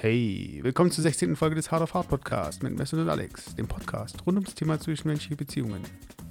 Hey, 0.00 0.60
willkommen 0.62 0.92
zur 0.92 1.02
16. 1.02 1.34
Folge 1.34 1.56
des 1.56 1.72
Hard 1.72 1.82
of 1.82 1.92
Hard 1.92 2.06
Podcast 2.06 2.62
mit 2.62 2.78
Messer 2.78 2.98
und 2.98 3.08
Alex, 3.08 3.56
dem 3.56 3.66
Podcast 3.66 4.24
rund 4.24 4.38
ums 4.38 4.54
Thema 4.54 4.78
zwischenmenschliche 4.78 5.34
Beziehungen. 5.34 5.82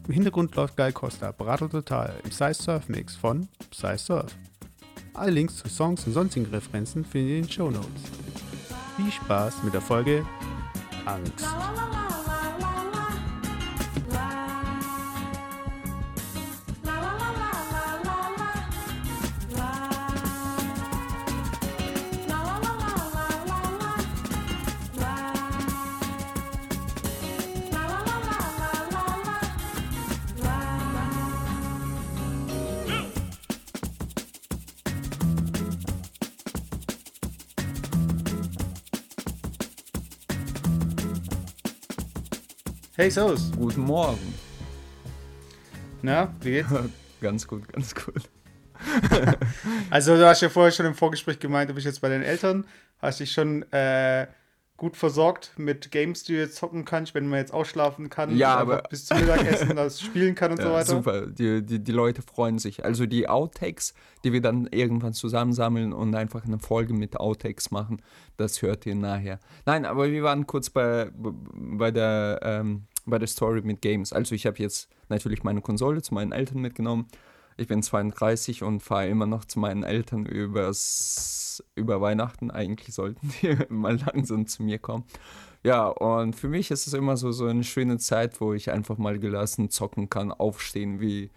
Im 0.08 0.14
Hintergrund 0.14 0.56
läuft 0.56 0.78
Guy 0.78 0.94
Costa, 0.94 1.34
Berater 1.34 1.70
Total, 1.70 2.14
im 2.24 2.30
Psy 2.30 2.54
Surf 2.54 2.88
Mix 2.88 3.18
von 3.18 3.50
Psy 3.72 3.98
Surf. 3.98 4.34
Alle 5.14 5.32
Links 5.32 5.58
zu 5.58 5.68
Songs 5.68 6.08
und 6.08 6.14
sonstigen 6.14 6.46
Referenzen 6.46 7.04
findet 7.04 7.30
ihr 7.30 7.38
in 7.40 7.44
den 7.44 7.52
Show 7.52 7.70
Notes. 7.70 8.04
Viel 8.96 9.12
Spaß 9.12 9.62
mit 9.64 9.74
der 9.74 9.82
Folge 9.82 10.26
Angst. 11.06 11.46
Hey 42.98 43.10
Sos, 43.12 43.52
Guten 43.56 43.82
Morgen. 43.82 44.34
na, 46.02 46.34
wie 46.42 46.52
geht's? 46.52 46.70
Ganz 47.22 47.48
gut, 47.48 47.68
ganz 47.74 47.96
gut. 47.96 48.30
Also 49.90 50.16
du 50.16 50.28
hast 50.28 50.42
ja 50.42 50.50
vorher 50.50 50.72
schon 50.72 50.86
im 50.86 50.94
Vorgespräch 50.94 51.40
gemeint, 51.40 51.68
du 51.70 51.74
bist 51.74 51.88
jetzt 51.88 52.00
bei 52.02 52.10
deinen 52.10 52.22
Eltern, 52.24 52.66
hast 53.00 53.20
dich 53.22 53.32
schon 53.32 53.64
äh, 53.72 54.28
gut 54.78 54.96
versorgt 54.96 55.54
mit 55.58 55.90
Games, 55.90 56.24
die 56.26 56.34
du 56.34 56.40
jetzt 56.40 56.58
zocken 56.58 56.86
kannst, 56.86 57.16
wenn 57.16 57.28
man 57.28 57.40
jetzt 57.40 57.52
ausschlafen 57.52 58.12
kann, 58.12 58.38
Ja, 58.38 58.56
aber- 58.56 58.84
bis 58.88 59.08
zum 59.08 59.20
Mittagessen 59.20 59.76
das 59.76 60.00
spielen 60.00 60.36
kann 60.36 60.52
und 60.52 60.62
so 60.62 60.68
Ja, 60.68 60.74
weiter. 60.76 60.86
super, 60.86 61.26
die, 61.26 61.66
die, 61.66 61.84
die 61.84 61.92
Leute 61.92 62.22
freuen 62.22 62.60
sich. 62.60 62.86
Also 62.86 63.08
die 63.08 63.28
Outtakes, 63.28 63.96
die 64.24 64.32
wir 64.32 64.42
dann 64.42 64.68
irgendwann 64.72 65.14
zusammensammeln 65.14 65.92
und 65.92 66.14
einfach 66.14 66.46
eine 66.46 66.60
Folge 66.60 66.94
mit 66.94 67.20
Outtakes 67.20 67.72
machen, 67.72 68.00
das 68.38 68.62
hört 68.62 68.86
ihr 68.86 68.94
nachher. 68.94 69.40
Nein, 69.66 69.86
aber 69.86 70.12
wir 70.12 70.22
waren 70.22 70.46
kurz 70.46 70.70
bei, 70.70 71.10
bei, 71.16 71.90
der, 71.90 72.40
ähm, 72.44 72.84
bei 73.08 73.18
der 73.18 73.28
Story 73.28 73.62
mit 73.62 73.82
Games. 73.82 74.14
Also 74.14 74.36
ich 74.36 74.46
habe 74.46 74.60
jetzt 74.60 74.90
natürlich 75.10 75.44
meine 75.44 75.62
Konsole 75.62 76.02
zu 76.02 76.14
meinen 76.14 76.32
Eltern 76.32 76.60
mitgenommen. 76.60 77.08
Ich 77.58 77.68
bin 77.68 77.82
32 77.82 78.62
und 78.64 78.82
fahre 78.82 79.08
immer 79.08 79.26
noch 79.26 79.46
zu 79.46 79.60
meinen 79.60 79.84
Eltern 79.84 80.26
übers, 80.26 81.64
über 81.76 82.02
Weihnachten. 82.02 82.52
Eigentlich 82.52 82.94
sollten 82.94 83.34
die 83.42 83.58
mal 83.70 83.98
langsam 83.98 84.46
zu 84.46 84.64
mir 84.64 84.78
kommen. 84.78 85.06
Ja, 85.64 85.88
und 85.88 86.36
für 86.36 86.48
mich 86.48 86.70
ist 86.70 86.86
es 86.86 86.94
immer 86.94 87.18
so, 87.18 87.32
so 87.32 87.46
eine 87.48 87.64
schöne 87.64 87.98
Zeit, 87.98 88.40
wo 88.40 88.54
ich 88.54 88.72
einfach 88.72 88.98
mal 88.98 89.18
gelassen 89.18 89.70
zocken 89.70 90.10
kann, 90.10 90.32
aufstehen, 90.32 91.02
wie, 91.02 91.32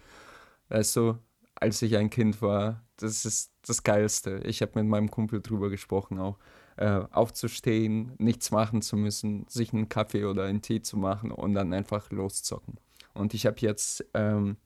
weißt 0.69 0.95
du, 0.97 1.17
als 1.55 1.81
ich 1.81 1.97
ein 1.97 2.09
Kind 2.09 2.41
war. 2.41 2.83
Das 2.97 3.25
ist 3.25 3.51
das 3.65 3.83
Geilste. 3.83 4.41
Ich 4.45 4.61
habe 4.61 4.73
mit 4.75 4.87
meinem 4.87 5.09
Kumpel 5.09 5.41
drüber 5.41 5.69
gesprochen 5.69 6.19
auch. 6.19 6.37
Äh, 6.77 7.03
aufzustehen, 7.11 8.13
nichts 8.17 8.49
machen 8.49 8.81
zu 8.81 8.95
müssen, 8.95 9.45
sich 9.47 9.73
einen 9.73 9.89
Kaffee 9.89 10.25
oder 10.25 10.45
einen 10.45 10.61
Tee 10.61 10.81
zu 10.81 10.97
machen 10.97 11.31
und 11.31 11.53
dann 11.53 11.73
einfach 11.73 12.09
loszocken. 12.11 12.75
Und 13.13 13.33
ich 13.33 13.45
habe 13.45 13.57
jetzt 13.59 14.05
ähm, 14.13 14.57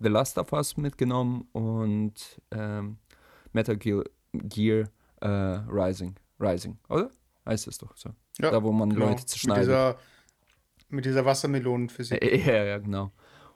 The 0.00 0.08
Last 0.08 0.38
of 0.38 0.52
Us 0.52 0.76
mitgenommen 0.76 1.46
und 1.52 2.40
ähm, 2.50 2.98
Metal 3.52 3.76
Gear, 3.76 4.04
Gear 4.32 4.88
äh, 5.20 5.28
Rising. 5.28 6.16
Rising, 6.40 6.76
oder? 6.88 7.10
Heißt 7.46 7.68
es 7.68 7.78
doch 7.78 7.96
so. 7.96 8.10
Ja, 8.38 8.50
da, 8.50 8.62
wo 8.62 8.72
man 8.72 8.90
genau. 8.90 9.06
Leute 9.06 9.20
Mit 9.20 9.28
zerschneidet. 9.28 9.64
dieser, 9.64 9.96
mit 10.88 11.04
dieser 11.04 11.24
Wassermelonenphysik. 11.24 12.22
Ja, 12.46 12.64
ja, 12.64 12.78
genau. 12.78 13.12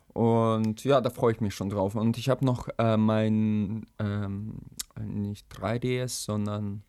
Und 0.09 0.85
ja, 0.85 1.01
da 1.01 1.11
freue 1.11 1.33
ich 1.33 1.41
mich 1.41 1.55
schon 1.55 1.69
drauf. 1.69 1.95
Und 1.95 2.17
ich 2.17 2.31
habe 2.31 2.45
noch 2.45 2.69
äh, 2.79 2.97
mein, 2.97 3.85
ähm, 3.99 4.59
nicht 4.99 5.47
3DS, 5.53 6.25
sondern 6.25 6.83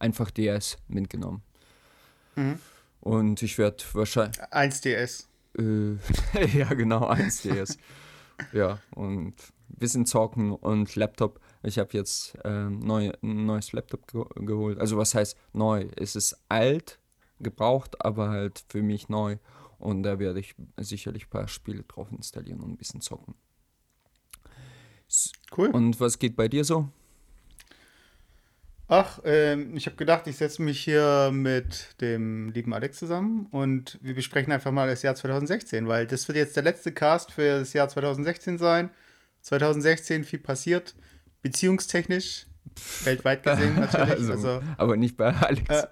einfach 0.00 0.30
DS 0.30 0.78
mitgenommen. 0.88 1.42
Mhm. 2.36 2.58
Und 3.00 3.42
ich 3.42 3.56
werde 3.58 3.82
wahrscheinlich, 3.92 4.40
1DS. 4.42 5.26
äh, 5.58 6.46
ja 6.58 6.72
genau, 6.74 7.10
1DS. 7.10 7.78
ja, 8.52 8.78
und 8.94 9.34
bisschen 9.68 10.06
zocken 10.06 10.52
und 10.52 10.96
Laptop. 10.96 11.40
Ich 11.62 11.78
habe 11.78 11.90
jetzt 11.92 12.36
ähm, 12.44 12.80
neu, 12.80 13.12
ein 13.22 13.46
neues 13.46 13.72
Laptop 13.72 14.06
ge 14.06 14.24
geholt. 14.34 14.78
Also 14.78 14.96
was 14.96 15.14
heißt 15.14 15.36
neu? 15.52 15.88
Es 15.96 16.16
ist 16.16 16.36
alt, 16.48 16.98
gebraucht, 17.38 18.04
aber 18.04 18.28
halt 18.28 18.64
für 18.68 18.82
mich 18.82 19.08
neu. 19.08 19.36
Und 19.78 20.02
da 20.02 20.18
werde 20.18 20.40
ich 20.40 20.54
sicherlich 20.76 21.26
ein 21.26 21.30
paar 21.30 21.48
Spiele 21.48 21.82
drauf 21.84 22.08
installieren 22.12 22.60
und 22.60 22.70
ein 22.70 22.76
bisschen 22.76 23.00
zocken. 23.00 23.34
Cool. 25.56 25.70
Und 25.70 25.98
was 26.00 26.18
geht 26.18 26.36
bei 26.36 26.48
dir 26.48 26.64
so? 26.64 26.88
Ach, 28.92 29.20
ähm, 29.24 29.76
ich 29.76 29.86
habe 29.86 29.94
gedacht, 29.94 30.26
ich 30.26 30.36
setze 30.36 30.60
mich 30.62 30.80
hier 30.80 31.30
mit 31.32 32.00
dem 32.00 32.50
lieben 32.50 32.74
Alex 32.74 32.98
zusammen 32.98 33.46
und 33.52 34.00
wir 34.02 34.16
besprechen 34.16 34.52
einfach 34.52 34.72
mal 34.72 34.88
das 34.88 35.02
Jahr 35.02 35.14
2016, 35.14 35.86
weil 35.86 36.08
das 36.08 36.26
wird 36.26 36.36
jetzt 36.36 36.56
der 36.56 36.64
letzte 36.64 36.90
Cast 36.90 37.30
für 37.30 37.60
das 37.60 37.72
Jahr 37.72 37.88
2016 37.88 38.58
sein. 38.58 38.90
2016 39.42 40.24
viel 40.24 40.40
passiert, 40.40 40.96
beziehungstechnisch, 41.40 42.46
weltweit 43.04 43.44
gesehen 43.44 43.76
natürlich. 43.78 44.10
Also, 44.10 44.32
Also, 44.32 44.62
aber 44.76 44.96
nicht 44.96 45.16
bei 45.16 45.34
Alex. 45.36 45.68
Äh, 45.68 45.86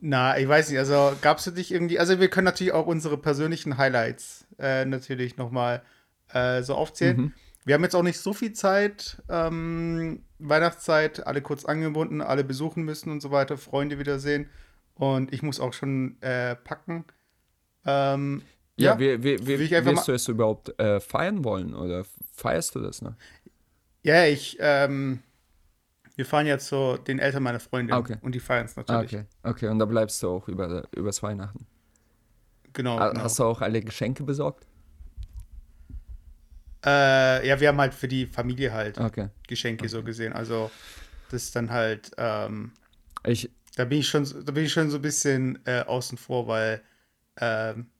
na, 0.00 0.36
ich 0.36 0.48
weiß 0.48 0.68
nicht, 0.70 0.80
also 0.80 1.16
gab 1.22 1.38
es 1.38 1.44
für 1.44 1.52
dich 1.52 1.72
irgendwie, 1.72 2.00
also 2.00 2.18
wir 2.18 2.28
können 2.28 2.46
natürlich 2.46 2.72
auch 2.72 2.88
unsere 2.88 3.18
persönlichen 3.18 3.78
Highlights 3.78 4.48
äh, 4.58 4.84
natürlich 4.84 5.36
nochmal 5.36 5.84
äh, 6.32 6.64
so 6.64 6.74
aufzählen. 6.74 7.16
Mhm. 7.16 7.32
Wir 7.66 7.74
haben 7.74 7.82
jetzt 7.82 7.96
auch 7.96 8.02
nicht 8.04 8.18
so 8.20 8.32
viel 8.32 8.52
Zeit, 8.52 9.20
ähm, 9.28 10.22
Weihnachtszeit, 10.38 11.26
alle 11.26 11.42
kurz 11.42 11.64
angebunden, 11.64 12.20
alle 12.20 12.44
besuchen 12.44 12.84
müssen 12.84 13.10
und 13.10 13.20
so 13.20 13.32
weiter, 13.32 13.58
Freunde 13.58 13.98
wiedersehen. 13.98 14.48
Und 14.94 15.32
ich 15.32 15.42
muss 15.42 15.58
auch 15.58 15.72
schon 15.72 16.16
äh, 16.22 16.54
packen. 16.54 17.04
Ähm, 17.84 18.42
ja, 18.76 18.96
ja, 18.98 18.98
will 19.20 19.60
ich 19.60 19.74
einfach 19.74 19.92
wirst 19.92 20.06
du 20.08 20.12
es 20.12 20.28
überhaupt 20.28 20.78
äh, 20.78 21.00
feiern 21.00 21.44
wollen 21.44 21.74
oder 21.74 22.04
feierst 22.32 22.74
du 22.76 22.80
das 22.80 23.02
noch? 23.02 23.14
ja, 24.04 24.24
ich, 24.26 24.56
ähm, 24.60 25.20
wir 26.14 26.24
fahren 26.24 26.46
jetzt 26.46 26.68
zu 26.68 26.96
den 26.98 27.18
Eltern 27.18 27.42
meiner 27.42 27.58
Freundin 27.58 27.94
Ah, 27.96 27.98
okay. 27.98 28.16
und 28.22 28.34
die 28.34 28.40
feiern 28.40 28.66
es 28.66 28.76
Ah, 28.78 28.84
natürlich. 28.86 29.12
okay, 29.14 29.24
okay, 29.42 29.68
und 29.68 29.80
da 29.80 29.86
bleibst 29.86 30.22
du 30.22 30.28
auch 30.28 30.46
über, 30.46 30.84
übers 30.94 31.20
Weihnachten. 31.22 31.66
Genau, 32.72 32.96
Ah, 32.98 33.08
genau. 33.08 33.22
Hast 33.22 33.40
du 33.40 33.44
auch 33.44 33.60
alle 33.60 33.80
Geschenke 33.80 34.22
besorgt? 34.22 34.66
Äh, 36.84 37.46
ja, 37.48 37.60
wir 37.60 37.68
haben 37.68 37.80
halt 37.80 37.94
für 37.94 38.08
die 38.08 38.26
Familie 38.26 38.72
halt 38.72 39.00
Okay. 39.00 39.28
Geschenke 39.48 39.88
so 39.88 40.02
gesehen. 40.02 40.32
Also 40.32 40.70
das 41.28 41.44
ist 41.44 41.56
dann 41.56 41.70
halt, 41.70 42.12
ähm, 42.18 42.72
Ich, 43.26 43.50
da 43.76 43.84
bin 43.84 43.98
ich 44.00 44.08
schon, 44.08 44.24
so- 44.24 44.42
da 44.42 44.52
bin 44.52 44.64
ich 44.64 44.72
schon 44.72 44.90
so 44.90 44.96
ein 44.98 45.02
bisschen 45.02 45.58
äh, 45.66 45.80
außen 45.82 46.18
vor, 46.18 46.46
weil 46.48 46.82
ähm, 47.40 47.90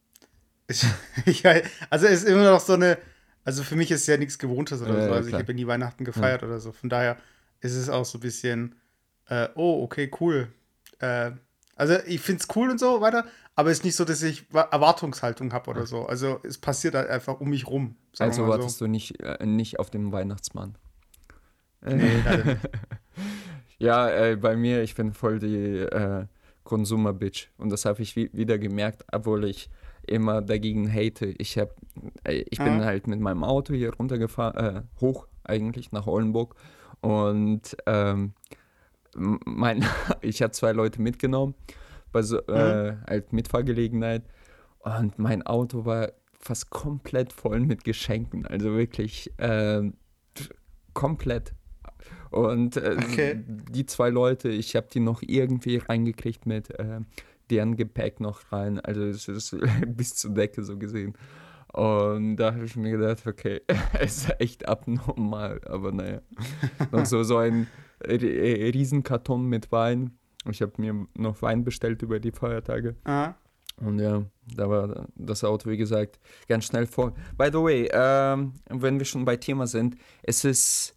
ich, 0.69 0.85
ich, 1.27 1.47
also 1.91 2.07
es 2.07 2.25
ist 2.25 2.29
immer 2.29 2.51
noch 2.51 2.61
so 2.61 2.75
eine, 2.75 2.99
also 3.45 3.63
für 3.65 3.77
mich 3.77 3.91
ist 3.91 4.07
ja 4.07 4.17
nichts 4.17 4.39
Gewohntes 4.39 4.83
oder 4.83 4.95
Ja, 4.97 5.03
so. 5.03 5.13
ja, 5.13 5.17
Also 5.17 5.29
ich 5.31 5.33
klar. 5.33 5.41
habe 5.41 5.53
ja 5.53 5.57
nie 5.57 5.67
Weihnachten 5.67 6.05
gefeiert 6.05 6.43
oder 6.43 6.61
so. 6.61 6.73
Von 6.73 6.91
daher 6.91 7.19
ist 7.61 7.75
es 7.75 7.89
auch 7.89 8.05
so 8.05 8.19
ein 8.19 8.23
bisschen, 8.23 8.77
äh, 9.29 9.49
oh, 9.57 9.83
okay, 9.85 10.11
cool. 10.21 10.53
Äh, 11.01 11.33
also 11.77 11.95
ich 12.07 12.21
finde 12.21 12.43
es 12.43 12.57
cool 12.57 12.71
und 12.71 12.81
so 12.81 13.01
weiter, 13.01 13.25
aber 13.55 13.71
es 13.71 13.79
ist 13.79 13.85
nicht 13.85 13.95
so, 13.97 14.05
dass 14.05 14.23
ich 14.23 14.53
Wa- 14.53 14.69
Erwartungshaltung 14.73 15.53
habe 15.53 15.71
oder 15.71 15.87
so. 15.87 16.07
Also 16.07 16.41
es 16.43 16.59
passiert 16.59 16.95
halt 16.95 17.09
einfach 17.09 17.39
um 17.41 17.49
mich 17.51 17.67
rum. 17.69 17.97
also 18.19 18.49
wartest 18.49 18.81
du 18.81 18.87
nicht, 18.89 19.21
äh, 19.23 19.47
nicht 19.47 19.79
auf 19.79 19.89
den 19.91 20.11
Weihnachtsmann? 20.13 20.77
Nee. 21.85 22.23
Ja, 23.79 24.09
äh, 24.09 24.37
bei 24.37 24.57
mir, 24.57 24.83
ich 24.83 24.95
bin 24.95 25.13
voll 25.13 25.39
die 25.39 25.81
äh, 25.81 26.25
Konsumer-Bitch. 26.65 27.49
Und 27.59 27.69
das 27.71 27.84
habe 27.84 28.01
ich 28.01 28.17
wi 28.17 28.31
wieder 28.33 28.57
gemerkt, 28.59 29.05
obwohl 29.13 29.45
ich 29.45 29.69
immer 30.07 30.41
dagegen 30.41 30.91
hate. 30.91 31.27
Ich, 31.37 31.59
hab, 31.59 31.75
äh, 32.25 32.45
ich 32.49 32.57
bin 32.59 32.79
Mhm. 32.79 32.84
halt 32.84 33.07
mit 33.07 33.21
meinem 33.21 33.45
Auto 33.45 33.75
hier 33.75 33.95
runtergefahren, 33.95 34.77
äh, 34.77 34.83
hoch 35.01 35.27
eigentlich, 35.45 35.93
nach 35.93 36.07
Oldenburg. 36.07 36.55
Und 37.03 37.77
ähm, 37.84 38.33
mein, 39.16 39.84
ich 40.21 40.42
habe 40.42 40.53
zwei 40.53 40.72
Leute 40.72 41.01
mitgenommen, 41.01 41.54
bei 42.13 42.22
so, 42.22 42.39
äh, 42.47 42.97
halt 43.07 43.33
Mitfahrgelegenheit. 43.33 44.22
Und 44.80 45.18
mein 45.18 45.42
Auto 45.45 45.84
war 45.84 46.13
fast 46.39 46.71
komplett 46.71 47.33
voll 47.33 47.60
mit 47.60 47.83
Geschenken. 47.84 48.47
Also 48.47 48.72
wirklich 48.77 49.33
ähm, 49.39 49.95
komplett. 50.95 51.54
Und 52.30 52.77
äh, 52.77 52.97
Okay. 52.98 53.45
die 53.47 53.86
zwei 53.86 54.10
Leute, 54.10 54.48
ich 54.48 54.77
habe 54.77 54.86
die 54.92 55.01
noch 55.01 55.22
irgendwie 55.22 55.78
reingekriegt 55.78 56.47
mit 56.47 56.71
äh, 56.78 57.01
deren 57.51 57.77
Gepäck 57.77 58.21
noch 58.21 58.53
rein. 58.53 58.78
Also 58.80 59.03
es 59.03 59.27
ist 59.28 59.57
bis 59.86 60.15
zur 60.15 60.34
Decke 60.34 60.62
so 60.62 60.78
gesehen. 60.78 61.15
Und 61.72 62.36
da 62.36 62.54
habe 62.54 62.65
ich 62.65 62.77
mir 62.77 62.92
gedacht, 62.97 63.27
okay, 63.27 63.60
es 64.01 64.19
ist 64.19 64.41
echt 64.41 64.69
abnormal, 64.69 65.60
aber 65.66 65.92
naja. 65.92 66.21
Noch 66.92 67.07
so, 67.07 67.22
so 67.22 67.39
ein 67.39 67.66
Riesenkarton 68.04 69.47
mit 69.47 69.72
Wein 69.72 70.19
Ich 70.48 70.63
habe 70.63 70.72
mir 70.78 71.07
noch 71.15 71.43
Wein 71.43 71.65
bestellt 71.65 72.03
über 72.03 72.21
die 72.21 72.33
Feiertage. 72.33 72.97
Ah. 73.04 73.34
Und 73.78 73.98
ja, 73.98 74.25
da 74.54 74.71
war 74.71 75.07
das 75.16 75.45
Auto, 75.45 75.69
wie 75.69 75.77
gesagt, 75.77 76.19
ganz 76.48 76.65
schnell 76.65 76.87
voll. 76.87 77.13
By 77.37 77.48
the 77.53 77.59
way, 77.59 77.89
ähm, 77.93 78.54
wenn 78.71 78.98
wir 78.98 79.04
schon 79.04 79.25
bei 79.25 79.37
Thema 79.37 79.66
sind, 79.66 79.97
es 80.22 80.45
ist, 80.45 80.95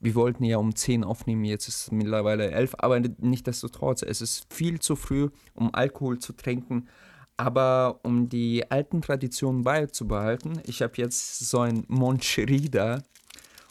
wir 0.00 0.14
wollten 0.14 0.44
ja 0.44 0.56
um 0.56 0.74
10 0.74 1.04
aufnehmen, 1.04 1.44
jetzt 1.44 1.68
ist 1.68 1.82
es 1.82 1.90
mittlerweile 1.90 2.50
11, 2.50 2.76
aber 2.78 3.00
nichtsdestotrotz, 3.00 4.02
es 4.02 4.22
ist 4.22 4.52
viel 4.52 4.80
zu 4.80 4.96
früh, 4.96 5.28
um 5.54 5.74
Alkohol 5.74 6.18
zu 6.18 6.32
trinken. 6.32 6.88
Aber 7.36 8.00
um 8.02 8.28
die 8.28 8.70
alten 8.70 9.02
Traditionen 9.02 9.62
beizubehalten, 9.62 10.60
ich 10.64 10.80
habe 10.80 10.94
jetzt 10.96 11.40
so 11.40 11.60
ein 11.60 11.84
Moncherida 11.88 13.02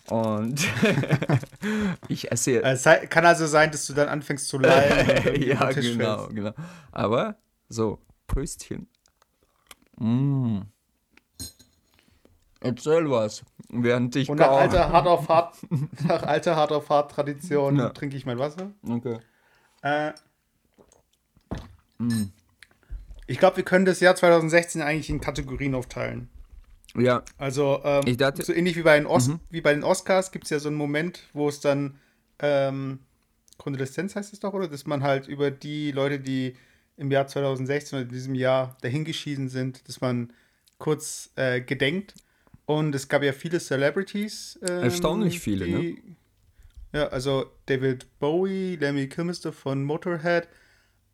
und 0.09 0.67
ich 2.07 2.31
esse. 2.31 2.63
Es 2.63 2.83
sei- 2.83 3.05
kann 3.07 3.25
also 3.25 3.45
sein, 3.47 3.71
dass 3.71 3.85
du 3.87 3.93
dann 3.93 4.09
anfängst 4.09 4.47
zu 4.47 4.57
irgendwie 4.61 5.47
ja, 5.49 5.71
genau, 5.71 6.17
fällst. 6.17 6.35
genau. 6.35 6.51
Aber 6.91 7.35
so, 7.69 7.99
Pröstchen. 8.27 8.87
Mm. 9.97 10.61
Erzähl 12.63 13.09
was, 13.09 13.43
während 13.69 14.15
ich 14.15 14.29
Und 14.29 14.37
nach 14.39 14.51
alter 14.51 14.91
Hard 14.91 15.07
auf 15.07 15.27
Hard, 15.29 15.55
nach 16.07 16.23
alter 16.23 16.55
Hard 16.55 16.71
auf 16.71 16.89
Hard 16.89 17.11
Tradition 17.11 17.77
Ja. 17.77 17.89
trinke 17.89 18.15
ich 18.17 18.25
mein 18.25 18.37
Wasser. 18.39 18.71
Okay. 18.87 19.19
Äh, 19.81 20.11
Mm. 21.97 22.31
ich 23.27 23.37
glaube, 23.37 23.57
wir 23.57 23.63
können 23.63 23.85
das 23.85 23.99
Jahr 23.99 24.15
2016 24.15 24.81
eigentlich 24.81 25.09
in 25.11 25.21
Kategorien 25.21 25.75
aufteilen. 25.75 26.29
Ja, 26.97 27.23
Also 27.37 27.81
ähm, 27.83 28.17
dachte- 28.17 28.43
so 28.43 28.53
ähnlich 28.53 28.75
wie 28.75 28.81
bei 28.83 28.97
den, 28.97 29.05
Os 29.07 29.27
Mhm. 29.27 29.39
wie 29.49 29.61
bei 29.61 29.73
den 29.73 29.83
Oscars 29.83 30.31
gibt 30.31 30.45
es 30.45 30.49
ja 30.49 30.59
so 30.59 30.67
einen 30.69 30.77
Moment, 30.77 31.23
wo 31.33 31.47
es 31.47 31.59
dann 31.59 31.99
ähm, 32.39 32.99
Konvaleszenz 33.57 34.15
heißt 34.15 34.33
es 34.33 34.39
doch, 34.39 34.53
oder? 34.53 34.67
Dass 34.67 34.85
man 34.87 35.03
halt 35.03 35.27
über 35.27 35.51
die 35.51 35.91
Leute, 35.91 36.19
die 36.19 36.55
im 36.97 37.11
Jahr 37.11 37.27
2016 37.27 37.97
oder 37.99 38.07
in 38.07 38.13
diesem 38.13 38.35
Jahr 38.35 38.77
dahingeschieden 38.81 39.47
sind, 39.49 39.87
dass 39.87 40.01
man 40.01 40.33
kurz 40.79 41.31
äh, 41.35 41.61
gedenkt. 41.61 42.15
Und 42.65 42.93
es 42.95 43.07
gab 43.07 43.23
ja 43.23 43.33
viele 43.33 43.59
Celebrities. 43.59 44.59
ähm, 44.67 44.83
Erstaunlich 44.83 45.39
viele, 45.39 45.67
ne? 45.67 45.79
die, 45.81 46.03
Ja, 46.93 47.07
also 47.09 47.45
David 47.67 48.07
Bowie, 48.19 48.75
Lemmy 48.75 49.07
Kilmister 49.07 49.53
von 49.53 49.83
Motorhead, 49.83 50.47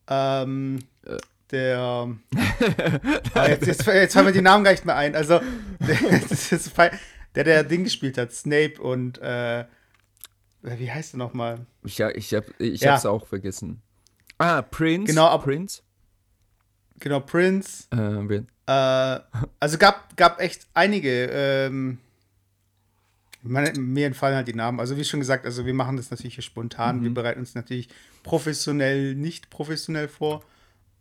ähm, 0.10 0.80
Äh. 1.06 1.18
Der 1.52 2.16
Ah, 3.34 3.48
jetzt, 3.48 3.68
jetzt, 3.68 3.86
jetzt 3.86 4.14
fallen 4.14 4.26
mir 4.26 4.32
die 4.34 4.42
Namen 4.42 4.64
gar 4.64 4.72
nicht 4.72 4.86
mehr 4.86 4.96
ein. 4.96 5.16
Also, 5.16 5.40
der, 5.80 6.92
der, 7.36 7.44
der 7.44 7.64
Ding 7.64 7.84
gespielt 7.84 8.18
hat, 8.18 8.32
Snape 8.34 8.82
und, 8.82 9.20
äh, 9.20 9.66
wie 10.62 10.92
heißt 10.92 11.14
der 11.14 11.20
nochmal? 11.20 11.66
ich, 11.84 11.98
ja, 11.98 12.10
ich, 12.10 12.34
hab, 12.34 12.46
ich 12.60 12.82
Ja. 12.82 12.94
hab's 12.94 13.06
auch 13.06 13.28
vergessen. 13.28 13.82
Ah, 14.38 14.62
Prince. 14.62 15.12
Genau, 15.12 15.28
ab- 15.28 15.44
Prince. 15.44 15.82
Genau, 17.00 17.20
Prince. 17.20 17.86
Äh, 17.92 18.44
Äh, 18.70 19.20
also 19.60 19.78
gab, 19.78 20.18
gab 20.18 20.42
echt 20.42 20.68
einige. 20.74 21.26
Ähm, 21.32 22.00
meine, 23.44 23.72
mir 23.80 24.08
entfallen 24.08 24.36
halt 24.36 24.48
die 24.48 24.54
Namen. 24.54 24.80
Also 24.80 24.98
wie 24.98 25.06
schon 25.06 25.22
gesagt, 25.22 25.46
also 25.46 25.66
wir 25.66 25.74
machen 25.74 25.96
das 25.96 26.12
natürlich 26.12 26.36
hier 26.36 26.44
spontan. 26.44 27.02
Wir 27.04 27.14
bereiten 27.14 27.40
uns 27.40 27.56
natürlich 27.56 27.88
professionell, 28.24 29.16
nicht 29.16 29.50
professionell 29.50 30.08
vor. 30.10 30.44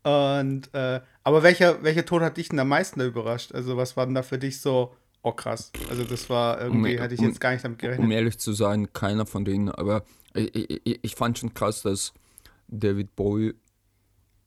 Und 0.06 0.72
äh, 0.72 1.00
aber 1.24 1.42
welcher, 1.42 1.82
welcher 1.82 2.04
Tod 2.04 2.22
hat 2.22 2.36
dich 2.36 2.48
denn 2.48 2.58
am 2.60 2.68
meisten 2.68 3.00
überrascht? 3.00 3.52
Also 3.52 3.76
was 3.76 3.96
war 3.96 4.06
denn 4.06 4.14
da 4.14 4.22
für 4.22 4.38
dich 4.38 4.60
so, 4.60 4.94
oh 5.22 5.32
krass. 5.32 5.72
Also 5.90 6.04
das 6.04 6.30
war 6.30 6.60
irgendwie, 6.60 6.96
Um- 6.96 7.02
hatte 7.02 7.14
ich 7.14 7.20
um- 7.20 7.26
jetzt 7.26 7.40
gar 7.40 7.50
nicht 7.52 7.64
damit 7.64 7.78
gerechnet. 7.80 8.04
Um 8.04 8.12
ehrlich 8.12 8.38
zu 8.38 8.52
sein, 8.52 8.92
keiner 8.92 9.26
von 9.26 9.44
denen, 9.44 9.68
aber 9.70 10.04
ich, 10.34 10.54
ich, 10.84 10.98
ich 11.02 11.14
fand 11.16 11.38
schon 11.38 11.52
krass, 11.54 11.82
dass 11.82 12.12
David 12.68 13.16
Bowie 13.16 13.54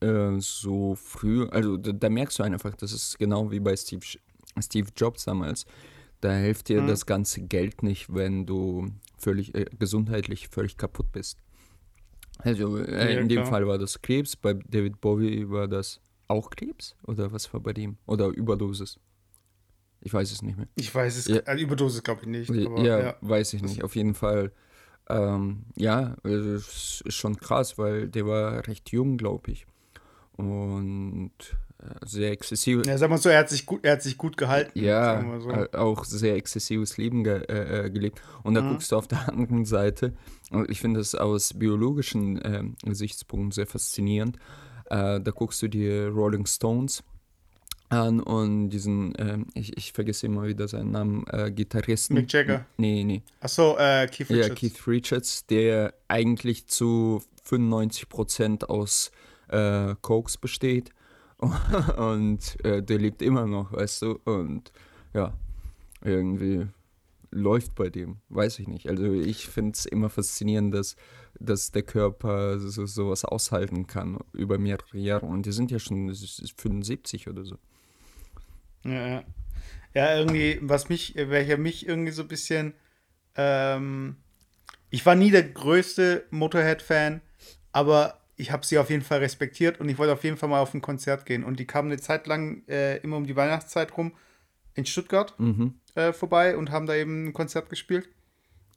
äh, 0.01 0.39
so 0.39 0.95
früh, 0.95 1.45
also 1.49 1.75
da, 1.75 1.91
da 1.91 2.09
merkst 2.09 2.39
du 2.39 2.43
einfach, 2.43 2.73
das 2.75 2.93
ist 2.93 3.19
genau 3.19 3.51
wie 3.51 3.59
bei 3.59 3.75
Steve, 3.75 4.05
Steve 4.61 4.89
Jobs 4.95 5.25
damals. 5.25 5.65
Da 6.21 6.31
hilft 6.33 6.69
dir 6.69 6.81
Mhm. 6.81 6.87
das 6.87 7.05
ganze 7.05 7.41
Geld 7.41 7.83
nicht, 7.83 8.13
wenn 8.13 8.45
du 8.45 8.87
völlig 9.17 9.55
äh, 9.55 9.65
gesundheitlich 9.77 10.47
völlig 10.49 10.77
kaputt 10.77 11.11
bist. 11.11 11.37
Also 12.39 12.77
äh, 12.77 13.13
Ja, 13.15 13.19
in 13.21 13.29
dem 13.29 13.41
klar. 13.41 13.49
Fall 13.51 13.67
war 13.67 13.77
das 13.77 14.01
Krebs, 14.01 14.35
bei 14.35 14.53
David 14.53 14.99
Bowie 15.01 15.49
war 15.49 15.67
das 15.67 16.01
auch 16.27 16.49
Krebs 16.49 16.95
oder 17.03 17.31
was 17.31 17.51
war 17.53 17.59
bei 17.59 17.73
dem? 17.73 17.97
Oder 18.05 18.27
Überdosis? 18.27 18.99
Ich 20.01 20.13
weiß 20.13 20.31
es 20.31 20.41
nicht 20.41 20.57
mehr. 20.57 20.67
Ich 20.75 20.93
weiß 20.93 21.17
es, 21.17 21.27
Ja. 21.27 21.37
äh, 21.39 21.59
Überdosis 21.61 22.01
glaube 22.03 22.21
ich 22.21 22.27
nicht. 22.27 22.49
Aber, 22.49 22.81
ja, 22.83 22.99
ja. 22.99 23.15
weiß 23.21 23.53
ich 23.53 23.61
nicht. 23.61 23.83
Auf 23.83 23.95
jeden 23.95 24.13
Fall, 24.13 24.53
ähm, 25.09 25.65
ja, 25.75 26.15
also 26.23 26.51
es 26.53 27.01
ist 27.05 27.15
schon 27.15 27.35
krass, 27.37 27.77
weil 27.77 28.07
der 28.07 28.25
war 28.25 28.65
recht 28.67 28.91
jung, 28.91 29.17
glaube 29.17 29.51
ich. 29.51 29.65
Und 30.37 31.31
sehr 32.05 32.31
exzessiv. 32.31 32.85
Ja, 32.85 32.97
sag 32.97 33.09
mal 33.09 33.17
so, 33.17 33.29
er 33.29 33.39
hat 33.39 33.49
sich 33.49 33.65
gut, 33.65 33.83
er 33.83 33.93
hat 33.93 34.01
sich 34.01 34.17
gut 34.17 34.35
gehalten. 34.37 34.77
Ja, 34.79 35.23
so. 35.39 35.49
äh, 35.51 35.67
auch 35.77 36.03
sehr 36.03 36.35
exzessives 36.35 36.97
Leben 36.97 37.23
ge 37.23 37.41
äh, 37.47 37.85
äh, 37.85 37.89
gelebt. 37.89 38.21
Und 38.43 38.53
da 38.55 38.61
Mhm. 38.61 38.69
guckst 38.71 38.91
du 38.91 38.97
auf 38.97 39.07
der 39.07 39.29
anderen 39.29 39.65
Seite, 39.65 40.13
und 40.51 40.69
ich 40.69 40.81
finde 40.81 40.99
das 40.99 41.15
aus 41.15 41.53
biologischen 41.53 42.39
ähm, 42.43 42.75
Gesichtspunkten 42.83 43.51
sehr 43.51 43.67
faszinierend. 43.67 44.37
Äh, 44.89 45.21
da 45.21 45.31
guckst 45.31 45.61
du 45.61 45.67
dir 45.67 46.07
Rolling 46.09 46.45
Stones 46.47 47.03
an 47.89 48.19
und 48.19 48.69
diesen, 48.69 49.13
ähm, 49.17 49.47
ich, 49.55 49.75
ich 49.77 49.93
vergesse 49.93 50.25
immer 50.27 50.43
wieder 50.47 50.67
seinen 50.67 50.91
Namen, 50.91 51.25
äh, 51.31 51.49
Gitarristen. 51.51 52.13
Mick 52.15 52.31
Jagger. 52.31 52.65
Nee, 52.77 53.03
nee. 53.03 53.21
Achso, 53.41 53.77
äh, 53.77 54.07
Keith 54.07 54.29
Richards. 54.29 54.47
Ja, 54.47 54.53
Keith 54.55 54.87
Richards, 54.87 55.45
der 55.47 55.93
eigentlich 56.07 56.67
zu 56.67 57.21
95% 57.47 58.65
aus 58.65 59.11
äh, 59.47 59.95
Cokes 60.01 60.37
besteht. 60.37 60.91
Und 61.97 62.63
äh, 62.65 62.83
der 62.83 62.97
lebt 62.97 63.21
immer 63.21 63.45
noch, 63.45 63.71
weißt 63.71 64.01
du? 64.01 64.19
Und 64.25 64.71
ja, 65.13 65.33
irgendwie 66.03 66.67
läuft 67.31 67.75
bei 67.75 67.89
dem, 67.89 68.17
weiß 68.29 68.59
ich 68.59 68.67
nicht. 68.67 68.89
Also 68.89 69.13
ich 69.13 69.47
finde 69.47 69.71
es 69.73 69.85
immer 69.85 70.09
faszinierend, 70.09 70.73
dass, 70.73 70.95
dass 71.39 71.71
der 71.71 71.83
Körper 71.83 72.59
so, 72.59 72.85
sowas 72.85 73.23
aushalten 73.23 73.87
kann 73.87 74.19
über 74.33 74.57
mehrere 74.57 74.97
Jahre. 74.97 75.25
Und 75.25 75.45
die 75.45 75.51
sind 75.51 75.71
ja 75.71 75.79
schon 75.79 76.13
75 76.13 77.27
oder 77.27 77.45
so. 77.45 77.57
Ja, 78.83 79.07
ja. 79.07 79.23
ja, 79.93 80.17
irgendwie, 80.17 80.59
was 80.61 80.89
mich, 80.89 81.15
welcher 81.15 81.57
mich 81.57 81.87
irgendwie 81.87 82.11
so 82.11 82.23
ein 82.23 82.27
bisschen, 82.27 82.73
ähm, 83.35 84.17
ich 84.89 85.05
war 85.05 85.15
nie 85.15 85.31
der 85.31 85.43
größte 85.43 86.25
Motorhead-Fan, 86.31 87.21
aber 87.71 88.18
ich 88.39 88.51
habe 88.51 88.65
sie 88.65 88.77
auf 88.77 88.89
jeden 88.89 89.03
Fall 89.03 89.19
respektiert 89.19 89.79
und 89.79 89.89
ich 89.89 89.97
wollte 89.97 90.13
auf 90.13 90.23
jeden 90.23 90.37
Fall 90.37 90.49
mal 90.49 90.61
auf 90.61 90.73
ein 90.73 90.81
Konzert 90.81 91.25
gehen. 91.25 91.43
Und 91.43 91.59
die 91.59 91.65
kamen 91.67 91.91
eine 91.91 91.99
Zeit 91.99 92.25
lang 92.25 92.63
äh, 92.67 92.97
immer 92.97 93.17
um 93.17 93.25
die 93.27 93.35
Weihnachtszeit 93.35 93.95
rum 93.97 94.13
in 94.75 94.85
Stuttgart 94.85 95.37
Mhm. 95.39 95.75
äh, 95.95 96.13
vorbei 96.13 96.55
und 96.55 96.71
haben 96.71 96.85
da 96.87 96.95
eben 96.95 97.27
ein 97.27 97.33
Konzert 97.33 97.69
gespielt. 97.69 98.09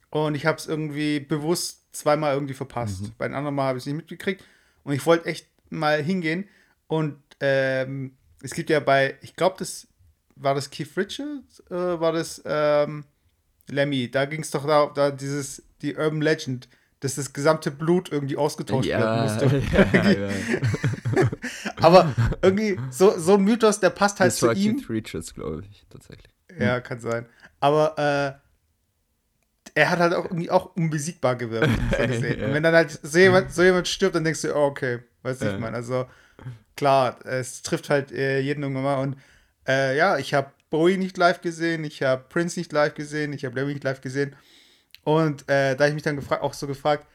Und 0.09 0.35
ich 0.35 0.45
habe 0.45 0.57
es 0.57 0.67
irgendwie 0.67 1.19
bewusst 1.19 1.95
zweimal 1.95 2.33
irgendwie 2.33 2.53
verpasst. 2.53 3.17
Bei 3.17 3.27
den 3.27 3.35
anderen 3.35 3.55
Mal 3.55 3.67
habe 3.67 3.77
ich 3.77 3.83
es 3.83 3.85
nicht 3.87 3.95
mitgekriegt. 3.95 4.43
Und 4.83 4.93
ich 4.93 5.05
wollte 5.05 5.25
echt 5.25 5.47
mal 5.69 6.03
hingehen. 6.03 6.47
Und 6.87 7.17
ähm, 7.39 8.15
es 8.41 8.53
gibt 8.53 8.69
ja 8.69 8.79
bei, 8.79 9.17
ich 9.21 9.35
glaube, 9.35 9.55
das 9.59 9.87
war 10.35 10.55
das 10.55 10.69
Keith 10.69 10.95
Richards, 10.97 11.61
äh, 11.71 11.99
war 11.99 12.11
das 12.11 12.41
ähm, 12.45 13.05
Lemmy. 13.69 14.11
Da 14.11 14.25
ging 14.25 14.41
es 14.41 14.51
doch 14.51 14.65
da, 14.67 14.91
da 14.93 15.09
dieses, 15.11 15.63
die 15.81 15.95
Urban 15.95 16.21
Legend, 16.21 16.67
dass 17.03 17.15
das 17.15 17.33
gesamte 17.33 17.69
Blut 17.71 18.11
irgendwie 18.11 18.37
ausgetauscht 18.37 18.87
werden 18.87 19.23
musste. 19.23 19.61
ja, 19.93 20.09
ja. 20.11 20.29
Aber 21.77 22.13
irgendwie 22.41 22.79
so, 22.89 23.17
so 23.17 23.33
ein 23.35 23.43
Mythos, 23.43 23.79
der 23.79 23.89
passt 23.89 24.19
halt 24.19 24.31
Das 24.31 24.37
zu 24.37 24.47
war 24.47 24.55
ihm. 24.55 24.77
Keith 24.77 24.89
Richards, 24.89 25.33
glaube 25.33 25.63
ich, 25.69 25.85
tatsächlich. 25.89 26.33
Ja, 26.57 26.79
kann 26.79 26.99
sein. 26.99 27.25
Aber 27.59 27.97
äh, 27.97 28.39
er 29.75 29.89
hat 29.89 29.99
halt 29.99 30.13
auch 30.13 30.25
irgendwie 30.25 30.49
auch 30.49 30.75
unbesiegbar 30.75 31.35
gewirkt. 31.35 31.69
Ja. 31.97 32.05
Und 32.05 32.53
wenn 32.53 32.63
dann 32.63 32.75
halt 32.75 32.99
so 33.01 33.17
jemand, 33.17 33.51
so 33.53 33.63
jemand 33.63 33.87
stirbt, 33.87 34.15
dann 34.15 34.23
denkst 34.23 34.41
du, 34.41 34.55
oh, 34.55 34.65
okay, 34.65 34.99
weißt 35.23 35.41
du, 35.41 35.45
Ja. 35.45 35.53
ich 35.53 35.59
meine. 35.59 35.75
Also 35.75 36.05
klar, 36.75 37.17
es 37.25 37.61
trifft 37.61 37.89
halt 37.89 38.11
äh, 38.11 38.39
jeden 38.39 38.63
irgendwann 38.63 38.83
mal. 38.83 39.01
Und 39.01 39.17
äh, 39.67 39.97
ja, 39.97 40.17
ich 40.17 40.33
habe 40.33 40.51
Bowie 40.69 40.97
nicht 40.97 41.17
live 41.17 41.41
gesehen, 41.41 41.83
ich 41.83 42.01
habe 42.01 42.23
Prince 42.29 42.59
nicht 42.59 42.71
live 42.71 42.95
gesehen, 42.95 43.33
ich 43.33 43.45
habe 43.45 43.55
Lemmy 43.55 43.73
nicht 43.73 43.83
live 43.83 44.01
gesehen. 44.01 44.35
Und 45.03 45.49
äh, 45.49 45.75
da 45.75 45.87
ich 45.87 45.93
mich 45.93 46.03
dann 46.03 46.15
gefragt, 46.15 46.43
auch 46.43 46.53
so 46.53 46.67
gefragt, 46.67 47.07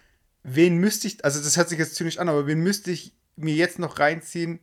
wen 0.42 0.76
müsste 0.76 1.06
ich, 1.08 1.24
also 1.24 1.42
das 1.42 1.56
hört 1.56 1.68
sich 1.68 1.78
jetzt 1.78 1.94
zynisch 1.94 2.18
an, 2.18 2.28
aber 2.28 2.46
wen 2.46 2.60
müsste 2.60 2.90
ich 2.90 3.14
mir 3.36 3.54
jetzt 3.54 3.78
noch 3.78 3.98
reinziehen? 3.98 4.60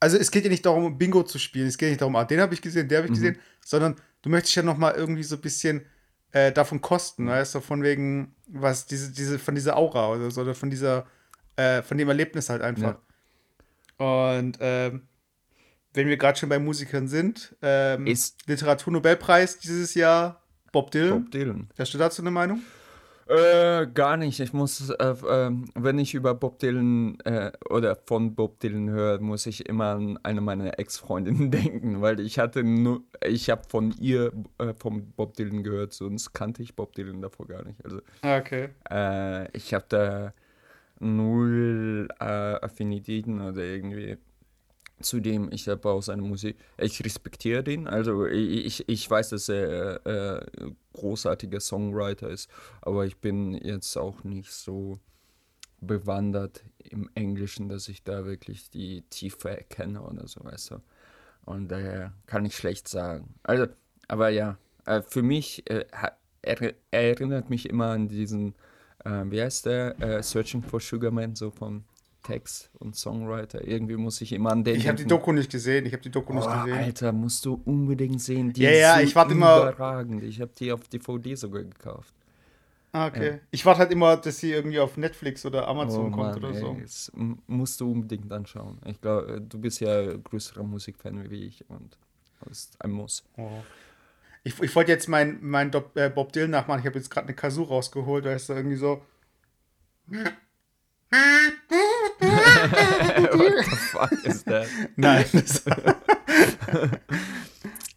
Also 0.00 0.16
es 0.16 0.30
geht 0.30 0.44
ja 0.44 0.50
nicht 0.50 0.64
darum, 0.66 0.98
Bingo 0.98 1.22
zu 1.22 1.38
spielen, 1.38 1.66
es 1.68 1.78
geht 1.78 1.90
nicht 1.90 2.00
darum, 2.00 2.16
ah, 2.16 2.24
den 2.24 2.40
habe 2.40 2.54
ich 2.54 2.62
gesehen, 2.62 2.88
den 2.88 2.98
habe 2.98 3.06
ich 3.06 3.12
gesehen, 3.12 3.38
sondern 3.64 3.96
du 4.22 4.30
möchtest 4.30 4.54
ja 4.56 4.62
noch 4.62 4.76
mal 4.78 4.94
irgendwie 4.94 5.22
so 5.22 5.36
ein 5.36 5.40
bisschen 5.42 5.84
äh, 6.32 6.52
davon 6.52 6.80
kosten, 6.80 7.26
weißt 7.28 7.54
du, 7.56 7.60
von 7.60 7.82
wegen, 7.82 8.34
was, 8.46 8.86
diese, 8.86 9.12
diese, 9.12 9.38
von 9.38 9.54
dieser 9.54 9.76
Aura 9.76 10.08
oder 10.10 10.30
so, 10.30 10.40
oder 10.42 10.54
von 10.54 10.70
dieser, 10.70 11.06
äh, 11.56 11.82
von 11.82 11.98
dem 11.98 12.08
Erlebnis 12.08 12.48
halt 12.48 12.62
einfach. 12.62 12.96
Und 13.98 14.56
ähm, 14.60 15.02
wenn 15.92 16.06
wir 16.08 16.16
gerade 16.16 16.38
schon 16.38 16.48
bei 16.48 16.58
Musikern 16.58 17.08
sind, 17.08 17.54
ähm, 17.62 18.06
Ist- 18.06 18.46
Literaturnobelpreis 18.46 19.58
dieses 19.58 19.94
Jahr, 19.94 20.39
Bob 20.72 20.90
Dylan. 20.90 21.22
Bob 21.24 21.30
Dylan. 21.30 21.68
Hast 21.78 21.94
du 21.94 21.98
dazu 21.98 22.22
eine 22.22 22.30
Meinung? 22.30 22.60
Äh, 23.26 23.86
gar 23.94 24.16
nicht. 24.16 24.40
Ich 24.40 24.52
muss, 24.52 24.90
äh, 24.90 24.94
äh, 25.04 25.50
wenn 25.76 25.98
ich 26.00 26.14
über 26.14 26.34
Bob 26.34 26.58
Dylan 26.58 27.16
äh, 27.20 27.52
oder 27.68 27.94
von 27.94 28.34
Bob 28.34 28.58
Dylan 28.58 28.90
höre, 28.90 29.20
muss 29.20 29.46
ich 29.46 29.68
immer 29.68 29.90
an 29.92 30.18
eine 30.24 30.40
meiner 30.40 30.78
Ex-Freundinnen 30.80 31.50
denken, 31.52 32.00
weil 32.00 32.18
ich 32.18 32.40
hatte 32.40 32.64
nur, 32.64 33.02
ich 33.24 33.48
habe 33.48 33.62
von 33.68 33.94
ihr 34.00 34.32
äh, 34.58 34.74
vom 34.76 35.12
Bob 35.12 35.34
Dylan 35.34 35.62
gehört, 35.62 35.92
sonst 35.92 36.32
kannte 36.32 36.62
ich 36.64 36.74
Bob 36.74 36.92
Dylan 36.94 37.22
davor 37.22 37.46
gar 37.46 37.64
nicht. 37.64 37.84
Also, 37.84 38.00
Ah, 38.22 38.38
Okay. 38.38 38.70
äh, 38.90 39.56
ich 39.56 39.74
habe 39.74 39.84
da 39.88 40.32
null 40.98 42.08
äh, 42.20 42.24
Affinitäten 42.24 43.40
oder 43.40 43.62
irgendwie 43.62 44.16
Zudem, 45.00 45.50
ich 45.52 45.68
habe 45.68 45.88
auch 45.88 46.02
seine 46.02 46.22
Musik, 46.22 46.56
ich 46.78 47.04
respektiere 47.04 47.62
den, 47.62 47.86
also 47.86 48.26
ich, 48.26 48.88
ich, 48.88 49.10
weiß, 49.10 49.30
dass 49.30 49.48
er 49.48 50.06
äh, 50.06 50.70
großartiger 50.92 51.60
Songwriter 51.60 52.28
ist, 52.28 52.50
aber 52.82 53.06
ich 53.06 53.16
bin 53.16 53.54
jetzt 53.54 53.96
auch 53.96 54.24
nicht 54.24 54.52
so 54.52 54.98
bewandert 55.80 56.64
im 56.78 57.08
Englischen, 57.14 57.68
dass 57.68 57.88
ich 57.88 58.02
da 58.02 58.24
wirklich 58.24 58.70
die 58.70 59.02
Tiefe 59.10 59.50
erkenne 59.50 60.02
oder 60.02 60.26
so, 60.28 60.44
weißt 60.44 60.72
du. 60.72 60.82
Und 61.46 61.68
daher 61.68 62.12
kann 62.26 62.44
ich 62.44 62.56
schlecht 62.56 62.88
sagen. 62.88 63.34
Also, 63.42 63.66
aber 64.08 64.28
ja, 64.28 64.58
äh, 64.86 65.02
für 65.02 65.22
mich, 65.22 65.68
äh, 65.70 65.86
er, 66.42 66.62
er 66.62 66.74
erinnert 66.90 67.50
mich 67.50 67.68
immer 67.68 67.86
an 67.86 68.08
diesen, 68.08 68.54
äh, 69.04 69.24
wie 69.26 69.42
heißt 69.42 69.66
der, 69.66 70.00
äh, 70.00 70.22
Searching 70.22 70.62
for 70.62 70.80
Sugar 70.80 71.10
Man, 71.10 71.34
so 71.34 71.50
vom 71.50 71.84
Text 72.22 72.70
und 72.78 72.96
Songwriter. 72.96 73.66
Irgendwie 73.66 73.96
muss 73.96 74.20
ich 74.20 74.32
immer 74.32 74.50
an 74.52 74.62
den 74.64 74.76
Ich 74.76 74.86
habe 74.88 74.98
die. 74.98 75.06
Doku 75.06 75.32
nicht 75.32 75.50
gesehen. 75.50 75.86
Ich 75.86 75.92
habe 75.92 76.02
die 76.02 76.10
Doku 76.10 76.32
nicht 76.34 76.46
Oh, 76.46 76.64
gesehen. 76.64 76.78
Alter, 76.78 77.12
musst 77.12 77.44
du 77.46 77.60
unbedingt 77.64 78.20
sehen. 78.20 78.52
Die 78.52 78.62
Ja, 78.62 78.70
ist 78.70 78.78
ja, 78.80 78.94
so 78.96 79.00
ich 79.02 79.14
warte 79.16 79.32
immer- 79.32 79.58
Überragend. 79.58 80.22
Ich 80.22 80.40
habe 80.40 80.50
die 80.58 80.70
auf 80.72 80.86
DVD 80.88 81.34
sogar 81.34 81.62
gekauft. 81.62 82.14
Ah, 82.92 83.06
okay. 83.06 83.38
Ich 83.52 83.64
warte 83.64 83.78
halt 83.80 83.92
immer, 83.92 84.16
dass 84.16 84.38
sie 84.38 84.50
irgendwie 84.52 84.80
auf 84.80 84.96
Netflix 84.96 85.46
oder 85.46 85.68
Amazon 85.68 86.06
oh, 86.06 86.10
kommt 86.16 86.16
Mann, 86.16 86.36
oder 86.38 86.48
ey, 86.50 86.60
so. 86.60 86.76
das 86.80 87.08
m- 87.14 87.38
musst 87.46 87.80
du 87.80 87.92
unbedingt 87.92 88.32
anschauen. 88.32 88.78
Ich 88.84 89.00
glaube, 89.00 89.40
du 89.40 89.58
bist 89.60 89.80
ja 89.80 90.16
größerer 90.16 90.64
Musikfan 90.64 91.30
wie 91.30 91.44
ich 91.44 91.64
und 91.70 91.96
das 92.44 92.58
ist 92.58 92.84
ein 92.84 92.90
Muss. 92.90 93.22
Oh. 93.36 93.48
Ich, 94.42 94.60
ich 94.60 94.74
wollte 94.74 94.90
jetzt 94.90 95.08
meinen 95.08 95.38
mein 95.40 95.70
äh, 95.94 96.10
Bob 96.10 96.32
Dylan 96.32 96.50
nachmachen. 96.50 96.80
Ich 96.80 96.86
habe 96.86 96.98
jetzt 96.98 97.10
gerade 97.10 97.28
eine 97.28 97.36
Kazoo 97.36 97.62
rausgeholt. 97.62 98.24
Da 98.24 98.32
ist 98.32 98.48
da 98.50 98.56
irgendwie 98.56 98.76
so. 98.76 99.00
What 102.60 103.64
the 103.64 103.76
fuck 103.76 104.12
is 104.24 104.44
that? 104.44 104.66
Nein. 104.96 105.24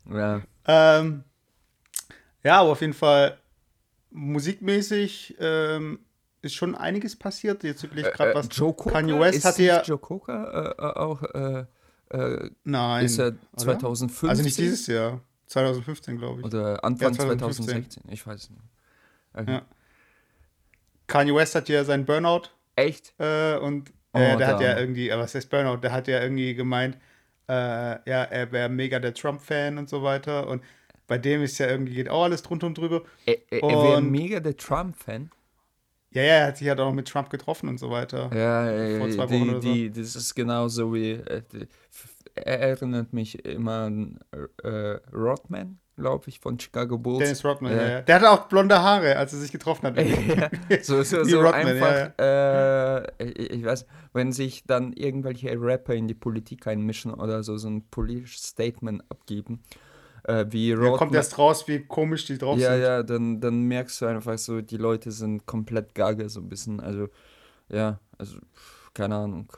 Ja, 0.10 0.42
ähm, 0.68 1.24
ja, 2.44 2.60
aber 2.60 2.72
auf 2.72 2.82
jeden 2.82 2.94
Fall 2.94 3.40
musikmäßig 4.12 5.36
ähm, 5.40 6.00
ist 6.42 6.56
schon 6.56 6.76
einiges 6.76 7.16
passiert. 7.16 7.64
Jetzt 7.64 7.84
wirklich 7.84 8.06
gerade 8.12 8.32
äh, 8.32 8.36
was. 8.36 8.48
Joe 8.52 8.74
Cocker, 8.74 8.92
Kanye 8.92 9.20
West 9.20 9.38
ist 9.46 9.58
nicht 9.58 9.68
ja. 9.68 9.82
Joe 9.82 9.98
Cocker 9.98 10.76
äh, 10.78 10.84
äh, 10.84 10.94
auch 11.00 11.24
äh, 11.24 11.66
äh, 12.10 12.50
Nein. 12.64 13.06
ist 13.06 13.18
er 13.18 13.28
oder? 13.30 13.38
2015 13.58 14.30
Also 14.30 14.44
nicht 14.44 14.58
dieses 14.58 14.88
Jahr. 14.88 15.22
2015, 15.48 16.18
glaube 16.18 16.42
ich. 16.42 16.46
oder 16.46 16.84
Anfang 16.84 17.14
Ja, 17.14 17.18
2015. 17.20 17.66
2016? 17.66 18.04
Ich 18.12 18.28
weiß 18.28 18.50
nicht. 18.50 18.62
Okay. 19.34 19.52
Ja. 19.52 19.62
Kanye 21.08 21.34
West 21.36 21.56
hat 21.56 21.70
ja 21.70 21.84
seinen 21.84 22.06
Burnout 22.06 22.44
Echt? 22.76 23.14
äh, 23.20 23.58
und 23.58 23.92
Oh, 24.14 24.20
äh, 24.20 24.38
der 24.38 24.48
hat 24.48 24.62
ja 24.62 24.78
irgendwie, 24.78 25.12
aber 25.12 25.24
was 25.24 25.36
heißt 25.36 25.50
Burnout? 25.50 25.78
Der 25.78 25.92
hat 25.92 26.08
ja 26.08 26.22
irgendwie 26.22 26.54
gemeint, 26.56 26.98
äh, 27.48 27.54
ja, 28.10 28.24
er 28.24 28.52
wäre 28.52 28.70
mega 28.70 29.00
der 29.00 29.14
Trump-Fan 29.14 29.78
und 29.78 29.90
so 29.90 30.04
weiter. 30.04 30.48
Und 30.48 30.64
bei 31.08 31.18
dem 31.18 31.42
ist 31.44 31.58
ja 31.58 31.68
irgendwie 31.68 31.96
geht 31.96 32.10
auch 32.10 32.24
alles 32.24 32.44
drunter 32.44 32.68
und 32.68 32.78
drüber. 32.78 33.04
Er, 33.26 33.38
er, 33.52 33.64
er 33.64 33.84
wäre 33.84 34.02
mega 34.02 34.40
der 34.40 34.56
Trump-Fan. 34.56 35.32
Ja, 36.12 36.22
ja, 36.22 36.34
er 36.36 36.48
hat 36.48 36.58
sich 36.58 36.68
ja 36.68 36.74
auch 36.74 36.78
noch 36.78 36.94
mit 36.94 37.08
Trump 37.08 37.30
getroffen 37.30 37.68
und 37.70 37.80
so 37.80 37.90
weiter. 37.90 38.30
Ja, 38.36 38.66
Vor 39.00 39.08
äh, 39.08 39.10
zwei 39.10 39.30
Wochen 39.32 39.46
die, 39.46 39.50
oder 39.50 39.62
so. 39.62 39.74
die, 39.74 39.90
das 39.92 40.16
ist 40.16 40.36
genauso 40.36 40.94
wie. 40.94 41.12
Äh, 41.12 41.42
die, 41.52 41.68
er 42.36 42.60
erinnert 42.60 43.14
mich 43.14 43.44
immer 43.46 43.84
an 43.86 44.20
äh, 44.64 45.00
Rodman, 45.14 45.80
glaube 45.96 46.30
ich, 46.30 46.40
von 46.40 46.60
Chicago 46.60 46.98
Bulls. 46.98 47.20
Dennis 47.20 47.46
Rodman, 47.46 47.72
Ja. 47.76 47.82
ja. 47.82 47.90
ja. 47.90 48.02
Der 48.02 48.16
hatte 48.16 48.32
auch 48.32 48.48
blonde 48.48 48.82
Haare, 48.82 49.16
als 49.18 49.34
er 49.34 49.40
sich 49.40 49.52
getroffen 49.52 49.88
hat. 49.88 49.98
ja, 50.70 50.82
so 50.82 51.04
so, 51.04 51.24
so 51.24 51.42
Rodman, 51.42 51.68
einfach, 51.68 52.12
Äh, 52.20 53.24
ich, 53.24 53.52
ich 53.52 53.64
weiß, 53.66 53.86
wenn 54.14 54.32
sich 54.32 54.64
dann 54.66 54.94
irgendwelche 54.94 55.50
Rapper 55.60 55.94
in 55.94 56.08
die 56.08 56.14
Politik 56.14 56.68
einmischen 56.68 57.14
oder 57.14 57.44
so, 57.44 57.58
so 57.58 57.68
ein 57.70 57.88
politisches 57.90 58.44
Statement 58.44 59.04
abgeben, 59.10 59.64
äh, 60.24 60.46
wie 60.50 60.72
Rodman. 60.74 60.98
kommt 60.98 61.16
erst 61.16 61.38
raus, 61.38 61.68
wie 61.68 61.86
komisch 61.86 62.26
die 62.26 62.38
drauf 62.38 62.58
ja, 62.58 62.72
sind. 62.74 62.82
ja, 62.82 63.04
dann, 63.04 63.40
dann 63.42 63.64
merkst 63.64 64.02
du 64.02 64.06
einfach 64.06 64.38
so, 64.38 64.62
die 64.62 64.78
Leute 64.78 65.12
sind 65.12 65.46
komplett 65.46 65.94
gaga, 65.94 66.28
so 66.30 66.40
ein 66.40 66.50
bisschen. 66.50 66.80
Also, 66.80 67.10
ja, 67.70 68.00
also, 68.18 68.38
keine 68.94 69.16
Ahnung. 69.16 69.52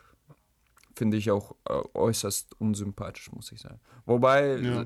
Finde 0.97 1.17
ich 1.17 1.29
auch 1.29 1.55
äh, 1.69 1.73
äußerst 1.93 2.55
unsympathisch, 2.59 3.31
muss 3.31 3.51
ich 3.51 3.59
sagen. 3.61 3.79
Wobei, 4.05 4.55
Ja. 4.55 4.85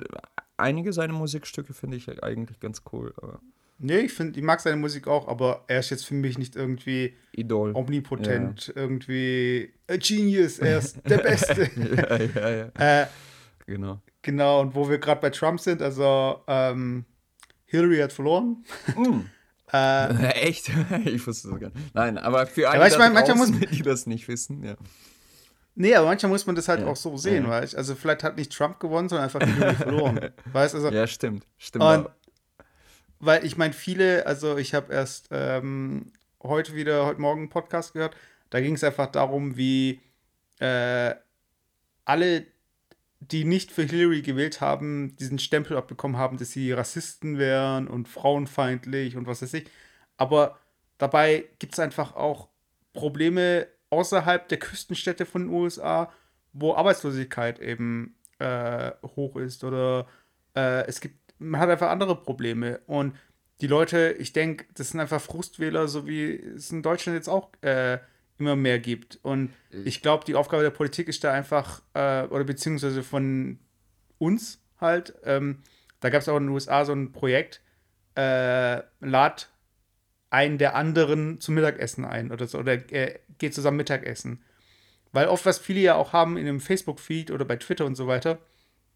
Einige 0.60 0.94
seiner 0.94 1.14
Musikstücke 1.14 1.74
finde 1.74 1.98
ich 1.98 2.08
eigentlich 2.24 2.60
ganz 2.60 2.84
cool, 2.92 3.14
aber 3.18 3.40
Nee, 3.82 4.00
ich 4.00 4.14
finde, 4.14 4.38
ich 4.38 4.44
mag 4.46 4.60
seine 4.60 4.76
Musik 4.76 5.08
auch, 5.08 5.30
aber 5.30 5.64
er 5.68 5.80
ist 5.80 5.90
jetzt 5.90 6.06
für 6.06 6.14
mich 6.14 6.38
nicht 6.38 6.58
irgendwie 6.58 7.16
Idol. 7.32 7.72
omnipotent, 7.74 8.74
irgendwie 8.76 9.72
a 9.88 9.96
genius, 9.96 10.60
er 10.60 10.80
ist 10.80 10.98
der 11.10 11.18
Beste. 11.30 11.70
ja, 11.78 12.18
ja, 12.42 12.72
ja, 12.78 13.04
äh, 13.04 13.08
genau. 13.66 14.02
genau, 14.22 14.60
und 14.60 14.76
wo 14.76 14.90
wir 14.90 14.98
gerade 14.98 15.22
bei 15.22 15.30
Trump 15.30 15.62
sind, 15.62 15.82
also 15.82 16.42
ähm, 16.48 17.06
Hillary 17.68 18.00
hat 18.00 18.12
verloren. 18.14 18.66
Äh, 19.72 20.32
Echt? 20.48 20.72
ich 21.06 21.26
wusste 21.28 21.50
es 21.50 21.60
gar 21.60 21.70
nicht. 21.70 21.94
Nein, 21.94 22.18
aber 22.18 22.48
für 22.48 22.68
alle 22.70 22.90
draußen, 22.90 23.36
muss- 23.38 23.52
die 23.70 23.84
das 23.84 24.08
nicht 24.08 24.28
wissen, 24.28 24.64
ja. 24.64 24.76
Nee, 25.76 25.96
aber 25.96 26.08
manchmal 26.08 26.32
muss 26.32 26.46
man 26.46 26.56
das 26.56 26.68
halt 26.68 26.82
Ja, 26.82 26.88
auch 26.88 26.96
so 26.96 27.16
sehen, 27.18 27.44
ja. 27.46 27.50
weißt 27.52 27.76
Also 27.76 27.96
vielleicht 27.96 28.24
hat 28.24 28.38
nicht 28.38 28.52
Trump 28.52 28.80
gewonnen, 28.80 29.10
sondern 29.10 29.26
einfach 29.26 29.42
Hillary 29.42 29.76
verloren. 29.76 30.20
Weißt 30.54 30.76
also, 30.76 30.90
Ja, 30.90 31.08
stimmt. 31.08 31.46
Stimmt. 31.58 31.84
Und- 31.86 32.10
weil 33.22 33.46
ich 33.46 33.58
meine, 33.58 33.74
viele, 33.74 34.26
also 34.26 34.58
ich 34.58 34.74
habe 34.74 34.94
erst 34.94 35.28
ähm, 35.32 36.14
heute 36.42 36.74
wieder, 36.74 37.06
heute 37.06 37.20
Morgen 37.20 37.42
einen 37.42 37.50
Podcast 37.50 37.92
gehört, 37.94 38.16
da 38.50 38.62
ging 38.62 38.76
es 38.76 38.84
einfach 38.84 39.08
darum, 39.08 39.58
wie 39.58 40.00
äh, 40.60 41.14
alle, 42.06 42.46
die 43.20 43.44
nicht 43.44 43.72
für 43.74 43.84
Hillary 43.84 44.22
gewählt 44.22 44.62
haben, 44.62 45.18
diesen 45.18 45.38
Stempel 45.38 45.76
abbekommen 45.76 46.16
haben, 46.16 46.38
dass 46.38 46.52
sie 46.52 46.72
Rassisten 46.72 47.38
wären 47.38 47.88
und 47.90 48.08
frauenfeindlich 48.08 49.18
und 49.18 49.28
was 49.28 49.42
weiß 49.42 49.54
ich. 49.56 49.68
Aber 50.16 50.58
dabei 50.98 51.44
gibt 51.60 51.74
es 51.74 51.80
einfach 51.80 52.16
auch 52.16 52.48
Probleme 52.94 53.68
außerhalb 53.90 54.48
der 54.48 54.60
Küstenstädte 54.60 55.26
von 55.26 55.44
den 55.44 55.54
USA, 55.54 56.12
wo 56.54 56.74
Arbeitslosigkeit 56.74 57.60
eben 57.60 58.16
äh, 58.40 58.92
hoch 59.16 59.36
ist 59.36 59.64
oder 59.64 60.08
äh, 60.56 60.86
es 60.88 61.02
gibt, 61.02 61.16
man 61.40 61.60
hat 61.62 61.70
einfach 61.70 61.90
andere 61.90 62.16
Probleme 62.16 62.80
und 62.88 63.16
die 63.62 63.68
Leute, 63.68 64.16
ich 64.20 64.32
denke, 64.32 64.66
das 64.74 64.90
sind 64.90 65.00
einfach 65.00 65.22
Frustwähler, 65.22 65.88
so 65.88 66.08
wie 66.08 66.36
es 66.36 66.72
in 66.72 66.82
Deutschland 66.82 67.18
jetzt 67.18 67.28
auch 67.28 67.50
äh, 67.62 68.00
immer 68.38 68.56
mehr 68.56 68.80
gibt. 68.80 69.20
Und 69.22 69.54
ich 69.70 70.02
glaube, 70.02 70.24
die 70.26 70.36
Aufgabe 70.36 70.64
der 70.64 70.70
Politik 70.70 71.10
ist 71.10 71.24
da 71.24 71.34
einfach, 71.34 71.82
äh, 71.94 72.24
oder 72.24 72.46
beziehungsweise 72.46 73.04
von 73.04 73.60
uns 74.18 74.62
halt, 74.80 75.14
ähm, 75.26 75.62
da 76.00 76.10
gab 76.10 76.22
es 76.22 76.30
auch 76.30 76.38
in 76.38 76.44
den 76.44 76.54
USA 76.54 76.86
so 76.86 76.94
ein 76.94 77.12
Projekt, 77.12 77.62
äh, 78.16 78.82
lad 79.02 79.50
einen 80.30 80.58
der 80.58 80.76
anderen 80.76 81.42
zum 81.42 81.56
Mittagessen 81.56 82.06
ein 82.06 82.32
oder 82.32 82.48
so, 82.48 82.60
oder 82.60 82.74
äh, 82.94 83.20
geht 83.40 83.54
zusammen 83.54 83.78
Mittagessen. 83.78 84.44
Weil 85.12 85.28
oft, 85.28 85.46
was 85.46 85.58
viele 85.58 85.80
ja 85.80 85.96
auch 85.96 86.14
haben 86.14 86.38
in 86.38 86.48
einem 86.48 86.60
Facebook-Feed 86.60 87.32
oder 87.32 87.46
bei 87.46 87.56
Twitter 87.56 87.86
und 87.86 87.96
so 87.96 88.08
weiter, 88.08 88.40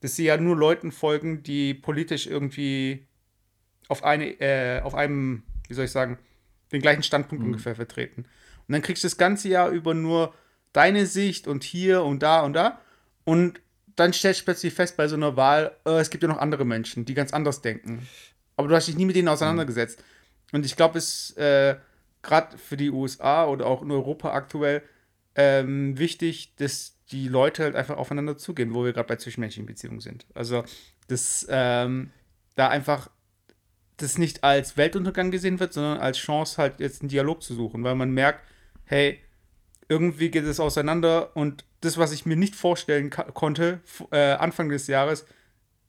dass 0.01 0.15
sie 0.15 0.25
ja 0.25 0.37
nur 0.37 0.55
Leuten 0.55 0.91
folgen, 0.91 1.43
die 1.43 1.73
politisch 1.73 2.27
irgendwie 2.27 3.07
auf, 3.87 4.03
eine, 4.03 4.39
äh, 4.39 4.81
auf 4.81 4.95
einem, 4.95 5.43
wie 5.67 5.73
soll 5.73 5.85
ich 5.85 5.91
sagen, 5.91 6.19
den 6.71 6.81
gleichen 6.81 7.03
Standpunkt 7.03 7.43
ungefähr 7.43 7.75
vertreten. 7.75 8.25
Und 8.67 8.73
dann 8.73 8.81
kriegst 8.81 9.03
du 9.03 9.07
das 9.07 9.17
ganze 9.17 9.49
Jahr 9.49 9.69
über 9.69 9.93
nur 9.93 10.33
deine 10.71 11.05
Sicht 11.05 11.47
und 11.47 11.63
hier 11.63 12.03
und 12.03 12.21
da 12.21 12.41
und 12.41 12.53
da. 12.53 12.79
Und 13.23 13.61
dann 13.95 14.13
stellst 14.13 14.41
du 14.41 14.45
plötzlich 14.45 14.73
fest 14.73 14.97
bei 14.97 15.07
so 15.07 15.15
einer 15.15 15.35
Wahl, 15.37 15.75
äh, 15.85 15.99
es 15.99 16.09
gibt 16.09 16.23
ja 16.23 16.29
noch 16.29 16.39
andere 16.39 16.65
Menschen, 16.65 17.05
die 17.05 17.13
ganz 17.13 17.33
anders 17.33 17.61
denken. 17.61 18.07
Aber 18.55 18.67
du 18.67 18.75
hast 18.75 18.87
dich 18.87 18.97
nie 18.97 19.05
mit 19.05 19.15
denen 19.15 19.27
auseinandergesetzt. 19.27 20.03
Und 20.51 20.65
ich 20.65 20.75
glaube, 20.75 20.97
es 20.97 21.31
äh, 21.37 21.75
gerade 22.23 22.57
für 22.57 22.77
die 22.77 22.89
USA 22.89 23.45
oder 23.45 23.67
auch 23.67 23.81
in 23.81 23.91
Europa 23.91 24.31
aktuell 24.31 24.81
ähm, 25.35 25.97
wichtig, 25.97 26.55
dass 26.55 26.97
die 27.11 27.27
Leute 27.27 27.63
halt 27.63 27.75
einfach 27.75 27.97
aufeinander 27.97 28.37
zugehen, 28.37 28.73
wo 28.73 28.83
wir 28.85 28.93
gerade 28.93 29.07
bei 29.07 29.17
zwischenmenschlichen 29.17 29.67
Beziehungen 29.67 29.99
sind. 29.99 30.25
Also, 30.33 30.63
dass 31.07 31.45
ähm, 31.49 32.11
da 32.55 32.69
einfach 32.69 33.09
das 33.97 34.17
nicht 34.17 34.43
als 34.43 34.77
Weltuntergang 34.77 35.31
gesehen 35.31 35.59
wird, 35.59 35.73
sondern 35.73 35.99
als 35.99 36.17
Chance, 36.17 36.57
halt 36.57 36.79
jetzt 36.79 37.01
einen 37.01 37.09
Dialog 37.09 37.43
zu 37.43 37.53
suchen, 37.53 37.83
weil 37.83 37.95
man 37.95 38.11
merkt, 38.11 38.39
hey, 38.85 39.19
irgendwie 39.89 40.29
geht 40.29 40.45
es 40.45 40.59
auseinander 40.59 41.35
und 41.35 41.65
das, 41.81 41.97
was 41.97 42.11
ich 42.11 42.25
mir 42.25 42.37
nicht 42.37 42.55
vorstellen 42.55 43.09
konnte, 43.09 43.81
äh, 44.11 44.33
Anfang 44.33 44.69
des 44.69 44.87
Jahres, 44.87 45.25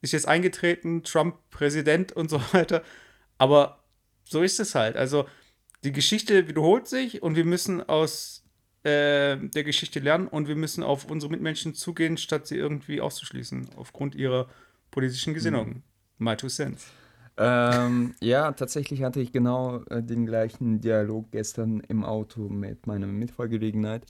ist 0.01 0.11
jetzt 0.11 0.27
eingetreten, 0.27 1.03
Trump 1.03 1.37
Präsident 1.49 2.11
und 2.11 2.29
so 2.29 2.41
weiter. 2.51 2.83
Aber 3.37 3.83
so 4.23 4.43
ist 4.43 4.59
es 4.59 4.75
halt. 4.75 4.97
Also 4.97 5.25
die 5.85 5.91
Geschichte 5.91 6.47
wiederholt 6.47 6.87
sich 6.87 7.21
und 7.21 7.35
wir 7.35 7.45
müssen 7.45 7.87
aus 7.87 8.43
äh, 8.83 9.37
der 9.37 9.63
Geschichte 9.63 9.99
lernen 9.99 10.27
und 10.27 10.47
wir 10.47 10.55
müssen 10.55 10.83
auf 10.83 11.05
unsere 11.05 11.31
Mitmenschen 11.31 11.73
zugehen, 11.75 12.17
statt 12.17 12.47
sie 12.47 12.57
irgendwie 12.57 13.01
auszuschließen, 13.01 13.69
aufgrund 13.77 14.15
ihrer 14.15 14.47
politischen 14.91 15.33
Gesinnung. 15.33 15.67
Mhm. 15.67 15.83
My 16.17 16.35
two 16.35 16.47
cents. 16.47 16.87
Ähm, 17.37 18.15
ja, 18.19 18.51
tatsächlich 18.51 19.03
hatte 19.03 19.19
ich 19.19 19.31
genau 19.31 19.83
äh, 19.89 20.01
den 20.01 20.25
gleichen 20.25 20.81
Dialog 20.81 21.31
gestern 21.31 21.81
im 21.81 22.03
Auto 22.03 22.49
mit 22.49 22.87
meiner 22.87 23.07
Mitfahrgelegenheit. 23.07 24.05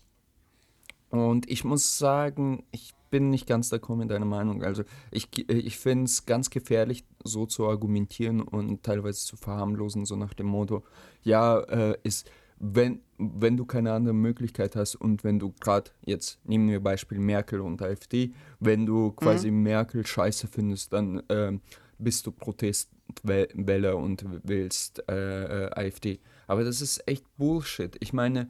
Und 1.09 1.49
ich 1.49 1.63
muss 1.63 1.97
sagen, 1.97 2.63
ich 2.71 2.94
bin 3.15 3.29
nicht 3.29 3.47
ganz 3.47 3.71
d'accord 3.71 3.95
mit 3.95 4.11
deiner 4.11 4.25
Meinung. 4.25 4.61
Also 4.61 4.83
ich, 5.09 5.29
ich 5.49 5.77
finde 5.77 6.03
es 6.03 6.25
ganz 6.25 6.49
gefährlich, 6.49 7.05
so 7.23 7.45
zu 7.45 7.65
argumentieren 7.65 8.41
und 8.41 8.83
teilweise 8.83 9.25
zu 9.25 9.37
verharmlosen, 9.37 10.05
so 10.05 10.17
nach 10.17 10.33
dem 10.33 10.47
Motto, 10.47 10.83
ja, 11.23 11.61
äh, 11.61 11.97
ist, 12.03 12.29
wenn, 12.59 12.99
wenn 13.17 13.55
du 13.55 13.63
keine 13.63 13.93
andere 13.93 14.13
Möglichkeit 14.13 14.75
hast 14.75 14.95
und 14.95 15.23
wenn 15.23 15.39
du 15.39 15.53
gerade, 15.61 15.91
jetzt 16.05 16.45
nehmen 16.45 16.67
wir 16.67 16.81
Beispiel 16.81 17.19
Merkel 17.19 17.61
und 17.61 17.81
AfD, 17.81 18.33
wenn 18.59 18.85
du 18.85 19.11
quasi 19.11 19.49
mhm. 19.49 19.63
Merkel 19.63 20.05
scheiße 20.05 20.47
findest, 20.47 20.91
dann 20.91 21.23
äh, 21.29 21.57
bist 21.97 22.27
du 22.27 22.33
Protestwelle 22.33 23.95
und 23.95 24.25
willst 24.43 25.07
äh, 25.09 25.67
äh 25.67 25.69
AfD. 25.71 26.19
Aber 26.47 26.63
das 26.63 26.81
ist 26.81 27.07
echt 27.07 27.25
Bullshit. 27.37 27.95
Ich 27.99 28.13
meine. 28.13 28.49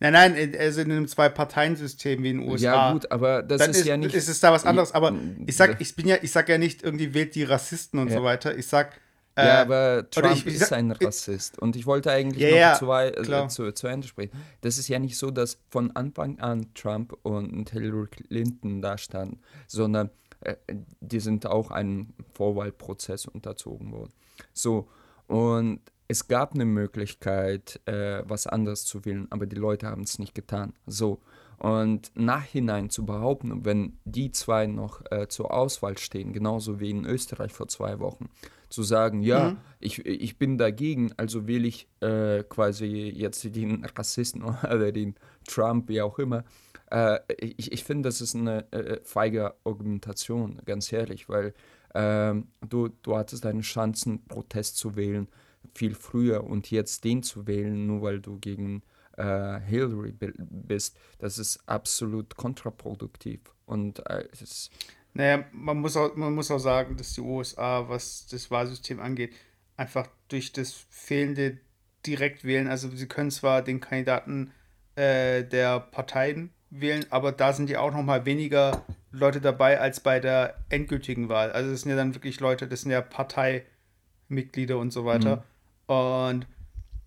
Nein, 0.00 0.12
nein, 0.12 0.54
also 0.58 0.80
in 0.80 0.92
einem 0.92 1.08
Zwei-Parteien-System 1.08 2.22
wie 2.22 2.30
in 2.30 2.40
den 2.40 2.48
USA. 2.48 2.64
Ja, 2.64 2.92
gut, 2.92 3.10
aber 3.10 3.42
das 3.42 3.66
ist, 3.68 3.78
ist, 3.78 3.86
ja 3.86 3.96
nicht. 3.96 4.14
Ist 4.14 4.28
es 4.28 4.40
da 4.40 4.52
was 4.52 4.64
anderes? 4.64 4.92
Aber 4.92 5.14
ich 5.46 5.56
sag, 5.56 5.80
ich 5.80 5.94
bin 5.96 6.06
ja, 6.06 6.16
ich 6.22 6.30
sag 6.30 6.48
ja 6.48 6.58
nicht 6.58 6.82
irgendwie 6.82 7.12
wählt 7.12 7.34
die 7.34 7.44
Rassisten 7.44 7.98
und 7.98 8.08
ja. 8.08 8.16
so 8.16 8.24
weiter. 8.24 8.56
Ich 8.56 8.66
sag. 8.66 9.00
Äh, 9.36 9.46
ja, 9.46 9.62
aber 9.62 10.08
Trump 10.10 10.32
ich, 10.36 10.46
ich, 10.46 10.54
ist 10.54 10.72
ein 10.72 10.92
Rassist. 10.92 11.58
Und 11.58 11.74
ich 11.74 11.86
wollte 11.86 12.12
eigentlich 12.12 12.40
ja, 12.40 12.50
noch 12.50 12.56
ja, 12.56 12.74
zwei, 12.74 13.08
äh, 13.08 13.48
zu, 13.48 13.72
zu 13.72 13.88
Ende 13.88 14.06
sprechen. 14.06 14.30
Das 14.60 14.78
ist 14.78 14.86
ja 14.86 15.00
nicht 15.00 15.18
so, 15.18 15.32
dass 15.32 15.58
von 15.70 15.90
Anfang 15.96 16.38
an 16.38 16.72
Trump 16.74 17.16
und 17.22 17.68
Hillary 17.70 18.06
Clinton 18.06 18.80
da 18.80 18.96
standen, 18.96 19.40
sondern 19.66 20.10
äh, 20.44 20.54
die 21.00 21.20
sind 21.20 21.46
auch 21.46 21.70
einem 21.70 22.14
Vorwahlprozess 22.34 23.26
unterzogen 23.26 23.90
worden. 23.90 24.12
So, 24.52 24.88
und 25.26 25.80
es 26.08 26.28
gab 26.28 26.54
eine 26.54 26.64
Möglichkeit, 26.64 27.80
äh, 27.86 28.22
was 28.26 28.46
anderes 28.46 28.84
zu 28.84 29.04
wählen, 29.04 29.26
aber 29.30 29.46
die 29.46 29.56
Leute 29.56 29.86
haben 29.86 30.02
es 30.02 30.18
nicht 30.18 30.34
getan. 30.34 30.74
So. 30.86 31.20
Und 31.58 32.10
nachhinein 32.14 32.90
zu 32.90 33.06
behaupten, 33.06 33.64
wenn 33.64 33.96
die 34.04 34.32
zwei 34.32 34.66
noch 34.66 35.02
äh, 35.10 35.28
zur 35.28 35.54
Auswahl 35.54 35.96
stehen, 35.96 36.32
genauso 36.32 36.80
wie 36.80 36.90
in 36.90 37.06
Österreich 37.06 37.52
vor 37.52 37.68
zwei 37.68 38.00
Wochen, 38.00 38.28
zu 38.68 38.82
sagen, 38.82 39.22
ja, 39.22 39.52
mhm. 39.52 39.56
ich, 39.78 40.04
ich 40.04 40.36
bin 40.36 40.58
dagegen, 40.58 41.12
also 41.16 41.46
wähle 41.46 41.68
ich 41.68 41.88
äh, 42.00 42.42
quasi 42.42 43.12
jetzt 43.14 43.44
den 43.54 43.84
Rassisten 43.96 44.42
oder 44.62 44.92
den 44.92 45.14
Trump, 45.46 45.88
wie 45.88 46.02
auch 46.02 46.18
immer. 46.18 46.44
Äh, 46.90 47.20
ich, 47.38 47.72
ich 47.72 47.84
finde, 47.84 48.08
das 48.08 48.20
ist 48.20 48.34
eine 48.34 48.70
äh, 48.72 49.00
feige 49.04 49.54
Argumentation, 49.64 50.60
ganz 50.66 50.92
ehrlich, 50.92 51.28
weil 51.28 51.54
ähm, 51.94 52.48
du, 52.68 52.88
du 52.88 53.16
hattest 53.16 53.44
deine 53.44 53.62
Chancen, 53.62 54.26
Protest 54.26 54.76
zu 54.76 54.96
wählen 54.96 55.28
viel 55.74 55.94
früher 55.94 56.44
und 56.44 56.70
jetzt 56.70 57.04
den 57.04 57.22
zu 57.22 57.46
wählen, 57.46 57.86
nur 57.86 58.02
weil 58.02 58.20
du 58.20 58.38
gegen 58.38 58.82
äh, 59.16 59.60
Hillary 59.60 60.12
bist, 60.12 60.96
das 61.18 61.38
ist 61.38 61.60
absolut 61.66 62.36
kontraproduktiv. 62.36 63.40
Und 63.66 64.06
äh, 64.08 64.28
es 64.32 64.42
ist 64.42 64.70
naja, 65.14 65.44
man 65.52 65.78
muss, 65.78 65.96
auch, 65.96 66.16
man 66.16 66.34
muss 66.34 66.50
auch 66.50 66.58
sagen, 66.58 66.96
dass 66.96 67.14
die 67.14 67.20
USA, 67.20 67.88
was 67.88 68.26
das 68.26 68.50
Wahlsystem 68.50 68.98
angeht, 68.98 69.32
einfach 69.76 70.08
durch 70.28 70.52
das 70.52 70.72
fehlende 70.90 71.58
Direktwählen, 72.04 72.66
also 72.66 72.88
sie 72.90 73.06
können 73.06 73.30
zwar 73.30 73.62
den 73.62 73.80
Kandidaten 73.80 74.50
äh, 74.96 75.44
der 75.44 75.80
Parteien 75.80 76.50
wählen, 76.70 77.06
aber 77.10 77.30
da 77.30 77.52
sind 77.52 77.70
ja 77.70 77.80
auch 77.80 77.92
noch 77.92 78.02
mal 78.02 78.26
weniger 78.26 78.84
Leute 79.12 79.40
dabei 79.40 79.80
als 79.80 80.00
bei 80.00 80.18
der 80.18 80.58
endgültigen 80.68 81.28
Wahl. 81.28 81.52
Also 81.52 81.70
es 81.70 81.82
sind 81.82 81.90
ja 81.90 81.96
dann 81.96 82.14
wirklich 82.14 82.40
Leute, 82.40 82.66
das 82.66 82.82
sind 82.82 82.90
ja 82.90 83.00
Parteimitglieder 83.00 84.76
und 84.78 84.92
so 84.92 85.04
weiter. 85.04 85.36
Mhm. 85.36 85.42
Und 85.86 86.46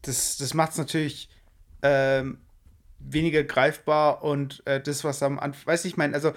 das, 0.03 0.37
das 0.37 0.53
macht 0.53 0.71
es 0.71 0.77
natürlich 0.77 1.29
ähm, 1.81 2.37
weniger 2.99 3.43
greifbar 3.43 4.23
und 4.23 4.65
äh, 4.65 4.81
das, 4.81 5.03
was 5.03 5.21
am 5.23 5.39
Anfang, 5.39 5.67
weiß 5.67 5.85
ich, 5.85 5.97
meine, 5.97 6.13
also 6.13 6.33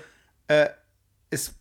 äh, 0.48 0.68
es, 1.30 1.54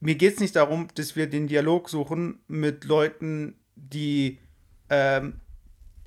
mir 0.00 0.14
geht 0.14 0.34
es 0.34 0.40
nicht 0.40 0.56
darum, 0.56 0.88
dass 0.94 1.16
wir 1.16 1.28
den 1.28 1.46
Dialog 1.46 1.88
suchen 1.88 2.40
mit 2.48 2.84
Leuten, 2.84 3.56
die 3.74 4.38
ähm, 4.90 5.40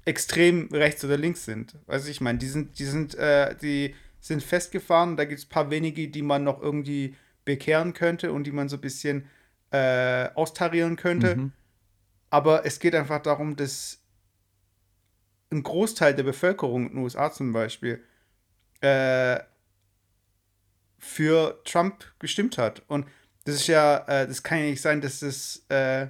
extrem 0.06 0.70
rechts 0.72 1.04
oder 1.04 1.18
links 1.18 1.46
sind. 1.46 1.76
Weiß 1.86 2.08
ich 2.08 2.22
meine, 2.22 2.38
die 2.40 2.48
sind, 2.48 2.80
die 2.80 2.86
sind, 2.86 3.16
äh, 3.16 3.56
die 3.56 3.96
sind 4.20 4.44
festgefahren, 4.44 5.18
da 5.18 5.26
gibt 5.26 5.40
es 5.40 5.46
ein 5.46 5.50
paar 5.50 5.70
wenige, 5.70 6.08
die 6.08 6.22
man 6.22 6.44
noch 6.44 6.62
irgendwie 6.62 7.16
bekehren 7.46 7.94
könnte 7.94 8.32
und 8.32 8.46
die 8.46 8.52
man 8.52 8.70
so 8.70 8.78
ein 8.78 8.82
bisschen 8.82 9.26
äh, 9.72 10.30
austarieren 10.36 10.96
könnte. 10.96 11.36
Mhm. 11.36 11.52
Aber 12.30 12.66
es 12.66 12.80
geht 12.80 12.96
einfach 12.96 13.22
darum, 13.22 13.56
dass 13.56 14.00
ein 15.52 15.64
Großteil 15.64 16.14
der 16.14 16.24
Bevölkerung 16.24 16.88
in 16.88 16.94
den 16.94 17.04
USA 17.04 17.32
zum 17.32 17.54
Beispiel 17.54 18.04
äh, 18.82 19.40
für 21.00 21.62
Trump 21.66 22.06
gestimmt 22.20 22.58
hat. 22.58 22.84
Und 22.88 23.08
das 23.46 23.56
ist 23.56 23.68
ja, 23.68 23.98
äh, 24.08 24.28
das 24.28 24.44
kann 24.44 24.60
ja 24.60 24.66
nicht 24.66 24.82
sein, 24.82 25.02
dass 25.02 25.22
es, 25.22 25.66
äh, 25.70 26.08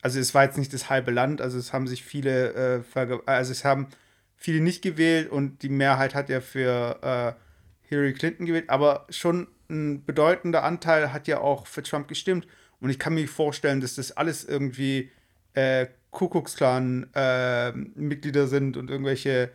also 0.00 0.18
es 0.18 0.34
war 0.34 0.44
jetzt 0.44 0.58
nicht 0.58 0.72
das 0.72 0.90
halbe 0.90 1.12
Land, 1.12 1.40
also 1.40 1.58
es 1.58 1.72
haben 1.72 1.86
sich 1.86 2.02
viele, 2.02 2.82
äh, 2.94 3.20
also 3.26 3.52
es 3.52 3.64
haben 3.64 3.88
viele 4.36 4.60
nicht 4.60 4.82
gewählt 4.82 5.30
und 5.30 5.62
die 5.62 5.68
Mehrheit 5.68 6.14
hat 6.14 6.28
ja 6.28 6.40
für 6.40 6.98
äh, 7.02 7.88
Hillary 7.88 8.14
Clinton 8.14 8.46
gewählt, 8.46 8.70
aber 8.70 9.06
schon 9.10 9.46
ein 9.70 10.04
bedeutender 10.04 10.64
Anteil 10.64 11.12
hat 11.12 11.28
ja 11.28 11.38
auch 11.38 11.66
für 11.66 11.82
Trump 11.82 12.08
gestimmt. 12.08 12.46
Und 12.82 12.90
ich 12.90 12.98
kann 12.98 13.14
mir 13.14 13.26
vorstellen, 13.28 13.80
dass 13.80 13.94
das 13.94 14.12
alles 14.12 14.44
irgendwie 14.44 15.10
äh, 15.54 15.86
Kuckucksklan-Mitglieder 16.10 18.42
äh, 18.42 18.46
sind 18.48 18.76
und 18.76 18.90
irgendwelche 18.90 19.50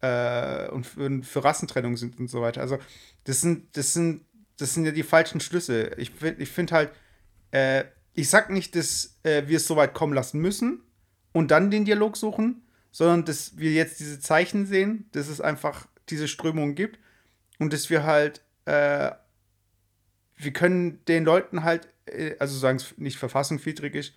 äh, 0.00 0.68
und 0.68 0.84
für, 0.84 1.22
für, 1.22 1.44
Rassentrennung 1.44 1.96
sind 1.96 2.18
und 2.18 2.28
so 2.28 2.42
weiter. 2.42 2.60
Also 2.60 2.80
das 3.22 3.40
sind, 3.40 3.76
das 3.76 3.92
sind, 3.92 4.24
das 4.58 4.74
sind 4.74 4.84
ja 4.84 4.90
die 4.90 5.04
falschen 5.04 5.40
Schlüsse. 5.40 5.92
Ich, 5.96 6.10
ich 6.38 6.50
finde 6.50 6.74
halt, 6.74 6.90
äh, 7.52 7.84
ich 8.14 8.28
sag 8.28 8.50
nicht, 8.50 8.74
dass 8.74 9.16
äh, 9.22 9.44
wir 9.46 9.58
es 9.58 9.68
so 9.68 9.76
weit 9.76 9.94
kommen 9.94 10.12
lassen 10.12 10.40
müssen 10.40 10.82
und 11.32 11.52
dann 11.52 11.70
den 11.70 11.84
Dialog 11.84 12.16
suchen, 12.16 12.64
sondern 12.90 13.24
dass 13.24 13.58
wir 13.58 13.70
jetzt 13.70 14.00
diese 14.00 14.18
Zeichen 14.18 14.66
sehen, 14.66 15.08
dass 15.12 15.28
es 15.28 15.40
einfach 15.40 15.86
diese 16.08 16.26
Strömung 16.26 16.74
gibt 16.74 16.98
und 17.60 17.72
dass 17.72 17.90
wir 17.90 18.02
halt 18.02 18.42
äh, 18.64 19.12
wir 20.44 20.52
können 20.52 21.04
den 21.06 21.24
Leuten 21.24 21.64
halt, 21.64 21.88
äh, 22.06 22.34
also 22.38 22.56
sagen 22.58 22.76
es 22.76 22.96
nicht 22.98 23.18
verfassungswidrig 23.18 23.94
ist, 23.94 24.14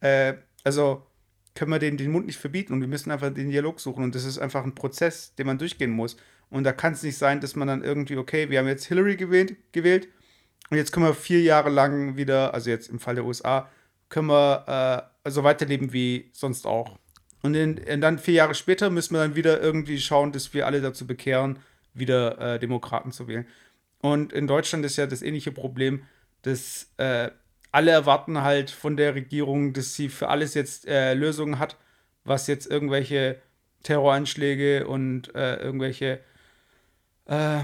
äh, 0.00 0.34
also 0.64 1.06
können 1.54 1.72
wir 1.72 1.78
denen 1.78 1.96
den 1.96 2.12
Mund 2.12 2.26
nicht 2.26 2.38
verbieten 2.38 2.72
und 2.72 2.80
wir 2.80 2.88
müssen 2.88 3.10
einfach 3.10 3.32
den 3.32 3.50
Dialog 3.50 3.80
suchen 3.80 4.04
und 4.04 4.14
das 4.14 4.24
ist 4.24 4.38
einfach 4.38 4.64
ein 4.64 4.74
Prozess, 4.74 5.34
den 5.34 5.46
man 5.46 5.58
durchgehen 5.58 5.90
muss. 5.90 6.16
Und 6.50 6.64
da 6.64 6.72
kann 6.72 6.94
es 6.94 7.02
nicht 7.02 7.18
sein, 7.18 7.40
dass 7.40 7.56
man 7.56 7.68
dann 7.68 7.84
irgendwie, 7.84 8.16
okay, 8.16 8.48
wir 8.48 8.58
haben 8.58 8.68
jetzt 8.68 8.86
Hillary 8.86 9.16
gewählt, 9.16 9.56
gewählt 9.72 10.08
und 10.70 10.76
jetzt 10.76 10.92
können 10.92 11.06
wir 11.06 11.14
vier 11.14 11.42
Jahre 11.42 11.70
lang 11.70 12.16
wieder, 12.16 12.54
also 12.54 12.70
jetzt 12.70 12.88
im 12.88 13.00
Fall 13.00 13.16
der 13.16 13.24
USA, 13.24 13.68
können 14.08 14.28
wir 14.28 15.10
äh, 15.24 15.30
so 15.30 15.44
weiterleben 15.44 15.92
wie 15.92 16.30
sonst 16.32 16.66
auch. 16.66 16.98
Und, 17.42 17.54
in, 17.54 17.78
und, 17.78 18.00
dann 18.00 18.18
vier 18.18 18.34
Jahre 18.34 18.54
später 18.54 18.90
müssen 18.90 19.14
wir 19.14 19.20
dann 19.20 19.36
wieder 19.36 19.60
irgendwie 19.60 19.98
schauen, 19.98 20.32
dass 20.32 20.54
wir 20.54 20.66
alle 20.66 20.80
dazu 20.80 21.06
bekehren, 21.06 21.58
wieder 21.94 22.54
äh, 22.54 22.58
Demokraten 22.58 23.12
zu 23.12 23.28
wählen. 23.28 23.46
Und 24.00 24.32
in 24.32 24.46
Deutschland 24.46 24.84
ist 24.84 24.96
ja 24.96 25.06
das 25.06 25.22
ähnliche 25.22 25.52
Problem, 25.52 26.04
dass 26.42 26.92
äh, 26.98 27.30
alle 27.72 27.90
erwarten 27.90 28.42
halt 28.42 28.70
von 28.70 28.96
der 28.96 29.14
Regierung, 29.14 29.72
dass 29.72 29.94
sie 29.94 30.08
für 30.08 30.28
alles 30.28 30.54
jetzt 30.54 30.86
äh, 30.86 31.14
Lösungen 31.14 31.58
hat, 31.58 31.76
was 32.24 32.46
jetzt 32.46 32.70
irgendwelche 32.70 33.40
Terroranschläge 33.82 34.86
und 34.86 35.34
äh, 35.34 35.56
irgendwelche, 35.56 36.20
äh, 37.26 37.60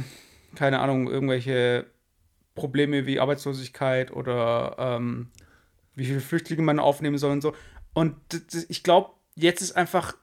keine 0.55 0.81
Ahnung, 0.81 1.09
irgendwelche 1.09 1.87
Probleme 2.55 3.07
wie 3.07 3.20
Arbeitslosigkeit 3.20 4.12
oder 4.12 4.77
ähm, 4.79 5.31
wie 5.94 6.07
viele 6.07 6.20
Flüchtlinge 6.20 6.62
man 6.62 6.79
aufnehmen 6.79 7.18
soll 7.18 7.33
und 7.33 7.40
so. 7.40 7.55
Und 7.94 8.16
ich 8.68 8.83
glaube, 8.83 9.11
jetzt 9.35 9.61
ist 9.62 9.73
einfach 9.73 10.16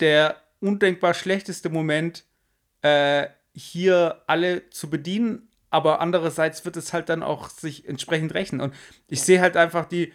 der 0.00 0.36
undenkbar 0.60 1.14
schlechteste 1.14 1.70
Moment, 1.70 2.24
äh, 2.82 3.28
hier 3.54 4.22
alle 4.26 4.68
zu 4.70 4.90
bedienen, 4.90 5.48
aber 5.70 6.00
andererseits 6.00 6.64
wird 6.64 6.76
es 6.76 6.92
halt 6.92 7.08
dann 7.08 7.22
auch 7.22 7.48
sich 7.48 7.88
entsprechend 7.88 8.34
rechnen. 8.34 8.60
Und 8.60 8.74
ich 9.08 9.22
sehe 9.22 9.40
halt 9.40 9.56
einfach 9.56 9.86
die, 9.86 10.12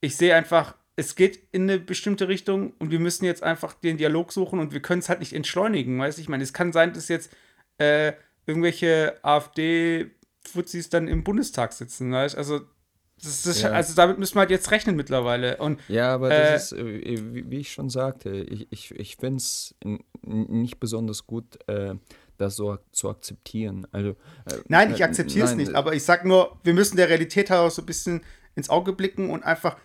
ich 0.00 0.16
sehe 0.16 0.34
einfach, 0.34 0.76
es 0.96 1.14
geht 1.14 1.40
in 1.52 1.62
eine 1.62 1.78
bestimmte 1.78 2.28
Richtung 2.28 2.72
und 2.78 2.90
wir 2.90 3.00
müssen 3.00 3.24
jetzt 3.24 3.42
einfach 3.42 3.74
den 3.74 3.98
Dialog 3.98 4.32
suchen 4.32 4.58
und 4.58 4.72
wir 4.72 4.80
können 4.80 5.00
es 5.00 5.08
halt 5.08 5.20
nicht 5.20 5.32
entschleunigen, 5.32 5.98
weißt 5.98 6.18
du? 6.18 6.22
Ich 6.22 6.28
meine, 6.28 6.42
es 6.42 6.52
kann 6.52 6.72
sein, 6.72 6.92
dass 6.92 7.08
jetzt 7.08 7.30
äh, 7.78 8.14
irgendwelche 8.46 9.18
AfD-Fuzis 9.22 10.88
dann 10.88 11.08
im 11.08 11.22
Bundestag 11.22 11.72
sitzen, 11.72 12.12
weißt 12.12 12.36
Also 12.36 12.62
ist, 13.22 13.62
ja. 13.62 13.70
Also 13.70 13.94
damit 13.94 14.18
müssen 14.18 14.34
wir 14.34 14.40
halt 14.40 14.50
jetzt 14.50 14.70
rechnen 14.70 14.94
mittlerweile. 14.96 15.56
Und, 15.56 15.80
ja, 15.88 16.14
aber 16.14 16.28
das 16.28 16.72
äh, 16.72 16.88
ist, 16.90 17.18
äh, 17.20 17.50
wie 17.50 17.58
ich 17.58 17.72
schon 17.72 17.88
sagte, 17.88 18.30
ich, 18.30 18.70
ich, 18.70 18.90
ich 18.92 19.16
finde 19.16 19.38
es 19.38 19.74
nicht 20.22 20.80
besonders 20.80 21.26
gut, 21.26 21.58
äh, 21.66 21.94
das 22.38 22.56
so 22.56 22.78
zu 22.92 23.10
akzeptieren. 23.10 23.86
Also, 23.92 24.10
äh, 24.10 24.54
nein, 24.68 24.92
ich 24.92 25.02
akzeptiere 25.02 25.46
es 25.46 25.54
nicht, 25.54 25.74
aber 25.74 25.94
ich 25.94 26.04
sage 26.04 26.26
nur, 26.28 26.58
wir 26.62 26.74
müssen 26.74 26.96
der 26.96 27.08
Realität 27.08 27.50
heraus 27.50 27.76
so 27.76 27.82
ein 27.82 27.86
bisschen 27.86 28.22
ins 28.54 28.70
Auge 28.70 28.92
blicken 28.92 29.30
und 29.30 29.44
einfach 29.44 29.76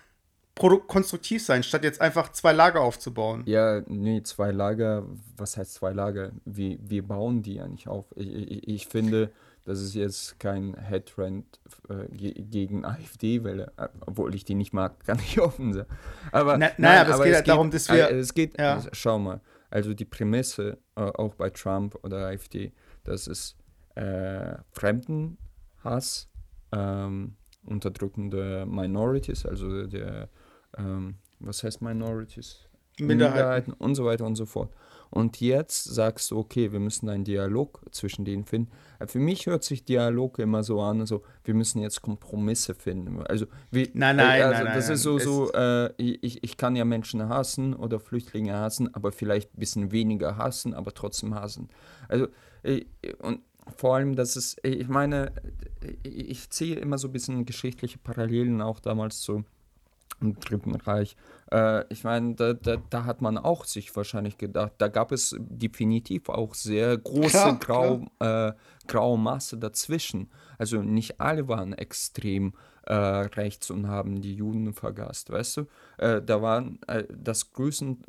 konstruktiv 0.55 1.43
sein, 1.43 1.63
statt 1.63 1.83
jetzt 1.83 2.01
einfach 2.01 2.31
zwei 2.33 2.51
Lager 2.51 2.81
aufzubauen. 2.81 3.43
Ja, 3.45 3.81
nee, 3.87 4.21
zwei 4.23 4.51
Lager, 4.51 5.05
was 5.37 5.57
heißt 5.57 5.73
zwei 5.73 5.91
Lager? 5.91 6.31
Wir, 6.45 6.77
wir 6.81 7.07
bauen 7.07 7.41
die 7.41 7.55
ja 7.55 7.67
nicht 7.67 7.87
auf. 7.87 8.05
Ich, 8.15 8.27
ich, 8.27 8.67
ich 8.67 8.87
finde, 8.87 9.31
das 9.65 9.81
ist 9.81 9.93
jetzt 9.93 10.39
kein 10.39 10.75
Headtrend 10.75 11.45
äh, 11.89 12.07
gegen 12.15 12.85
AfD-Welle, 12.85 13.71
äh, 13.77 13.87
obwohl 14.05 14.35
ich 14.35 14.43
die 14.43 14.55
nicht 14.55 14.73
mag, 14.73 14.99
kann 15.05 15.19
ich 15.19 15.39
offen 15.39 15.73
sein. 15.73 15.85
Aber, 16.31 16.57
Na, 16.57 16.69
nein, 16.77 16.99
aber 16.99 17.09
es 17.11 17.17
geht 17.17 17.27
es 17.27 17.35
halt 17.37 17.47
darum, 17.47 17.71
dass 17.71 17.89
wir. 17.89 18.09
Äh, 18.09 18.19
es 18.19 18.33
geht, 18.33 18.59
ja. 18.59 18.81
schau 18.91 19.19
mal, 19.19 19.39
also 19.71 19.93
die 19.93 20.05
Prämisse, 20.05 20.77
äh, 20.95 21.01
auch 21.01 21.33
bei 21.35 21.49
Trump 21.49 21.97
oder 22.03 22.27
AfD, 22.27 22.73
das 23.03 23.27
ist 23.27 23.57
äh, 23.95 24.55
Fremdenhass, 24.71 26.29
ähm, 26.71 27.35
unterdrückende 27.63 28.65
Minorities, 28.67 29.45
also 29.45 29.87
der, 29.87 30.29
ähm, 30.77 31.15
was 31.39 31.63
heißt 31.63 31.81
Minorities? 31.81 32.67
Minderheiten. 32.99 33.35
Minderheiten 33.35 33.73
und 33.73 33.95
so 33.95 34.05
weiter 34.05 34.25
und 34.25 34.35
so 34.35 34.45
fort. 34.45 34.73
Und 35.11 35.41
jetzt 35.41 35.83
sagst 35.83 36.31
du, 36.31 36.37
okay, 36.37 36.71
wir 36.71 36.79
müssen 36.79 37.09
einen 37.09 37.25
Dialog 37.25 37.81
zwischen 37.91 38.23
denen 38.23 38.45
finden. 38.45 38.71
Äh, 38.97 39.07
für 39.07 39.19
mich 39.19 39.45
hört 39.45 39.63
sich 39.63 39.83
Dialog 39.83 40.39
immer 40.39 40.63
so 40.63 40.81
an, 40.81 41.01
also 41.01 41.21
wir 41.43 41.53
müssen 41.53 41.81
jetzt 41.81 42.01
Kompromisse 42.01 42.73
finden. 42.73 43.21
Also 43.23 43.45
wie, 43.71 43.91
nein, 43.93 44.15
nein, 44.15 44.41
also, 44.41 44.63
nein, 44.63 44.73
das 44.73 44.85
nein, 44.85 44.95
ist 44.95 45.03
so, 45.03 45.19
so 45.19 45.51
äh, 45.51 45.91
ich, 45.97 46.43
ich 46.43 46.57
kann 46.57 46.77
ja 46.77 46.85
Menschen 46.85 47.27
hassen 47.27 47.73
oder 47.73 47.99
Flüchtlinge 47.99 48.53
hassen, 48.53 48.93
aber 48.95 49.11
vielleicht 49.11 49.53
ein 49.53 49.59
bisschen 49.59 49.91
weniger 49.91 50.37
hassen, 50.37 50.73
aber 50.73 50.93
trotzdem 50.93 51.35
hassen. 51.35 51.67
Also 52.07 52.27
äh, 52.63 52.85
und 53.19 53.41
vor 53.75 53.95
allem, 53.95 54.15
dass 54.15 54.37
es, 54.37 54.55
ich 54.63 54.87
meine, 54.87 55.33
ich, 56.03 56.29
ich 56.29 56.49
ziehe 56.49 56.77
immer 56.77 56.97
so 56.97 57.09
ein 57.09 57.11
bisschen 57.11 57.45
geschichtliche 57.45 57.97
Parallelen 57.97 58.61
auch 58.61 58.79
damals 58.79 59.19
zu 59.19 59.43
im 60.21 60.39
Dritten 60.39 60.75
Reich. 60.75 61.15
Äh, 61.51 61.83
ich 61.91 62.03
meine, 62.03 62.35
da, 62.35 62.53
da, 62.53 62.77
da, 62.89 63.05
hat 63.05 63.21
man 63.21 63.37
auch 63.37 63.65
sich 63.65 63.95
wahrscheinlich 63.95 64.37
gedacht, 64.37 64.73
da 64.77 64.87
gab 64.87 65.11
es 65.11 65.35
definitiv 65.39 66.29
auch 66.29 66.53
sehr 66.53 66.97
große 66.97 67.29
klar, 67.29 67.59
grau, 67.59 68.05
klar. 68.19 68.49
Äh, 68.49 68.53
graue 68.87 69.17
Masse 69.17 69.57
dazwischen. 69.57 70.29
Also 70.57 70.81
nicht 70.81 71.19
alle 71.19 71.47
waren 71.47 71.73
extrem 71.73 72.53
äh, 72.85 72.93
rechts 72.93 73.69
und 73.71 73.87
haben 73.87 74.21
die 74.21 74.35
Juden 74.35 74.73
vergast, 74.73 75.29
weißt 75.31 75.57
du? 75.57 75.67
Äh, 75.97 76.21
da 76.21 76.41
waren 76.41 76.79
äh, 76.87 77.03
das 77.15 77.51
größten, 77.51 78.03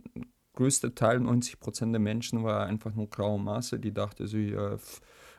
größte 0.55 0.95
Teil, 0.95 1.21
90 1.21 1.61
Prozent 1.61 1.93
der 1.93 2.01
Menschen, 2.01 2.45
war 2.45 2.67
einfach 2.67 2.95
nur 2.95 3.09
graue 3.09 3.41
Masse, 3.41 3.79
die 3.79 3.93
dachte 3.93 4.27
so, 4.27 4.37
ja, 4.37 4.77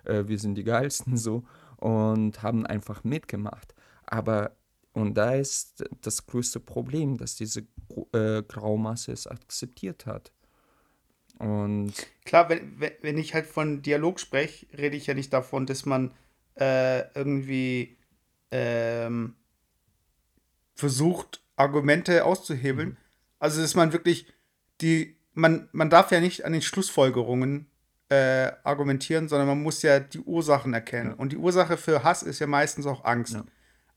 äh, 0.05 0.27
wir 0.27 0.39
sind 0.39 0.55
die 0.55 0.63
Geilsten 0.63 1.17
so 1.17 1.43
und 1.77 2.41
haben 2.41 2.65
einfach 2.65 3.03
mitgemacht. 3.03 3.73
Aber 4.05 4.51
und 4.93 5.15
da 5.15 5.33
ist 5.33 5.83
das 6.01 6.25
größte 6.25 6.59
Problem, 6.59 7.17
dass 7.17 7.35
diese 7.35 7.61
äh, 8.13 8.43
Graumasse 8.43 9.11
es 9.11 9.27
akzeptiert 9.27 10.05
hat. 10.05 10.31
Und 11.39 11.93
Klar, 12.25 12.49
wenn, 12.49 12.79
wenn 13.01 13.17
ich 13.17 13.33
halt 13.33 13.47
von 13.47 13.81
Dialog 13.81 14.19
spreche, 14.19 14.67
rede 14.77 14.95
ich 14.95 15.07
ja 15.07 15.13
nicht 15.13 15.33
davon, 15.33 15.65
dass 15.65 15.85
man 15.85 16.11
äh, 16.59 17.01
irgendwie 17.15 17.97
ähm, 18.51 19.35
versucht, 20.75 21.41
Argumente 21.55 22.25
auszuhebeln. 22.25 22.89
Mhm. 22.89 22.97
Also, 23.39 23.61
dass 23.61 23.75
man 23.75 23.93
wirklich 23.93 24.31
die, 24.81 25.17
man, 25.33 25.69
man 25.71 25.89
darf 25.89 26.11
ja 26.11 26.19
nicht 26.19 26.45
an 26.45 26.53
den 26.53 26.61
Schlussfolgerungen 26.61 27.67
äh, 28.09 28.51
argumentieren, 28.63 29.27
sondern 29.27 29.47
man 29.47 29.61
muss 29.61 29.81
ja 29.81 29.99
die 29.99 30.19
Ursachen 30.19 30.73
erkennen. 30.73 31.11
Ja. 31.11 31.15
Und 31.15 31.31
die 31.31 31.37
Ursache 31.37 31.77
für 31.77 32.03
Hass 32.03 32.21
ist 32.21 32.39
ja 32.39 32.47
meistens 32.47 32.85
auch 32.85 33.03
Angst. 33.05 33.33
Ja. 33.33 33.43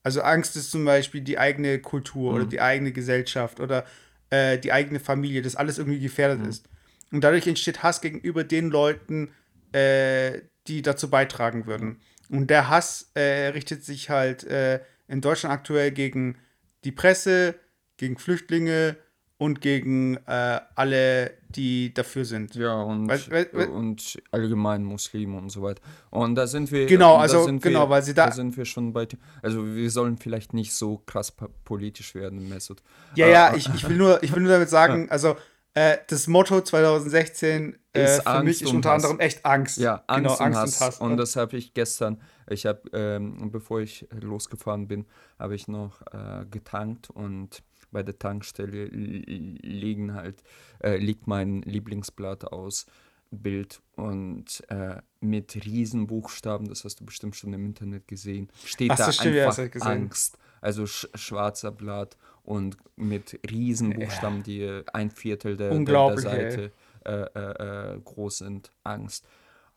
Also 0.07 0.21
Angst 0.21 0.55
ist 0.55 0.71
zum 0.71 0.85
Beispiel 0.85 1.19
die 1.19 1.37
eigene 1.37 1.79
Kultur 1.79 2.31
mhm. 2.31 2.37
oder 2.37 2.45
die 2.45 2.61
eigene 2.61 2.93
Gesellschaft 2.93 3.59
oder 3.59 3.85
äh, 4.29 4.57
die 4.57 4.71
eigene 4.71 5.01
Familie, 5.01 5.41
dass 5.41 5.57
alles 5.57 5.79
irgendwie 5.79 5.99
gefährdet 5.99 6.39
mhm. 6.39 6.47
ist. 6.47 6.69
Und 7.11 7.25
dadurch 7.25 7.45
entsteht 7.45 7.83
Hass 7.83 7.99
gegenüber 7.99 8.45
den 8.45 8.69
Leuten, 8.69 9.31
äh, 9.73 10.43
die 10.67 10.81
dazu 10.81 11.09
beitragen 11.09 11.65
würden. 11.67 11.99
Und 12.29 12.49
der 12.49 12.69
Hass 12.69 13.11
äh, 13.15 13.47
richtet 13.47 13.83
sich 13.83 14.09
halt 14.09 14.45
äh, 14.45 14.79
in 15.09 15.19
Deutschland 15.19 15.51
aktuell 15.51 15.91
gegen 15.91 16.37
die 16.85 16.93
Presse, 16.93 17.55
gegen 17.97 18.17
Flüchtlinge, 18.17 18.95
und 19.37 19.61
gegen 19.61 20.17
äh, 20.25 20.59
alle, 20.75 21.31
die 21.49 21.93
dafür 21.93 22.25
sind. 22.25 22.55
Ja, 22.55 22.81
und, 22.81 23.07
weil, 23.07 23.21
weil, 23.29 23.49
weil, 23.53 23.67
und 23.67 24.17
allgemein 24.31 24.83
Muslime 24.83 25.37
und 25.37 25.49
so 25.49 25.61
weiter. 25.61 25.81
Und 26.09 26.35
da 26.35 26.47
sind 26.47 26.71
wir. 26.71 26.87
Genau, 26.87 27.17
also 27.17 27.45
genau, 27.45 27.85
wir, 27.85 27.89
weil 27.89 28.03
sie 28.03 28.13
da. 28.13 28.27
Da 28.27 28.31
sind 28.31 28.57
wir 28.57 28.65
schon 28.65 28.93
bei. 28.93 29.07
Also 29.43 29.63
wir 29.75 29.91
sollen 29.91 30.17
vielleicht 30.17 30.53
nicht 30.53 30.73
so 30.73 31.03
krass 31.05 31.33
politisch 31.63 32.15
werden, 32.15 32.49
Mesut. 32.49 32.81
Ja, 33.15 33.27
ja, 33.27 33.55
ich, 33.55 33.69
ich, 33.73 33.87
will 33.87 33.97
nur, 33.97 34.21
ich 34.23 34.33
will 34.33 34.41
nur 34.41 34.51
damit 34.51 34.69
sagen, 34.69 35.07
also 35.11 35.35
äh, 35.75 35.97
das 36.07 36.25
Motto 36.25 36.61
2016 36.61 37.77
äh, 37.93 38.07
für 38.07 38.25
Angst 38.25 38.43
mich 38.45 38.61
ist 38.63 38.73
unter 38.73 38.93
anderem 38.93 39.19
echt 39.19 39.45
Angst. 39.45 39.77
Ja, 39.77 40.03
Angst, 40.07 40.39
genau, 40.39 40.49
und, 40.49 40.55
Angst 40.55 40.59
Hass. 40.59 40.79
und 40.79 40.87
Hass. 40.87 41.01
Und 41.01 41.17
das 41.17 41.35
habe 41.35 41.57
ich 41.57 41.75
gestern, 41.75 42.19
ich 42.49 42.65
habe, 42.65 42.81
ähm, 42.93 43.51
bevor 43.51 43.81
ich 43.81 44.07
losgefahren 44.19 44.87
bin, 44.87 45.05
habe 45.37 45.53
ich 45.53 45.67
noch 45.67 46.01
äh, 46.11 46.45
getankt 46.49 47.11
und 47.11 47.61
bei 47.91 48.03
der 48.03 48.17
Tankstelle 48.17 48.85
liegen 48.85 50.13
halt, 50.13 50.43
äh, 50.83 50.97
liegt 50.97 51.27
mein 51.27 51.61
Lieblingsblatt 51.61 52.45
aus 52.45 52.85
Bild 53.29 53.81
und 53.95 54.63
äh, 54.69 55.01
mit 55.19 55.55
Riesenbuchstaben, 55.65 56.67
das 56.67 56.85
hast 56.85 56.99
du 56.99 57.05
bestimmt 57.05 57.35
schon 57.35 57.53
im 57.53 57.65
Internet 57.65 58.07
gesehen, 58.07 58.49
steht 58.63 58.91
Ach, 58.91 58.97
da 58.97 59.11
stimmt, 59.11 59.37
einfach 59.37 59.75
ja, 59.75 59.81
Angst. 59.81 60.37
Also 60.61 60.87
sch 60.87 61.07
schwarzer 61.13 61.71
Blatt 61.71 62.17
und 62.43 62.77
mit 62.95 63.39
Riesenbuchstaben, 63.49 64.43
die 64.43 64.81
ein 64.93 65.11
Viertel 65.11 65.57
der, 65.57 65.69
der, 65.69 65.83
der 65.83 66.17
Seite 66.17 66.71
äh, 67.05 67.11
äh, 67.11 67.93
äh, 67.95 67.99
groß 68.03 68.39
sind, 68.39 68.71
Angst. 68.83 69.25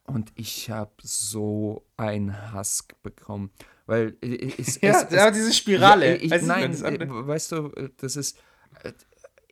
Und 0.05 0.33
ich 0.35 0.71
habe 0.71 0.93
so 1.03 1.85
einen 1.97 2.53
Hass 2.53 2.87
bekommen. 3.03 3.51
Weil 3.91 4.17
es, 4.21 4.81
ja, 4.81 5.03
es, 5.03 5.13
ja, 5.13 5.33
diese 5.33 5.53
Spirale. 5.53 6.11
Ja, 6.11 6.23
ich, 6.23 6.31
weißt 6.31 6.47
nein, 6.47 6.73
äh, 6.73 7.09
weißt 7.09 7.53
du, 7.53 7.73
das 7.97 8.15
ist. 8.15 8.39
Äh, 8.85 8.93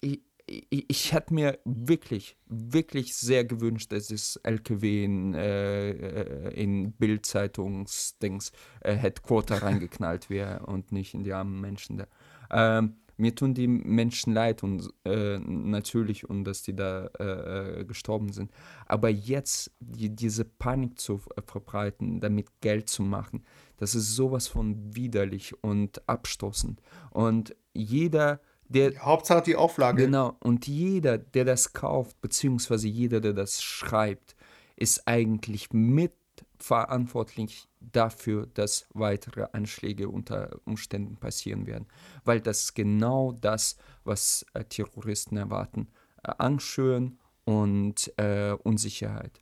ich, 0.00 0.22
ich, 0.46 0.88
ich 0.88 1.12
hätte 1.12 1.34
mir 1.34 1.58
wirklich, 1.64 2.36
wirklich 2.46 3.16
sehr 3.16 3.44
gewünscht, 3.44 3.90
dass 3.90 4.12
es 4.12 4.36
LKW 4.36 5.04
in, 5.04 5.34
äh, 5.34 6.50
in 6.50 6.92
Bild-Zeitungsdings 6.92 8.52
äh, 8.80 8.94
Headquarter 8.94 9.56
reingeknallt 9.62 10.30
wäre 10.30 10.64
und 10.66 10.92
nicht 10.92 11.14
in 11.14 11.24
die 11.24 11.32
armen 11.32 11.60
Menschen 11.60 11.98
da. 11.98 12.06
Ähm, 12.50 12.94
mir 13.18 13.34
tun 13.34 13.52
die 13.52 13.66
Menschen 13.66 14.32
leid 14.32 14.62
und 14.62 14.88
äh, 15.04 15.38
natürlich 15.38 16.30
und 16.30 16.44
dass 16.44 16.62
die 16.62 16.76
da 16.76 17.10
äh, 17.18 17.80
äh, 17.80 17.84
gestorben 17.84 18.32
sind. 18.32 18.52
Aber 18.86 19.08
jetzt 19.08 19.72
die, 19.80 20.14
diese 20.14 20.44
Panik 20.44 21.00
zu 21.00 21.20
verbreiten, 21.44 22.20
damit 22.20 22.60
Geld 22.60 22.88
zu 22.88 23.02
machen, 23.02 23.42
das 23.78 23.94
ist 23.94 24.14
sowas 24.14 24.46
von 24.48 24.94
widerlich 24.94 25.62
und 25.62 26.06
abstoßend. 26.08 26.80
Und 27.10 27.56
jeder, 27.72 28.40
der. 28.68 28.94
Hauptsache 29.00 29.42
die 29.42 29.56
Auflage. 29.56 30.04
Genau. 30.04 30.36
Und 30.40 30.66
jeder, 30.66 31.16
der 31.16 31.44
das 31.44 31.72
kauft, 31.72 32.20
beziehungsweise 32.20 32.88
jeder, 32.88 33.20
der 33.20 33.32
das 33.32 33.62
schreibt, 33.62 34.36
ist 34.76 35.06
eigentlich 35.08 35.72
mit 35.72 36.12
verantwortlich 36.58 37.68
dafür, 37.80 38.46
dass 38.46 38.86
weitere 38.92 39.46
Anschläge 39.52 40.08
unter 40.08 40.58
Umständen 40.64 41.16
passieren 41.16 41.66
werden. 41.66 41.86
Weil 42.24 42.40
das 42.40 42.62
ist 42.62 42.74
genau 42.74 43.32
das, 43.32 43.76
was 44.04 44.44
äh, 44.54 44.64
Terroristen 44.64 45.36
erwarten. 45.36 45.88
Äh, 46.24 46.32
Angst 46.38 46.66
schüren 46.66 47.18
und 47.44 48.12
äh, 48.18 48.52
Unsicherheit. 48.62 49.40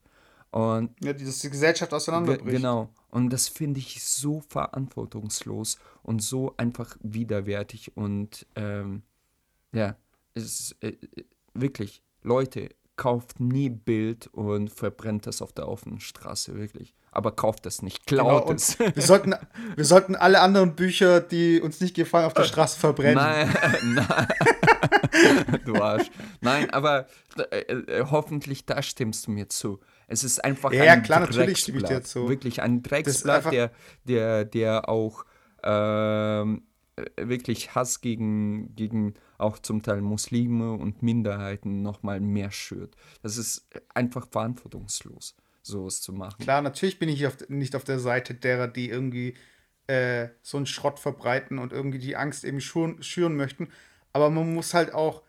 Und 0.51 0.93
ja, 1.03 1.13
dass 1.13 1.41
die 1.41 1.51
Gesellschaft 1.51 1.93
auseinanderbricht. 1.93 2.57
Genau. 2.57 2.91
Und 3.09 3.31
das 3.31 3.49
finde 3.49 3.81
ich 3.81 4.05
so 4.05 4.41
verantwortungslos 4.41 5.79
und 6.03 6.23
so 6.23 6.55
einfach 6.57 6.97
widerwärtig. 7.01 7.97
Und 7.97 8.47
ähm, 8.57 9.03
ja, 9.73 9.97
es 10.35 10.45
ist 10.45 10.77
äh, 10.83 10.97
wirklich, 11.55 12.03
Leute, 12.23 12.71
kauft 12.97 13.41
nie 13.41 13.69
Bild 13.69 14.27
und 14.29 14.71
verbrennt 14.71 15.27
das 15.27 15.43
auf 15.43 15.53
der 15.53 15.69
offenen 15.69 16.01
Straße, 16.01 16.57
wirklich 16.57 16.95
aber 17.17 17.33
kauft 17.33 17.65
es 17.65 17.81
nicht, 17.81 18.07
klaut 18.07 18.47
genau, 18.47 18.53
es. 18.53 18.79
Wir 18.79 19.03
sollten, 19.03 19.35
wir 19.75 19.85
sollten 19.85 20.15
alle 20.15 20.41
anderen 20.41 20.77
Bücher, 20.77 21.21
die 21.21 21.61
uns 21.63 21.81
nicht 21.81 21.97
gefallen, 21.97 22.27
auf 22.27 22.35
der 22.35 22.45
Straße 22.45 22.79
verbrennen. 22.79 23.15
Nein, 23.15 23.51
nein. 24.09 25.61
du 25.65 25.77
Arsch. 25.77 26.11
Nein, 26.43 26.69
aber 26.71 27.07
äh, 27.51 27.61
äh, 27.61 28.05
hoffentlich 28.11 28.67
da 28.67 28.83
stimmst 28.83 29.27
du 29.27 29.31
mir 29.31 29.49
zu. 29.49 29.81
Es 30.09 30.23
ist 30.23 30.45
einfach 30.45 30.73
ja, 30.73 30.93
ein 30.93 31.03
klar, 31.03 31.27
dir 31.27 32.03
zu. 32.03 32.29
Wirklich 32.29 32.63
ein 32.63 32.83
Drecksblatt, 32.83 33.53
der, 33.53 33.73
der, 34.05 34.45
der 34.45 34.89
auch 34.89 35.25
ähm, 35.65 36.63
äh, 36.97 37.29
wirklich 37.29 37.75
Hass 37.75 38.01
gegen, 38.01 38.75
gegen 38.75 39.15
auch 39.39 39.59
zum 39.59 39.83
Teil 39.83 40.01
Muslime 40.01 40.73
und 40.73 41.03
Minderheiten 41.03 41.83
nochmal 41.83 42.21
mehr 42.21 42.51
schürt. 42.51 42.95
Das 43.23 43.37
ist 43.37 43.67
einfach 43.93 44.27
verantwortungslos, 44.31 45.37
sowas 45.63 46.01
zu 46.01 46.13
machen. 46.13 46.39
Klar, 46.43 46.63
natürlich 46.63 46.99
bin 46.99 47.09
ich 47.09 47.27
auf, 47.27 47.37
nicht 47.49 47.75
auf 47.75 47.85
der 47.85 47.99
Seite 47.99 48.35
derer, 48.35 48.69
die 48.69 48.89
irgendwie 48.89 49.35
äh, 49.89 50.29
so 50.43 50.57
einen 50.57 50.67
Schrott 50.67 50.99
verbreiten 51.01 51.59
und 51.59 51.73
irgendwie 51.73 51.99
die 51.99 52.17
Angst 52.17 52.45
eben 52.45 52.61
schüren, 52.61 53.03
schüren 53.03 53.37
möchten. 53.37 53.69
Aber 54.13 54.31
man 54.31 54.55
muss 54.55 54.73
halt 54.73 54.95
auch, 54.95 55.23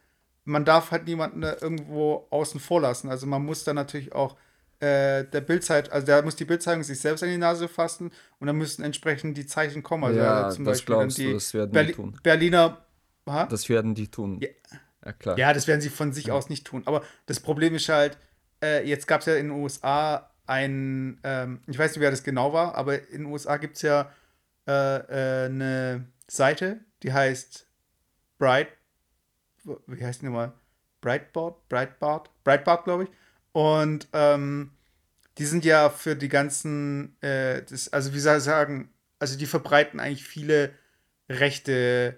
man 0.46 0.66
darf 0.66 0.92
halt 0.92 1.06
niemanden 1.06 1.44
irgendwo 1.44 2.28
außen 2.30 2.60
vor 2.60 2.82
lassen. 2.82 3.10
Also 3.10 3.28
man 3.28 3.44
muss 3.44 3.64
dann 3.66 3.76
natürlich 3.76 4.14
auch 4.14 4.38
äh, 4.80 5.24
der 5.26 5.42
Bildzeit, 5.42 5.92
also 5.92 6.06
da 6.06 6.22
muss 6.22 6.36
die 6.36 6.46
Bildzeitung 6.46 6.84
sich 6.84 7.00
selbst 7.00 7.24
an 7.24 7.30
die 7.30 7.38
Nase 7.38 7.68
fassen 7.68 8.12
und 8.40 8.48
dann 8.48 8.56
müssen 8.56 8.84
entsprechend 8.84 9.38
die 9.38 9.46
Zeichen 9.46 9.84
kommen. 9.84 10.04
Also 10.04 10.20
ja, 10.20 10.50
zum 10.50 10.66
das 10.66 10.78
Beispiel 10.80 10.96
glaubst 10.96 11.18
die 11.18 11.26
du, 11.26 11.34
das 11.34 11.54
werden 11.54 11.72
Berli 11.72 11.88
die 11.88 11.94
tun. 11.94 12.20
Berliner. 12.22 12.86
Ha? 13.28 13.46
Das 13.48 13.68
werden 13.70 13.96
die 13.96 14.10
tun. 14.10 14.40
Ja. 14.40 14.50
ja 15.06 15.14
klar. 15.14 15.38
Ja, 15.38 15.54
das 15.54 15.68
werden 15.68 15.82
sie 15.82 15.90
von 15.90 16.14
sich 16.14 16.32
aus 16.32 16.50
nicht 16.50 16.66
tun. 16.66 16.84
Aber 16.86 17.02
das 17.26 17.40
Problem 17.40 17.74
ist 17.76 17.90
halt, 17.90 18.18
äh, 18.64 18.88
jetzt 18.88 19.08
gab 19.08 19.22
es 19.22 19.28
ja 19.28 19.36
in 19.36 19.48
den 19.48 19.60
USA 19.60 20.30
ein, 20.46 21.20
ähm, 21.24 21.62
ich 21.68 21.78
weiß 21.78 21.92
nicht, 21.92 22.02
wer 22.02 22.12
das 22.12 22.24
genau 22.24 22.54
war, 22.54 22.76
aber 22.76 23.10
in 23.10 23.24
den 23.24 23.26
USA 23.26 23.58
gibt 23.58 23.78
es 23.78 23.82
ja 23.82 24.12
äh, 24.68 24.72
äh, 24.72 25.46
eine 25.46 26.06
Seite, 26.28 26.82
die 27.04 27.14
heißt 27.14 27.68
Bright, 28.38 28.70
wie 29.88 30.06
heißt 30.06 30.22
die 30.22 30.26
nochmal? 30.26 30.54
Breitbart? 31.02 31.68
Breitbart? 31.68 32.30
Breitbart, 32.44 32.84
glaube 32.84 33.06
ich. 33.06 33.10
Und 33.58 34.08
ähm, 34.14 34.70
die 35.40 35.46
sind 35.46 35.66
ja 35.66 35.90
für 35.90 36.16
die 36.16 36.30
ganzen, 36.30 37.20
äh, 37.24 37.64
das, 37.64 37.92
also 37.92 38.14
wie 38.14 38.20
soll 38.20 38.38
ich 38.38 38.44
sagen, 38.44 38.94
also 39.18 39.36
die 39.36 39.48
verbreiten 39.48 40.00
eigentlich 40.00 40.26
viele 40.26 40.76
rechte 41.28 42.16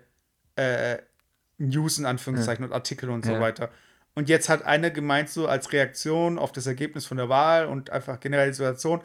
äh, 0.58 0.98
News 1.58 1.98
in 1.98 2.06
Anführungszeichen 2.06 2.66
und 2.66 2.74
Artikel 2.74 3.10
und 3.10 3.24
so 3.24 3.32
Ja. 3.32 3.40
weiter. 3.40 3.72
Und 4.16 4.28
jetzt 4.28 4.50
hat 4.50 4.64
einer 4.64 4.90
gemeint, 4.90 5.30
so 5.30 5.48
als 5.48 5.72
Reaktion 5.72 6.38
auf 6.38 6.52
das 6.52 6.68
Ergebnis 6.68 7.06
von 7.06 7.16
der 7.16 7.30
Wahl 7.30 7.68
und 7.68 7.90
einfach 7.90 8.20
generell 8.20 8.50
die 8.50 8.56
Situation, 8.56 9.00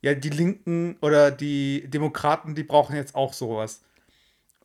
ja, 0.00 0.14
die 0.14 0.30
Linken 0.30 0.96
oder 1.00 1.30
die 1.30 1.88
Demokraten, 1.88 2.56
die 2.56 2.64
brauchen 2.64 2.96
jetzt 2.96 3.14
auch 3.14 3.32
sowas. 3.32 3.84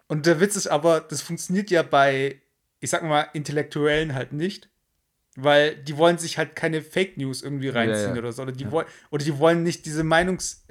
Und 0.08 0.26
der 0.26 0.39
Witz 0.39 0.56
ist 0.56 0.65
aber, 0.65 0.99
das 0.99 1.21
funktioniert 1.21 1.69
ja 1.69 1.84
bei, 1.84 2.41
ich 2.80 2.89
sag 2.89 3.04
mal, 3.04 3.28
Intellektuellen 3.34 4.15
halt 4.15 4.34
nicht, 4.34 4.72
weil 5.35 5.75
die 5.75 5.97
wollen 5.97 6.17
sich 6.17 6.37
halt 6.37 6.55
keine 6.55 6.81
Fake 6.81 7.17
News 7.17 7.41
irgendwie 7.41 7.69
reinziehen 7.69 8.15
ja. 8.15 8.19
oder 8.19 8.31
so. 8.31 8.43
Oder 8.43 8.51
die, 8.51 8.69
wollen, 8.71 8.87
oder 9.09 9.23
die 9.23 9.37
wollen 9.37 9.63
nicht 9.63 9.85
diese 9.85 10.03
Meinungslenke 10.03 10.63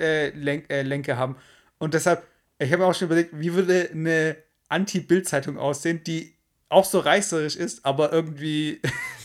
äh, 0.68 1.14
äh, 1.14 1.16
haben. 1.16 1.36
Und 1.78 1.94
deshalb, 1.94 2.26
ich 2.58 2.70
habe 2.72 2.82
mir 2.82 2.88
auch 2.88 2.94
schon 2.94 3.06
überlegt, 3.06 3.30
wie 3.38 3.54
würde 3.54 3.90
eine 3.90 4.36
Anti-Bild-Zeitung 4.68 5.58
aussehen, 5.58 6.02
die 6.04 6.36
auch 6.68 6.84
so 6.84 7.00
reißerisch 7.00 7.56
ist, 7.56 7.84
aber 7.84 8.12
irgendwie 8.12 8.80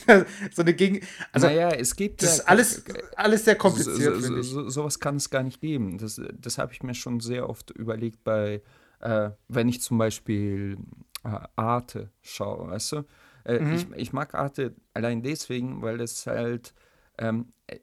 so 0.54 0.62
eine 0.62 0.73
Gegen. 0.73 1.02
Also, 1.32 1.47
naja, 1.47 1.69
es 1.69 1.95
gibt 1.95 2.21
das 2.21 2.30
ja- 2.30 2.43
ist 2.43 2.50
alles, 2.50 2.84
alles 3.15 3.45
sehr 3.45 3.56
kompliziert, 3.56 4.21
so, 4.21 4.21
so, 4.21 4.41
so, 4.41 4.69
sowas 4.69 5.00
kann 5.00 5.15
es 5.15 5.30
gar 5.30 5.43
nicht 5.43 5.62
geben. 5.62 5.97
Das, 5.97 6.21
das 6.34 6.58
habe 6.58 6.73
ich 6.73 6.84
mir 6.84 6.93
schon 6.93 7.19
sehr 7.19 7.47
oft 7.47 7.71
überlegt 7.71 8.23
bei, 8.23 8.62
äh, 9.00 9.30
wenn 9.47 9.69
ich 9.69 9.82
zum 9.82 9.97
Beispiel 9.97 10.78
äh, 11.23 11.39
Arte 11.56 12.12
schaue, 12.21 12.69
weißt 12.69 12.91
du? 12.93 13.06
Äh, 13.48 13.64
Mhm. 13.64 13.74
ich, 13.74 13.92
ich 14.02 14.14
mag 14.14 14.36
Arte 14.36 14.76
allein 14.94 15.22
deswegen, 15.24 15.82
weil 15.82 16.02
es 16.02 16.28
halt, 16.28 16.74
ähm, 17.18 17.54
äh, 17.68 17.80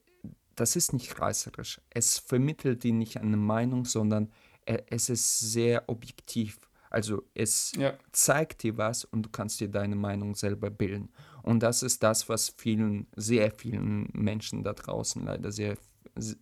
das 0.55 0.77
ist 0.77 0.93
nicht 0.93 1.19
reißerisch. 1.21 1.81
Es 1.91 2.19
vermittelt 2.19 2.85
dir 2.85 2.93
nicht 2.93 3.17
eine 3.19 3.37
Meinung, 3.37 3.85
sondern 3.87 4.31
äh, 4.67 4.79
es 4.87 5.09
ist 5.09 5.41
sehr 5.41 5.89
objektiv. 5.89 6.59
Also 6.91 7.25
es 7.35 7.73
Ja. 7.77 7.95
zeigt 8.13 8.63
dir 8.63 8.77
was 8.77 9.05
und 9.05 9.23
du 9.25 9.31
kannst 9.31 9.59
dir 9.61 9.69
deine 9.69 9.97
Meinung 9.97 10.37
selber 10.37 10.71
bilden. 10.71 11.09
Und 11.43 11.61
das 11.61 11.83
ist 11.83 12.03
das, 12.05 12.29
was 12.29 12.51
vielen, 12.57 13.09
sehr 13.17 13.51
vielen 13.51 14.09
Menschen 14.13 14.63
da 14.63 14.75
draußen 14.75 15.25
leider 15.25 15.51
sehr 15.51 15.77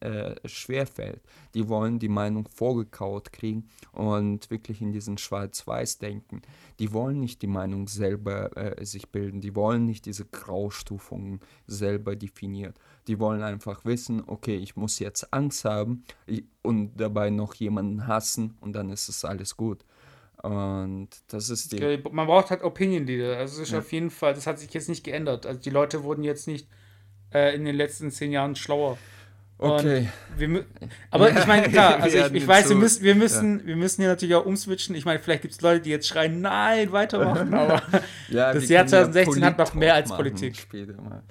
äh, 0.01 0.37
schwer 0.47 0.87
fällt. 0.87 1.23
Die 1.55 1.69
wollen 1.69 1.99
die 1.99 2.09
Meinung 2.09 2.49
vorgekaut 2.49 3.33
kriegen 3.33 3.69
und 3.93 4.51
wirklich 4.51 4.81
in 4.81 4.93
diesen 4.93 5.19
Schwarz-Weiß 5.19 5.99
denken. 5.99 6.43
Die 6.79 6.93
wollen 6.93 7.21
nicht 7.21 7.43
die 7.43 7.47
Meinung 7.47 7.89
selber 7.89 8.57
äh, 8.57 8.85
sich 8.85 9.11
bilden. 9.11 9.41
Die 9.41 9.55
wollen 9.55 9.87
nicht 9.87 10.07
diese 10.07 10.25
Graustufungen 10.25 11.41
selber 11.67 12.17
definiert. 12.17 12.77
Die 13.07 13.19
wollen 13.19 13.43
einfach 13.43 13.85
wissen, 13.85 14.23
okay, 14.27 14.57
ich 14.57 14.77
muss 14.77 14.99
jetzt 14.99 15.33
Angst 15.33 15.65
haben 15.65 16.05
und 16.63 16.93
dabei 16.97 17.31
noch 17.31 17.55
jemanden 17.55 18.07
hassen 18.07 18.57
und 18.61 18.75
dann 18.75 18.91
ist 18.91 19.09
es 19.09 19.25
alles 19.25 19.57
gut. 19.57 19.85
Und 20.43 21.09
das 21.29 21.51
ist 21.51 21.73
die. 21.73 22.03
Man 22.11 22.27
braucht 22.27 22.51
halt 22.51 22.65
Opinion 22.65 23.07
Leader. 23.07 23.37
Also 23.39 23.55
es 23.63 23.69
ist 23.69 23.73
Ja. 23.73 23.79
auf 23.79 23.93
jeden 23.93 24.11
Fall, 24.11 24.35
das 24.35 24.47
hat 24.47 24.59
sich 24.59 24.73
jetzt 24.75 24.89
nicht 24.89 25.05
geändert. 25.05 25.47
Also 25.47 25.61
die 25.61 25.71
Leute 25.71 26.03
wurden 26.03 26.25
jetzt 26.25 26.49
nicht 26.49 26.69
äh, 27.33 27.55
in 27.55 27.65
den 27.65 27.77
letzten 27.77 28.11
zehn 28.11 28.33
Jahren 28.33 28.57
schlauer. 28.57 28.99
Okay. 29.63 30.09
Wir, 30.37 30.65
aber 31.11 31.31
Ja, 31.31 31.41
ich 31.41 31.47
meine, 31.47 31.69
klar, 31.69 32.03
also 32.03 32.19
ich, 32.19 32.33
ich 32.33 32.49
weiß, 32.49 32.69
wir 32.69 32.77
müssen, 32.77 33.03
wir 33.05 33.15
müssen, 33.15 33.67
wir 33.67 33.77
müssen 33.77 34.01
hier 34.03 34.11
natürlich 34.11 34.35
auch 34.35 34.45
umswitchen. 34.45 34.95
Ich 34.97 35.05
meine, 35.05 35.19
vielleicht 35.19 35.43
gibt 35.43 35.55
es 35.55 35.61
Leute, 35.61 35.83
die 35.83 35.91
jetzt 35.91 36.09
schreien, 36.09 36.41
nein, 36.41 36.91
weitermachen, 36.93 37.55
aber 37.55 37.83
Ja, 38.29 38.53
das 38.53 38.69
Jahr 38.69 38.85
können 38.85 38.95
ja 38.95 39.13
2016 39.13 39.45
hat 39.45 39.59
noch 39.59 39.75
mehr 39.75 39.95
als 39.95 40.11
Politik. 40.11 40.57
Später 40.57 41.01
mal. 41.01 41.23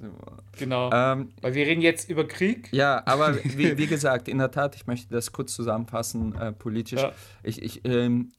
So. 0.00 0.10
genau. 0.58 0.90
Ähm, 0.92 1.32
Weil 1.40 1.54
wir 1.54 1.66
reden 1.66 1.80
jetzt 1.80 2.10
über 2.10 2.26
Krieg. 2.26 2.68
ja, 2.72 3.02
aber 3.06 3.36
wie, 3.44 3.76
wie 3.76 3.86
gesagt, 3.86 4.28
in 4.28 4.38
der 4.38 4.50
Tat, 4.50 4.76
ich 4.76 4.86
möchte 4.86 5.12
das 5.12 5.32
kurz 5.32 5.54
zusammenfassen, 5.54 6.34
äh, 6.36 6.52
politisch. 6.52 7.00
Ja. 7.00 7.12
Ich, 7.42 7.62
ich, 7.62 7.82
ähm, 7.84 8.32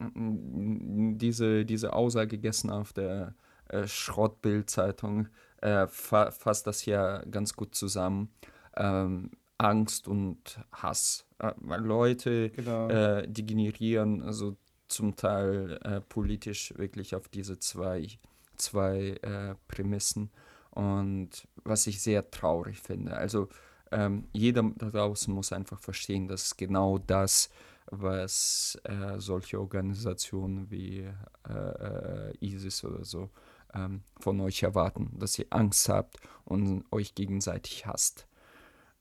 diese, 1.18 1.64
diese 1.64 1.92
Aussage 1.92 2.38
gestern 2.38 2.70
auf 2.70 2.92
der 2.92 3.34
äh, 3.68 3.86
Schrottbild-Zeitung 3.86 5.28
äh, 5.60 5.86
fa 5.88 6.30
fasst 6.30 6.66
das 6.66 6.84
ja 6.86 7.22
ganz 7.30 7.54
gut 7.54 7.74
zusammen. 7.74 8.30
Ähm, 8.76 9.30
Angst 9.58 10.06
und 10.06 10.60
Hass. 10.72 11.26
Äh, 11.38 11.52
weil 11.58 11.80
Leute, 11.80 12.50
Genau. 12.50 12.88
äh, 12.88 13.26
die 13.28 13.46
generieren 13.46 14.22
also 14.22 14.56
zum 14.88 15.16
Teil 15.16 15.78
äh, 15.82 16.00
politisch 16.00 16.74
wirklich 16.76 17.14
auf 17.14 17.28
diese 17.28 17.58
zwei, 17.58 18.06
zwei 18.56 19.16
äh, 19.22 19.54
Prämissen. 19.68 20.30
Und 20.70 21.48
was 21.64 21.86
ich 21.86 22.02
sehr 22.02 22.30
traurig 22.30 22.80
finde. 22.80 23.16
Also 23.16 23.48
ähm, 23.90 24.28
jeder 24.32 24.62
da 24.76 24.90
draußen 24.90 25.32
muss 25.32 25.52
einfach 25.52 25.80
verstehen, 25.80 26.28
dass 26.28 26.56
genau 26.56 26.98
das, 26.98 27.48
was 27.90 28.78
äh, 28.84 29.18
solche 29.18 29.58
Organisationen 29.60 30.70
wie 30.70 31.08
äh, 31.48 32.36
ISIS 32.44 32.84
oder 32.84 33.04
so 33.04 33.30
ähm, 33.74 34.02
von 34.20 34.40
euch 34.40 34.62
erwarten, 34.62 35.16
dass 35.18 35.38
ihr 35.38 35.46
Angst 35.50 35.88
habt 35.88 36.18
und 36.44 36.84
euch 36.90 37.14
gegenseitig 37.14 37.86
hasst. 37.86 38.26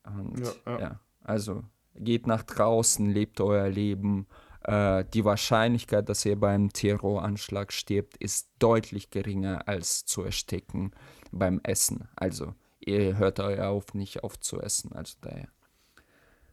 Und 0.05 0.39
Ja, 0.39 0.53
ja, 0.65 0.79
ja. 0.79 0.99
also 1.23 1.63
geht 1.95 2.27
nach 2.27 2.43
draußen, 2.43 3.09
lebt 3.09 3.39
euer 3.41 3.69
Leben. 3.69 4.27
Äh, 4.63 5.05
die 5.13 5.23
Wahrscheinlichkeit, 5.25 6.09
dass 6.09 6.25
ihr 6.25 6.39
beim 6.39 6.71
Terroranschlag 6.73 7.71
stirbt, 7.71 8.17
ist 8.17 8.49
deutlich 8.59 9.09
geringer 9.11 9.67
als 9.67 10.05
zu 10.05 10.23
ersticken 10.23 10.91
beim 11.31 11.59
Essen. 11.63 12.07
Also 12.15 12.53
ihr 12.79 13.17
hört 13.17 13.39
euch 13.39 13.59
auf, 13.61 13.93
nicht 13.93 14.23
auf 14.23 14.39
zu 14.39 14.61
essen. 14.61 14.91
Also 14.93 15.15
daher 15.21 15.47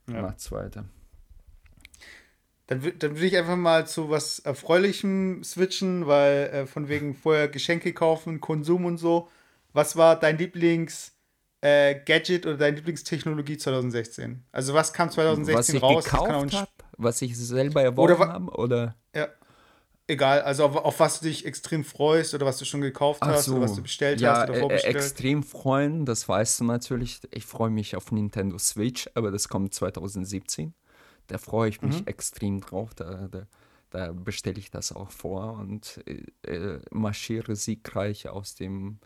Ja. 0.09 0.23
macht's 0.23 0.51
weiter. 0.53 0.85
Dann, 2.69 2.81
dann 2.81 3.13
würde 3.17 3.27
ich 3.27 3.37
einfach 3.37 3.57
mal 3.57 3.87
zu 3.87 4.09
was 4.09 4.39
Erfreulichem 4.39 5.43
switchen, 5.45 6.07
weil 6.07 6.45
äh, 6.53 6.67
von 6.67 6.89
wegen 6.89 7.15
vorher 7.15 7.49
Geschenke 7.49 7.93
kaufen, 7.93 8.41
Konsum 8.41 8.85
und 8.85 8.99
so. 8.99 9.29
Was 9.73 9.97
war 9.97 10.19
dein 10.19 10.39
Lieblings 10.39 11.12
äh, 11.63 11.97
Gadget 12.05 12.47
oder 12.47 12.59
deine 12.59 12.77
Lieblingstechnologie 12.77 13.57
2016? 13.59 14.45
Also 14.53 14.75
was 14.75 14.93
kam 14.93 15.11
2016 15.11 15.55
was 15.55 15.69
ich 15.75 15.83
raus? 15.83 16.05
Gekauft 16.05 16.51
Sch- 16.51 16.53
habe, 16.55 16.71
was 16.99 17.23
ich 17.23 17.37
selber 17.39 17.83
erworben 17.83 18.19
habe, 18.29 18.51
oder? 18.57 18.97
Ja. 19.15 19.29
Egal, 20.09 20.43
also 20.43 20.67
auf, 20.67 20.77
auf 20.77 21.01
was 21.01 21.21
du 21.21 21.27
dich 21.27 21.47
extrem 21.47 21.85
freust 21.85 22.35
oder 22.35 22.47
was 22.47 22.59
du 22.59 22.65
schon 22.67 22.81
gekauft 22.83 23.23
Ach 23.23 23.29
hast 23.29 23.47
so. 23.47 23.53
oder 23.55 23.63
was 23.63 23.75
du 23.75 23.83
bestellt 23.83 24.21
ja, 24.21 24.41
hast 24.41 24.45
oder 24.45 24.55
äh, 24.55 24.59
vorbestellt. 24.61 24.91
extrem 24.91 25.43
freuen, 25.43 26.05
das 26.05 26.29
weißt 26.29 26.61
du 26.61 26.65
natürlich. 26.65 27.21
Ich 27.31 27.47
freue 27.47 27.71
mich 27.71 27.97
auf 27.97 28.11
Nintendo 28.13 28.59
Switch, 28.59 29.09
aber 29.15 29.31
das 29.31 29.49
kommt 29.49 29.75
2017. 29.75 30.75
Da 31.29 31.39
freue 31.39 31.69
ich 31.71 31.83
mich 31.83 32.01
Mhm. 32.01 32.07
extrem 32.09 32.61
drauf. 32.61 32.95
Da, 32.95 33.29
da, 33.29 33.47
da 33.91 34.13
bestelle 34.13 34.59
ich 34.59 34.71
das 34.71 34.93
auch 34.93 35.11
vor 35.11 35.55
und 35.55 36.01
äh, 36.07 36.25
äh, 36.51 36.81
marschiere 36.91 37.55
siegreich 37.57 38.29
aus 38.29 38.55
dem 38.57 38.99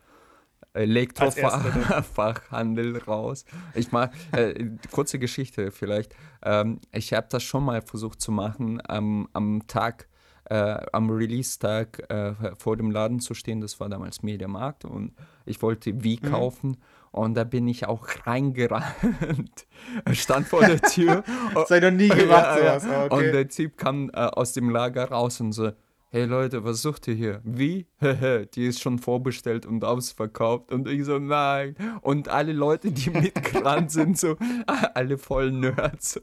Elektrofachhandel 0.77 2.99
raus. 3.07 3.45
Ich 3.75 3.93
mag, 3.93 4.13
äh, 4.33 4.65
kurze 4.91 5.19
Geschichte 5.19 5.71
vielleicht. 5.71 6.15
Ähm, 6.43 6.81
ich 6.93 7.13
habe 7.13 7.27
das 7.31 7.43
schon 7.43 7.65
mal 7.65 7.83
versucht 7.83 8.21
zu 8.21 8.33
machen, 8.33 8.81
am, 8.87 9.29
am 9.33 9.67
Tag, 9.67 10.09
äh, 10.45 10.77
am 10.93 11.11
Release-Tag 11.11 12.11
äh, 12.11 12.35
vor 12.57 12.77
dem 12.77 12.91
Laden 12.91 13.21
zu 13.21 13.35
stehen. 13.35 13.61
Das 13.61 13.81
war 13.81 13.89
damals 13.89 14.23
Mediamarkt 14.23 14.85
und 14.85 15.13
ich 15.45 15.61
wollte 15.63 16.03
Wii 16.05 16.21
Mhm. 16.23 16.31
kaufen. 16.31 16.77
Und 17.13 17.35
da 17.35 17.45
bin 17.45 17.67
ich 17.67 17.87
auch 17.87 18.07
reingerannt. 18.27 19.67
Stand 20.13 20.47
vor 20.49 20.61
der 20.67 20.81
Tür. 20.83 21.25
Ich 21.71 21.81
noch 21.83 21.91
nie 21.91 22.09
gemacht, 22.09 22.59
sowas. 22.59 22.85
Und 22.85 23.13
Okay. 23.13 23.33
der 23.33 23.49
Typ 23.49 23.79
kam 23.79 24.11
äh, 24.11 24.17
aus 24.19 24.53
dem 24.53 24.69
Lager 24.69 25.09
raus 25.11 25.41
und 25.41 25.53
so, 25.53 25.71
hey 26.11 26.25
Leute, 26.25 26.65
was 26.65 26.83
sucht 26.83 27.09
ihr 27.09 27.15
hier? 27.15 27.41
Wie? 27.45 27.87
die 28.55 28.67
ist 28.67 28.81
schon 28.81 28.99
vorbestellt 28.99 29.67
und 29.67 29.85
ausverkauft. 29.85 30.73
Und 30.73 30.89
ich 30.89 31.05
so, 31.05 31.19
nein. 31.19 31.77
Und 32.01 32.29
alle 32.29 32.53
Leute, 32.53 32.91
die 32.93 33.11
mitgerannt 33.25 33.91
sind, 33.91 34.19
so, 34.19 34.37
alle 34.95 35.19
voll 35.19 35.53
Nerds, 35.53 36.21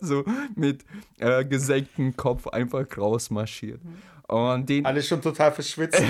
so 0.00 0.24
mit 0.56 0.84
äh, 1.18 1.44
gesenktem 1.44 2.16
Kopf 2.16 2.46
einfach 2.48 2.86
rausmarschiert. 2.96 3.80
Und 4.26 4.68
den, 4.68 4.84
Alle 4.84 5.02
schon 5.02 5.22
total 5.22 5.52
verschwitzt. 5.52 6.02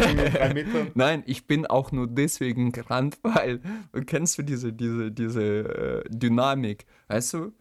Nein, 0.95 1.23
ich 1.27 1.47
bin 1.47 1.67
auch 1.67 1.93
nur 1.93 2.09
deswegen 2.09 2.73
gerannt, 2.73 3.19
weil, 3.23 3.61
kennst 4.07 4.39
du 4.39 4.43
diese, 4.43 4.73
diese, 4.73 5.13
diese 5.13 5.43
äh, 5.45 6.05
Dynamik, 6.11 6.85
weißt 7.07 7.35
du? 7.35 7.53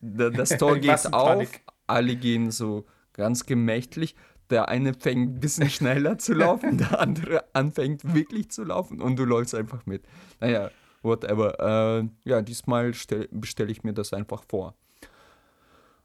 Da- 0.00 0.30
Das 0.30 0.50
Tor 0.58 0.76
geht 0.78 1.12
auf, 1.12 1.48
alle 1.88 2.14
gehen 2.14 2.52
so 2.52 2.84
ganz 3.14 3.46
gemächlich. 3.46 4.14
Der 4.50 4.68
eine 4.68 4.94
fängt 4.94 5.36
ein 5.36 5.40
bisschen 5.40 5.68
schneller 5.70 6.18
zu 6.18 6.32
laufen, 6.34 6.78
der 6.78 7.00
andere 7.00 7.44
anfängt 7.52 8.14
wirklich 8.14 8.50
zu 8.50 8.64
laufen 8.64 9.00
und 9.00 9.16
du 9.16 9.24
läufst 9.24 9.54
einfach 9.54 9.84
mit. 9.86 10.04
Naja, 10.40 10.70
whatever. 11.02 12.00
Äh, 12.04 12.08
ja, 12.28 12.42
diesmal 12.42 12.94
stell- 12.94 13.28
bestelle 13.32 13.72
ich 13.72 13.82
mir 13.84 13.92
das 13.92 14.12
einfach 14.12 14.44
vor. 14.48 14.74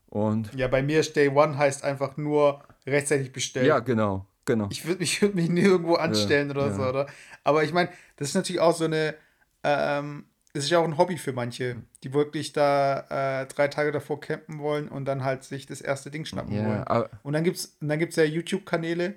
Und 0.08 0.54
Ja, 0.54 0.68
bei 0.68 0.82
mir 0.82 1.00
ist 1.00 1.16
Day 1.16 1.30
One 1.30 1.58
heißt 1.58 1.84
einfach 1.84 2.18
nur 2.18 2.62
rechtzeitig 2.86 3.32
bestellen. 3.32 3.68
ja, 3.68 3.80
genau, 3.80 4.26
genau. 4.46 4.68
Ich 4.72 4.86
würde 4.86 5.00
mich, 5.00 5.22
würd 5.22 5.36
mich 5.36 5.50
nirgendwo 5.50 5.96
anstellen 5.96 6.52
oder 6.52 6.68
ja. 6.68 6.74
so, 6.74 6.84
oder? 6.84 7.08
Aber 7.44 7.64
ich 7.64 7.72
meine, 7.74 7.90
das 8.18 8.30
ist 8.30 8.36
natürlich 8.36 8.60
auch 8.62 8.76
so 8.76 8.86
eine, 8.86 9.16
ähm, 9.64 10.26
das 10.54 10.66
ist 10.66 10.70
ja 10.70 10.80
auch 10.80 10.86
ein 10.86 10.98
Hobby 10.98 11.18
für 11.18 11.34
manche, 11.34 11.78
die 12.04 12.14
wirklich 12.14 12.52
da 12.54 13.42
äh, 13.42 13.46
drei 13.48 13.68
Tage 13.68 13.92
davor 13.92 14.20
campen 14.20 14.60
wollen 14.60 14.90
und 14.90 15.06
dann 15.06 15.24
halt 15.24 15.44
sich 15.44 15.66
das 15.66 15.82
erste 15.82 16.12
Ding 16.12 16.26
schnappen 16.26 16.54
Ja, 16.56 16.66
wollen. 16.66 17.10
Und 17.24 17.34
dann 17.34 17.44
gibt's, 17.44 17.78
und 17.80 17.88
dann 17.88 18.00
gibt's 18.00 18.16
ja 18.18 18.24
YouTube-Kanäle, 18.24 19.16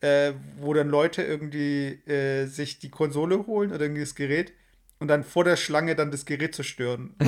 äh, 0.00 0.32
wo 0.58 0.74
dann 0.74 0.88
Leute 0.88 1.22
irgendwie 1.22 2.00
äh, 2.06 2.46
sich 2.46 2.78
die 2.78 2.90
Konsole 2.90 3.46
holen 3.46 3.70
oder 3.70 3.82
irgendwie 3.82 4.02
das 4.02 4.14
Gerät 4.14 4.52
und 4.98 5.08
dann 5.08 5.24
vor 5.24 5.44
der 5.44 5.56
Schlange 5.56 5.96
dann 5.96 6.10
das 6.10 6.24
Gerät 6.26 6.54
zerstören. 6.54 7.14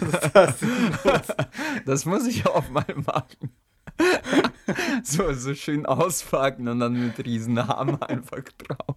Das, 0.00 0.32
das, 0.32 0.56
das, 1.04 1.36
Das 1.84 2.04
muss 2.06 2.26
ich 2.26 2.46
auch 2.46 2.68
mal 2.70 2.86
machen. 2.94 3.52
so, 5.02 5.32
so 5.32 5.54
schön 5.54 5.86
auspacken 5.86 6.68
und 6.68 6.80
dann 6.80 6.92
mit 6.92 7.24
Riesenhammer 7.24 8.08
einfach 8.08 8.44
drauf. 8.56 8.96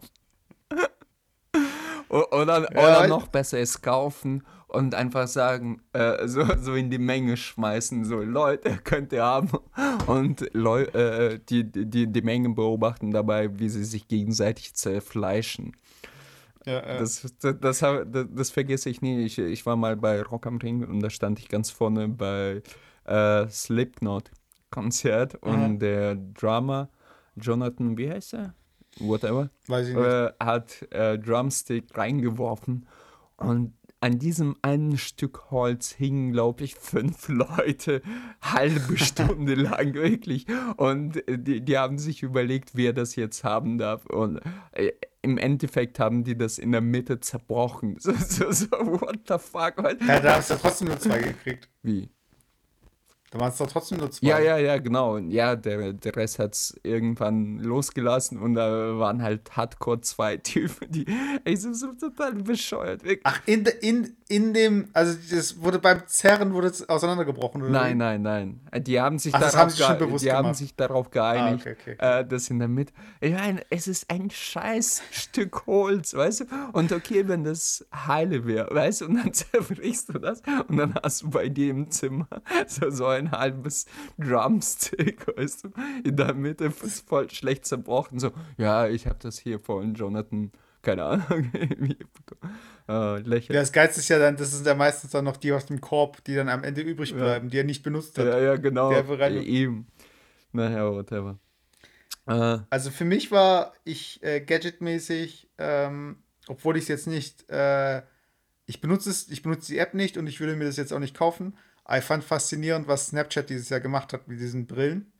Oder, 2.11 2.69
oder 2.69 2.71
Ja, 2.75 3.07
noch 3.07 3.27
besser 3.27 3.59
es 3.59 3.81
kaufen 3.81 4.43
und 4.67 4.95
einfach 4.95 5.27
sagen, 5.27 5.81
äh, 5.93 6.27
so, 6.27 6.43
so 6.57 6.75
in 6.75 6.89
die 6.89 6.97
Menge 6.97 7.37
schmeißen, 7.37 8.03
so 8.03 8.19
Leute, 8.19 8.77
könnt 8.83 9.13
ihr 9.13 9.23
haben. 9.23 9.49
Und 10.07 10.49
Leu 10.53 10.83
äh, 10.83 11.39
die, 11.49 11.63
die, 11.63 12.07
die 12.07 12.21
Menge 12.21 12.49
beobachten 12.49 13.11
dabei, 13.11 13.57
wie 13.59 13.69
sie 13.69 13.85
sich 13.85 14.09
gegenseitig 14.09 14.73
zerfleischen. 14.73 15.77
ja, 16.65 16.85
ja. 16.85 16.99
Das, 16.99 17.21
das, 17.39 17.59
das, 17.59 17.79
das, 17.79 18.25
das 18.29 18.49
vergesse 18.49 18.89
ich 18.89 19.01
nie. 19.01 19.23
Ich, 19.23 19.37
ich 19.39 19.65
war 19.65 19.77
mal 19.77 19.95
bei 19.95 20.21
Rock 20.21 20.47
am 20.47 20.57
Ring 20.57 20.83
und 20.83 20.99
da 20.99 21.09
stand 21.09 21.39
ich 21.39 21.47
ganz 21.47 21.71
vorne 21.71 22.09
bei 22.09 22.61
äh, 23.05 23.47
Slipknot-Konzert 23.47 25.35
und 25.35 25.79
der 25.79 26.15
Drummer 26.15 26.89
Jonathan, 27.37 27.97
wie 27.97 28.09
heißt 28.09 28.33
er? 28.33 28.53
Whatever, 28.99 29.49
Weiß 29.67 29.87
ich 29.87 29.95
nicht. 29.95 30.05
äh, 30.05 30.31
hat 30.39 30.87
äh, 30.91 31.17
Drumstick 31.17 31.97
reingeworfen 31.97 32.87
und 33.37 33.73
an 34.03 34.17
diesem 34.17 34.55
einen 34.63 34.97
Stück 34.97 35.51
Holz 35.51 35.91
hingen, 35.91 36.31
glaube 36.31 36.63
ich, 36.63 36.73
fünf 36.73 37.27
Leute 37.29 38.01
halbe 38.41 38.97
Stunde 38.97 39.53
lang 39.55 39.93
wirklich. 39.93 40.47
Und 40.77 41.21
die, 41.29 41.61
die 41.61 41.77
haben 41.77 41.99
sich 41.99 42.23
überlegt, 42.23 42.71
wer 42.73 42.93
das 42.93 43.15
jetzt 43.15 43.43
haben 43.43 43.77
darf. 43.77 44.07
Und 44.07 44.41
äh, 44.71 44.91
im 45.21 45.37
Endeffekt 45.37 45.99
haben 45.99 46.23
die 46.23 46.35
das 46.35 46.57
in 46.57 46.71
der 46.71 46.81
Mitte 46.81 47.19
zerbrochen. 47.19 47.97
So, 47.99 48.11
so, 48.13 48.51
so 48.51 48.67
what 48.71 49.19
the 49.27 49.37
fuck? 49.37 49.75
Ja, 50.07 50.19
da 50.19 50.37
hast 50.37 50.49
du 50.49 50.55
trotzdem 50.55 50.87
nur 50.87 50.99
zwei 50.99 51.19
gekriegt. 51.21 51.69
Wie? 51.83 52.09
Da 53.31 53.39
waren 53.39 53.49
es 53.49 53.57
doch 53.57 53.67
trotzdem 53.67 53.97
nur 53.99 54.11
zwei. 54.11 54.27
Ja, 54.27 54.39
ja, 54.39 54.57
ja, 54.57 54.77
genau. 54.77 55.17
Ja, 55.17 55.55
der, 55.55 55.93
der 55.93 56.15
Rest 56.17 56.37
hat 56.37 56.53
es 56.53 56.77
irgendwann 56.83 57.59
losgelassen 57.59 58.37
und 58.37 58.55
da 58.55 58.99
waren 58.99 59.23
halt 59.23 59.55
Hardcore 59.55 60.01
zwei 60.01 60.35
Typen, 60.43 60.91
die 60.91 61.05
ey, 61.45 61.55
so, 61.55 61.71
so 61.71 61.93
total 61.93 62.33
bescheuert. 62.33 63.03
Wirklich. 63.03 63.21
Ach, 63.23 63.39
in, 63.45 63.63
de- 63.63 63.73
in, 63.79 64.17
in 64.27 64.53
dem, 64.53 64.89
also 64.91 65.17
das 65.33 65.61
wurde 65.61 65.79
beim 65.79 66.05
Zerren 66.07 66.53
wurde 66.53 66.67
es 66.67 66.87
auseinandergebrochen, 66.89 67.61
oder? 67.61 67.71
Nein, 67.71 67.97
nein, 67.99 68.21
nein. 68.21 68.59
Die 68.83 68.99
haben 68.99 69.17
sich, 69.17 69.33
Ach, 69.33 69.39
das 69.39 69.53
darauf, 69.53 69.61
haben 69.61 69.69
sie 69.77 69.83
schon 69.83 69.97
bewusst 69.97 70.25
die 70.25 70.31
haben 70.33 70.53
sich 70.53 70.75
darauf 70.75 71.09
geeinigt, 71.09 71.65
Ah, 71.65 71.71
okay, 71.71 71.93
okay, 71.95 72.19
Äh, 72.19 72.25
dass 72.25 72.49
in 72.49 72.59
der 72.59 72.67
Mitte. 72.67 72.91
Ich 73.21 73.31
meine, 73.33 73.61
es 73.69 73.87
ist 73.87 74.09
ein 74.11 74.29
scheiß 74.29 75.03
Stück 75.11 75.65
Holz, 75.67 76.13
weißt 76.13 76.41
du? 76.41 76.45
Und 76.73 76.91
okay, 76.91 77.25
wenn 77.29 77.45
das 77.45 77.85
heile 77.95 78.45
wäre, 78.45 78.67
weißt 78.75 79.01
du, 79.01 79.05
und 79.05 79.15
dann 79.15 79.31
zerbrichst 79.33 80.09
du 80.13 80.19
das 80.19 80.41
und 80.67 80.75
dann 80.75 80.95
hast 81.01 81.21
du 81.21 81.29
bei 81.29 81.47
dir 81.47 81.69
im 81.71 81.89
Zimmer 81.91 82.27
so, 82.67 82.89
so 82.89 83.05
ein 83.05 83.20
halbes 83.29 83.85
Drumstick, 84.17 85.27
weißt 85.37 85.65
du, 85.65 85.69
in 86.03 86.15
der 86.15 86.33
Mitte 86.33 86.73
ist 86.83 87.07
voll 87.07 87.29
schlecht 87.29 87.65
zerbrochen. 87.65 88.19
So, 88.19 88.31
ja, 88.57 88.87
ich 88.87 89.05
habe 89.05 89.19
das 89.19 89.37
hier 89.37 89.59
von 89.59 89.93
Jonathan, 89.93 90.51
keine 90.81 91.03
Ahnung, 91.03 91.51
äh, 92.89 93.19
lächeln. 93.19 93.53
Ja, 93.53 93.61
das 93.61 93.71
Geilste 93.71 93.99
ist 93.99 94.09
ja 94.09 94.17
dann, 94.17 94.37
das 94.37 94.51
sind 94.51 94.65
ja 94.65 94.73
meistens 94.73 95.11
dann 95.11 95.25
noch 95.25 95.37
die 95.37 95.51
aus 95.51 95.67
dem 95.67 95.81
Korb, 95.81 96.23
die 96.23 96.33
dann 96.33 96.49
am 96.49 96.63
Ende 96.63 96.81
übrig 96.81 97.13
bleiben, 97.13 97.49
die 97.49 97.59
er 97.59 97.63
nicht 97.63 97.83
benutzt 97.83 98.17
hat. 98.17 98.25
Ja, 98.25 98.39
ja, 98.39 98.55
genau. 98.55 98.89
Der 98.89 99.31
Eben. 99.31 99.85
Naja, 100.53 100.91
whatever. 100.91 101.37
Äh, 102.27 102.59
Also 102.69 102.89
für 102.91 103.05
mich 103.05 103.31
war 103.31 103.73
ich 103.83 104.21
äh, 104.23 104.41
gadgetmäßig, 104.41 105.49
ähm, 105.57 106.17
obwohl 106.47 106.77
ich 106.77 106.83
es 106.83 106.89
jetzt 106.89 107.07
nicht, 107.07 107.49
äh, 107.49 108.01
ich 108.65 108.81
benutze 108.81 109.09
es, 109.09 109.29
ich 109.29 109.41
benutze 109.41 109.71
die 109.71 109.79
App 109.79 109.93
nicht 109.93 110.17
und 110.17 110.27
ich 110.27 110.39
würde 110.39 110.55
mir 110.55 110.65
das 110.65 110.77
jetzt 110.77 110.93
auch 110.93 110.99
nicht 110.99 111.15
kaufen. 111.15 111.57
Ich 111.97 112.03
fand 112.03 112.23
faszinierend, 112.23 112.87
was 112.87 113.07
Snapchat 113.07 113.49
dieses 113.49 113.69
Jahr 113.69 113.79
gemacht 113.79 114.13
hat 114.13 114.27
mit 114.27 114.39
diesen 114.39 114.65
Brillen. 114.67 115.11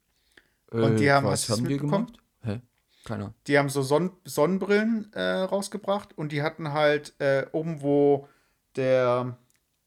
Und 0.71 0.97
die 0.97 1.11
haben- 1.11 1.25
was 1.27 1.49
haben 1.49 1.67
die 1.67 1.77
gemacht? 1.77 2.13
Hä? 2.43 2.61
Keine 3.03 3.23
Ahnung. 3.23 3.35
Die 3.47 3.57
haben 3.57 3.67
so 3.69 3.81
Sonn 3.81 4.11
Sonnenbrillen 4.23 5.11
äh, 5.13 5.21
rausgebracht 5.21 6.17
und 6.17 6.31
die 6.31 6.43
hatten 6.43 6.71
halt 6.71 7.13
äh, 7.19 7.45
oben, 7.51 7.81
wo 7.81 8.27
der 8.75 9.37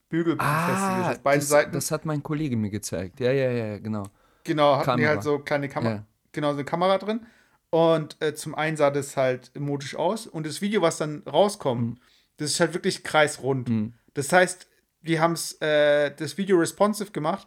Bügel 0.08 0.37
befestigt 0.37 0.68
ist, 0.68 1.20
Ah, 1.24 1.34
das, 1.34 1.48
Seiten. 1.48 1.72
das 1.72 1.90
hat 1.90 2.04
mein 2.04 2.22
Kollege 2.22 2.56
mir 2.56 2.70
gezeigt. 2.70 3.20
Ja, 3.20 3.32
ja, 3.32 3.50
ja, 3.50 3.78
genau. 3.78 4.04
Genau, 4.42 4.76
hatten 4.76 4.82
die 4.98 5.04
Kamera. 5.04 5.08
halt 5.08 5.22
so 5.22 5.38
kleine 5.38 5.68
Kamera, 5.68 5.94
Ja. 5.94 6.04
genau, 6.32 6.48
so 6.50 6.54
eine 6.58 6.64
Kamera 6.64 6.98
drin. 6.98 7.24
Und 7.70 8.20
äh, 8.22 8.34
zum 8.34 8.54
einen 8.54 8.76
sah 8.76 8.90
das 8.90 9.16
halt 9.16 9.58
modisch 9.58 9.96
aus. 9.96 10.26
Und 10.26 10.46
das 10.46 10.60
Video, 10.60 10.82
was 10.82 10.98
dann 10.98 11.22
rauskommt, 11.26 11.98
das 12.37 12.50
ist 12.50 12.60
halt 12.60 12.74
wirklich 12.74 13.02
kreisrund. 13.04 13.68
Mhm. 13.68 13.94
Das 14.12 14.32
heißt, 14.32 14.68
die 15.07 15.21
haben 15.21 15.33
es 15.35 15.61
äh, 15.61 16.11
das 16.14 16.37
Video 16.38 16.57
responsive 16.59 17.11
gemacht, 17.12 17.47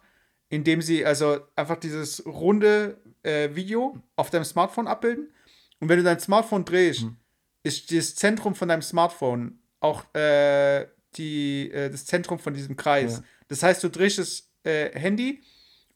indem 0.49 0.81
sie 0.81 1.05
also 1.05 1.39
einfach 1.55 1.77
dieses 1.77 2.25
runde 2.25 2.97
äh, 3.23 3.49
Video 3.55 3.97
auf 4.15 4.29
deinem 4.29 4.45
Smartphone 4.45 4.87
abbilden. 4.87 5.31
Und 5.79 5.89
wenn 5.89 5.97
du 5.97 6.03
dein 6.03 6.19
Smartphone 6.19 6.65
drehst, 6.65 7.03
Mhm. 7.03 7.17
ist 7.63 7.91
das 7.91 8.15
Zentrum 8.15 8.55
von 8.55 8.67
deinem 8.69 8.81
Smartphone 8.81 9.59
auch 9.79 10.03
äh, 10.15 10.87
die, 11.15 11.69
äh, 11.71 11.89
das 11.89 12.05
Zentrum 12.05 12.39
von 12.39 12.53
diesem 12.53 12.75
Kreis. 12.77 13.17
Ja. 13.17 13.23
Das 13.49 13.63
heißt, 13.63 13.83
du 13.83 13.89
drehst 13.89 14.19
das 14.19 14.49
äh, 14.63 14.97
Handy 14.97 15.41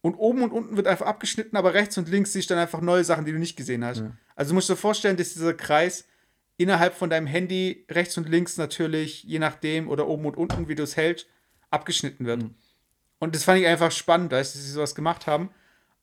und 0.02 0.16
oben 0.16 0.44
und 0.44 0.52
unten 0.52 0.78
wird 0.78 0.88
einfach 0.88 1.06
abgeschnitten, 1.06 1.56
aber 1.58 1.74
rechts 1.74 1.98
und 1.98 2.10
links 2.10 2.34
siehst 2.34 2.50
du 2.50 2.54
dann 2.56 2.62
einfach 2.64 2.82
neue 2.82 3.04
Sachen, 3.04 3.26
die 3.26 3.32
du 3.32 3.40
nicht 3.40 3.56
gesehen 3.56 3.84
hast. 3.86 4.00
Ja. 4.00 4.12
Also 4.36 4.50
du 4.52 4.56
musst 4.56 4.70
dir 4.70 4.76
vorstellen, 4.76 5.18
dass 5.18 5.34
dieser 5.34 5.54
Kreis 5.54 6.06
innerhalb 6.58 6.94
von 6.94 7.10
deinem 7.10 7.28
Handy 7.28 7.86
rechts 7.90 8.18
und 8.18 8.30
links 8.30 8.58
natürlich, 8.58 9.24
je 9.24 9.40
nachdem, 9.40 9.90
oder 9.90 10.08
oben 10.08 10.26
und 10.26 10.38
unten, 10.38 10.68
wie 10.68 10.76
du 10.76 10.84
es 10.84 10.96
hältst, 10.98 11.28
abgeschnitten 11.72 12.26
wird. 12.26 12.44
Mhm. 12.44 12.56
Und 13.20 13.36
das 13.36 13.44
fand 13.44 13.60
ich 13.60 13.68
einfach 13.68 13.92
spannend, 13.92 14.32
dass 14.32 14.54
sie 14.54 14.60
sowas 14.72 14.94
gemacht 14.96 15.26
haben. 15.28 15.50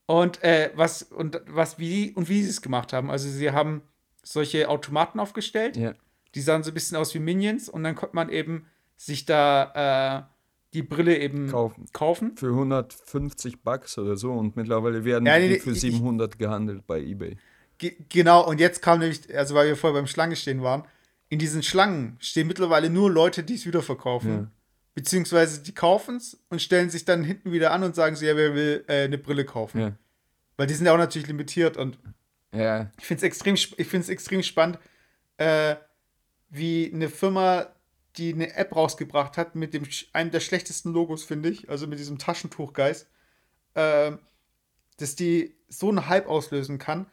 Und 0.07 0.43
äh, 0.43 0.71
was 0.75 1.03
und 1.03 1.41
was 1.47 1.79
wie 1.79 2.13
und 2.13 2.29
wie 2.29 2.43
sie 2.43 2.51
es 2.51 2.63
gemacht 2.63 2.93
haben. 2.93 3.11
Also 3.11 3.29
sie 3.29 3.51
haben 3.51 3.83
solche 4.23 4.69
Automaten 4.69 5.21
aufgestellt, 5.21 5.77
Ja. 5.77 5.95
die 6.35 6.41
sahen 6.41 6.63
so 6.63 6.71
ein 6.71 6.75
bisschen 6.75 6.97
aus 6.97 7.15
wie 7.15 7.19
Minions 7.19 7.69
und 7.69 7.83
dann 7.85 7.95
konnte 7.95 8.17
man 8.17 8.29
eben 8.31 8.67
sich 8.97 9.27
da 9.27 10.27
äh, 10.29 10.33
die 10.75 10.83
Brille 10.83 11.19
eben 11.19 11.51
Kaufen. 11.51 11.87
kaufen. 11.93 12.37
Für 12.37 12.49
150 12.49 13.63
Bucks 13.63 13.99
oder 13.99 14.17
so 14.17 14.33
und 14.33 14.57
mittlerweile 14.57 15.05
werden 15.05 15.27
Ja, 15.27 15.39
nee, 15.39 15.49
die 15.55 15.61
für 15.61 15.71
ich- 15.73 15.81
700 15.81 16.39
gehandelt 16.39 16.87
bei 16.87 17.01
eBay. 17.01 17.37
Ge 17.79 17.97
genau, 18.09 18.47
und 18.49 18.59
jetzt 18.61 18.83
kam 18.83 18.99
nämlich, 18.99 19.35
also 19.37 19.55
weil 19.55 19.69
wir 19.69 19.77
vorher 19.77 19.99
beim 20.01 20.07
Schlange 20.09 20.37
stehen 20.37 20.63
waren, 20.63 20.85
in 21.29 21.39
diesen 21.39 21.63
Schlangen 21.63 22.17
stehen 22.21 22.49
mittlerweile 22.49 22.91
nur 22.91 23.11
Leute, 23.11 23.45
die 23.45 23.55
es 23.55 23.67
wieder 23.67 23.83
verkaufen. 23.83 24.31
Ja. 24.31 24.51
Beziehungsweise 24.99 25.61
die 25.63 25.73
kaufen 25.73 26.17
es 26.17 26.37
und 26.49 26.61
stellen 26.61 26.91
sich 26.91 27.05
dann 27.05 27.23
hinten 27.23 27.53
wieder 27.53 27.71
an 27.71 27.85
und 27.85 27.95
sagen 27.95 28.17
so, 28.17 28.25
ja, 28.27 28.35
wer 28.35 28.53
will 28.57 28.85
äh, 28.89 29.05
eine 29.05 29.17
Brille 29.17 29.45
kaufen. 29.45 29.81
Ja. 29.81 29.93
Weil 30.57 30.67
die 30.67 30.75
sind 30.75 30.87
ja 30.87 30.93
auch 30.93 30.99
natürlich 30.99 31.29
limitiert 31.29 31.77
und 31.77 32.01
Ja, 32.53 32.91
ich 32.99 33.07
finde 33.07 33.19
es 33.19 33.23
extrem, 33.23 33.55
sp- 33.55 33.79
ich 33.79 33.87
find's 33.87 34.09
extrem 34.09 34.43
spannend, 34.43 34.81
äh, 35.37 35.77
wie 36.51 36.91
eine 36.93 37.09
Firma, 37.09 37.69
die 38.17 38.33
eine 38.35 38.57
App 38.57 38.75
rausgebracht 38.75 39.37
hat 39.37 39.55
mit 39.55 39.73
dem 39.73 39.85
einem 40.13 40.33
der 40.33 40.41
schlechtesten 40.41 40.93
Logos, 40.93 41.23
finde 41.23 41.49
ich, 41.51 41.71
also 41.71 41.87
mit 41.87 42.01
diesem 42.01 42.19
Taschentuchgeist, 42.19 43.07
äh, 43.75 44.11
dass 44.97 45.15
die 45.15 45.55
so 45.69 45.91
einen 45.91 46.09
Hype 46.09 46.27
auslösen 46.27 46.79
kann, 46.79 47.07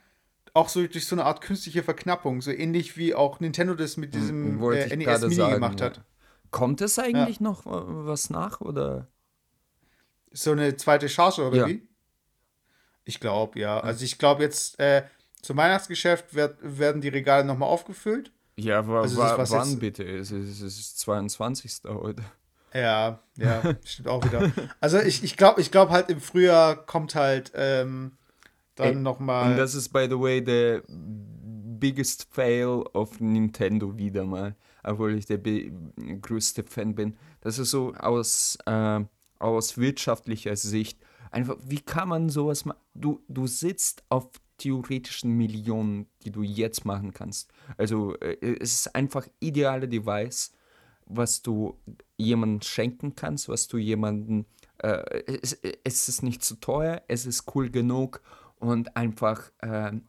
auch 0.56 0.70
so 0.70 0.88
durch 0.88 1.06
so 1.06 1.14
eine 1.14 1.26
Art 1.26 1.42
künstliche 1.42 1.84
Verknappung, 1.84 2.42
so 2.42 2.50
ähnlich 2.50 2.98
wie 2.98 3.14
auch 3.14 3.40
Nintendo 3.42 3.76
das 3.76 3.96
mit 3.96 4.16
diesem 4.16 4.60
Wollte 4.60 4.90
äh, 4.90 4.96
NES 4.98 5.22
Mini 5.22 5.36
sagen, 5.36 5.54
gemacht 5.54 5.82
ja. 5.82 5.92
Kommt 6.56 6.80
es 6.82 6.98
eigentlich 7.00 7.40
noch 7.42 7.66
äh, 7.66 7.70
was 7.72 8.30
nach 8.30 8.62
oder? 8.62 9.08
So 10.32 10.52
eine 10.52 10.76
zweite 10.78 11.10
Charge 11.10 11.46
oder 11.48 11.58
Ja. 11.58 11.68
wie? 11.68 11.88
Ich 13.04 13.20
glaube, 13.20 13.60
ja. 13.60 13.80
Also 13.80 14.04
ich 14.06 14.18
glaube 14.18 14.44
jetzt 14.44 14.80
äh, 14.80 15.04
zum 15.42 15.58
Weihnachtsgeschäft 15.58 16.34
werd, 16.34 16.58
werden 16.62 17.02
die 17.02 17.10
Regale 17.10 17.44
nochmal 17.46 17.70
aufgefüllt. 17.70 18.32
Ja, 18.58 18.88
wa, 18.88 19.02
Also 19.02 19.18
wa, 19.18 19.36
wann 19.38 19.70
jetzt- 19.70 19.80
bitte? 19.80 20.04
Es 20.04 20.32
ist, 20.32 20.62
es 20.62 20.80
ist 20.80 21.00
22. 21.00 21.82
heute. 21.88 22.24
Ja, 22.74 23.20
ja, 23.38 23.62
stimmt 23.86 24.08
auch 24.08 24.24
wieder. 24.24 24.52
Also 24.80 25.00
ich, 25.00 25.24
ich 25.24 25.38
glaube 25.38 25.60
ich 25.62 25.72
glaub 25.72 25.90
halt 25.90 26.10
im 26.10 26.20
Frühjahr 26.22 26.76
kommt 26.86 27.16
halt 27.16 27.52
ähm, 27.56 28.14
dann 28.76 29.04
nochmal. 29.04 29.52
Und 29.52 29.58
das 29.58 29.76
ist, 29.76 29.90
by 29.90 30.08
the 30.10 30.20
way, 30.20 30.42
der 30.44 30.84
biggest 30.88 32.28
fail 32.32 32.84
of 32.94 33.20
Nintendo 33.20 33.98
wieder 33.98 34.24
mal, 34.26 34.56
obwohl 34.86 35.16
ich 35.16 35.26
der 35.26 35.40
größte 35.40 36.64
Fan 36.64 36.96
bin. 36.96 37.18
Das 37.42 37.60
ist 37.60 37.72
so 37.72 37.94
aus, 37.96 38.58
äh, 38.66 39.02
aus 39.40 39.78
wirtschaftlicher 39.78 40.56
Sicht. 40.56 41.00
Einfach, 41.32 41.58
wie 41.64 41.82
kann 41.82 42.10
man 42.10 42.30
sowas 42.30 42.66
machen? 42.66 42.80
Du, 42.94 43.22
du 43.28 43.48
sitzt 43.48 44.04
auf 44.10 44.30
theoretischen 44.58 45.32
Millionen, 45.32 46.08
die 46.24 46.32
du 46.32 46.44
jetzt 46.44 46.86
machen 46.86 47.14
kannst. 47.14 47.52
Also 47.78 48.16
äh, 48.20 48.58
es 48.60 48.74
ist 48.74 48.96
einfach 48.96 49.28
ideale 49.40 49.88
Device, 49.88 50.54
was 51.06 51.42
du 51.42 51.78
jemandem 52.18 52.62
schenken 52.62 53.16
kannst, 53.16 53.50
was 53.50 53.68
du 53.68 53.78
jemanden 53.78 54.46
äh, 54.80 55.24
es, 55.26 55.60
es 55.84 56.10
ist 56.10 56.24
nicht 56.24 56.44
zu 56.44 56.56
teuer, 56.56 57.02
es 57.08 57.26
ist 57.26 57.56
cool 57.56 57.70
genug 57.70 58.22
und 58.60 58.96
einfach 58.96 59.52
ähm, 59.62 60.04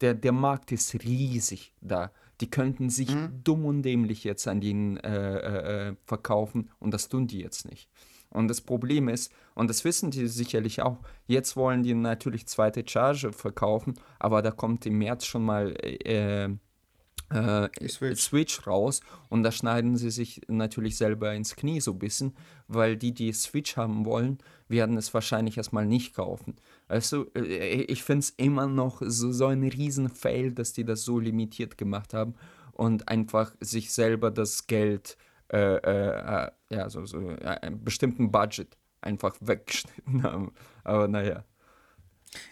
der, 0.00 0.14
der 0.14 0.32
Markt 0.32 0.72
ist 0.72 0.94
riesig 0.94 1.74
da. 1.80 2.12
Die 2.40 2.50
könnten 2.50 2.88
sich 2.90 3.10
dumm 3.44 3.66
und 3.66 3.82
dämlich 3.82 4.24
jetzt 4.24 4.48
an 4.48 4.60
den 4.60 4.96
äh, 4.98 5.36
äh, 5.36 5.88
äh, 5.88 5.96
verkaufen 6.06 6.70
und 6.78 6.94
das 6.94 7.08
tun 7.08 7.26
die 7.26 7.40
jetzt 7.40 7.68
nicht. 7.68 7.90
Und 8.30 8.48
das 8.48 8.60
Problem 8.60 9.08
ist, 9.08 9.32
und 9.54 9.68
das 9.68 9.84
wissen 9.84 10.10
die 10.10 10.28
sicherlich 10.28 10.82
auch, 10.82 10.98
jetzt 11.26 11.56
wollen 11.56 11.82
die 11.82 11.94
natürlich 11.94 12.46
zweite 12.46 12.84
Charge 12.86 13.32
verkaufen, 13.32 13.94
aber 14.18 14.40
da 14.40 14.52
kommt 14.52 14.86
im 14.86 14.98
März 14.98 15.26
schon 15.26 15.44
mal 15.44 15.74
äh, 15.82 16.48
äh, 17.30 17.68
Switch. 17.88 18.20
Switch 18.20 18.66
raus 18.66 19.00
und 19.28 19.42
da 19.42 19.52
schneiden 19.52 19.96
sie 19.96 20.10
sich 20.10 20.42
natürlich 20.48 20.96
selber 20.96 21.32
ins 21.34 21.56
Knie 21.56 21.80
so 21.80 21.92
ein 21.92 21.98
bisschen, 21.98 22.36
weil 22.68 22.96
die, 22.96 23.12
die 23.12 23.32
Switch 23.32 23.76
haben 23.76 24.04
wollen, 24.04 24.38
werden 24.68 24.96
es 24.96 25.14
wahrscheinlich 25.14 25.56
erstmal 25.56 25.86
nicht 25.86 26.14
kaufen. 26.14 26.56
Also 26.88 27.26
äh, 27.34 27.82
ich 27.82 28.02
finde 28.02 28.20
es 28.20 28.30
immer 28.30 28.66
noch 28.66 29.00
so, 29.04 29.32
so 29.32 29.46
ein 29.46 29.62
riesen 29.62 30.08
Fail, 30.08 30.52
dass 30.52 30.72
die 30.72 30.84
das 30.84 31.04
so 31.04 31.18
limitiert 31.18 31.78
gemacht 31.78 32.14
haben 32.14 32.34
und 32.72 33.08
einfach 33.08 33.52
sich 33.60 33.92
selber 33.92 34.30
das 34.30 34.66
Geld, 34.66 35.16
äh, 35.52 35.76
äh, 35.76 36.46
äh, 36.46 36.50
ja, 36.70 36.90
so, 36.90 37.04
so 37.06 37.18
einen 37.18 37.84
bestimmten 37.84 38.30
Budget 38.32 38.76
einfach 39.00 39.36
weggeschnitten 39.40 40.22
haben. 40.22 40.52
Aber 40.84 41.08
naja. 41.08 41.44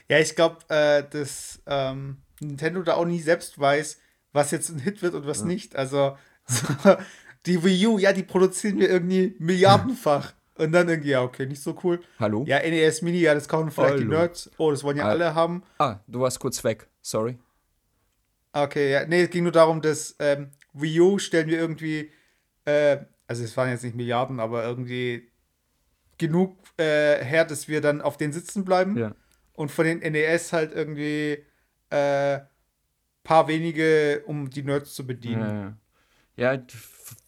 Ja, 0.09 0.19
ich 0.19 0.35
glaube, 0.35 0.59
äh, 0.69 1.05
dass 1.09 1.63
ähm, 1.67 2.19
Nintendo 2.41 2.83
da 2.83 2.95
auch 2.95 3.05
nie 3.05 3.21
selbst 3.21 3.59
weiß, 3.59 3.99
was 4.39 4.51
jetzt 4.53 4.71
ein 4.71 4.79
Hit 4.79 5.03
wird 5.03 5.15
und 5.15 5.27
was 5.27 5.45
nicht. 5.45 5.77
Also 5.77 6.17
so, 6.47 6.97
die 7.47 7.63
Wii 7.63 7.87
U, 7.89 7.99
ja, 7.99 8.13
die 8.13 8.23
produzieren 8.23 8.79
wir 8.79 8.89
irgendwie 8.89 9.35
milliardenfach. 9.39 10.33
Und 10.55 10.73
dann 10.73 10.89
irgendwie, 10.89 11.11
ja, 11.11 11.23
okay, 11.23 11.47
nicht 11.47 11.63
so 11.63 11.79
cool. 11.85 12.01
Hallo? 12.19 12.45
Ja, 12.47 12.59
NES 12.59 13.03
Mini, 13.03 13.21
ja, 13.21 13.33
das 13.35 13.47
kaufen 13.49 13.71
vielleicht 13.71 13.99
die 13.99 14.05
Hallo. 14.05 14.19
Nerds. 14.19 14.51
Oh, 14.59 14.71
das 14.73 14.83
wollen 14.83 14.97
ja 14.97 15.05
Ah. 15.05 15.11
alle 15.11 15.35
haben. 15.35 15.63
Ah, 15.79 16.01
du 16.09 16.21
warst 16.21 16.41
kurz 16.41 16.65
weg. 16.65 16.89
Sorry. 17.01 17.39
Okay, 18.53 18.91
ja, 18.91 19.07
nee, 19.07 19.23
es 19.23 19.31
ging 19.31 19.45
nur 19.45 19.53
darum, 19.53 19.81
dass 19.83 20.17
ähm, 20.19 20.51
Wii 20.73 21.01
U 21.01 21.19
stellen 21.19 21.47
wir 21.49 21.59
irgendwie, 21.59 22.11
äh, 22.65 22.99
also 23.29 23.45
es 23.45 23.57
waren 23.57 23.69
jetzt 23.71 23.85
nicht 23.85 23.95
Milliarden, 23.95 24.41
aber 24.41 24.65
irgendwie 24.65 25.31
genug 26.17 26.57
äh, 26.77 27.25
her, 27.25 27.45
dass 27.45 27.69
wir 27.69 27.81
dann 27.81 28.01
auf 28.01 28.17
den 28.17 28.33
sitzen 28.33 28.65
bleiben. 28.65 28.97
Ja. 28.97 29.15
Und 29.53 29.71
von 29.71 29.85
den 29.85 29.99
NES 30.01 30.53
halt 30.53 30.73
irgendwie 30.73 31.45
äh, 31.91 32.41
paar 33.29 33.47
wenige, 33.47 34.23
um 34.27 34.49
die 34.49 34.63
Nerds 34.63 34.95
zu 34.95 35.07
bedienen. 35.07 35.77
Ja, 36.37 36.55
ja. 36.55 36.63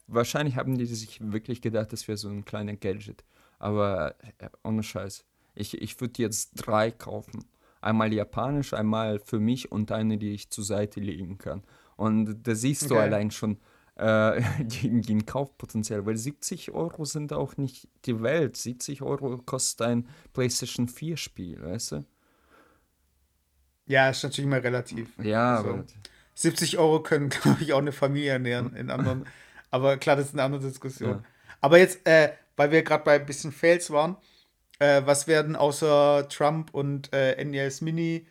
wahrscheinlich 0.06 0.56
haben 0.56 0.78
die 0.78 0.86
sich 0.86 1.20
wirklich 1.20 1.60
gedacht, 1.60 1.92
das 1.92 2.08
wäre 2.08 2.16
so 2.16 2.30
ein 2.30 2.46
kleiner 2.46 2.74
Gadget. 2.74 3.22
Aber 3.58 4.14
äh, 4.38 4.48
ohne 4.64 4.82
Scheiß. 4.82 5.26
Ich, 5.54 5.80
ich 5.80 6.00
würde 6.00 6.22
jetzt 6.22 6.52
drei 6.54 6.90
kaufen. 6.90 7.44
Einmal 7.82 8.14
japanisch, 8.14 8.72
einmal 8.72 9.18
für 9.18 9.40
mich 9.40 9.70
und 9.70 9.92
eine, 9.92 10.16
die 10.16 10.32
ich 10.32 10.48
zur 10.48 10.64
Seite 10.64 11.00
legen 11.00 11.36
kann. 11.36 11.62
Und 11.96 12.44
da 12.46 12.54
siehst 12.54 12.88
du 12.88 12.94
Okay. 12.94 13.02
allein 13.02 13.30
schon 13.30 13.58
äh, 13.96 14.40
den, 14.82 15.02
den 15.02 15.26
Kaufpotenzial, 15.26 16.06
weil 16.06 16.16
70 16.16 16.70
Euro 16.70 17.04
sind 17.04 17.34
auch 17.34 17.58
nicht 17.58 17.88
die 18.06 18.22
Welt. 18.22 18.56
70 18.56 19.02
Euro 19.02 19.36
kostet 19.36 19.86
ein 19.86 20.08
PlayStation 20.32 20.88
4 20.88 21.18
Spiel, 21.18 21.62
weißt 21.62 21.92
du? 21.92 22.04
Ja, 23.90 24.08
ist 24.10 24.22
natürlich 24.22 24.46
immer 24.46 24.62
relativ. 24.62 25.08
Ja, 25.22 25.56
Also, 25.56 25.70
aber 25.70 25.84
70 26.34 26.78
Euro 26.78 27.02
können, 27.02 27.28
glaube 27.42 27.58
ich, 27.62 27.72
auch 27.72 27.78
eine 27.78 27.92
Familie 27.92 28.30
ernähren 28.32 28.74
in 28.76 28.90
anderen. 28.90 29.26
aber 29.70 29.96
klar, 29.96 30.16
das 30.16 30.26
ist 30.26 30.34
eine 30.34 30.44
andere 30.44 30.62
Diskussion. 30.62 31.10
Ja. 31.10 31.24
Aber 31.60 31.78
jetzt, 31.78 32.06
äh, 32.06 32.30
weil 32.56 32.70
wir 32.70 32.82
gerade 32.82 33.04
bei 33.04 33.16
ein 33.16 33.26
bisschen 33.26 33.52
Fails 33.52 33.90
waren, 33.90 34.16
äh, 34.78 35.02
was 35.04 35.26
werden 35.26 35.56
außer 35.56 36.28
Trump 36.28 36.72
und 36.72 37.12
äh, 37.12 37.42
NES 37.44 37.80
Mini 37.80 38.26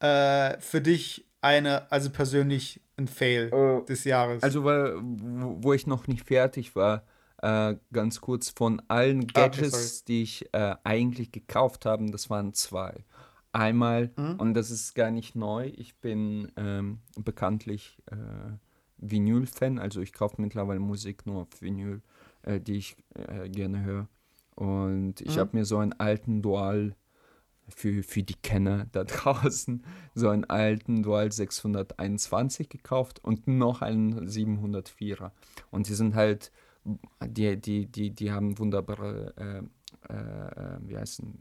äh, 0.00 0.58
für 0.60 0.80
dich 0.80 1.26
eine, 1.40 1.90
also 1.90 2.10
persönlich 2.10 2.80
ein 2.96 3.08
Fail 3.08 3.50
Äh, 3.52 3.84
des 3.86 4.04
Jahres? 4.04 4.42
Also, 4.42 4.64
weil, 4.64 4.94
wo 5.02 5.72
ich 5.72 5.86
noch 5.86 6.06
nicht 6.06 6.26
fertig 6.26 6.76
war, 6.76 7.02
äh, 7.42 7.74
ganz 7.92 8.20
kurz 8.20 8.50
von 8.50 8.80
allen 8.88 9.20
Ah, 9.34 9.44
okay, 9.46 9.62
Gadgets, 9.62 10.04
die 10.04 10.22
ich 10.22 10.52
äh, 10.52 10.74
eigentlich 10.84 11.32
gekauft 11.32 11.86
habe, 11.86 12.10
das 12.10 12.28
waren 12.30 12.52
zwei. 12.54 13.04
Einmal, 13.52 14.12
Mhm. 14.16 14.36
und 14.38 14.54
das 14.54 14.70
ist 14.70 14.94
gar 14.94 15.10
nicht 15.10 15.34
neu, 15.34 15.72
ich 15.76 15.96
bin 15.98 16.52
ähm, 16.56 17.00
bekanntlich 17.16 17.98
äh, 18.06 18.16
Vinyl-Fan, 18.98 19.78
also 19.78 20.00
ich 20.00 20.12
kaufe 20.12 20.40
mittlerweile 20.40 20.78
Musik 20.80 21.26
nur 21.26 21.42
auf 21.42 21.60
Vinyl, 21.60 22.00
äh, 22.42 22.60
die 22.60 22.76
ich 22.76 22.96
äh, 23.14 23.48
gerne 23.48 23.82
höre. 23.82 24.08
Und 24.54 25.20
ich 25.22 25.36
Mhm. 25.36 25.40
habe 25.40 25.56
mir 25.56 25.64
so 25.64 25.78
einen 25.78 25.94
alten 25.94 26.42
Dual 26.42 26.94
für, 27.68 28.02
für 28.02 28.22
die 28.22 28.34
Kenner 28.34 28.86
da 28.92 29.04
draußen 29.04 29.84
so 30.14 30.28
einen 30.28 30.44
alten 30.44 31.02
Dual 31.02 31.32
621 31.32 32.68
gekauft 32.68 33.24
und 33.24 33.48
noch 33.48 33.82
einen 33.82 34.28
704er. 34.28 35.32
Und 35.70 35.88
die 35.88 35.94
sind 35.94 36.14
halt, 36.14 36.52
die, 37.24 37.56
die, 37.60 37.86
die, 37.86 38.10
die 38.10 38.32
haben 38.32 38.58
wunderbare, 38.58 39.34
äh, 40.08 40.12
äh, 40.12 40.78
wie 40.82 40.96
heißen, 40.98 41.38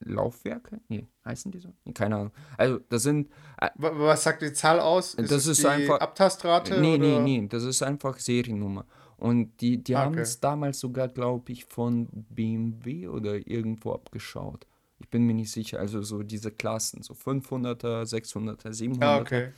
Laufwerke? 0.00 0.80
Nee, 0.88 1.06
heißen 1.24 1.50
die 1.50 1.58
so? 1.58 1.72
Keine 1.94 2.16
Ahnung. 2.16 2.32
Also, 2.56 2.78
das 2.88 3.02
sind, 3.02 3.28
äh, 3.60 3.68
Wa- 3.76 3.92
Was 3.94 4.22
sagt 4.24 4.42
die 4.42 4.52
Zahl 4.52 4.80
aus? 4.80 5.16
Das 5.16 5.30
es 5.30 5.46
ist 5.46 5.62
die 5.62 5.68
einfach- 5.68 5.98
Abtastrate? 6.00 6.80
Nee, 6.80 6.98
nee, 6.98 7.14
oder? 7.14 7.20
nee, 7.22 7.46
das 7.48 7.64
ist 7.64 7.82
einfach 7.82 8.18
Seriennummer. 8.18 8.86
Und 9.16 9.60
die, 9.60 9.82
die 9.82 9.96
Ah, 9.96 10.00
haben 10.04 10.12
okay. 10.12 10.20
es 10.22 10.38
damals 10.38 10.78
sogar, 10.78 11.08
glaube 11.08 11.50
ich, 11.50 11.64
von 11.64 12.06
BMW 12.30 13.08
oder 13.08 13.34
irgendwo 13.48 13.92
abgeschaut. 13.92 14.66
Ich 15.00 15.08
bin 15.08 15.24
mir 15.26 15.34
nicht 15.34 15.50
sicher. 15.50 15.80
Also 15.80 16.02
so 16.02 16.22
diese 16.22 16.52
Klassen, 16.52 17.02
so 17.02 17.14
500er, 17.14 18.04
600er, 18.06 18.72
700er. 18.72 19.04
Ah, 19.04 19.18
okay. 19.20 19.48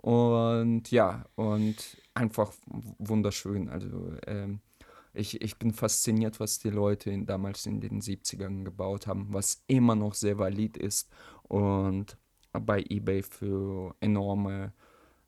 Und 0.00 0.90
ja, 0.90 1.24
und 1.36 1.96
einfach 2.14 2.52
wunderschön. 2.98 3.68
Also 3.68 4.12
ähm, 4.26 4.60
ich, 5.14 5.40
ich 5.42 5.58
bin 5.58 5.72
fasziniert, 5.72 6.40
was 6.40 6.58
die 6.58 6.70
Leute 6.70 7.10
in, 7.10 7.26
damals 7.26 7.66
in 7.66 7.80
den 7.80 8.00
70ern 8.00 8.64
gebaut 8.64 9.06
haben, 9.06 9.28
was 9.32 9.62
immer 9.66 9.94
noch 9.94 10.14
sehr 10.14 10.38
valid 10.38 10.76
ist 10.76 11.10
und 11.42 12.16
bei 12.52 12.84
eBay 12.88 13.22
für 13.22 13.94
enorme, 14.00 14.72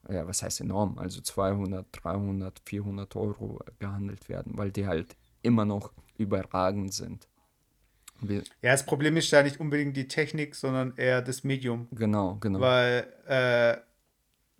ja, 0.09 0.27
was 0.27 0.43
heißt 0.43 0.61
enorm, 0.61 0.97
also 0.97 1.21
200, 1.21 1.87
300, 1.91 2.61
400 2.65 3.15
Euro 3.15 3.59
gehandelt 3.79 4.29
werden, 4.29 4.57
weil 4.57 4.71
die 4.71 4.87
halt 4.87 5.15
immer 5.41 5.65
noch 5.65 5.93
überragend 6.17 6.93
sind. 6.93 7.27
Wir, 8.21 8.43
Ja, 8.61 8.71
das 8.71 8.85
Problem 8.85 9.17
ist 9.17 9.29
ja 9.31 9.43
nicht 9.43 9.59
unbedingt 9.59 9.97
die 9.97 10.07
Technik, 10.07 10.55
sondern 10.55 10.93
eher 10.95 11.21
das 11.21 11.43
Medium. 11.43 11.87
genau, 11.91 12.35
genau. 12.35 12.61
Weil 12.61 13.07
äh, 13.27 13.77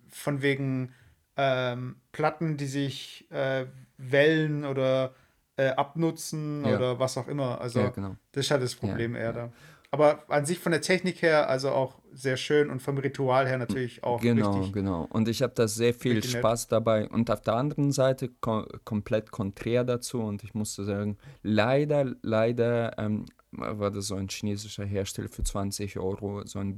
von 0.08 0.42
wegen 0.42 0.92
ähm, 1.36 1.96
Platten, 2.12 2.56
die 2.56 2.66
sich 2.66 3.30
äh, 3.30 3.66
wellen 3.98 4.64
oder 4.64 5.12
äh, 5.56 5.68
abnutzen 5.70 6.64
Ja. 6.64 6.76
oder 6.76 6.98
was 6.98 7.16
auch 7.16 7.28
immer. 7.28 7.60
Also 7.60 7.80
ja, 7.80 7.88
genau. 7.90 8.16
das 8.32 8.46
ist 8.46 8.50
halt 8.50 8.62
das 8.62 8.74
Problem 8.74 9.14
eher 9.16 9.32
da. 9.32 9.52
aber 9.90 10.24
an 10.28 10.44
sich 10.44 10.58
von 10.58 10.72
der 10.72 10.82
Technik 10.82 11.22
her, 11.22 11.48
also 11.48 11.70
auch 11.70 11.98
sehr 12.12 12.36
schön 12.36 12.68
und 12.70 12.80
vom 12.82 12.98
Ritual 12.98 13.46
her 13.46 13.56
natürlich 13.56 14.02
auch 14.04 14.20
Genau, 14.20 14.52
richtig. 14.56 14.72
genau. 14.74 15.06
Und 15.10 15.28
ich 15.28 15.40
habe 15.42 15.52
da 15.54 15.66
sehr 15.68 15.94
viel 15.94 16.12
richtig 16.16 16.34
nett. 16.34 16.40
Spaß 16.42 16.68
dabei. 16.68 17.08
Und 17.08 17.30
auf 17.30 17.40
der 17.40 17.54
anderen 17.54 17.92
Seite 17.92 18.28
ko 18.40 18.66
komplett 18.84 19.30
konträr 19.30 19.84
dazu. 19.84 20.20
Und 20.20 20.42
ich 20.44 20.52
musste 20.54 20.84
sagen, 20.84 21.16
leider, 21.42 22.14
leider 22.22 22.98
ähm, 22.98 23.24
war 23.52 23.90
das 23.90 24.08
so 24.08 24.16
ein 24.16 24.28
chinesischer 24.28 24.84
Hersteller 24.84 25.28
für 25.28 25.42
20 25.44 25.98
Euro, 25.98 26.42
so 26.46 26.58
ein 26.58 26.76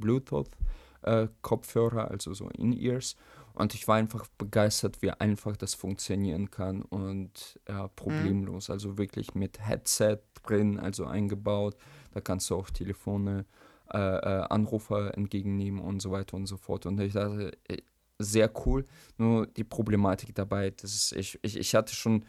Bluetooth-Kopfhörer, 1.02 2.10
also 2.10 2.32
so 2.34 2.48
In-Ears. 2.50 3.16
Und 3.58 3.74
ich 3.74 3.88
war 3.88 3.96
einfach 3.96 4.24
begeistert, 4.38 5.02
wie 5.02 5.10
einfach 5.10 5.56
das 5.56 5.74
funktionieren 5.74 6.48
kann 6.48 6.82
und 6.82 7.58
ja, 7.68 7.88
problemlos. 7.88 8.70
Also 8.70 8.98
wirklich 8.98 9.34
mit 9.34 9.58
Headset 9.58 10.18
drin, 10.44 10.78
also 10.78 11.06
eingebaut. 11.06 11.76
Da 12.12 12.20
kannst 12.20 12.48
du 12.50 12.54
auch 12.54 12.70
Telefone, 12.70 13.46
äh, 13.92 13.98
äh, 13.98 14.46
Anrufer 14.48 15.12
entgegennehmen 15.16 15.80
und 15.80 16.00
so 16.00 16.12
weiter 16.12 16.36
und 16.36 16.46
so 16.46 16.56
fort. 16.56 16.86
Und 16.86 17.00
ich 17.00 17.14
dachte, 17.14 17.50
äh, 17.66 17.78
sehr 18.20 18.48
cool. 18.64 18.84
Nur 19.16 19.48
die 19.48 19.64
Problematik 19.64 20.36
dabei, 20.36 20.70
das 20.70 20.94
ist, 20.94 21.12
ich, 21.16 21.40
ich, 21.42 21.56
ich 21.56 21.74
hatte 21.74 21.96
schon 21.96 22.24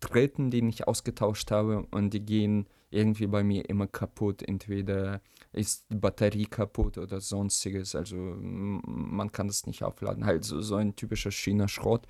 Dritten, 0.00 0.50
den 0.50 0.68
ich 0.68 0.86
ausgetauscht 0.86 1.50
habe 1.50 1.86
und 1.92 2.12
die 2.12 2.26
gehen 2.26 2.66
irgendwie 2.94 3.26
bei 3.26 3.42
mir 3.42 3.68
immer 3.68 3.86
kaputt. 3.86 4.42
Entweder 4.42 5.20
ist 5.52 5.86
die 5.90 5.96
Batterie 5.96 6.46
kaputt 6.46 6.98
oder 6.98 7.20
sonstiges. 7.20 7.94
Also 7.94 8.16
man 8.16 9.30
kann 9.32 9.48
das 9.48 9.66
nicht 9.66 9.82
aufladen. 9.82 10.24
Halt 10.24 10.44
so, 10.44 10.60
so 10.60 10.76
ein 10.76 10.96
typischer 10.96 11.30
China-Schrott. 11.30 12.06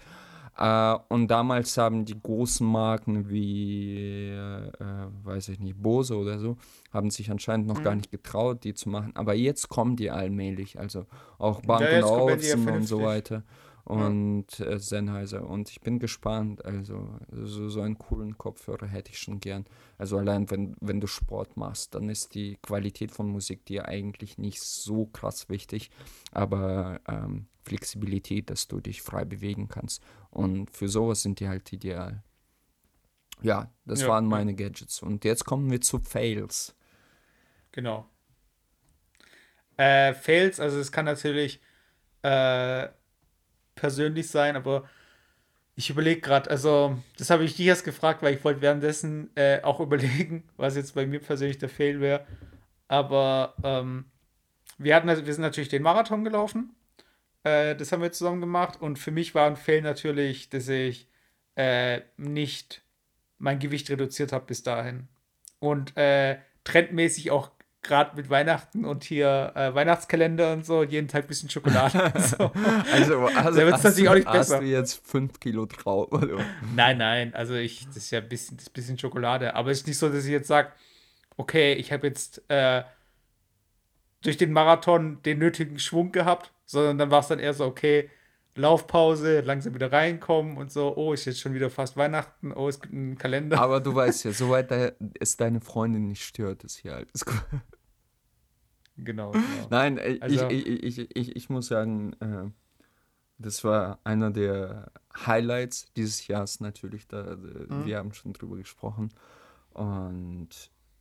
Äh, 0.57 0.97
und 1.09 1.29
damals 1.29 1.77
haben 1.79 2.05
die 2.05 2.21
großen 2.21 2.67
Marken 2.67 3.29
wie, 3.29 4.29
äh, 4.29 4.69
äh, 4.69 5.09
weiß 5.25 5.49
ich 5.49 5.59
nicht, 5.59 5.83
Bose 5.83 6.17
oder 6.17 6.39
so, 6.39 6.57
haben 6.93 7.11
sich 7.11 7.31
anscheinend 7.31 7.67
noch 7.67 7.83
gar 7.83 7.97
nicht 7.97 8.11
getraut, 8.11 8.63
die 8.63 8.75
zu 8.75 8.89
machen. 8.89 9.13
Aber 9.17 9.35
jetzt 9.35 9.69
kommen 9.69 9.97
die 9.97 10.11
allmählich. 10.11 10.79
Also 10.79 11.07
auch 11.39 11.61
Bang 11.63 11.83
Ja, 11.83 12.75
und 12.75 12.87
so 12.87 13.03
weiter 13.03 13.43
und 13.85 14.61
äh, 14.61 14.79
Sennheiser. 14.79 15.47
Und 15.47 15.69
ich 15.71 15.81
bin 15.83 15.99
gespannt. 15.99 16.65
Also 16.65 17.19
so, 17.31 17.69
so 17.69 17.83
einen 17.83 17.99
coolen 17.99 18.39
Kopfhörer 18.39 18.87
hätte 18.87 19.11
ich 19.13 19.19
schon 19.19 19.41
gern. 19.41 19.67
Also 19.99 20.17
allein 20.17 20.51
wenn, 20.51 20.75
wenn 20.81 21.01
du 21.01 21.07
Sport 21.07 21.57
machst, 21.57 21.95
dann 21.95 22.09
ist 22.09 22.35
die 22.35 22.57
Qualität 22.63 23.13
von 23.13 23.29
Musik 23.29 23.67
dir 23.67 23.87
eigentlich 23.87 24.39
nicht 24.39 24.63
so 24.63 25.07
krass 25.07 25.49
wichtig. 25.51 25.91
Aber 26.33 27.01
ähm, 27.07 27.47
Flexibilität, 27.63 28.49
dass 28.51 28.69
du 28.69 28.81
dich 28.81 29.03
frei 29.03 29.25
bewegen 29.25 29.69
kannst. 29.69 30.03
Und 30.31 30.71
für 30.71 30.89
sowas 30.89 31.23
sind 31.23 31.41
die 31.41 31.49
halt 31.49 31.73
ideal. 31.73 32.23
Ja, 33.43 33.71
das 33.85 34.01
Ja, 34.01 34.09
waren 34.09 34.27
meine 34.27 34.55
Gadgets. 34.55 35.03
Und 35.03 35.25
jetzt 35.25 35.45
kommen 35.45 35.71
wir 35.71 35.81
zu 35.83 35.99
Fails. 35.99 36.75
Genau. 37.73 38.09
Äh, 39.77 40.15
Fails, 40.15 40.61
also 40.61 40.79
es 40.79 40.93
kann 40.93 41.05
natürlich 41.05 41.61
äh, 42.23 42.89
persönlich 43.75 44.29
sein, 44.29 44.57
aber 44.57 44.89
ich 45.77 45.91
überlege 45.91 46.21
gerade, 46.21 46.51
also 46.51 46.97
das 47.19 47.31
habe 47.31 47.45
ich 47.45 47.57
dich 47.57 47.67
erst 47.67 47.85
gefragt, 47.85 48.23
weil 48.23 48.35
ich 48.35 48.45
wollte 48.45 48.61
währenddessen 48.61 49.31
äh, 49.37 49.61
auch 49.63 49.81
überlegen, 49.81 50.45
was 50.57 50.77
jetzt 50.77 50.95
bei 50.95 51.07
mir 51.07 51.21
persönlich 51.21 51.59
der 51.59 51.69
Fail 51.69 52.01
wäre. 52.01 52.27
Aber 52.89 53.55
ähm, 53.65 54.05
wir 54.79 54.95
hatten, 54.95 55.09
wir 55.09 55.35
sind 55.35 55.43
natürlich 55.43 55.69
den 55.69 55.83
Marathon 55.83 56.25
gelaufen. 56.25 56.75
Äh, 57.43 57.75
das 57.77 57.93
haben 57.93 58.03
wir 58.03 58.13
zusammen 58.13 58.41
gemacht 58.41 58.81
und 58.81 58.99
für 58.99 59.11
mich 59.11 59.35
war 59.35 59.47
ein 59.47 59.57
Fail 59.57 59.83
natürlich, 59.83 60.49
dass 60.49 60.69
ich 60.69 61.09
äh, 61.57 62.03
nicht 62.17 62.83
mein 63.39 63.59
Gewicht 63.59 63.91
reduziert 63.91 64.33
habe 64.33 64.47
bis 64.47 64.63
dahin. 64.63 65.09
Und 65.59 65.97
äh, 65.97 66.39
trendmäßig 66.65 67.31
auch 67.31 67.51
gerade 67.85 68.17
mit 68.17 68.29
Weihnachten 68.31 68.85
und 68.85 69.05
hier 69.05 69.53
äh, 69.55 69.75
Weihnachtskalender 69.75 70.53
und 70.53 70.67
so, 70.67 70.83
jeden 70.83 71.07
Tag 71.07 71.25
ein 71.25 71.29
bisschen 71.29 71.49
Schokolade. 71.51 72.13
und 72.13 72.25
so. 72.25 72.51
Also, 72.93 73.27
also 73.27 73.61
Da 73.61 73.67
wird's 73.67 73.73
hast, 73.73 73.85
natürlich 73.85 74.09
auch 74.09 74.15
nicht 74.15 74.27
hast 74.27 74.49
besser. 74.49 74.61
du 74.61 74.67
jetzt 74.67 75.07
5 75.07 75.39
Kilo 75.39 75.67
drauf? 75.67 76.09
Nein, 76.75 76.99
nein, 76.99 77.35
also 77.35 77.55
ich, 77.55 77.87
das 77.87 77.99
ist 77.99 78.11
ja 78.11 78.21
ein 78.21 78.29
bisschen, 78.29 78.57
das 78.57 78.69
bisschen 78.71 78.99
Schokolade. 78.99 79.55
Aber 79.55 79.71
es 79.71 79.81
ist 79.81 79.87
nicht 79.87 79.99
so, 79.99 80.09
dass 80.09 80.25
ich 80.25 80.33
jetzt 80.33 80.49
sage, 80.49 80.73
okay, 81.37 81.75
ich 81.75 81.93
habe 81.93 82.07
jetzt 82.07 82.43
äh, 82.49 82.83
durch 84.23 84.37
den 84.37 84.53
Marathon 84.53 85.23
den 85.23 85.39
nötigen 85.39 85.79
Schwung 85.79 86.11
gehabt, 86.11 86.53
sondern 86.65 86.99
dann 86.99 87.11
war 87.11 87.21
es 87.21 87.29
dann 87.29 87.39
eher 87.39 87.55
so, 87.55 87.67
okay, 87.67 88.11
Laufpause, 88.57 89.41
langsam 89.41 89.75
wieder 89.75 89.91
reinkommen 89.93 90.57
und 90.57 90.71
so, 90.71 90.97
oh, 90.97 91.13
ist 91.13 91.25
jetzt 91.25 91.41
schon 91.41 91.55
wieder 91.55 91.71
fast 91.71 91.97
Weihnachten, 91.97 92.53
oh, 92.53 92.69
es 92.69 92.81
gibt 92.81 92.95
einen 92.95 93.19
Kalender. 93.19 93.61
Aber 93.61 93.81
du 93.81 93.95
weißt 93.95 94.25
ja, 94.25 94.33
soweit 94.33 94.71
es 95.19 95.37
deine 95.37 95.61
Freundin 95.61 96.09
nicht 96.09 96.23
stört, 96.23 96.63
ist 96.65 96.79
hier 96.79 96.95
alles 96.95 97.25
gut. 97.25 97.45
Genau, 98.97 99.33
genau. 99.33 99.45
Nein, 99.71 99.99
äh, 99.99 100.19
Also- 100.21 100.49
ich, 100.49 100.67
ich, 100.67 100.99
ich, 100.99 101.17
ich, 101.17 101.37
ich 101.37 101.51
muss 101.51 101.67
sagen, 101.67 102.13
äh, 102.21 102.51
das 103.39 103.65
war 103.65 103.99
einer 104.05 104.31
der 104.31 104.93
Highlights 105.27 105.93
dieses 105.97 106.27
Jahres 106.29 106.61
natürlich. 106.61 107.09
Da, 107.09 107.37
Mhm. 107.37 107.85
Wir 107.87 107.99
haben 107.99 108.13
schon 108.13 108.33
drüber 108.33 108.57
gesprochen. 108.57 109.11
Und 109.73 110.49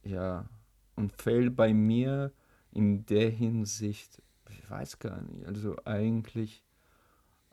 ja, 0.03 0.49
und 0.95 1.13
Fail 1.21 1.49
bei 1.51 1.73
mir 1.73 2.31
in 2.71 3.05
der 3.05 3.29
Hinsicht, 3.29 4.21
ich 4.49 4.69
weiß 4.69 4.97
gar 4.99 5.21
nicht, 5.21 5.45
also 5.45 5.75
eigentlich, 5.85 6.63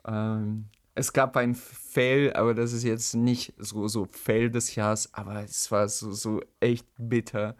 ähm, 0.05 0.65
es 0.95 1.13
gab 1.13 1.37
ein 1.37 1.53
Fail, 1.55 2.33
aber 2.33 2.53
das 2.53 2.73
ist 2.73 2.83
jetzt 2.83 3.13
nicht 3.15 3.53
so, 3.57 3.87
so 3.87 4.05
Fail 4.05 4.49
des 4.49 4.75
Jahres, 4.75 5.13
aber 5.13 5.43
es 5.43 5.69
war 5.71 5.87
so, 5.87 6.11
so 6.11 6.41
echt 6.59 6.87
bitter. 6.97 7.55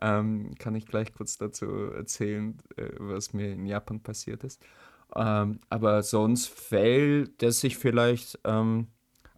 Ähm, 0.00 0.54
kann 0.58 0.74
ich 0.74 0.86
gleich 0.86 1.12
kurz 1.14 1.38
dazu 1.38 1.66
erzählen, 1.92 2.58
äh, 2.76 2.90
was 2.98 3.32
mir 3.32 3.52
in 3.52 3.66
Japan 3.66 4.00
passiert 4.02 4.44
ist. 4.44 4.62
Ähm, 5.14 5.60
aber 5.70 6.02
sonst 6.02 6.48
Fail, 6.48 7.28
dass 7.38 7.64
ich 7.64 7.78
vielleicht 7.78 8.38
ähm, 8.44 8.88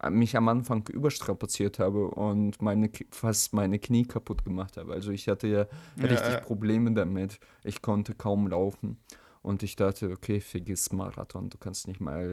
mich 0.09 0.35
am 0.37 0.47
Anfang 0.47 0.87
überstrapaziert 0.89 1.79
habe 1.79 2.07
und 2.09 2.61
meine, 2.61 2.89
fast 3.11 3.53
meine 3.53 3.79
Knie 3.79 4.05
kaputt 4.05 4.43
gemacht 4.45 4.77
habe. 4.77 4.93
Also 4.93 5.11
ich 5.11 5.27
hatte 5.27 5.47
ja 5.47 5.67
Ja, 5.95 6.05
richtig 6.07 6.21
ja. 6.21 6.39
Probleme 6.39 6.93
damit. 6.93 7.39
Ich 7.63 7.81
konnte 7.81 8.15
kaum 8.15 8.47
laufen. 8.47 8.99
Und 9.41 9.63
ich 9.63 9.75
dachte, 9.77 10.11
okay, 10.11 10.41
vergiss 10.41 10.91
Marathon, 10.91 11.49
du 11.49 11.57
kannst 11.57 11.87
nicht 11.87 12.01
mal 12.01 12.25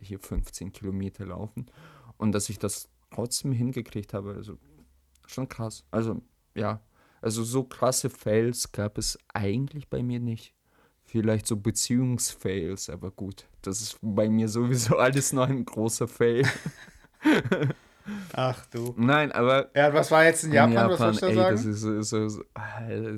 äh, 0.00 0.04
hier 0.04 0.18
15 0.18 0.72
Kilometer 0.72 1.26
laufen. 1.26 1.66
Und 2.16 2.32
dass 2.32 2.48
ich 2.48 2.58
das 2.58 2.88
trotzdem 3.10 3.52
hingekriegt 3.52 4.14
habe, 4.14 4.34
also 4.34 4.58
schon 5.26 5.48
krass. 5.48 5.84
Also 5.90 6.22
ja, 6.54 6.80
also 7.20 7.44
so 7.44 7.64
krasse 7.64 8.10
Fails 8.10 8.72
gab 8.72 8.98
es 8.98 9.18
eigentlich 9.32 9.88
bei 9.88 10.02
mir 10.02 10.20
nicht. 10.20 10.54
Vielleicht 11.04 11.46
so 11.46 11.56
Beziehungsfails, 11.56 12.90
aber 12.90 13.10
gut, 13.10 13.46
das 13.62 13.80
ist 13.80 13.98
bei 14.02 14.28
mir 14.28 14.48
sowieso 14.48 14.96
alles 14.98 15.32
noch 15.32 15.48
ein 15.48 15.64
großer 15.64 16.06
Fail. 16.06 16.46
Ach 18.32 18.64
du. 18.66 18.94
Nein, 18.96 19.32
aber 19.32 19.70
Ja, 19.74 19.92
was 19.92 20.10
war 20.10 20.24
jetzt 20.24 20.44
in 20.44 20.52
Japan, 20.52 20.90
was 20.90 20.98
sollst 20.98 21.22
du 21.22 21.26
da 21.26 21.30
ey, 21.30 21.36
sagen? 21.36 21.56
das 21.56 21.64
ist 21.64 21.80
so, 21.80 22.28
so, 22.28 22.44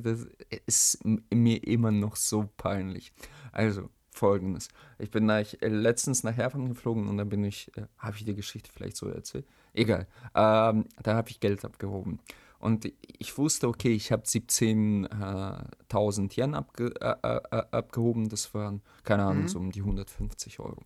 das 0.03 0.26
ist 0.66 0.98
mir 1.05 1.62
immer 1.64 1.90
noch 1.90 2.16
so 2.16 2.48
peinlich. 2.57 3.12
Also, 3.53 3.88
folgendes. 4.11 4.68
Ich 4.98 5.11
bin 5.11 5.26
nach, 5.26 5.44
äh, 5.61 5.68
letztens 5.68 6.24
nach 6.24 6.36
Japan 6.36 6.68
geflogen 6.68 7.09
und 7.09 7.16
dann 7.16 7.28
bin 7.28 7.44
ich, 7.44 7.70
äh, 7.76 7.86
habe 7.98 8.16
ich 8.16 8.24
die 8.24 8.34
Geschichte 8.34 8.70
vielleicht 8.72 8.96
so 8.96 9.09
erzählt? 9.09 9.46
Egal. 9.72 10.07
Ähm, 10.34 10.86
da 11.03 11.14
habe 11.14 11.30
ich 11.30 11.40
Geld 11.40 11.64
abgehoben. 11.64 12.18
Und 12.61 12.92
ich 13.18 13.36
wusste, 13.38 13.68
okay, 13.68 13.92
ich 13.92 14.12
habe 14.12 14.22
17.000 14.24 16.36
Yen 16.36 16.54
abge, 16.54 16.92
äh, 17.00 17.14
äh, 17.22 17.40
äh, 17.50 17.62
abgehoben. 17.70 18.28
Das 18.28 18.52
waren, 18.54 18.82
keine 19.04 19.24
Ahnung, 19.24 19.48
so 19.48 19.58
um 19.58 19.70
die 19.72 19.80
150 19.80 20.61
Euro. 20.61 20.82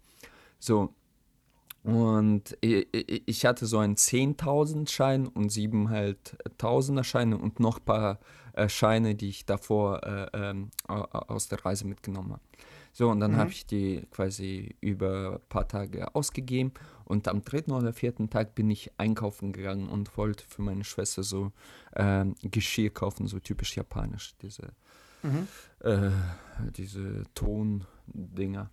So, 0.59 0.95
und 1.83 2.57
ich 2.63 3.45
hatte 3.45 3.67
so 3.67 3.79
einen 3.79 3.97
10.000 3.97 4.89
Schein 4.89 5.27
und 5.27 5.51
sieben 5.51 5.91
halt 5.91 6.37
Tausender 6.57 7.05
Scheine 7.05 7.37
und 7.37 7.61
noch 7.61 7.79
ein 7.79 7.85
paar 7.85 8.19
äh, 8.55 8.69
Scheine, 8.71 9.15
die 9.15 9.29
ich 9.29 9.45
davor 9.45 10.03
äh, 10.05 10.27
ähm, 10.33 10.71
au- 10.89 11.03
au- 11.03 11.35
aus 11.35 11.49
der 11.49 11.63
Reise 11.65 11.87
mitgenommen 11.87 12.33
habe. 12.33 12.41
So, 12.93 13.11
und 13.11 13.21
dann 13.21 13.37
habe 13.37 13.51
ich 13.51 13.67
die 13.67 14.07
quasi 14.13 14.77
über 14.81 15.41
ein 15.43 15.49
paar 15.49 15.67
Tage 15.69 16.15
ausgegeben 16.15 16.73
und 17.05 17.29
am 17.29 17.43
dritten 17.43 17.73
oder 17.73 17.93
vierten 17.93 18.31
Tag 18.31 18.55
bin 18.55 18.71
ich 18.71 18.91
einkaufen 18.99 19.53
gegangen 19.53 19.89
und 19.89 20.17
wollte 20.17 20.45
für 20.47 20.63
meine 20.63 20.85
Schwester 20.85 21.23
so 21.23 21.53
ähm, 21.97 22.35
Geschirr 22.43 22.91
kaufen, 22.91 23.27
so 23.27 23.39
typisch 23.39 23.77
japanisch, 23.77 24.35
diese, 24.43 24.73
äh, 25.81 26.11
diese 26.77 27.25
Tondinger. 27.35 28.71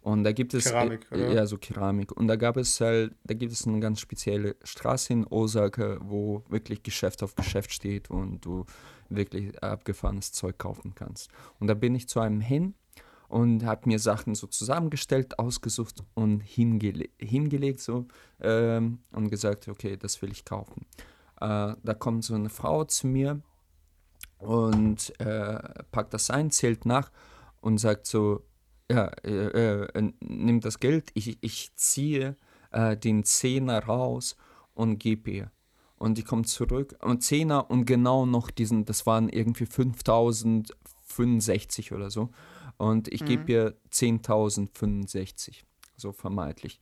Und 0.00 0.24
da 0.24 0.32
gibt 0.32 0.52
es 0.52 0.64
Keramik, 0.64 1.06
äh, 1.12 1.34
ja 1.34 1.46
so 1.46 1.56
Keramik 1.56 2.12
und 2.12 2.28
da 2.28 2.36
gab 2.36 2.58
es 2.58 2.78
halt, 2.78 3.14
da 3.24 3.32
gibt 3.32 3.52
es 3.52 3.66
eine 3.66 3.80
ganz 3.80 4.00
spezielle 4.00 4.54
Straße 4.62 5.14
in 5.14 5.26
Osaka, 5.26 5.96
wo 6.02 6.44
wirklich 6.50 6.82
Geschäft 6.82 7.22
auf 7.22 7.34
Geschäft 7.36 7.72
steht 7.72 8.10
und 8.10 8.44
du 8.44 8.66
wirklich 9.08 9.62
abgefahrenes 9.62 10.32
Zeug 10.32 10.58
kaufen 10.58 10.94
kannst. 10.94 11.30
Und 11.58 11.68
da 11.68 11.74
bin 11.74 11.94
ich 11.94 12.06
zu 12.06 12.20
einem 12.20 12.42
hin 12.42 12.74
und 13.28 13.64
habe 13.64 13.88
mir 13.88 13.98
Sachen 13.98 14.34
so 14.34 14.46
zusammengestellt, 14.46 15.38
ausgesucht 15.38 16.02
und 16.14 16.40
hingele 16.40 17.08
hingelegt 17.18 17.80
so 17.80 18.06
ähm, 18.40 18.98
und 19.12 19.30
gesagt, 19.30 19.68
okay, 19.68 19.96
das 19.96 20.20
will 20.22 20.32
ich 20.32 20.44
kaufen. 20.44 20.86
Äh, 21.40 21.74
da 21.82 21.94
kommt 21.98 22.24
so 22.24 22.34
eine 22.34 22.50
Frau 22.50 22.84
zu 22.84 23.06
mir 23.06 23.40
und 24.38 25.18
äh, 25.20 25.58
packt 25.90 26.14
das 26.14 26.30
ein, 26.30 26.50
zählt 26.50 26.86
nach 26.86 27.10
und 27.60 27.78
sagt 27.78 28.06
so, 28.06 28.44
ja, 28.90 29.06
äh, 29.24 29.86
äh, 29.86 30.12
nimmt 30.20 30.64
das 30.64 30.78
Geld, 30.78 31.10
ich, 31.14 31.38
ich 31.40 31.74
ziehe 31.74 32.36
äh, 32.70 32.96
den 32.96 33.24
Zehner 33.24 33.84
raus 33.84 34.36
und 34.74 34.98
gebe 34.98 35.30
ihr. 35.30 35.50
Und 35.96 36.18
die 36.18 36.22
kommt 36.22 36.48
zurück 36.48 36.96
und 37.00 37.22
Zehner 37.22 37.70
und 37.70 37.86
genau 37.86 38.26
noch 38.26 38.50
diesen, 38.50 38.84
das 38.84 39.06
waren 39.06 39.30
irgendwie 39.30 39.64
5065 39.64 41.92
oder 41.92 42.10
so. 42.10 42.28
Und 42.76 43.08
ich 43.08 43.22
mhm. 43.22 43.26
gebe 43.26 43.52
ihr 43.52 43.74
10.065, 43.90 45.62
so 45.96 46.12
vermeintlich. 46.12 46.80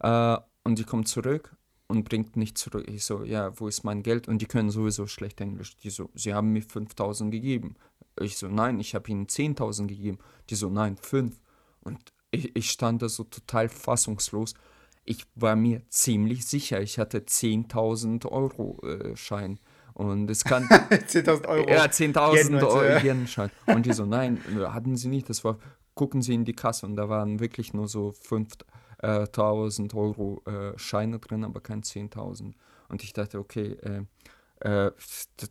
Äh, 0.00 0.36
und 0.64 0.78
die 0.78 0.84
kommt 0.84 1.08
zurück 1.08 1.56
und 1.88 2.04
bringt 2.08 2.36
nicht 2.36 2.56
zurück. 2.56 2.88
Ich 2.88 3.04
so, 3.04 3.24
ja, 3.24 3.58
wo 3.58 3.68
ist 3.68 3.84
mein 3.84 4.02
Geld? 4.02 4.28
Und 4.28 4.40
die 4.40 4.46
können 4.46 4.70
sowieso 4.70 5.06
schlecht 5.06 5.40
Englisch. 5.40 5.76
Die 5.76 5.90
so, 5.90 6.10
sie 6.14 6.34
haben 6.34 6.52
mir 6.52 6.62
5000 6.62 7.30
gegeben. 7.30 7.76
Ich 8.20 8.36
so, 8.36 8.48
nein, 8.48 8.80
ich 8.80 8.94
habe 8.94 9.10
ihnen 9.10 9.26
10.000 9.26 9.86
gegeben. 9.86 10.18
Die 10.50 10.54
so, 10.54 10.70
nein, 10.70 10.96
5. 10.96 11.38
Und 11.80 12.12
ich, 12.30 12.54
ich 12.56 12.70
stand 12.70 13.02
da 13.02 13.08
so 13.08 13.24
total 13.24 13.68
fassungslos. 13.68 14.54
Ich 15.04 15.26
war 15.34 15.56
mir 15.56 15.82
ziemlich 15.88 16.46
sicher, 16.46 16.80
ich 16.80 16.98
hatte 16.98 17.18
10.000 17.18 18.26
Euro 18.26 18.80
äh, 18.86 19.16
Schein. 19.16 19.58
Und 19.94 20.30
es 20.30 20.44
kann. 20.44 20.64
10.000 20.68 21.46
Euro. 21.46 21.68
Ja, 21.68 21.84
10.000 21.84 22.66
Euro 22.66 23.04
Yen-Schein. 23.04 23.50
Und 23.66 23.86
die 23.86 23.92
so, 23.92 24.06
nein, 24.06 24.40
hatten 24.66 24.96
sie 24.96 25.08
nicht. 25.08 25.28
Das 25.28 25.44
war, 25.44 25.58
gucken 25.94 26.22
Sie 26.22 26.34
in 26.34 26.44
die 26.44 26.54
Kasse. 26.54 26.86
Und 26.86 26.96
da 26.96 27.08
waren 27.08 27.40
wirklich 27.40 27.74
nur 27.74 27.88
so 27.88 28.14
5.000 28.28 28.62
äh, 29.02 29.26
1000 29.26 29.94
Euro 29.94 30.42
äh, 30.46 30.78
Scheine 30.78 31.18
drin, 31.18 31.44
aber 31.44 31.60
kein 31.60 31.82
10.000. 31.82 32.54
Und 32.88 33.02
ich 33.02 33.12
dachte, 33.12 33.38
okay, 33.38 33.76
äh, 33.82 34.04
äh 34.60 34.92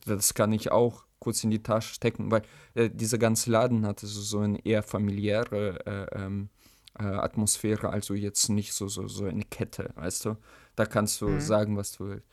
das 0.06 0.34
kann 0.34 0.52
ich 0.52 0.72
auch 0.72 1.04
kurz 1.20 1.44
in 1.44 1.52
die 1.52 1.62
Tasche 1.62 1.94
stecken, 1.94 2.32
weil 2.32 2.42
äh, 2.74 2.90
dieser 2.90 3.18
ganze 3.18 3.52
Laden 3.52 3.86
hatte 3.86 4.08
so, 4.08 4.22
so 4.22 4.40
eine 4.40 4.66
eher 4.66 4.84
familiäre 4.84 5.86
äh, 5.86 6.24
ähm, 6.24 6.50
Atmosphäre, 6.94 7.90
also 7.90 8.14
jetzt 8.14 8.50
nicht 8.50 8.74
so, 8.74 8.90
so, 8.90 9.08
so 9.08 9.24
eine 9.24 9.46
Kette, 9.46 9.92
weißt 9.96 10.26
du? 10.26 10.36
Da 10.76 10.86
kannst 10.86 11.22
du 11.22 11.30
mhm. 11.30 11.40
sagen, 11.40 11.78
was 11.78 11.94
du 11.94 12.10
willst. 12.10 12.28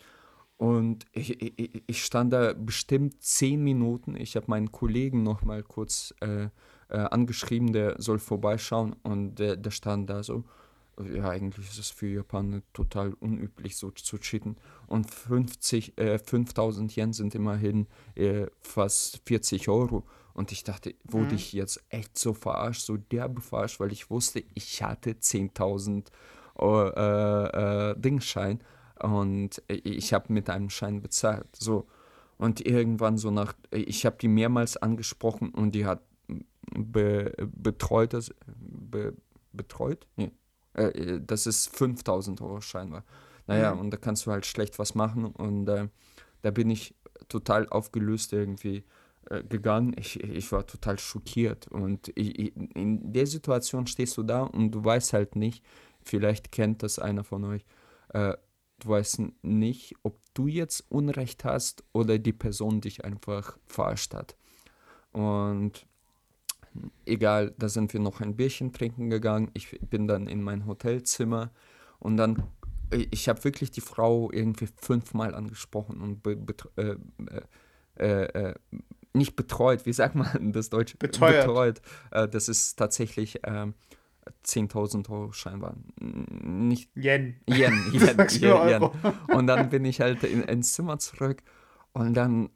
Und 0.58 1.06
ich, 1.12 1.40
ich, 1.40 1.82
ich, 1.86 2.04
stand 2.04 2.32
da 2.32 2.52
bestimmt 2.52 3.22
zehn 3.22 3.62
Minuten. 3.62 4.16
Ich 4.16 4.36
habe 4.36 4.46
meinen 4.48 4.72
Kollegen 4.72 5.22
noch 5.22 5.42
mal 5.42 5.62
kurz 5.62 6.12
äh, 6.20 6.48
äh, 6.88 6.98
angeschrieben, 6.98 7.72
der 7.72 7.94
soll 7.98 8.18
vorbeischauen. 8.18 8.94
Und 9.02 9.36
der, 9.36 9.56
der 9.56 9.70
stand 9.70 10.10
da 10.10 10.22
so 10.22 10.44
ja, 11.04 11.28
eigentlich 11.28 11.68
ist 11.68 11.78
es 11.78 11.90
für 11.90 12.08
Japaner 12.08 12.62
total 12.72 13.14
unüblich, 13.14 13.76
so 13.76 13.90
zu 13.90 14.18
cheaten. 14.18 14.56
Und 14.86 15.10
50, 15.10 15.98
äh, 15.98 16.18
5000 16.18 16.96
Yen 16.96 17.12
sind 17.12 17.34
immerhin 17.34 17.86
äh, 18.14 18.46
fast 18.60 19.22
40 19.26 19.68
Euro. 19.68 20.04
Und 20.34 20.52
ich 20.52 20.64
dachte, 20.64 20.94
wurde 21.04 21.30
mhm. 21.30 21.34
ich 21.34 21.52
jetzt 21.52 21.82
echt 21.88 22.18
so 22.18 22.32
verarscht, 22.34 22.82
so 22.82 22.96
derbe 22.96 23.40
verarscht, 23.40 23.80
weil 23.80 23.92
ich 23.92 24.10
wusste, 24.10 24.42
ich 24.54 24.82
hatte 24.82 25.10
10.000 25.12 26.06
äh, 26.60 27.90
äh, 27.90 28.00
Dingschein 28.00 28.60
und 29.02 29.62
ich 29.68 30.12
habe 30.12 30.32
mit 30.32 30.50
einem 30.50 30.70
Schein 30.70 31.00
bezahlt. 31.00 31.48
So. 31.56 31.86
Und 32.36 32.64
irgendwann 32.64 33.18
so 33.18 33.30
nach, 33.30 33.54
ich 33.72 34.06
habe 34.06 34.16
die 34.20 34.28
mehrmals 34.28 34.76
angesprochen 34.76 35.50
und 35.50 35.72
die 35.72 35.86
hat 35.86 36.02
be, 36.72 37.32
betreut, 37.46 38.14
be, 38.46 39.14
betreut? 39.52 40.06
Nee, 40.16 40.30
äh, 40.74 40.84
äh, 40.84 41.20
das 41.24 41.46
ist 41.46 41.76
5000 41.76 42.40
Euro 42.40 42.60
scheinbar. 42.60 43.04
Naja, 43.46 43.74
mhm. 43.74 43.80
und 43.80 43.90
da 43.90 43.96
kannst 43.96 44.26
du 44.26 44.30
halt 44.30 44.46
schlecht 44.46 44.78
was 44.78 44.94
machen 44.94 45.26
und 45.26 45.68
äh, 45.68 45.88
da 46.42 46.50
bin 46.50 46.70
ich 46.70 46.94
total 47.28 47.68
aufgelöst 47.68 48.32
irgendwie 48.32 48.84
äh, 49.30 49.42
gegangen. 49.42 49.94
Ich, 49.98 50.22
ich 50.22 50.52
war 50.52 50.66
total 50.66 50.98
schockiert 50.98 51.66
und 51.68 52.12
ich, 52.14 52.54
in 52.56 53.12
der 53.12 53.26
Situation 53.26 53.86
stehst 53.86 54.16
du 54.16 54.22
da 54.22 54.42
und 54.42 54.70
du 54.70 54.84
weißt 54.84 55.12
halt 55.12 55.34
nicht, 55.34 55.64
vielleicht 56.02 56.52
kennt 56.52 56.82
das 56.82 56.98
einer 56.98 57.24
von 57.24 57.44
euch, 57.44 57.64
äh, 58.78 58.82
du 58.82 58.88
weißt 58.88 59.22
nicht, 59.42 59.94
ob 60.02 60.20
du 60.34 60.46
jetzt 60.46 60.84
Unrecht 60.90 61.44
hast 61.44 61.84
oder 61.92 62.18
die 62.18 62.32
Person 62.32 62.80
dich 62.80 63.04
einfach 63.04 63.58
verarscht 63.66 64.14
hat. 64.14 64.36
Und 65.12 65.86
egal, 67.06 67.54
da 67.58 67.68
sind 67.68 67.92
wir 67.92 68.00
noch 68.00 68.20
ein 68.20 68.36
Bierchen 68.36 68.72
trinken 68.72 69.10
gegangen. 69.10 69.50
Ich 69.54 69.78
bin 69.80 70.06
dann 70.06 70.26
in 70.26 70.42
mein 70.42 70.66
Hotelzimmer 70.66 71.50
und 71.98 72.16
dann, 72.16 72.42
ich 72.90 73.28
habe 73.28 73.42
wirklich 73.44 73.70
die 73.70 73.80
Frau 73.80 74.30
irgendwie 74.30 74.68
fünfmal 74.76 75.34
angesprochen 75.34 76.00
und 76.00 76.22
be, 76.22 76.36
be, 76.36 76.54
äh, 76.76 76.96
äh, 77.96 78.50
äh, 78.50 78.54
nicht 79.12 79.34
betreut, 79.34 79.86
wie 79.86 79.92
sagt 79.92 80.14
man 80.14 80.52
das 80.52 80.70
Deutsche? 80.70 80.96
Beteuert. 80.98 81.46
Betreut. 81.46 81.82
Äh, 82.10 82.28
das 82.28 82.48
ist 82.48 82.76
tatsächlich 82.76 83.40
10.000 84.44 84.94
ähm, 84.94 85.02
Euro 85.12 85.32
scheinbar. 85.32 85.76
Nicht 86.00 86.90
Yen. 86.94 87.36
Yen, 87.48 87.72
Yen, 87.92 88.16
Yen, 88.18 88.68
Yen. 88.68 88.90
Und 89.28 89.46
dann 89.46 89.68
bin 89.70 89.84
ich 89.84 90.00
halt 90.00 90.22
in, 90.24 90.42
ins 90.42 90.72
Zimmer 90.72 90.98
zurück 90.98 91.42
und 91.92 92.14
dann 92.14 92.50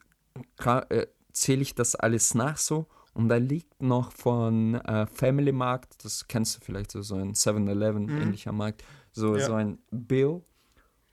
äh, 0.65 1.07
zähle 1.33 1.63
ich 1.63 1.75
das 1.75 1.95
alles 1.95 2.35
nach 2.35 2.57
so 2.57 2.87
und 3.15 3.29
da 3.29 3.37
liegt 3.37 3.83
noch 3.83 4.13
von 4.13 4.75
äh, 4.75 5.07
Family 5.07 5.53
Markt, 5.53 6.05
das 6.05 6.27
kennst 6.29 6.57
du 6.57 6.61
vielleicht, 6.65 6.91
so, 6.91 7.03
so 7.03 7.17
ein 7.17 7.35
7-Eleven 7.35 8.07
mhm. 8.07 8.23
ähnlicher 8.23 8.53
Markt, 8.53 8.85
so, 9.13 9.37
ja. 9.37 9.45
so 9.45 9.55
ein 9.55 9.79
Bill. 9.91 10.43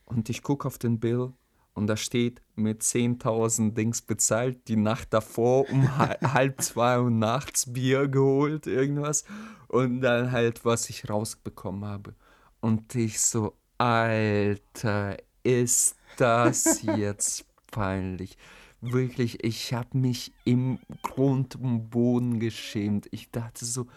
Und 0.05 0.30
ich 0.30 0.41
gucke 0.41 0.68
auf 0.68 0.78
den 0.78 0.99
Bill 0.99 1.34
und 1.80 1.88
da 1.88 1.96
steht 1.96 2.42
mit 2.56 2.82
10.000 2.82 3.74
Dings 3.74 4.02
bezahlt, 4.02 4.68
die 4.68 4.76
Nacht 4.76 5.14
davor 5.14 5.70
um 5.70 5.98
halb 5.98 6.62
zwei 6.62 7.00
Uhr 7.00 7.10
nachts 7.10 7.72
Bier 7.72 8.10
geholt, 8.10 8.68
irgendwas. 8.68 9.24
Und 9.70 10.02
dann 10.02 10.34
halt, 10.34 10.66
was 10.66 10.90
ich 10.90 11.10
rausbekommen 11.10 11.86
habe. 11.86 12.16
Und 12.60 12.94
ich 12.96 13.22
so, 13.22 13.54
Alter, 13.78 15.16
ist 15.44 15.96
das 16.18 16.82
jetzt 16.84 17.46
peinlich 17.72 18.38
wirklich, 18.82 19.44
ich 19.44 19.74
habe 19.74 19.98
mich 19.98 20.32
im 20.46 20.80
Grund 21.02 21.56
und 21.56 21.90
Boden 21.90 22.40
geschämt. 22.40 23.08
Ich 23.12 23.30
dachte 23.32 23.66
so, 23.66 23.88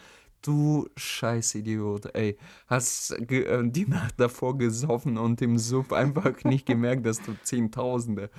du 0.43 0.89
scheiß 0.97 1.55
Idiot, 1.57 2.15
ey, 2.15 2.37
hast 2.67 3.13
äh, 3.13 3.63
die 3.65 3.87
Nacht 3.87 4.19
davor 4.19 4.59
gesoffen 4.59 5.19
und 5.19 5.41
im 5.43 5.59
Sub 5.59 5.93
einfach 5.93 6.33
nicht 6.45 6.67
gemerkt, 6.67 7.07
dass 7.07 7.23
du 7.23 7.35
Zehntausende. 7.43 8.31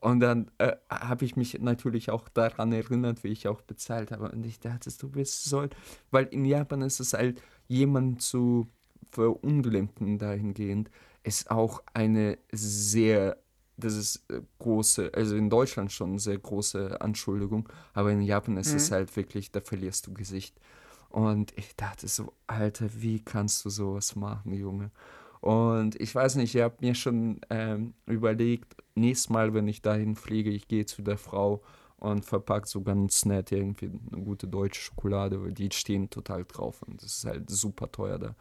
Und 0.00 0.18
dann 0.18 0.50
äh, 0.58 0.72
habe 0.90 1.24
ich 1.24 1.36
mich 1.36 1.60
natürlich 1.60 2.10
auch 2.10 2.28
daran 2.28 2.72
erinnert, 2.72 3.22
wie 3.22 3.28
ich 3.28 3.46
auch 3.46 3.60
bezahlt 3.60 4.10
habe. 4.10 4.30
Und 4.32 4.44
ich 4.44 4.58
dachte, 4.58 4.90
du 4.98 5.08
bist 5.08 5.44
so, 5.44 5.68
weil 6.10 6.24
in 6.26 6.44
Japan 6.44 6.82
ist 6.82 6.98
es 6.98 7.12
halt, 7.12 7.40
jemand 7.68 8.20
zu 8.20 8.68
verunglimpfen 9.12 10.18
dahingehend, 10.18 10.90
ist 11.22 11.50
auch 11.50 11.82
eine 11.94 12.38
sehr 12.50 13.36
das 13.76 13.94
ist 13.94 14.24
äh, 14.30 14.40
große, 14.58 15.10
also 15.14 15.36
in 15.36 15.50
Deutschland 15.50 15.92
schon 15.92 16.10
eine 16.10 16.18
sehr 16.18 16.38
große 16.38 17.00
Anschuldigung, 17.00 17.68
aber 17.94 18.12
in 18.12 18.22
Japan 18.22 18.56
ist 18.56 18.70
mhm. 18.70 18.76
es 18.76 18.90
halt 18.90 19.16
wirklich, 19.16 19.50
da 19.50 19.60
verlierst 19.60 20.06
du 20.06 20.14
Gesicht. 20.14 20.60
Und 21.12 21.52
ich 21.58 21.76
dachte 21.76 22.08
so, 22.08 22.32
Alter, 22.46 22.88
wie 22.94 23.20
kannst 23.20 23.64
du 23.66 23.70
sowas 23.70 24.16
machen, 24.16 24.54
Junge? 24.54 24.90
Und 25.42 26.00
ich 26.00 26.14
weiß 26.14 26.36
nicht, 26.36 26.54
ich 26.54 26.62
habe 26.62 26.76
mir 26.80 26.94
schon 26.94 27.40
ähm, 27.50 27.92
überlegt, 28.06 28.76
nächstes 28.94 29.28
Mal, 29.28 29.52
wenn 29.52 29.68
ich 29.68 29.82
dahin 29.82 30.16
fliege, 30.16 30.48
ich 30.48 30.68
gehe 30.68 30.86
zu 30.86 31.02
der 31.02 31.18
Frau 31.18 31.62
und 31.98 32.24
verpacke 32.24 32.66
so 32.66 32.80
ganz 32.80 33.26
nett 33.26 33.52
irgendwie 33.52 33.90
eine 34.10 34.22
gute 34.22 34.48
deutsche 34.48 34.80
Schokolade, 34.80 35.42
weil 35.42 35.52
die 35.52 35.68
stehen 35.72 36.08
total 36.08 36.44
drauf 36.44 36.82
und 36.82 37.02
das 37.02 37.18
ist 37.18 37.24
halt 37.26 37.50
super 37.50 37.92
teuer 37.92 38.18
da. 38.18 38.34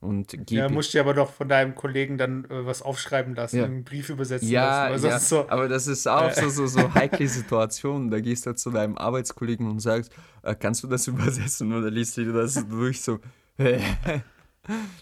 Und 0.00 0.50
ja, 0.50 0.68
musst 0.68 0.94
du 0.94 1.00
aber 1.00 1.12
doch 1.12 1.32
von 1.32 1.48
deinem 1.48 1.74
Kollegen 1.74 2.18
dann 2.18 2.44
äh, 2.44 2.64
was 2.64 2.82
aufschreiben 2.82 3.34
lassen, 3.34 3.58
ja. 3.58 3.64
einen 3.64 3.82
Brief 3.82 4.10
übersetzen 4.10 4.48
ja, 4.48 4.90
lassen. 4.90 5.06
Ja, 5.06 5.18
so, 5.18 5.48
aber 5.48 5.68
das 5.68 5.88
ist 5.88 6.06
auch 6.06 6.30
äh. 6.30 6.40
so, 6.40 6.48
so, 6.50 6.66
so 6.68 6.94
heikle 6.94 7.26
Situation. 7.26 8.08
Da 8.08 8.20
gehst 8.20 8.46
du 8.46 8.54
zu 8.54 8.70
deinem 8.70 8.96
Arbeitskollegen 8.96 9.68
und 9.68 9.80
sagst, 9.80 10.12
äh, 10.42 10.54
kannst 10.54 10.84
du 10.84 10.86
das 10.86 11.06
übersetzen? 11.08 11.72
Oder 11.72 11.90
liest 11.90 12.16
du 12.16 12.32
das 12.32 12.64
durch 12.68 13.00
so, 13.00 13.18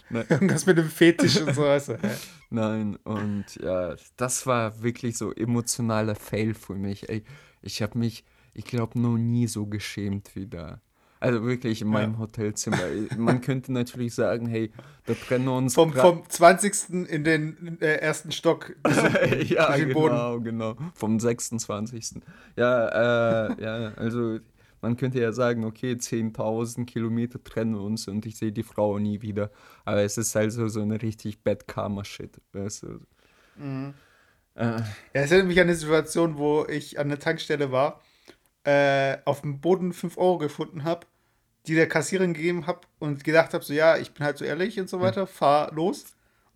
Irgendwas 0.09 0.65
mit 0.65 0.77
dem 0.77 0.89
Fetisch 0.89 1.39
und 1.41 1.53
so. 1.53 1.65
Also, 1.65 1.95
Nein, 2.49 2.95
und 3.03 3.45
ja, 3.61 3.95
das 4.15 4.47
war 4.47 4.81
wirklich 4.81 5.17
so 5.17 5.31
emotionaler 5.33 6.15
Fail 6.15 6.53
für 6.53 6.75
mich. 6.75 7.09
Ey, 7.09 7.23
ich 7.61 7.81
habe 7.81 7.99
mich, 7.99 8.23
ich 8.53 8.65
glaube, 8.65 8.99
noch 8.99 9.17
nie 9.17 9.47
so 9.47 9.67
geschämt 9.67 10.35
wie 10.35 10.47
da. 10.47 10.81
Also 11.19 11.43
wirklich 11.43 11.81
in 11.81 11.87
meinem 11.87 12.13
ja. 12.13 12.19
Hotelzimmer. 12.19 12.77
Man 13.17 13.41
könnte 13.41 13.73
natürlich 13.73 14.13
sagen, 14.13 14.47
hey, 14.47 14.71
da 15.05 15.13
trennen 15.13 15.47
uns. 15.47 15.73
Vom, 15.73 15.93
vom 15.93 16.23
20. 16.27 17.07
in 17.09 17.23
den 17.23 17.77
äh, 17.81 17.95
ersten 17.95 18.31
Stock. 18.31 18.75
ja, 19.47 19.75
genau, 19.75 19.93
Boden. 19.93 20.43
genau. 20.43 20.75
Vom 20.93 21.19
26. 21.19 22.21
Ja, 22.55 23.47
äh, 23.47 23.61
ja, 23.61 23.93
also 23.95 24.39
man 24.81 24.95
könnte 24.95 25.19
ja 25.19 25.31
sagen, 25.31 25.65
okay, 25.65 25.93
10.000 25.93 26.85
Kilometer 26.85 27.43
trennen 27.43 27.75
uns 27.75 28.07
und 28.07 28.25
ich 28.25 28.37
sehe 28.37 28.51
die 28.51 28.63
Frau 28.63 28.99
nie 28.99 29.21
wieder. 29.21 29.49
Aber 29.85 30.01
es 30.01 30.17
ist 30.17 30.35
also 30.35 30.67
so 30.67 30.81
eine 30.81 31.01
richtig 31.01 31.43
Bad 31.43 31.67
Karma-Shit. 31.67 32.39
Weißt 32.53 32.83
du? 32.83 32.99
mhm. 33.55 33.93
äh. 34.53 34.65
Ja, 34.65 34.85
es 35.13 35.31
erinnert 35.31 35.47
mich 35.47 35.59
an 35.59 35.67
eine 35.67 35.75
Situation, 35.75 36.37
wo 36.37 36.65
ich 36.67 36.99
an 36.99 37.09
der 37.09 37.19
Tankstelle 37.19 37.71
war 37.71 38.01
äh, 38.67 39.19
auf 39.23 39.41
dem 39.41 39.61
Boden 39.61 39.93
5 39.93 40.17
Euro 40.17 40.37
gefunden 40.39 40.83
habe, 40.83 41.07
die 41.67 41.75
der 41.75 41.87
Kassiererin 41.87 42.33
gegeben 42.33 42.67
habe 42.67 42.81
und 42.99 43.23
gedacht 43.23 43.53
habe, 43.53 43.63
so 43.63 43.73
ja, 43.73 43.95
ich 43.95 44.13
bin 44.13 44.25
halt 44.25 44.37
so 44.37 44.43
ehrlich 44.43 44.77
und 44.77 44.89
so 44.89 44.99
weiter, 44.99 45.21
mhm. 45.21 45.27
fahr 45.27 45.71
los. 45.73 46.03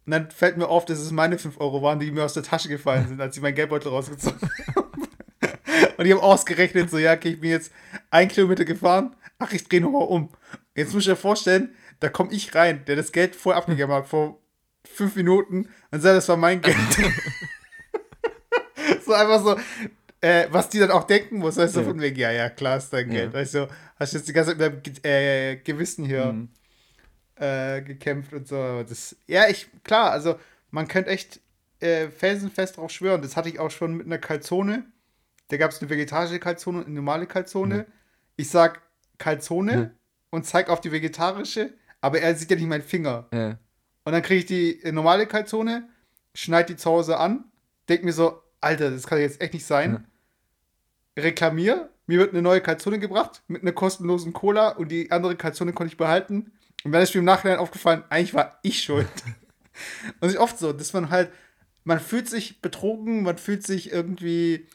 Und 0.05 0.12
dann 0.12 0.30
fällt 0.30 0.57
mir 0.57 0.68
auf, 0.68 0.84
dass 0.84 0.99
es 0.99 1.12
meine 1.12 1.38
5 1.38 1.62
Euro 1.62 1.82
waren, 1.82 1.99
die 1.99 2.12
mir 2.12 2.26
aus 2.26 2.34
der 2.34 2.43
Tasche 2.43 2.68
gefallen 2.68 3.07
sind, 3.07 3.22
als 3.22 3.38
ich 3.38 3.41
meinen 3.41 3.55
Geldbeutel 3.55 3.89
rausgezogen 3.89 4.41
habe. 4.76 4.89
und 5.97 6.05
ich 6.05 6.12
habe 6.12 6.22
ausgerechnet, 6.22 6.89
so 6.89 6.97
ja, 6.97 7.14
okay, 7.14 7.30
ich 7.30 7.39
bin 7.39 7.51
jetzt 7.51 7.72
ein 8.09 8.28
Kilometer 8.28 8.66
gefahren, 8.66 9.16
ach, 9.39 9.53
ich 9.53 9.64
drehe 9.70 9.80
nochmal 9.80 10.07
um. 10.07 10.30
Jetzt 10.76 10.93
muss 10.93 11.03
ich 11.03 11.09
mir 11.09 11.16
vorstellen, 11.16 11.74
da 12.01 12.09
komme 12.09 12.34
ich 12.34 12.53
rein, 12.55 12.84
der 12.88 12.97
das 12.97 13.14
Geld 13.14 13.38
vorher 13.38 13.62
abgegeben 13.62 13.93
hat, 13.93 14.07
vor 14.07 14.38
fünf 14.84 15.16
Minuten, 15.16 15.70
und 15.91 16.01
sagt, 16.01 16.18
das 16.18 16.28
war 16.28 16.36
mein 16.36 16.59
Geld. 16.59 16.76
so 19.05 19.14
einfach 19.14 19.41
so, 19.41 19.55
äh, 20.22 20.47
was 20.51 20.69
die 20.69 20.80
dann 20.80 20.91
auch 20.91 21.03
denken 21.03 21.38
muss, 21.39 21.57
weißt 21.57 21.76
du, 21.76 21.80
ja. 21.82 21.86
von 21.86 21.99
wegen, 21.99 22.17
ja, 22.17 22.32
ja, 22.32 22.49
klar 22.49 22.78
ist 22.78 22.93
dein 22.93 23.09
Geld, 23.09 23.34
ja. 23.34 23.39
weißt 23.39 23.55
du, 23.55 23.67
hast 23.99 24.13
jetzt 24.13 24.28
die 24.28 24.34
ganze 24.34 24.51
Zeit 24.51 24.59
mit 24.59 25.03
deinem 25.03 25.13
äh, 25.13 25.55
Gewissen 25.57 26.05
hier 26.05 26.26
mhm. 26.32 26.49
äh, 27.36 27.82
gekämpft 27.82 28.32
und 28.34 28.47
so, 28.47 28.55
aber 28.55 28.84
das, 28.84 29.15
ja, 29.28 29.47
ich, 29.49 29.67
klar, 29.84 30.11
also, 30.11 30.39
man 30.69 30.88
könnte 30.88 31.09
echt 31.09 31.41
äh, 31.80 32.07
felsenfest 32.09 32.78
drauf 32.78 32.91
schwören, 32.91 33.22
das 33.22 33.36
hatte 33.36 33.49
ich 33.49 33.59
auch 33.59 33.72
schon 33.72 33.95
mit 33.95 34.05
einer 34.05 34.19
Kalzone, 34.19 34.86
da 35.47 35.57
gab 35.57 35.72
es 35.72 35.82
eine 35.82 35.89
vegetarische 35.89 36.39
Kalzone 36.39 36.80
und 36.80 36.86
eine 36.86 36.95
normale 36.95 37.26
Kalzone, 37.26 37.76
mhm. 37.76 37.86
ich 38.38 38.49
sag 38.49 38.82
Kalzone 39.17 39.78
mhm. 39.78 39.89
und 40.30 40.45
zeig 40.45 40.69
auf 40.69 40.82
die 40.82 40.91
vegetarische, 40.91 41.74
aber 41.99 42.22
er 42.22 42.36
sieht 42.36 42.51
ja 42.51 42.55
nicht 42.55 42.67
meinen 42.67 42.84
Finger. 42.84 43.28
Ja. 43.34 43.57
Und 44.03 44.13
dann 44.13 44.22
kriege 44.22 44.39
ich 44.39 44.45
die 44.45 44.84
äh, 44.84 44.91
normale 44.91 45.26
Kalzone, 45.26 45.89
schneide 46.36 46.74
die 46.74 46.78
zu 46.78 46.89
Hause 46.91 47.17
an, 47.17 47.45
denke 47.89 48.05
mir 48.05 48.13
so, 48.13 48.41
Alter, 48.61 48.91
das 48.91 49.07
kann 49.07 49.19
jetzt 49.19 49.41
echt 49.41 49.53
nicht 49.53 49.65
sein. 49.65 50.05
Ja. 51.16 51.24
Reklamier, 51.24 51.89
mir 52.07 52.20
wird 52.20 52.34
eine 52.34 52.41
neue 52.41 52.62
Kalzone 52.62 52.99
gebracht 52.99 53.43
mit 53.47 53.62
einer 53.62 53.72
kostenlosen 53.72 54.34
Cola 54.34 54.70
und 54.70 54.89
die 54.89 55.12
andere 55.12 55.36
Kalzone 55.36 55.74
konnte 55.74 55.91
ich 55.91 55.97
behalten. 55.97 56.51
Und 56.84 56.91
dann 56.91 57.01
ist 57.01 57.14
mir 57.14 57.20
im 57.20 57.26
Nachhinein 57.26 57.59
aufgefallen, 57.59 58.03
eigentlich 58.09 58.34
war 58.34 58.59
ich 58.64 58.84
schuld. 58.84 59.07
und 60.20 60.28
es 60.28 60.34
ist 60.34 60.39
oft 60.39 60.57
so, 60.57 60.74
dass 60.74 60.93
man 60.93 61.09
halt, 61.09 61.32
man 61.84 61.99
fühlt 61.99 62.28
sich 62.28 62.62
betrogen, 62.62 63.24
man 63.24 63.38
fühlt 63.38 63.66
sich 63.66 63.91
irgendwie, 63.91 64.68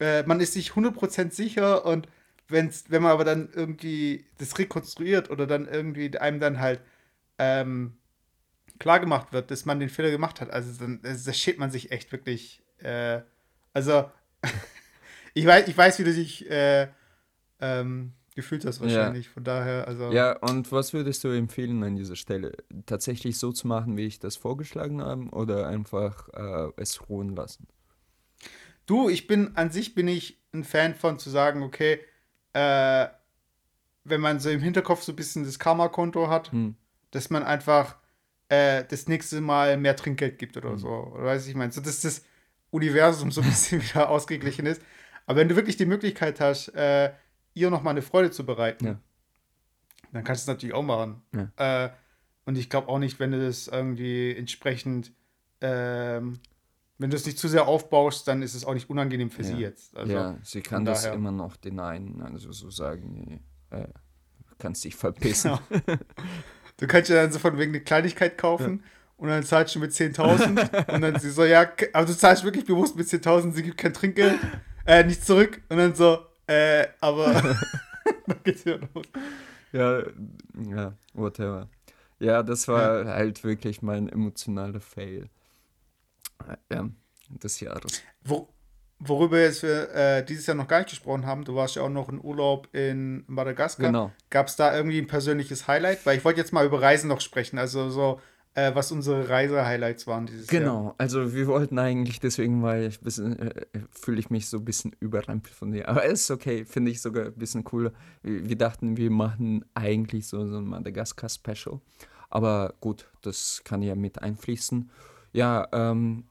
äh, 0.00 0.22
man 0.24 0.40
ist 0.40 0.54
sich 0.54 0.72
100% 0.72 1.30
sicher 1.30 1.84
und 1.84 2.08
wenn's, 2.48 2.84
wenn 2.88 3.02
man 3.02 3.12
aber 3.12 3.24
dann 3.24 3.50
irgendwie 3.54 4.26
das 4.38 4.58
rekonstruiert 4.58 5.30
oder 5.30 5.46
dann 5.46 5.68
irgendwie 5.68 6.16
einem 6.18 6.40
dann 6.40 6.60
halt 6.60 6.80
ähm, 7.38 7.94
klar 8.78 9.00
gemacht 9.00 9.32
wird, 9.32 9.50
dass 9.50 9.64
man 9.64 9.80
den 9.80 9.88
Fehler 9.88 10.10
gemacht 10.10 10.40
hat, 10.40 10.50
also 10.50 10.72
dann 10.78 11.00
das 11.02 11.38
schämt 11.38 11.58
man 11.58 11.70
sich 11.70 11.92
echt 11.92 12.12
wirklich 12.12 12.62
äh, 12.78 13.20
also, 13.74 14.10
ich, 15.34 15.46
weiß, 15.46 15.68
ich 15.68 15.76
weiß, 15.76 15.98
wie 15.98 16.04
du 16.04 16.12
dich 16.14 16.50
äh, 16.50 16.88
ähm, 17.60 18.12
gefühlt 18.34 18.64
hast 18.64 18.80
wahrscheinlich. 18.80 19.26
Ja. 19.26 19.32
Von 19.32 19.44
daher, 19.44 19.88
also. 19.88 20.10
Ja, 20.12 20.38
und 20.38 20.70
was 20.72 20.92
würdest 20.92 21.24
du 21.24 21.28
empfehlen 21.28 21.82
an 21.82 21.96
dieser 21.96 22.16
Stelle? 22.16 22.52
Tatsächlich 22.86 23.38
so 23.38 23.52
zu 23.52 23.66
machen, 23.66 23.96
wie 23.96 24.06
ich 24.06 24.18
das 24.18 24.36
vorgeschlagen 24.36 25.02
habe, 25.02 25.28
oder 25.30 25.68
einfach 25.68 26.28
äh, 26.30 26.72
es 26.76 27.08
ruhen 27.08 27.34
lassen? 27.34 27.66
Du, 28.86 29.08
ich 29.08 29.26
bin 29.26 29.56
an 29.56 29.70
sich 29.70 29.94
bin 29.94 30.08
ich 30.08 30.40
ein 30.52 30.64
Fan 30.64 30.94
von 30.94 31.18
zu 31.18 31.30
sagen, 31.30 31.62
okay, 31.62 32.00
äh, 32.52 33.06
wenn 34.04 34.20
man 34.20 34.40
so 34.40 34.50
im 34.50 34.60
Hinterkopf 34.60 35.02
so 35.02 35.12
ein 35.12 35.16
bisschen 35.16 35.44
das 35.44 35.58
Karma-Konto 35.58 36.28
hat, 36.28 36.50
hm. 36.52 36.74
dass 37.12 37.30
man 37.30 37.44
einfach 37.44 37.96
äh, 38.48 38.84
das 38.88 39.08
nächste 39.08 39.40
Mal 39.40 39.76
mehr 39.76 39.96
Trinkgeld 39.96 40.38
gibt 40.38 40.56
oder 40.56 40.70
hm. 40.70 40.78
so. 40.78 40.88
Oder 40.88 41.24
weiß 41.24 41.44
ich, 41.44 41.50
ich 41.50 41.56
meine, 41.56 41.72
so 41.72 41.80
dass 41.80 42.00
das 42.00 42.24
Universum 42.70 43.30
so 43.30 43.40
ein 43.40 43.48
bisschen 43.48 43.82
wieder 43.88 44.08
ausgeglichen 44.08 44.66
ist. 44.66 44.82
Aber 45.26 45.38
wenn 45.38 45.48
du 45.48 45.56
wirklich 45.56 45.76
die 45.76 45.86
Möglichkeit 45.86 46.40
hast, 46.40 46.68
äh, 46.68 47.12
ihr 47.54 47.70
noch 47.70 47.82
mal 47.82 47.90
eine 47.90 48.02
Freude 48.02 48.30
zu 48.30 48.44
bereiten, 48.44 48.86
ja. 48.86 48.98
dann 50.12 50.24
kannst 50.24 50.46
du 50.46 50.50
es 50.50 50.54
natürlich 50.54 50.74
auch 50.74 50.82
machen. 50.82 51.22
Ja. 51.34 51.84
Äh, 51.84 51.90
und 52.44 52.58
ich 52.58 52.70
glaube 52.70 52.88
auch 52.88 52.98
nicht, 52.98 53.20
wenn 53.20 53.30
du 53.30 53.44
das 53.44 53.68
irgendwie 53.68 54.34
entsprechend, 54.36 55.12
ähm, 55.60 56.40
wenn 56.98 57.10
du 57.10 57.16
es 57.16 57.24
nicht 57.26 57.38
zu 57.38 57.48
sehr 57.48 57.66
aufbaust, 57.66 58.26
dann 58.26 58.42
ist 58.42 58.54
es 58.54 58.64
auch 58.64 58.74
nicht 58.74 58.90
unangenehm 58.90 59.30
für 59.30 59.42
ja. 59.42 59.48
sie 59.48 59.56
jetzt. 59.56 59.96
Also, 59.96 60.12
ja, 60.12 60.38
sie 60.42 60.60
kann 60.60 60.84
das 60.84 61.02
daher. 61.02 61.14
immer 61.16 61.32
noch 61.32 61.56
denyen, 61.56 62.20
also 62.22 62.52
so 62.52 62.70
sagen, 62.70 63.40
äh, 63.70 63.86
kannst 64.58 64.84
dich 64.84 64.94
verpissen. 64.94 65.58
Genau. 65.68 65.98
Du 66.78 66.86
kannst 66.86 67.10
ja 67.10 67.16
dann 67.16 67.30
so 67.30 67.38
von 67.38 67.58
wegen 67.58 67.72
eine 67.72 67.80
Kleinigkeit 67.80 68.36
kaufen 68.38 68.82
und 69.16 69.28
dann 69.28 69.44
zahlst 69.44 69.74
du 69.74 69.78
mit 69.78 69.92
10.000 69.92 70.88
und 70.92 71.00
dann 71.00 71.18
sie 71.20 71.30
so, 71.30 71.44
ja, 71.44 71.70
aber 71.92 72.06
du 72.06 72.16
zahlst 72.16 72.42
wirklich 72.44 72.64
bewusst 72.64 72.96
mit 72.96 73.06
10.000, 73.06 73.52
sie 73.52 73.62
gibt 73.62 73.78
kein 73.78 73.92
Trinkgeld, 73.92 74.40
äh, 74.86 75.04
nicht 75.04 75.24
zurück 75.24 75.60
und 75.68 75.76
dann 75.76 75.94
so, 75.94 76.18
äh, 76.46 76.86
aber 77.00 77.32
dann 78.26 78.38
geht's 78.44 78.64
wieder 78.64 78.80
los. 78.94 79.06
Ja, 79.72 80.02
ja, 80.68 80.92
whatever. 81.14 81.68
Ja, 82.18 82.42
das 82.42 82.68
war 82.68 83.04
ja. 83.04 83.14
halt 83.14 83.42
wirklich 83.42 83.82
mein 83.82 84.08
emotionaler 84.08 84.80
Fail 84.80 85.28
ja, 86.70 86.88
des 87.28 87.60
Jahres. 87.60 88.02
Wo, 88.22 88.48
worüber 88.98 89.40
jetzt 89.40 89.62
wir 89.62 89.90
äh, 89.94 90.24
dieses 90.24 90.46
Jahr 90.46 90.56
noch 90.56 90.68
gar 90.68 90.78
nicht 90.78 90.90
gesprochen 90.90 91.26
haben, 91.26 91.44
du 91.44 91.54
warst 91.54 91.76
ja 91.76 91.82
auch 91.82 91.88
noch 91.88 92.08
in 92.08 92.22
Urlaub 92.22 92.68
in 92.72 93.24
Madagaskar. 93.26 93.86
Genau. 93.86 94.12
Gab 94.30 94.46
es 94.46 94.56
da 94.56 94.74
irgendwie 94.74 94.98
ein 94.98 95.06
persönliches 95.06 95.66
Highlight? 95.66 96.04
Weil 96.06 96.18
ich 96.18 96.24
wollte 96.24 96.40
jetzt 96.40 96.52
mal 96.52 96.66
über 96.66 96.80
Reisen 96.80 97.08
noch 97.08 97.20
sprechen, 97.20 97.58
also 97.58 97.90
so 97.90 98.20
äh, 98.54 98.74
was 98.74 98.92
unsere 98.92 99.28
Reise-Highlights 99.28 100.06
waren 100.06 100.26
dieses 100.26 100.46
genau. 100.46 100.64
Jahr. 100.64 100.80
Genau, 100.80 100.94
also 100.98 101.34
wir 101.34 101.46
wollten 101.46 101.78
eigentlich, 101.78 102.20
deswegen 102.20 102.62
weil 102.62 102.88
ich 102.88 103.00
bisschen, 103.00 103.38
äh, 103.38 103.64
fühle 103.90 104.20
ich 104.20 104.30
mich 104.30 104.48
so 104.48 104.58
ein 104.58 104.64
bisschen 104.64 104.94
überrempelt 105.00 105.54
von 105.54 105.72
dir. 105.72 105.88
Aber 105.88 106.04
ist 106.04 106.30
okay, 106.30 106.64
finde 106.64 106.90
ich 106.90 107.00
sogar 107.00 107.26
ein 107.26 107.34
bisschen 107.34 107.64
cooler. 107.64 107.92
Wir, 108.22 108.48
wir, 108.48 108.56
dachten, 108.56 108.96
wir 108.96 109.10
machen 109.10 109.64
eigentlich 109.74 110.26
so, 110.26 110.46
so 110.46 110.58
ein 110.58 110.66
Madagaskar-Special. 110.66 111.80
Aber 112.30 112.74
gut, 112.80 113.08
das 113.22 113.62
kann 113.64 113.82
ja 113.82 113.94
mit 113.94 114.22
einfließen. 114.22 114.90
Ja, 115.32 115.68
ähm, 115.72 116.24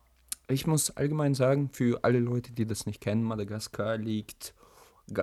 ich 0.48 0.68
muss 0.68 0.92
allgemein 0.92 1.34
sagen, 1.34 1.70
für 1.72 2.04
alle 2.04 2.20
Leute, 2.20 2.52
die 2.52 2.66
das 2.66 2.86
nicht 2.86 3.02
kennen, 3.02 3.24
Madagaskar 3.24 3.98
liegt 3.98 4.54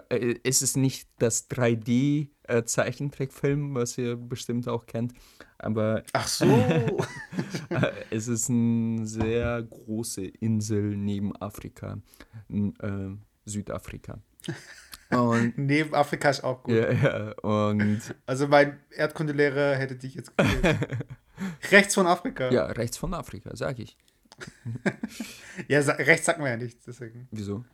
äh, 0.09 0.36
es 0.44 0.62
ist 0.62 0.76
nicht 0.76 1.09
das 1.18 1.51
3D-Zeichentrickfilm, 1.51 3.72
äh, 3.72 3.74
was 3.74 3.99
ihr 3.99 4.14
bestimmt 4.16 4.68
auch 4.68 4.86
kennt, 4.86 5.12
aber. 5.59 6.02
Ach 6.12 6.26
so! 6.26 6.46
Es 8.11 8.26
ist 8.26 8.48
eine 8.48 9.06
sehr 9.06 9.62
große 9.62 10.24
Insel 10.24 10.96
neben 10.96 11.36
Afrika, 11.36 11.98
äh, 12.48 13.11
Südafrika. 13.44 14.20
Und 15.11 15.52
neben 15.59 15.94
Afrika 15.94 16.30
ist 16.30 16.42
auch 16.42 16.62
gut. 16.62 16.74
Ja, 16.74 16.90
ja, 16.92 17.32
und. 17.42 18.00
Also 18.26 18.48
mein 18.48 18.80
Erdkundelehrer 18.90 19.76
hätte 19.76 19.96
dich 19.96 20.14
jetzt 20.14 20.32
rechts 21.70 21.94
von 21.94 22.06
Afrika. 22.06 22.50
Ja, 22.50 22.66
rechts 22.66 22.96
von 22.96 23.12
Afrika, 23.14 23.54
sag 23.54 23.78
ich. 23.78 23.96
ja, 25.68 25.80
rechts 25.80 26.26
sagt 26.26 26.38
man 26.38 26.48
ja 26.48 26.56
nichts, 26.56 26.84
deswegen. 26.84 27.28
Wieso? 27.30 27.64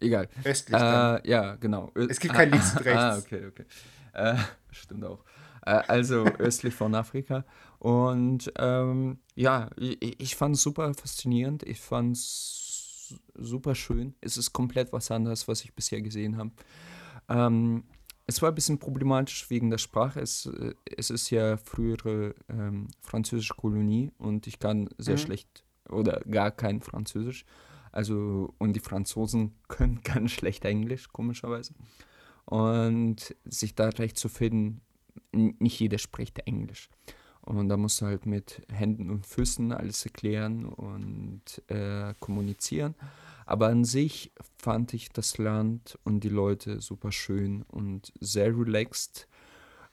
Egal. 0.00 0.28
Östlich. 0.44 0.80
Äh, 0.80 1.28
ja, 1.28 1.56
genau. 1.56 1.92
Es 1.94 2.18
gibt 2.18 2.34
kein 2.34 2.50
Links 2.50 2.72
und 2.72 2.84
Rechts. 2.84 3.00
Ah, 3.00 3.18
okay, 3.18 3.46
okay. 3.46 3.64
Äh, 4.12 4.36
stimmt 4.70 5.04
auch. 5.04 5.24
Äh, 5.62 5.82
also 5.88 6.24
östlich 6.24 6.74
von 6.74 6.94
Afrika. 6.94 7.44
Und 7.78 8.52
ähm, 8.58 9.18
ja, 9.34 9.70
ich, 9.76 10.20
ich 10.20 10.36
fand 10.36 10.56
es 10.56 10.62
super 10.62 10.92
faszinierend. 10.94 11.62
Ich 11.62 11.80
fand 11.80 12.16
es 12.16 13.18
super 13.34 13.74
schön. 13.74 14.14
Es 14.20 14.36
ist 14.36 14.52
komplett 14.52 14.92
was 14.92 15.10
anderes, 15.10 15.48
was 15.48 15.64
ich 15.64 15.74
bisher 15.74 16.02
gesehen 16.02 16.36
habe. 16.36 16.50
Ähm, 17.28 17.84
es 18.26 18.40
war 18.42 18.50
ein 18.50 18.54
bisschen 18.54 18.78
problematisch 18.78 19.50
wegen 19.50 19.70
der 19.70 19.78
Sprache. 19.78 20.20
Es, 20.20 20.46
äh, 20.46 20.74
es 20.96 21.10
ist 21.10 21.30
ja 21.30 21.56
frühere 21.56 22.34
ähm, 22.48 22.88
französische 23.00 23.54
Kolonie 23.54 24.12
und 24.18 24.46
ich 24.46 24.58
kann 24.58 24.88
sehr 24.98 25.16
mhm. 25.16 25.20
schlecht 25.20 25.64
oder 25.88 26.20
gar 26.20 26.50
kein 26.50 26.80
Französisch. 26.80 27.44
Also, 27.92 28.54
und 28.58 28.74
die 28.74 28.80
Franzosen 28.80 29.54
können 29.68 30.00
ganz 30.02 30.30
schlecht 30.32 30.64
Englisch, 30.64 31.08
komischerweise. 31.12 31.74
Und 32.44 33.34
sich 33.44 33.74
da 33.74 33.88
recht 33.88 34.16
zu 34.18 34.28
finden, 34.28 34.80
nicht 35.32 35.80
jeder 35.80 35.98
spricht 35.98 36.38
Englisch. 36.40 36.88
Und 37.42 37.68
da 37.68 37.76
musst 37.76 38.00
du 38.00 38.06
halt 38.06 38.26
mit 38.26 38.62
Händen 38.70 39.10
und 39.10 39.26
Füßen 39.26 39.72
alles 39.72 40.04
erklären 40.04 40.66
und 40.66 41.42
äh, 41.68 42.14
kommunizieren. 42.20 42.94
Aber 43.46 43.68
an 43.68 43.84
sich 43.84 44.32
fand 44.58 44.94
ich 44.94 45.08
das 45.08 45.38
Land 45.38 45.98
und 46.04 46.20
die 46.22 46.28
Leute 46.28 46.80
super 46.80 47.10
schön 47.10 47.62
und 47.62 48.12
sehr 48.20 48.56
relaxed. 48.56 49.26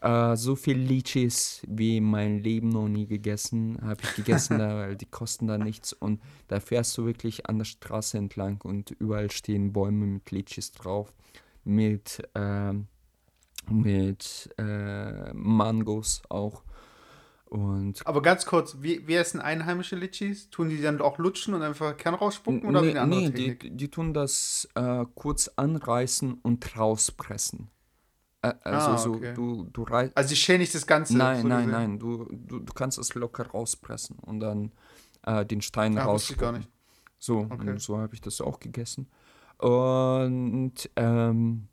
Äh, 0.01 0.35
so 0.35 0.55
viel 0.55 0.77
Litchis 0.77 1.63
wie 1.67 1.99
mein 1.99 2.39
Leben 2.39 2.69
noch 2.69 2.87
nie 2.87 3.07
gegessen, 3.07 3.79
habe 3.81 4.01
ich 4.03 4.15
gegessen, 4.15 4.59
da, 4.59 4.75
weil 4.75 4.95
die 4.95 5.07
kosten 5.07 5.47
da 5.47 5.57
nichts. 5.57 5.93
Und 5.93 6.21
da 6.49 6.59
fährst 6.59 6.95
du 6.97 7.05
wirklich 7.05 7.47
an 7.47 7.57
der 7.57 7.65
Straße 7.65 8.17
entlang 8.17 8.61
und 8.61 8.91
überall 8.91 9.31
stehen 9.31 9.73
Bäume 9.73 10.05
mit 10.05 10.29
Litchis 10.29 10.71
drauf, 10.73 11.13
mit, 11.63 12.21
äh, 12.35 12.73
mit 13.69 14.49
äh, 14.57 15.33
Mangos 15.33 16.21
auch. 16.29 16.63
Und 17.45 18.05
Aber 18.05 18.21
ganz 18.21 18.45
kurz, 18.45 18.77
wie, 18.81 19.07
wie 19.07 19.15
essen 19.15 19.39
einheimische 19.39 19.95
Litchis? 19.95 20.49
Tun 20.49 20.67
die 20.69 20.81
dann 20.81 20.99
auch 20.99 21.17
lutschen 21.17 21.53
und 21.53 21.61
einfach 21.61 21.95
Kern 21.95 22.13
rausspucken 22.15 22.67
oder 22.67 22.81
nee, 22.81 22.87
wie 22.87 22.91
eine 22.91 23.01
andere 23.01 23.21
nee, 23.21 23.29
Technik? 23.29 23.59
die, 23.61 23.71
die 23.77 23.89
tun 23.89 24.13
das 24.13 24.67
äh, 24.75 25.05
kurz 25.15 25.47
anreißen 25.55 26.33
und 26.41 26.77
rauspressen. 26.77 27.69
Äh, 28.41 28.53
also 28.63 28.91
Ah, 28.91 28.97
so, 28.97 29.13
okay. 29.13 29.33
du, 29.33 29.63
du 29.71 29.83
reißt. 29.83 30.17
Also 30.17 30.33
ich 30.33 30.41
schäle 30.41 30.59
nicht 30.59 30.75
das 30.75 30.85
Ganze. 30.85 31.17
Nein, 31.17 31.41
so 31.43 31.47
nein, 31.47 31.69
nein, 31.71 31.99
du, 31.99 32.25
du, 32.31 32.59
du 32.59 32.73
kannst 32.73 32.97
es 32.97 33.13
locker 33.15 33.47
rauspressen 33.47 34.17
und 34.19 34.41
dann 34.41 34.73
äh, 35.23 35.45
den 35.45 35.61
Stein 35.61 35.97
Ah, 35.97 36.11
wusste 36.11 36.33
ich 36.33 36.39
gar 36.39 36.51
rausspucken. 36.51 36.57
nicht. 36.57 36.69
So, 37.17 37.47
Okay. 37.49 37.69
und 37.71 37.81
so 37.81 37.97
habe 37.97 38.13
ich 38.13 38.19
das 38.21 38.41
auch 38.41 38.59
gegessen. 38.59 39.07
Und 39.57 40.73
ähm, 40.97 41.67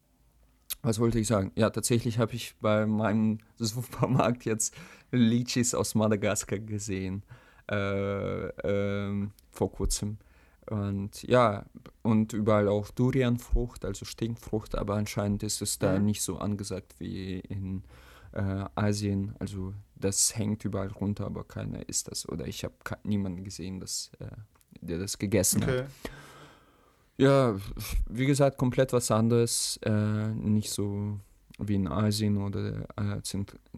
was 0.83 0.99
wollte 0.99 1.19
ich 1.19 1.27
sagen? 1.27 1.53
Ja, 1.55 1.71
tatsächlich 1.71 2.19
habe 2.19 2.35
ich 2.35 2.55
bei 2.61 2.87
meinem 2.87 3.39
Supermarkt 3.59 4.45
jetzt 4.45 4.75
Litchis 5.11 5.75
aus 5.75 5.95
Madagaskar 5.95 6.59
gesehen. 6.59 7.23
Äh, 7.71 8.49
ähm, 8.67 9.33
vor 9.51 9.73
kurzem. 9.73 10.19
Und 10.67 11.23
ja, 11.23 11.65
und 12.03 12.33
überall 12.33 12.69
auch 12.69 12.91
Durianfrucht, 12.91 13.85
also 13.85 14.05
Stinkfrucht, 14.05 14.75
aber 14.77 14.95
anscheinend 14.95 15.43
ist 15.43 15.63
es 15.63 15.79
da 15.79 15.99
Mhm. 15.99 16.05
nicht 16.07 16.23
so 16.23 16.39
angesagt 16.39 16.95
wie 16.99 17.41
in 17.41 17.83
äh, 18.33 18.65
Asien. 18.75 19.35
Also 19.39 19.75
das 19.95 20.37
hängt 20.37 20.65
überall 20.65 20.89
runter, 20.89 21.27
aber 21.27 21.45
keiner 21.45 21.89
isst 21.89 22.11
das. 22.11 22.29
Oder 22.29 22.47
ich 22.47 22.65
habe 22.65 22.75
niemanden 23.05 23.45
gesehen, 23.45 23.81
das, 23.81 24.11
äh, 24.19 24.27
der 24.81 24.99
das 24.99 25.19
gegessen 25.19 25.65
hat. 25.67 25.87
Ja, 27.17 27.57
wie 28.09 28.27
gesagt, 28.27 28.59
komplett 28.59 28.93
was 28.93 29.11
anderes. 29.11 29.79
Äh, 29.83 30.29
nicht 30.35 30.71
so 30.71 31.19
wie 31.59 31.77
in 31.77 31.87
Asien 31.89 32.39
oder 32.39 32.87
äh, 32.97 33.23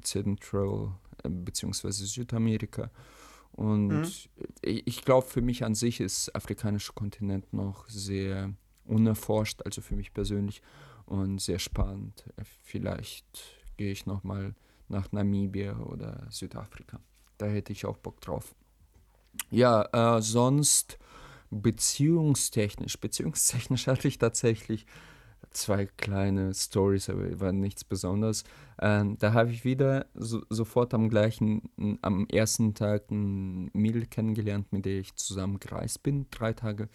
Central 0.02 0.92
äh, 1.22 1.28
beziehungsweise 1.28 2.06
Südamerika. 2.06 2.90
Und 3.52 3.90
Mhm. 3.92 4.12
ich, 4.62 4.86
ich 4.86 5.04
glaube, 5.04 5.26
für 5.26 5.42
mich 5.42 5.64
an 5.64 5.74
sich 5.74 6.00
ist 6.00 6.28
der 6.28 6.36
afrikanische 6.36 6.92
Kontinent 6.92 7.52
noch 7.52 7.88
sehr 7.88 8.52
unerforscht, 8.86 9.62
also 9.64 9.80
für 9.82 9.96
mich 9.96 10.12
persönlich 10.14 10.62
und 11.06 11.40
sehr 11.40 11.58
spannend. 11.58 12.24
Vielleicht 12.62 13.26
gehe 13.76 13.92
ich 13.92 14.06
noch 14.06 14.24
mal 14.24 14.54
nach 14.88 15.10
Namibia 15.12 15.78
oder 15.78 16.26
Südafrika. 16.30 17.00
Da 17.38 17.46
hätte 17.46 17.72
ich 17.72 17.84
auch 17.86 17.96
Bock 17.98 18.20
drauf. 18.20 18.54
Ja, 19.50 20.16
äh, 20.16 20.22
sonst 20.22 20.98
beziehungstechnisch, 21.50 22.98
beziehungstechnisch 23.00 23.86
hatte 23.86 24.08
ich 24.08 24.18
tatsächlich 24.18 24.86
zwei 25.50 25.86
kleine 25.86 26.52
Stories, 26.54 27.08
aber 27.08 27.40
war 27.40 27.52
nichts 27.52 27.84
Besonderes. 27.84 28.44
Ähm, 28.80 29.16
da 29.18 29.32
habe 29.32 29.50
ich 29.50 29.64
wieder 29.64 30.06
so, 30.14 30.42
sofort 30.50 30.92
am 30.92 31.08
gleichen, 31.08 31.98
am 32.02 32.26
ersten 32.28 32.74
Tag 32.74 33.10
ein 33.10 33.70
Mädel 33.72 34.06
kennengelernt, 34.06 34.72
mit 34.72 34.84
der 34.84 34.98
ich 35.00 35.14
zusammen 35.14 35.58
gereist 35.60 36.02
bin, 36.02 36.26
drei 36.30 36.52
Tage. 36.52 36.88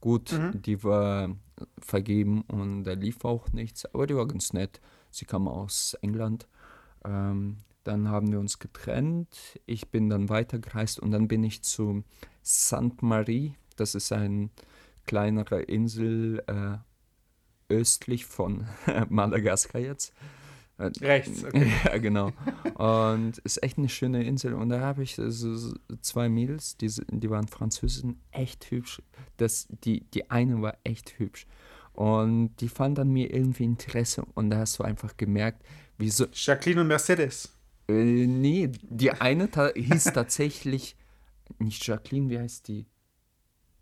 Gut, 0.00 0.32
Mhm. 0.32 0.62
die 0.62 0.82
war 0.84 1.36
vergeben 1.78 2.42
und 2.42 2.84
da 2.84 2.92
lief 2.92 3.24
auch 3.24 3.52
nichts, 3.52 3.86
aber 3.94 4.06
die 4.06 4.14
war 4.16 4.28
ganz 4.28 4.52
nett. 4.52 4.80
Sie 5.10 5.24
kam 5.24 5.48
aus 5.48 5.94
England. 6.00 6.46
Ähm, 7.04 7.58
dann 7.84 8.08
haben 8.08 8.30
wir 8.32 8.40
uns 8.40 8.58
getrennt. 8.58 9.60
Ich 9.64 9.88
bin 9.88 10.08
dann 10.10 10.28
weitergereist 10.28 11.00
und 11.00 11.12
dann 11.12 11.28
bin 11.28 11.44
ich 11.44 11.62
zu 11.62 12.02
St. 12.44 13.00
Marie. 13.02 13.54
Das 13.76 13.94
ist 13.94 14.12
eine 14.12 14.50
kleinere 15.06 15.62
Insel 15.62 16.42
äh, 16.46 17.72
östlich 17.72 18.26
von 18.26 18.66
Madagaskar 19.08 19.80
jetzt. 19.80 20.12
Äh, 20.78 20.90
Rechts, 21.00 21.44
okay. 21.44 21.72
ja, 21.84 21.98
genau. 21.98 22.32
Und 22.74 23.38
ist 23.38 23.62
echt 23.62 23.78
eine 23.78 23.88
schöne 23.88 24.24
Insel. 24.24 24.54
Und 24.54 24.68
da 24.68 24.80
habe 24.80 25.02
ich 25.02 25.16
so, 25.16 25.74
zwei 26.02 26.28
Mädels, 26.28 26.76
die, 26.76 26.90
die 27.10 27.30
waren 27.30 27.48
Französinnen, 27.48 28.20
echt 28.30 28.70
hübsch. 28.70 29.02
Das, 29.38 29.68
die, 29.84 30.04
die 30.10 30.30
eine 30.30 30.60
war 30.60 30.76
echt 30.84 31.18
hübsch. 31.18 31.46
Und 31.92 32.56
die 32.60 32.68
fand 32.68 32.98
an 32.98 33.10
mir 33.10 33.32
irgendwie 33.32 33.64
Interesse. 33.64 34.24
Und 34.34 34.50
da 34.50 34.58
hast 34.58 34.78
du 34.78 34.82
einfach 34.82 35.16
gemerkt, 35.16 35.64
wieso. 35.96 36.26
Jacqueline 36.32 36.82
und 36.82 36.88
Mercedes. 36.88 37.52
Äh, 37.88 38.26
nee, 38.26 38.70
die 38.82 39.12
eine 39.12 39.50
ta 39.50 39.70
hieß 39.74 40.04
tatsächlich 40.12 40.96
nicht 41.58 41.86
Jacqueline, 41.86 42.28
wie 42.28 42.38
heißt 42.38 42.68
die? 42.68 42.86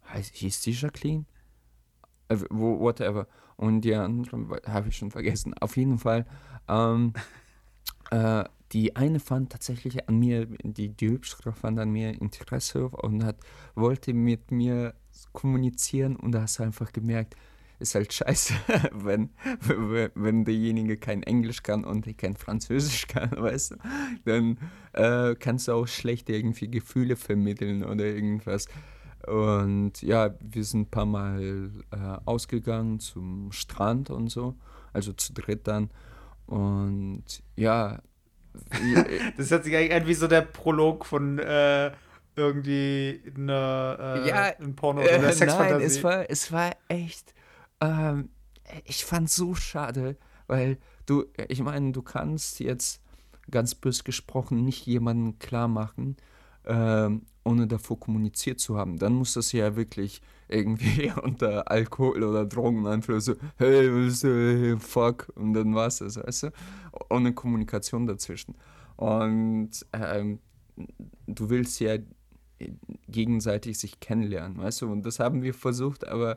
Heißt, 0.09 0.35
hieß 0.37 0.63
die 0.63 0.73
Jacqueline? 0.73 1.25
Äh, 2.29 2.37
whatever. 2.51 3.27
Und 3.57 3.83
die 3.83 3.95
andere 3.95 4.61
habe 4.67 4.89
ich 4.89 4.97
schon 4.97 5.11
vergessen. 5.11 5.55
Auf 5.55 5.77
jeden 5.77 5.99
Fall, 5.99 6.27
ähm, 6.69 7.13
äh, 8.11 8.45
die 8.73 8.97
eine 8.97 9.21
fand 9.21 9.53
tatsächlich 9.53 10.09
an 10.09 10.19
mir, 10.19 10.47
die, 10.47 10.89
die 10.89 11.09
hübschere 11.09 11.53
fand 11.53 11.79
an 11.79 11.91
mir 11.91 12.21
Interesse 12.21 12.89
und 12.89 13.25
hat, 13.25 13.37
wollte 13.75 14.13
mit 14.13 14.51
mir 14.51 14.95
kommunizieren 15.33 16.17
und 16.17 16.33
da 16.33 16.43
hast 16.43 16.59
du 16.59 16.65
einfach 16.65 16.93
gemerkt, 16.93 17.37
ist 17.79 17.95
halt 17.95 18.13
scheiße, 18.13 18.55
wenn, 18.93 19.31
wenn, 20.15 20.45
derjenige 20.45 20.97
kein 20.97 21.23
Englisch 21.23 21.63
kann 21.63 21.85
und 21.85 22.17
kein 22.19 22.37
Französisch 22.37 23.07
kann, 23.09 23.31
weißt 23.31 23.73
du, 23.73 23.77
dann 24.25 24.59
äh, 24.93 25.35
kannst 25.37 25.69
du 25.69 25.73
auch 25.73 25.87
schlecht 25.87 26.29
irgendwie 26.31 26.69
Gefühle 26.69 27.17
vermitteln 27.17 27.85
oder 27.85 28.05
irgendwas. 28.05 28.67
Und 29.27 30.03
ja, 30.03 30.35
wir 30.41 30.65
sind 30.65 30.83
ein 30.83 30.91
paar 30.91 31.07
Mal 31.07 31.71
äh, 31.91 31.97
ausgegangen 32.25 33.01
zum 33.01 33.53
Strand 33.53 34.11
und 34.11 34.29
so, 34.29 34.55
also 34.93 35.13
zu 35.13 35.33
dritt 35.33 35.67
dann. 35.67 35.91
Und 36.47 37.25
ja, 37.57 38.03
wie- 38.81 38.95
Das 39.37 39.51
hört 39.51 39.65
sich 39.65 39.75
eigentlich 39.77 39.95
an 39.95 40.07
wie 40.07 40.15
so 40.15 40.29
der 40.29 40.43
Prolog 40.43 41.07
von 41.07 41.39
äh, 41.39 41.91
irgendwie 42.37 43.23
einer 43.37 43.97
äh, 44.01 44.29
Ja, 44.29 44.53
ein 44.61 44.75
Porno 44.77 45.03
oder 45.03 45.11
einer 45.15 45.31
Äh, 45.31 45.33
Sexfantasie. 45.33 45.79
nein, 45.79 45.87
es 45.87 46.05
war, 46.05 46.31
es 46.31 46.53
war 46.53 46.71
echt, 46.89 47.35
ähm, 47.81 48.29
ich 48.85 49.05
fand 49.05 49.31
so 49.31 49.55
schade, 49.55 50.17
weil 50.47 50.79
du, 51.07 51.25
ich 51.49 51.63
meine, 51.63 51.93
du 51.93 52.03
kannst 52.03 52.61
jetzt 52.61 53.01
ganz 53.51 53.75
bös 53.75 54.05
gesprochen 54.05 54.65
nicht 54.65 54.87
jemanden 54.87 55.39
klar 55.39 55.69
machen, 55.69 56.17
ähm, 56.67 57.23
ohne 57.45 57.67
davor 57.67 58.01
kommuniziert 58.01 58.59
zu 58.59 58.77
haben. 58.77 58.99
Dann 58.99 59.15
muss 59.15 59.35
das 59.35 59.53
ja 59.53 59.77
wirklich 59.77 60.21
irgendwie 60.49 61.13
unter 61.23 61.71
Alkohol 61.71 62.23
oder 62.23 62.47
Drogeneinfluss 62.47 63.27
so, 63.27 63.35
hey, 63.57 64.07
ist, 64.07 64.25
äh, 64.25 64.77
fuck, 64.79 65.33
und 65.37 65.55
dann 65.55 65.75
war 65.75 65.87
es 65.87 65.99
das, 65.99 66.17
weißt 66.17 66.45
du? 66.45 66.51
Ohne 67.11 67.33
Kommunikation 67.35 68.07
dazwischen. 68.07 68.55
Und 68.97 69.71
ähm, 69.93 70.39
du 71.27 71.51
willst 71.51 71.81
ja 71.81 71.97
gegenseitig 73.09 73.79
sich 73.79 74.01
kennenlernen, 74.01 74.59
weißt 74.59 74.83
du? 74.83 74.91
Und 74.91 75.05
das 75.05 75.19
haben 75.19 75.43
wir 75.43 75.55
versucht, 75.55 76.07
aber 76.07 76.33
äh, 76.33 76.37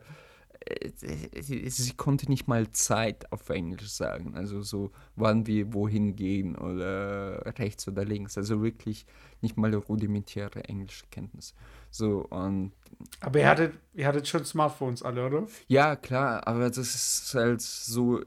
sie, 1.39 1.69
sie 1.69 1.93
konnte 1.93 2.29
nicht 2.29 2.47
mal 2.47 2.71
Zeit 2.71 3.31
auf 3.31 3.49
Englisch 3.49 3.89
sagen. 3.89 4.35
Also 4.35 4.61
so, 4.61 4.91
wann 5.15 5.47
wir 5.47 5.73
wohin 5.73 6.15
gehen 6.15 6.55
oder 6.55 7.45
rechts 7.57 7.87
oder 7.87 8.05
links. 8.05 8.37
Also 8.37 8.61
wirklich 8.61 9.05
nicht 9.41 9.57
mal 9.57 9.73
rudimentäre 9.73 10.63
englische 10.65 11.05
Kenntnis. 11.11 11.53
So, 11.89 12.25
und 12.25 12.71
Aber 13.19 13.39
ihr 13.39 13.47
hattet, 13.47 13.73
ihr 13.93 14.07
hattet 14.07 14.27
schon 14.27 14.45
Smartphones 14.45 15.03
alle, 15.03 15.25
oder? 15.25 15.47
ja, 15.67 15.95
klar, 15.95 16.45
aber 16.47 16.69
das 16.69 16.77
ist 16.77 17.33
halt 17.33 17.61
so, 17.61 18.21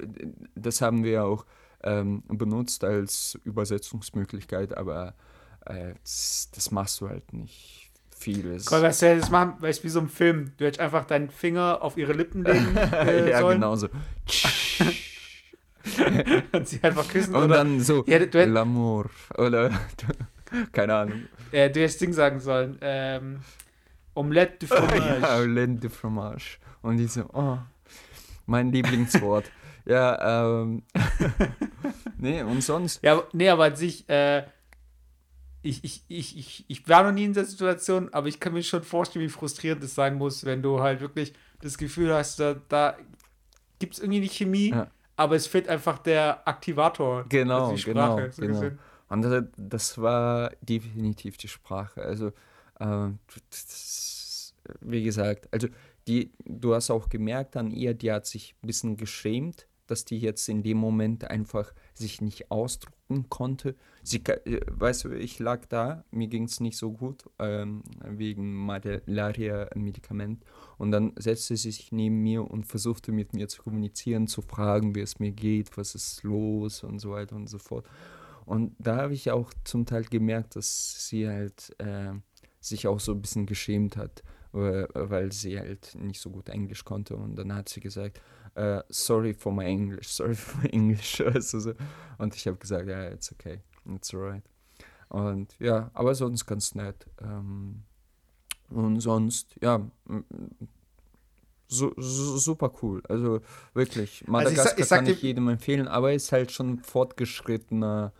das 0.55 0.80
haben 0.80 1.05
wir 1.05 1.24
auch 1.24 1.45
ähm, 1.82 2.22
benutzt 2.28 2.84
als 2.84 3.38
Übersetzungsmöglichkeit, 3.45 4.76
aber 4.76 5.14
äh, 5.66 5.95
das, 6.03 6.51
das 6.55 6.70
machst 6.70 7.01
du 7.01 7.09
halt 7.09 7.32
nicht 7.32 7.80
vieles. 8.20 8.66
Komm, 8.66 8.82
weißt 8.82 9.02
du, 9.02 9.18
das 9.18 9.30
machen, 9.30 9.54
weißt 9.60 9.80
du, 9.80 9.84
wie 9.84 9.88
so 9.88 10.00
ein 10.00 10.08
Film. 10.08 10.52
Du 10.58 10.64
hättest 10.66 10.80
einfach 10.80 11.04
deinen 11.06 11.30
Finger 11.30 11.78
auf 11.82 11.96
ihre 11.96 12.12
Lippen 12.12 12.44
legen 12.44 12.76
äh, 12.92 13.30
ja, 13.30 13.40
sollen 13.40 13.60
genau 13.60 13.76
so. 13.76 13.88
und 16.52 16.68
sie 16.68 16.80
einfach 16.82 17.08
küssen. 17.08 17.34
Und 17.34 17.44
oder 17.44 17.56
dann 17.56 17.80
so, 17.80 18.04
Ja, 18.06 18.18
du 18.18 18.38
hätt- 18.38 18.48
L'amour, 18.50 19.06
oder, 19.38 19.70
keine 20.72 20.94
Ahnung. 20.94 21.22
äh, 21.52 21.70
du 21.70 21.80
hättest 21.80 22.00
Ding 22.00 22.12
sagen 22.12 22.40
sollen. 22.40 22.78
Ähm, 22.80 23.40
Omelette 24.14 24.58
de 24.58 24.68
Fromage. 24.68 25.20
Ja, 25.22 25.38
Laine 25.38 25.76
de 25.76 25.88
Fromage. 25.90 26.58
Und 26.82 26.96
die 26.98 27.06
so, 27.06 27.24
oh, 27.32 27.58
mein 28.46 28.72
Lieblingswort. 28.72 29.50
ja, 29.86 30.50
ähm, 30.50 30.82
nee, 32.18 32.42
und 32.42 32.62
sonst, 32.62 33.02
Ja, 33.02 33.22
nee, 33.32 33.48
aber 33.48 33.64
an 33.64 33.76
sich, 33.76 34.08
äh, 34.08 34.42
ich, 35.62 35.84
ich, 35.84 36.04
ich, 36.08 36.38
ich, 36.38 36.64
ich 36.68 36.88
war 36.88 37.02
noch 37.04 37.12
nie 37.12 37.24
in 37.24 37.32
der 37.34 37.44
Situation, 37.44 38.08
aber 38.12 38.28
ich 38.28 38.40
kann 38.40 38.52
mir 38.52 38.62
schon 38.62 38.82
vorstellen, 38.82 39.24
wie 39.24 39.28
frustrierend 39.28 39.82
es 39.84 39.94
sein 39.94 40.14
muss, 40.14 40.44
wenn 40.44 40.62
du 40.62 40.80
halt 40.80 41.00
wirklich 41.00 41.32
das 41.61 41.76
Gefühl 41.76 42.14
hast, 42.14 42.40
da, 42.40 42.56
da 42.68 42.96
gibt 43.78 43.94
es 43.94 44.00
irgendwie 44.00 44.20
eine 44.20 44.28
Chemie, 44.28 44.70
Ja. 44.70 44.90
aber 45.16 45.36
es 45.36 45.46
fehlt 45.46 45.68
einfach 45.68 45.98
der 45.98 46.46
Aktivator. 46.48 47.26
Genau, 47.28 47.62
also 47.64 47.72
die 47.72 47.78
Sprache, 47.78 48.22
genau, 48.22 48.32
so 48.32 48.42
genau. 48.42 48.54
gesehen. 48.54 48.78
Und 49.08 49.22
das, 49.22 49.44
das 49.56 49.98
war 49.98 50.50
definitiv 50.62 51.36
die 51.36 51.48
Sprache. 51.48 52.00
Also, 52.02 52.32
ähm, 52.78 53.18
das, 53.50 54.54
wie 54.80 55.02
gesagt, 55.02 55.48
also 55.50 55.68
die, 56.06 56.30
du 56.44 56.74
hast 56.74 56.90
auch 56.90 57.08
gemerkt 57.08 57.56
an 57.56 57.70
ihr, 57.70 57.92
die 57.92 58.11
hat 58.12 58.26
sich 58.26 58.54
ein 58.62 58.66
bisschen 58.66 58.96
geschämt, 58.96 59.66
dass 59.91 60.05
die 60.05 60.18
jetzt 60.18 60.49
in 60.49 60.62
dem 60.62 60.78
Moment 60.78 61.30
einfach 61.30 61.72
sich 61.95 62.20
nicht 62.20 62.51
ausdrucken 62.51 63.28
konnte. 63.28 63.74
Sie, 64.03 64.22
äh, 64.24 64.61
weißt 64.70 65.05
du, 65.05 65.11
ich 65.11 65.38
lag 65.38 65.66
da, 65.66 66.05
mir 66.11 66.28
ging 66.28 66.45
es 66.45 66.61
nicht 66.61 66.76
so 66.76 66.93
gut 66.93 67.24
ähm, 67.38 67.82
wegen 68.05 68.55
Malaria-Medikament 68.55 70.45
und 70.78 70.93
dann 70.93 71.12
setzte 71.16 71.57
sie 71.57 71.70
sich 71.72 71.93
neben 71.93 72.22
mir 72.22 72.49
und 72.49 72.66
versuchte 72.66 73.12
mit 73.12 73.32
mir 73.32 73.49
zu 73.49 73.62
kommunizieren, 73.62 74.28
zu 74.28 74.43
fragen, 74.43 74.95
wie 74.95 75.01
es 75.01 75.18
mir 75.18 75.32
geht, 75.32 75.76
was 75.76 75.95
ist 75.95 76.22
los 76.22 76.84
und 76.84 77.01
so 77.01 77.11
weiter 77.11 77.36
und 77.36 77.49
so 77.49 77.59
fort. 77.59 77.86
Und 78.47 78.74
da 78.78 78.97
habe 78.97 79.14
ich 79.14 79.30
auch 79.30 79.53
zum 79.64 79.86
Teil 79.86 80.05
gemerkt, 80.05 80.57
dass 80.57 81.09
sie 81.09 81.28
halt 81.28 81.74
äh, 81.78 82.12
sich 82.61 82.86
auch 82.86 83.01
so 83.01 83.12
ein 83.12 83.22
bisschen 83.22 83.47
geschämt 83.47 83.97
hat, 83.97 84.22
weil 84.53 85.32
sie 85.32 85.59
halt 85.59 85.95
nicht 85.95 86.20
so 86.20 86.30
gut 86.30 86.49
Englisch 86.49 86.84
konnte. 86.84 87.16
Und 87.16 87.36
dann 87.36 87.55
hat 87.55 87.68
sie 87.68 87.80
gesagt, 87.80 88.20
uh, 88.57 88.82
sorry 88.88 89.32
for 89.34 89.53
my 89.53 89.66
English, 89.66 90.09
sorry 90.14 90.34
for 90.34 90.61
my 90.62 90.68
English. 90.68 91.20
Also 91.20 91.61
so. 91.61 91.72
Und 92.18 92.34
ich 92.34 92.46
habe 92.46 92.57
gesagt, 92.57 92.88
ja, 92.88 93.03
yeah, 93.03 93.12
it's 93.12 93.32
okay, 93.32 93.61
it's 93.94 94.14
alright. 94.14 94.44
Und 95.09 95.57
ja, 95.59 95.90
aber 95.94 96.14
sonst 96.14 96.46
ganz 96.46 96.74
nett. 96.74 97.07
Ähm, 97.20 97.82
und 98.68 99.01
sonst, 99.01 99.57
ja, 99.61 99.84
so, 101.66 101.92
so, 101.96 102.36
super 102.38 102.72
cool. 102.82 103.03
Also 103.09 103.40
wirklich, 103.74 104.26
Madagaskar 104.26 104.64
also 104.66 104.76
ich, 104.76 104.82
ich 104.84 104.88
kann 104.88 105.07
ich 105.07 105.22
jedem 105.22 105.48
empfehlen, 105.48 105.88
aber 105.88 106.12
ist 106.12 106.30
halt 106.30 106.53
schon 106.53 106.78
fortgeschrittener 106.78 108.12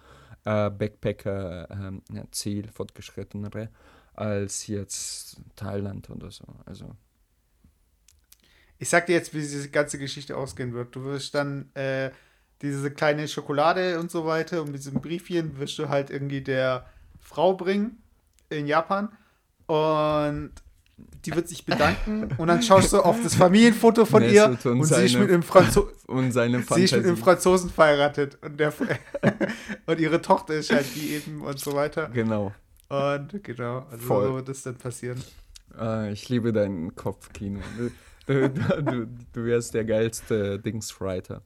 äh, 0.45 0.70
Backpacker-Ziel, 0.70 2.64
äh, 2.64 2.72
fortgeschrittenere 2.72 3.70
als 4.14 4.66
jetzt 4.66 5.41
Thailand 5.57 6.11
oder 6.11 6.31
so. 6.31 6.45
Also. 6.66 6.97
Ich 8.81 8.89
sag 8.89 9.07
dir 9.07 9.12
jetzt, 9.12 9.35
wie 9.35 9.41
diese 9.41 9.68
ganze 9.68 9.99
Geschichte 9.99 10.37
ausgehen 10.37 10.72
wird. 10.72 10.97
Du 10.97 11.05
wirst 11.05 11.35
dann 11.35 11.70
äh, 11.74 12.11
diese 12.62 12.91
kleine 12.91 13.28
Schokolade 13.28 14.01
und 14.01 14.11
so 14.11 14.24
weiter 14.26 14.62
und 14.62 14.72
mit 14.72 14.81
diesem 14.81 15.01
Briefchen 15.01 15.59
wirst 15.59 15.78
du 15.78 15.89
halt 15.89 16.11
irgendwie 16.11 16.41
der 16.41 16.87
Frau 17.20 17.55
bringen 17.55 18.03
in 18.49 18.66
Japan 18.66 19.11
und 19.66 20.51
die 21.24 21.35
wird 21.35 21.49
sich 21.49 21.64
bedanken 21.64 22.31
und 22.39 22.49
dann 22.49 22.62
schaust 22.62 22.93
du 22.93 23.01
auf 23.01 23.22
das 23.22 23.35
Familienfoto 23.35 24.05
von 24.05 24.22
ihr 24.22 24.47
und, 24.47 24.66
und 24.66 24.85
sie 24.85 25.05
ist 25.05 25.18
mit 25.18 25.31
und 26.07 26.33
seine 26.33 26.62
sie 26.62 26.85
ist 26.85 26.93
mit 26.93 27.05
einem 27.05 27.16
Franzosen 27.16 27.70
verheiratet 27.70 28.39
und, 28.43 28.59
der, 28.59 28.72
und 29.87 30.01
ihre 30.01 30.20
Tochter 30.20 30.55
ist 30.55 30.72
halt 30.72 30.87
die 30.95 31.14
eben 31.14 31.43
und 31.43 31.59
so 31.59 31.74
weiter. 31.74 32.11
Genau. 32.12 32.53
Und 32.89 33.45
genau, 33.45 33.87
also 33.91 34.07
Voll. 34.07 34.26
so 34.26 34.35
wird 34.35 34.49
das 34.49 34.62
dann 34.62 34.76
passieren. 34.76 35.22
Ah, 35.76 36.09
ich 36.09 36.28
liebe 36.28 36.53
deinen 36.53 36.97
Kopfkino. 36.97 37.61
Du, 38.31 39.09
du, 39.33 39.45
wärst 39.45 39.74
der 39.74 39.85
geilste 39.85 40.59
Dingswriter. 40.61 41.43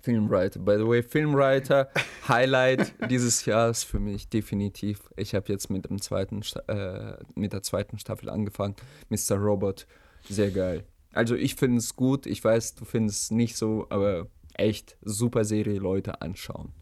Filmwriter. 0.00 0.58
By 0.58 0.76
the 0.78 0.86
way, 0.86 1.02
Filmwriter, 1.02 1.90
Highlight 2.26 2.94
dieses 3.10 3.44
Jahres 3.44 3.84
für 3.84 4.00
mich 4.00 4.28
definitiv. 4.28 5.10
Ich 5.16 5.34
habe 5.34 5.52
jetzt 5.52 5.70
mit, 5.70 5.88
dem 5.88 6.00
zweiten, 6.00 6.42
äh, 6.66 7.14
mit 7.34 7.52
der 7.52 7.62
zweiten 7.62 7.98
Staffel 7.98 8.30
angefangen. 8.30 8.74
Mr. 9.10 9.36
Robot, 9.36 9.86
sehr 10.28 10.50
geil. 10.50 10.84
Also 11.12 11.34
ich 11.34 11.56
finde 11.56 11.78
es 11.78 11.94
gut. 11.94 12.26
Ich 12.26 12.42
weiß, 12.42 12.74
du 12.74 12.84
findest 12.84 13.24
es 13.24 13.30
nicht 13.30 13.56
so, 13.56 13.86
aber 13.90 14.28
echt 14.54 14.96
super 15.02 15.44
Serie, 15.44 15.78
Leute 15.78 16.20
anschauen. 16.22 16.72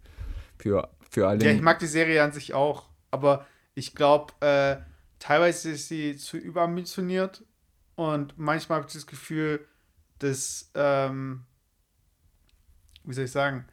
Für, 0.59 0.89
für 1.11 1.27
alle. 1.27 1.45
Ja, 1.45 1.51
ich 1.51 1.63
mag 1.63 1.79
die 1.79 1.87
Serie 1.87 2.23
an 2.23 2.33
sich 2.33 2.55
auch, 2.55 2.89
aber 3.11 3.47
ich 3.75 3.95
glaube, 3.95 4.33
äh, 4.41 4.77
teilweise 5.19 5.73
ist 5.73 5.89
sie 5.89 6.17
zu 6.17 6.37
überambitioniert 6.37 7.43
und 8.01 8.39
manchmal 8.39 8.79
habe 8.79 8.89
ich 8.89 8.95
das 8.95 9.07
Gefühl, 9.07 9.69
dass, 10.21 10.71
ähm, 10.73 11.45
wie 13.05 13.13
soll 13.13 13.27
ich 13.27 13.31
sagen, 13.31 13.67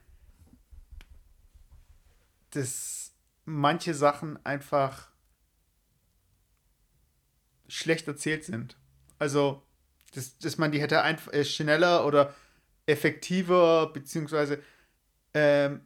dass 2.49 3.13
manche 3.45 3.93
Sachen 3.93 4.45
einfach 4.45 5.09
schlecht 7.69 8.05
erzählt 8.09 8.43
sind. 8.43 8.75
Also, 9.17 9.63
dass, 10.13 10.37
dass 10.39 10.57
man 10.57 10.73
die 10.73 10.81
hätte 10.81 11.03
einfach 11.03 11.31
äh, 11.31 11.45
schneller 11.45 12.05
oder 12.05 12.35
effektiver, 12.85 13.93
beziehungsweise 13.93 14.61
ähm, 15.35 15.85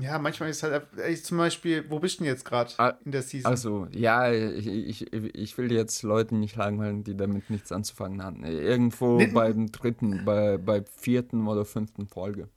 ja, 0.00 0.18
manchmal 0.18 0.48
ist 0.50 0.62
halt, 0.62 0.86
ich 1.08 1.24
zum 1.24 1.38
Beispiel, 1.38 1.84
wo 1.88 1.98
bist 1.98 2.18
du 2.18 2.24
denn 2.24 2.32
jetzt 2.32 2.44
gerade 2.44 2.72
ah, 2.78 2.94
in 3.04 3.10
der 3.10 3.22
Season? 3.22 3.50
Also, 3.50 3.88
ja, 3.90 4.32
ich, 4.32 4.66
ich, 4.66 5.12
ich 5.12 5.58
will 5.58 5.72
jetzt 5.72 6.02
Leute 6.02 6.36
nicht 6.36 6.56
langweilen, 6.56 7.02
die 7.02 7.16
damit 7.16 7.50
nichts 7.50 7.72
anzufangen 7.72 8.22
haben. 8.22 8.44
Irgendwo 8.44 9.16
nee, 9.16 9.26
beim 9.26 9.72
dritten, 9.72 10.24
bei, 10.24 10.56
bei 10.56 10.84
vierten 10.84 11.48
oder 11.48 11.64
fünften 11.64 12.06
Folge. 12.06 12.48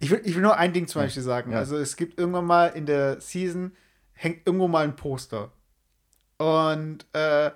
Ich 0.00 0.10
will, 0.10 0.20
ich 0.24 0.34
will 0.34 0.42
nur 0.42 0.56
ein 0.56 0.72
Ding 0.72 0.88
zum 0.88 1.02
Beispiel 1.02 1.22
sagen. 1.22 1.52
Ja. 1.52 1.58
Also, 1.58 1.76
es 1.76 1.96
gibt 1.96 2.18
irgendwann 2.18 2.46
mal 2.46 2.66
in 2.66 2.86
der 2.86 3.20
Season, 3.20 3.72
hängt 4.12 4.44
irgendwo 4.44 4.66
mal 4.66 4.84
ein 4.84 4.96
Poster. 4.96 5.52
Und 6.38 7.06
äh, 7.12 7.52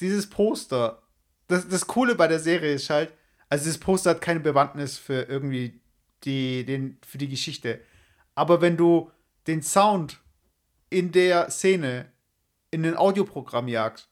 dieses 0.00 0.30
Poster, 0.30 1.02
das, 1.46 1.68
das 1.68 1.86
Coole 1.86 2.14
bei 2.14 2.26
der 2.26 2.38
Serie 2.38 2.72
ist 2.72 2.88
halt, 2.88 3.12
also 3.50 3.64
dieses 3.64 3.78
Poster 3.78 4.10
hat 4.10 4.22
keine 4.22 4.40
Bewandtnis 4.40 4.96
für 4.96 5.22
irgendwie 5.24 5.80
die, 6.24 6.64
den, 6.64 6.96
für 7.06 7.18
die 7.18 7.28
Geschichte 7.28 7.80
aber 8.34 8.60
wenn 8.60 8.76
du 8.76 9.10
den 9.46 9.62
Sound 9.62 10.20
in 10.90 11.12
der 11.12 11.50
Szene 11.50 12.12
in 12.70 12.84
ein 12.84 12.96
Audioprogramm 12.96 13.68
jagst, 13.68 14.08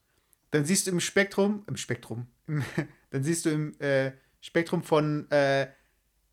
dann 0.51 0.65
siehst 0.65 0.87
du 0.87 0.91
im 0.91 1.01
Spektrum, 1.01 1.65
im 1.67 1.77
Spektrum, 1.77 2.27
im, 2.47 2.63
dann 3.11 3.23
siehst 3.23 3.45
du 3.45 3.51
im 3.51 3.81
äh, 3.81 4.13
Spektrum 4.41 4.83
von 4.83 5.31
äh, 5.31 5.69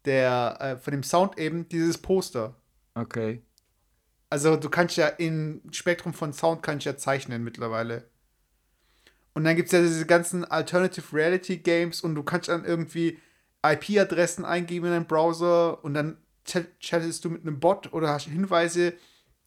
der, 0.05 0.57
äh, 0.59 0.77
von 0.77 0.91
dem 0.91 1.03
Sound 1.03 1.37
eben 1.37 1.67
dieses 1.69 1.97
Poster. 1.97 2.55
Okay. 2.95 3.41
Also 4.29 4.57
du 4.57 4.69
kannst 4.69 4.97
ja 4.97 5.07
im 5.07 5.61
Spektrum 5.71 6.13
von 6.13 6.33
Sound 6.33 6.61
kannst 6.61 6.85
ja 6.85 6.97
zeichnen 6.97 7.43
mittlerweile. 7.43 8.09
Und 9.33 9.43
dann 9.43 9.55
gibt 9.55 9.67
es 9.67 9.71
ja 9.71 9.81
diese 9.81 10.05
ganzen 10.05 10.43
Alternative 10.43 11.15
Reality 11.15 11.57
Games 11.57 12.01
und 12.01 12.15
du 12.15 12.23
kannst 12.23 12.49
dann 12.49 12.65
irgendwie 12.65 13.19
IP-Adressen 13.65 14.45
eingeben 14.45 14.87
in 14.87 14.91
deinen 14.91 15.07
Browser 15.07 15.83
und 15.83 15.93
dann 15.93 16.17
chattest 16.79 17.25
du 17.25 17.29
mit 17.29 17.41
einem 17.41 17.59
Bot 17.59 17.93
oder 17.93 18.09
hast 18.09 18.25
Hinweise, 18.27 18.93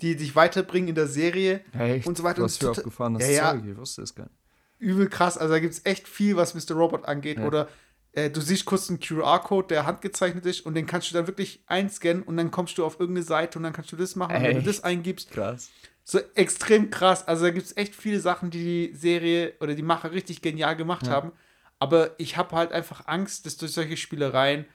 die 0.00 0.16
dich 0.16 0.34
weiterbringen 0.34 0.90
in 0.90 0.94
der 0.94 1.06
Serie 1.06 1.64
Echt? 1.78 2.06
und 2.06 2.16
so 2.16 2.24
weiter. 2.24 2.42
Was 2.42 2.56
für 2.56 2.70
aufgefahrenes 2.70 3.28
ja, 3.28 3.52
Zeug, 3.52 3.64
ich 3.66 3.76
wusste 3.76 4.02
es 4.02 4.14
gar 4.14 4.24
nicht. 4.24 4.36
Übel 4.78 5.08
krass, 5.08 5.38
also 5.38 5.54
da 5.54 5.60
gibt 5.60 5.74
es 5.74 5.82
echt 5.84 6.08
viel, 6.08 6.36
was 6.36 6.54
Mr. 6.54 6.74
Robot 6.74 7.04
angeht. 7.04 7.38
Ja. 7.38 7.46
Oder 7.46 7.68
äh, 8.12 8.30
du 8.30 8.40
siehst 8.40 8.64
kurz 8.64 8.90
einen 8.90 9.00
QR-Code, 9.00 9.68
der 9.68 9.86
handgezeichnet 9.86 10.44
ist 10.44 10.66
und 10.66 10.74
den 10.74 10.86
kannst 10.86 11.10
du 11.10 11.14
dann 11.14 11.26
wirklich 11.26 11.62
einscannen 11.66 12.22
und 12.22 12.36
dann 12.36 12.50
kommst 12.50 12.76
du 12.78 12.84
auf 12.84 13.00
irgendeine 13.00 13.24
Seite 13.24 13.58
und 13.58 13.62
dann 13.62 13.72
kannst 13.72 13.92
du 13.92 13.96
das 13.96 14.16
machen. 14.16 14.36
Und 14.36 14.42
wenn 14.42 14.56
du 14.56 14.62
das 14.62 14.84
eingibst, 14.84 15.30
krass. 15.30 15.70
so 16.04 16.18
extrem 16.34 16.90
krass. 16.90 17.26
Also 17.26 17.44
da 17.44 17.50
gibt 17.50 17.66
es 17.66 17.76
echt 17.76 17.94
viele 17.94 18.20
Sachen, 18.20 18.50
die 18.50 18.90
die 18.90 18.96
Serie 18.96 19.54
oder 19.60 19.74
die 19.74 19.82
Macher 19.82 20.12
richtig 20.12 20.42
genial 20.42 20.76
gemacht 20.76 21.06
ja. 21.06 21.12
haben. 21.12 21.32
Aber 21.78 22.10
ich 22.18 22.36
habe 22.36 22.54
halt 22.54 22.72
einfach 22.72 23.06
Angst, 23.06 23.46
dass 23.46 23.56
durch 23.56 23.72
solche 23.72 23.96
Spielereien 23.96 24.66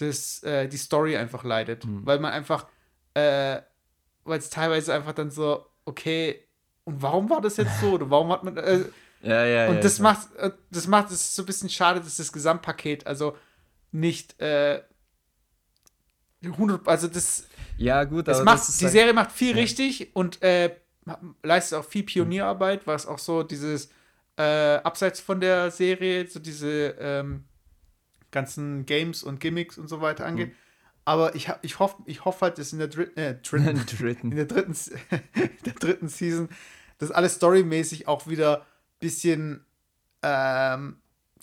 das, 0.00 0.42
äh, 0.42 0.68
die 0.68 0.76
Story 0.76 1.16
einfach 1.16 1.44
leidet. 1.44 1.84
Mhm. 1.84 2.04
Weil 2.04 2.18
man 2.18 2.32
einfach, 2.32 2.66
äh, 3.14 3.60
weil 4.24 4.38
es 4.38 4.50
teilweise 4.50 4.94
einfach 4.94 5.12
dann 5.12 5.30
so, 5.30 5.66
okay, 5.84 6.44
und 6.84 7.02
warum 7.02 7.30
war 7.30 7.40
das 7.40 7.56
jetzt 7.56 7.80
so? 7.80 7.92
Oder 7.92 8.10
warum 8.10 8.32
hat 8.32 8.44
man. 8.44 8.56
Äh, 8.56 8.84
ja, 9.22 9.44
ja, 9.44 9.68
und 9.68 9.76
ja, 9.76 9.80
das 9.80 9.98
macht, 9.98 10.34
äh, 10.36 10.50
das 10.70 10.86
macht 10.86 11.10
es 11.10 11.34
so 11.34 11.42
ein 11.42 11.46
bisschen 11.46 11.68
schade, 11.68 12.00
dass 12.00 12.16
das 12.16 12.32
Gesamtpaket 12.32 13.06
also 13.06 13.36
nicht 13.92 14.40
äh, 14.40 14.82
100, 16.44 16.86
also 16.88 17.08
das. 17.08 17.46
Ja, 17.76 18.04
gut, 18.04 18.28
das 18.28 18.42
macht, 18.42 18.62
die 18.68 18.84
halt, 18.84 18.92
Serie 18.92 19.12
macht 19.12 19.32
viel 19.32 19.56
ja. 19.56 19.62
richtig 19.62 20.14
und 20.14 20.42
äh, 20.42 20.74
leistet 21.42 21.78
auch 21.78 21.84
viel 21.84 22.02
Pionierarbeit, 22.02 22.86
was 22.86 23.06
auch 23.06 23.18
so 23.18 23.42
dieses 23.42 23.90
äh, 24.36 24.76
abseits 24.76 25.20
von 25.20 25.40
der 25.40 25.70
Serie, 25.70 26.26
so 26.26 26.40
diese 26.40 26.96
ähm, 26.98 27.44
ganzen 28.30 28.86
Games 28.86 29.22
und 29.22 29.40
Gimmicks 29.40 29.78
und 29.78 29.88
so 29.88 30.00
weiter 30.00 30.26
angeht. 30.26 30.48
Mhm. 30.48 30.54
Aber 31.04 31.34
ich, 31.34 31.50
ich 31.62 31.78
hoffe 31.78 32.02
ich 32.06 32.24
hoff 32.24 32.40
halt, 32.42 32.58
dass 32.58 32.72
in 32.72 32.78
der 32.78 32.88
dritten, 32.88 33.18
äh, 33.18 33.36
dritten, 33.40 33.84
dritten. 33.98 34.30
in 34.30 34.36
der 34.36 34.46
dritten, 34.46 34.74
der 35.66 35.72
dritten 35.74 36.08
Season, 36.08 36.48
dass 36.98 37.10
alles 37.10 37.36
storymäßig 37.36 38.06
auch 38.06 38.26
wieder 38.26 38.60
ein 38.60 38.64
bisschen 39.00 39.64
ähm, 40.22 40.98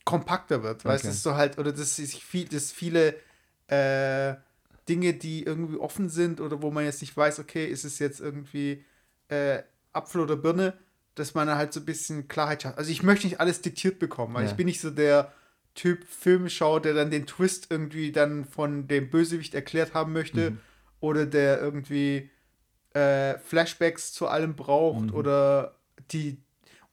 kompakter 0.06 0.64
wird. 0.64 0.82
Okay. 0.82 0.90
Weißt 0.90 1.06
du, 1.06 1.12
so 1.12 1.36
halt, 1.36 1.58
oder 1.58 1.72
dass 1.72 1.96
sich 1.96 2.24
viel, 2.24 2.48
dass 2.48 2.72
viele 2.72 3.16
äh, 3.68 4.36
Dinge, 4.88 5.14
die 5.14 5.44
irgendwie 5.44 5.78
offen 5.78 6.10
sind 6.10 6.40
oder 6.40 6.62
wo 6.62 6.72
man 6.72 6.86
jetzt 6.86 7.02
nicht 7.02 7.16
weiß, 7.16 7.40
okay, 7.40 7.66
ist 7.66 7.84
es 7.84 8.00
jetzt 8.00 8.22
irgendwie 8.22 8.86
äh, 9.28 9.64
Apfel 9.92 10.22
oder 10.22 10.38
Birne, 10.38 10.78
dass 11.16 11.34
man 11.34 11.50
halt 11.50 11.74
so 11.74 11.82
ein 11.82 11.86
bisschen 11.86 12.28
Klarheit 12.28 12.64
hat. 12.64 12.78
Also 12.78 12.92
ich 12.92 13.04
möchte 13.04 13.28
nicht 13.28 13.40
alles 13.40 13.62
diktiert 13.62 14.00
bekommen, 14.00 14.34
weil 14.36 14.46
ja. 14.46 14.50
ich 14.50 14.56
bin 14.56 14.68
nicht 14.68 14.80
so 14.80 14.92
der 14.92 15.34
Typ 15.78 16.06
Film 16.06 16.50
schaut, 16.50 16.86
der 16.86 16.94
dann 16.96 17.12
den 17.12 17.28
Twist 17.28 17.68
irgendwie 17.70 18.12
dann 18.12 18.46
von 18.46 18.88
dem 18.88 19.10
Bösewicht 19.10 19.54
erklärt 19.54 19.94
haben 19.94 20.12
möchte 20.12 20.52
mhm. 20.52 20.60
oder 21.00 21.26
der 21.26 21.62
irgendwie 21.62 22.32
äh, 22.94 23.38
Flashbacks 23.38 24.12
zu 24.12 24.28
allem 24.28 24.56
braucht 24.56 25.06
mhm. 25.06 25.14
oder 25.14 25.76
die 26.12 26.40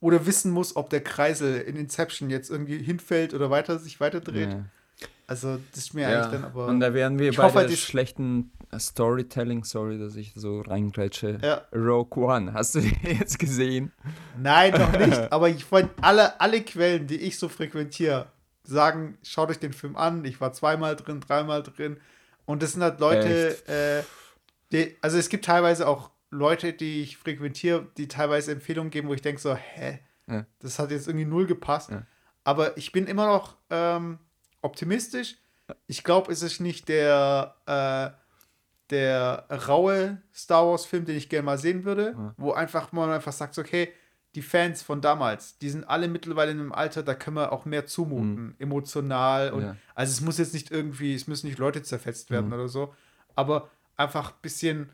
oder 0.01 0.27
wissen 0.27 0.53
muss, 0.53 0.77
ob 0.77 0.91
der 0.91 1.03
Kreisel 1.03 1.63
in 1.63 1.77
Inception 1.77 2.29
jetzt 2.29 2.51
irgendwie 2.51 2.77
hinfällt 2.77 3.33
oder 3.33 3.49
weiter 3.49 3.79
sich 3.79 4.01
weiter 4.01 4.21
dreht. 4.21 4.51
Ja. 4.51 4.65
Also, 5.27 5.59
das 5.73 5.85
ist 5.85 5.95
mir 5.95 6.03
Ja, 6.03 6.21
eigentlich 6.21 6.33
dann 6.33 6.45
aber. 6.45 6.67
und 6.67 6.81
da 6.81 6.93
wären 6.93 7.19
wir 7.19 7.33
bei 7.33 7.43
hoffe, 7.43 7.61
der 7.61 7.69
das- 7.69 7.79
schlechten 7.79 8.53
Storytelling, 8.79 9.65
sorry, 9.65 9.99
dass 9.99 10.17
ich 10.17 10.35
so 10.35 10.61
reingrätsche. 10.61 11.39
Ja. 11.43 11.63
Rogue 11.75 12.23
One, 12.23 12.53
hast 12.53 12.75
du 12.75 12.81
jetzt 13.03 13.39
gesehen? 13.39 13.93
Nein, 14.39 14.73
noch 14.73 14.93
nicht. 14.93 15.19
aber 15.33 15.49
ich 15.49 15.71
wollte 15.73 15.91
alle, 16.03 16.39
alle 16.39 16.61
Quellen, 16.61 17.07
die 17.07 17.17
ich 17.17 17.39
so 17.39 17.49
frequentiere, 17.49 18.27
sagen, 18.65 19.19
schaut 19.23 19.51
euch 19.51 19.59
den 19.59 19.73
Film 19.73 19.97
an. 19.97 20.25
Ich 20.25 20.41
war 20.41 20.53
zweimal 20.53 20.97
drin, 20.97 21.21
dreimal 21.21 21.63
drin. 21.63 21.99
Und 22.47 22.63
das 22.63 22.73
sind 22.73 22.83
halt 22.83 23.01
Leute, 23.01 23.57
äh, 23.69 24.03
die, 24.73 24.97
also 25.01 25.19
es 25.19 25.29
gibt 25.29 25.45
teilweise 25.45 25.87
auch 25.87 26.11
Leute, 26.31 26.73
die 26.73 27.03
ich 27.03 27.17
frequentiere, 27.17 27.87
die 27.97 28.09
teilweise 28.09 28.53
Empfehlungen 28.53 28.91
geben, 28.91 29.09
wo 29.09 29.15
ich 29.15 29.23
denke 29.23 29.41
so, 29.41 29.55
hä, 29.55 30.01
Ja. 30.27 30.47
das 30.59 30.79
hat 30.79 30.91
jetzt 30.91 31.07
irgendwie 31.07 31.27
null 31.27 31.47
gepasst. 31.47 31.91
Ja. 31.91 32.03
Aber 32.43 32.77
ich 32.77 32.93
bin 32.93 33.07
immer 33.07 33.27
noch 33.27 33.57
ähm, 33.71 34.19
optimistisch. 34.63 35.37
Ich 35.87 36.05
glaube, 36.05 36.33
es 36.33 36.43
ist 36.43 36.61
nicht 36.61 36.89
der, 36.89 37.55
äh, 37.67 38.11
der 38.91 39.47
raue 39.67 40.21
Star 40.35 40.67
Wars-Film, 40.67 41.05
den 41.07 41.17
ich 41.17 41.29
gerne 41.29 41.45
mal 41.47 41.59
sehen 41.59 41.85
würde, 41.85 42.15
Ja. 42.17 42.35
wo 42.37 42.53
einfach 42.53 42.93
man 42.93 43.11
einfach 43.11 43.33
sagt, 43.33 43.57
okay, 43.59 43.93
die 44.35 44.43
Fans 44.43 44.83
von 44.83 45.01
damals, 45.01 45.59
die 45.59 45.71
sind 45.71 45.85
alle 45.85 46.09
mittlerweile 46.09 46.51
in 46.51 46.61
einem 46.61 46.73
Alter, 46.73 47.03
da 47.03 47.15
können 47.15 47.37
wir 47.37 47.53
auch 47.53 47.65
mehr 47.65 47.87
zumuten, 47.87 48.55
emotional 48.59 49.53
und 49.53 49.63
Ja. 49.63 49.77
also 49.95 50.11
es 50.13 50.21
muss 50.21 50.39
jetzt 50.39 50.55
nicht 50.55 50.71
irgendwie, 50.71 51.15
es 51.15 51.27
müssen 51.27 51.47
nicht 51.47 51.59
Leute 51.59 51.83
zerfetzt 51.83 52.31
werden 52.31 52.47
Mhm. 52.49 52.53
oder 52.55 52.69
so, 52.69 52.95
aber 53.37 53.71
einfach 53.97 54.31
ein 54.33 54.39
bisschen 54.43 54.91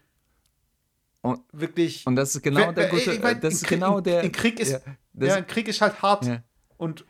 Und- 1.22 1.40
wirklich. 1.52 2.06
Und 2.06 2.16
das 2.16 2.34
ist 2.34 2.42
genau 2.42 2.72
der 2.72 2.84
wer- 2.84 2.88
gute, 2.90 3.12
ich 3.12 3.22
mein, 3.22 3.40
das 3.40 3.52
in 3.52 3.56
ist 3.56 3.64
Krieg- 3.64 3.78
genau 3.80 3.98
in- 3.98 4.04
der. 4.04 4.22
in 4.22 4.32
Krieg 4.32 4.58
ist- 4.60 4.72
ja, 4.72 4.80
das, 5.12 5.28
ja, 5.30 5.34
ein 5.36 5.46
Krieg 5.46 5.68
ist 5.68 5.80
halt 5.80 6.00
hart 6.02 6.24
ja. 6.26 6.42
und 6.76 7.04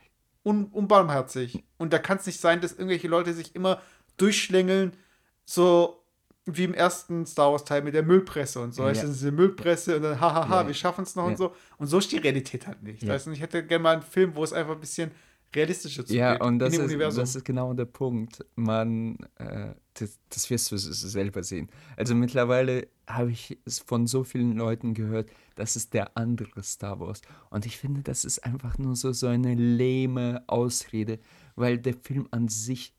un 0.44 0.66
unbarmherzig. 0.66 1.64
Und 1.78 1.92
da 1.92 1.98
kann 1.98 2.16
es 2.18 2.26
nicht 2.26 2.40
sein, 2.40 2.60
dass 2.60 2.72
irgendwelche 2.72 3.08
Leute 3.08 3.34
sich 3.34 3.54
immer 3.54 3.80
durchschlängeln, 4.16 4.96
so 5.44 5.99
wie 6.46 6.64
im 6.64 6.74
ersten 6.74 7.26
Star 7.26 7.52
Wars-Teil 7.52 7.82
mit 7.82 7.94
der 7.94 8.02
Müllpresse 8.02 8.60
und 8.60 8.74
so. 8.74 8.86
Ja. 8.86 8.92
Du, 8.92 9.06
diese 9.06 9.30
Müllpresse 9.30 9.96
und 9.96 10.02
dann, 10.02 10.20
hahaha, 10.20 10.62
Ja. 10.62 10.66
wir 10.66 10.74
schaffen 10.74 11.02
es 11.04 11.14
noch 11.14 11.26
und 11.26 11.36
so. 11.38 11.52
Und 11.78 11.86
so 11.86 11.98
ist 11.98 12.10
die 12.12 12.18
Realität 12.18 12.66
halt 12.66 12.82
nicht. 12.82 13.02
Ja. 13.02 13.16
Du, 13.18 13.30
ich 13.30 13.40
hätte 13.40 13.64
gerne 13.64 13.82
mal 13.82 13.92
einen 13.94 14.02
Film, 14.02 14.34
wo 14.34 14.42
es 14.42 14.52
einfach 14.52 14.74
ein 14.74 14.80
bisschen 14.80 15.10
realistischer 15.54 16.04
zugeht. 16.04 16.18
Ja, 16.20 16.40
und 16.42 16.58
das 16.60 16.74
ist, 16.74 16.78
Universum. 16.80 17.20
das 17.22 17.36
ist 17.36 17.44
genau 17.44 17.74
der 17.74 17.84
Punkt. 17.84 18.44
Man, 18.54 19.18
äh, 19.36 19.74
das, 19.94 20.18
das 20.28 20.48
wirst 20.48 20.70
du 20.72 20.78
selber 20.78 21.42
sehen. 21.42 21.68
Also 21.96 22.14
mittlerweile 22.14 22.86
habe 23.06 23.32
ich 23.32 23.58
es 23.64 23.80
von 23.80 24.06
so 24.06 24.22
vielen 24.24 24.56
Leuten 24.56 24.94
gehört, 24.94 25.30
das 25.56 25.76
ist 25.76 25.92
der 25.92 26.16
andere 26.16 26.62
Star 26.62 27.00
Wars. 27.00 27.20
Und 27.50 27.66
ich 27.66 27.76
finde, 27.76 28.02
das 28.02 28.24
ist 28.24 28.44
einfach 28.44 28.78
nur 28.78 28.94
so, 28.96 29.12
so 29.12 29.26
eine 29.26 29.54
lehme 29.54 30.42
Ausrede, 30.46 31.18
weil 31.56 31.78
der 31.78 31.94
Film 31.94 32.28
an 32.30 32.48
sich 32.48 32.94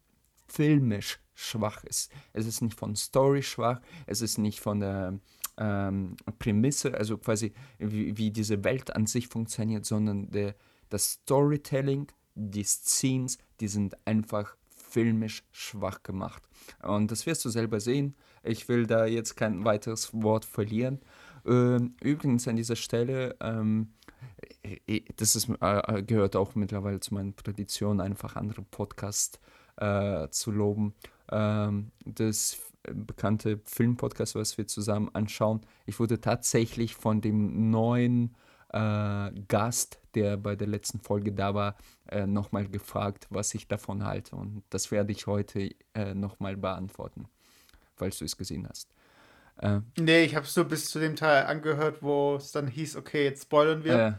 filmisch 0.47 1.19
schwach 1.41 1.83
ist. 1.83 2.11
Es 2.33 2.45
ist 2.45 2.61
nicht 2.61 2.77
von 2.77 2.95
Story 2.95 3.43
schwach, 3.43 3.81
es 4.05 4.21
ist 4.21 4.37
nicht 4.37 4.59
von 4.59 4.79
der 4.79 5.19
ähm, 5.57 6.15
Prämisse, 6.39 6.93
also 6.93 7.17
quasi 7.17 7.53
wie, 7.79 8.17
wie 8.17 8.31
diese 8.31 8.63
Welt 8.63 8.95
an 8.95 9.07
sich 9.07 9.27
funktioniert, 9.27 9.85
sondern 9.85 10.29
der, 10.31 10.55
das 10.89 11.13
Storytelling, 11.13 12.07
die 12.35 12.63
Scenes, 12.63 13.37
die 13.59 13.67
sind 13.67 13.95
einfach 14.05 14.55
filmisch 14.69 15.43
schwach 15.51 16.03
gemacht. 16.03 16.43
Und 16.83 17.11
das 17.11 17.25
wirst 17.25 17.45
du 17.45 17.49
selber 17.49 17.79
sehen. 17.79 18.15
Ich 18.43 18.67
will 18.67 18.85
da 18.85 19.05
jetzt 19.05 19.35
kein 19.35 19.63
weiteres 19.65 20.09
Wort 20.13 20.45
verlieren. 20.45 20.99
Ähm, 21.45 21.95
übrigens 22.01 22.47
an 22.47 22.55
dieser 22.55 22.75
Stelle, 22.75 23.35
ähm, 23.39 23.93
äh, 24.63 25.01
das 25.15 25.35
ist, 25.35 25.49
äh, 25.61 25.97
äh, 25.97 26.03
gehört 26.03 26.35
auch 26.35 26.55
mittlerweile 26.55 26.99
zu 26.99 27.13
meinen 27.13 27.35
Traditionen, 27.35 28.01
einfach 28.01 28.35
andere 28.35 28.61
Podcasts 28.63 29.39
äh, 29.77 30.27
zu 30.29 30.51
loben. 30.51 30.93
Ähm, 31.31 31.91
das 32.05 32.59
bekannte 32.83 33.59
Filmpodcast, 33.65 34.35
was 34.35 34.57
wir 34.57 34.67
zusammen 34.67 35.09
anschauen. 35.13 35.61
Ich 35.85 35.99
wurde 35.99 36.19
tatsächlich 36.19 36.95
von 36.95 37.21
dem 37.21 37.69
neuen 37.69 38.35
äh, 38.69 39.31
Gast, 39.47 39.99
der 40.15 40.37
bei 40.37 40.55
der 40.55 40.67
letzten 40.67 40.99
Folge 40.99 41.31
da 41.31 41.53
war, 41.53 41.75
äh, 42.07 42.25
nochmal 42.25 42.67
gefragt, 42.67 43.27
was 43.29 43.53
ich 43.53 43.67
davon 43.67 44.03
halte. 44.05 44.35
Und 44.35 44.63
das 44.69 44.91
werde 44.91 45.11
ich 45.11 45.27
heute 45.27 45.69
äh, 45.93 46.13
nochmal 46.13 46.57
beantworten, 46.57 47.25
falls 47.95 48.17
du 48.17 48.25
es 48.25 48.37
gesehen 48.37 48.67
hast. 48.67 48.89
Äh, 49.57 49.81
nee, 49.99 50.23
ich 50.23 50.35
habe 50.35 50.45
es 50.45 50.55
nur 50.55 50.65
bis 50.65 50.89
zu 50.89 50.99
dem 50.99 51.15
Teil 51.15 51.45
angehört, 51.45 52.01
wo 52.01 52.35
es 52.35 52.51
dann 52.51 52.67
hieß, 52.67 52.95
okay, 52.95 53.25
jetzt 53.25 53.43
spoilern 53.43 53.83
wir. 53.83 53.93
äh, 53.93 54.13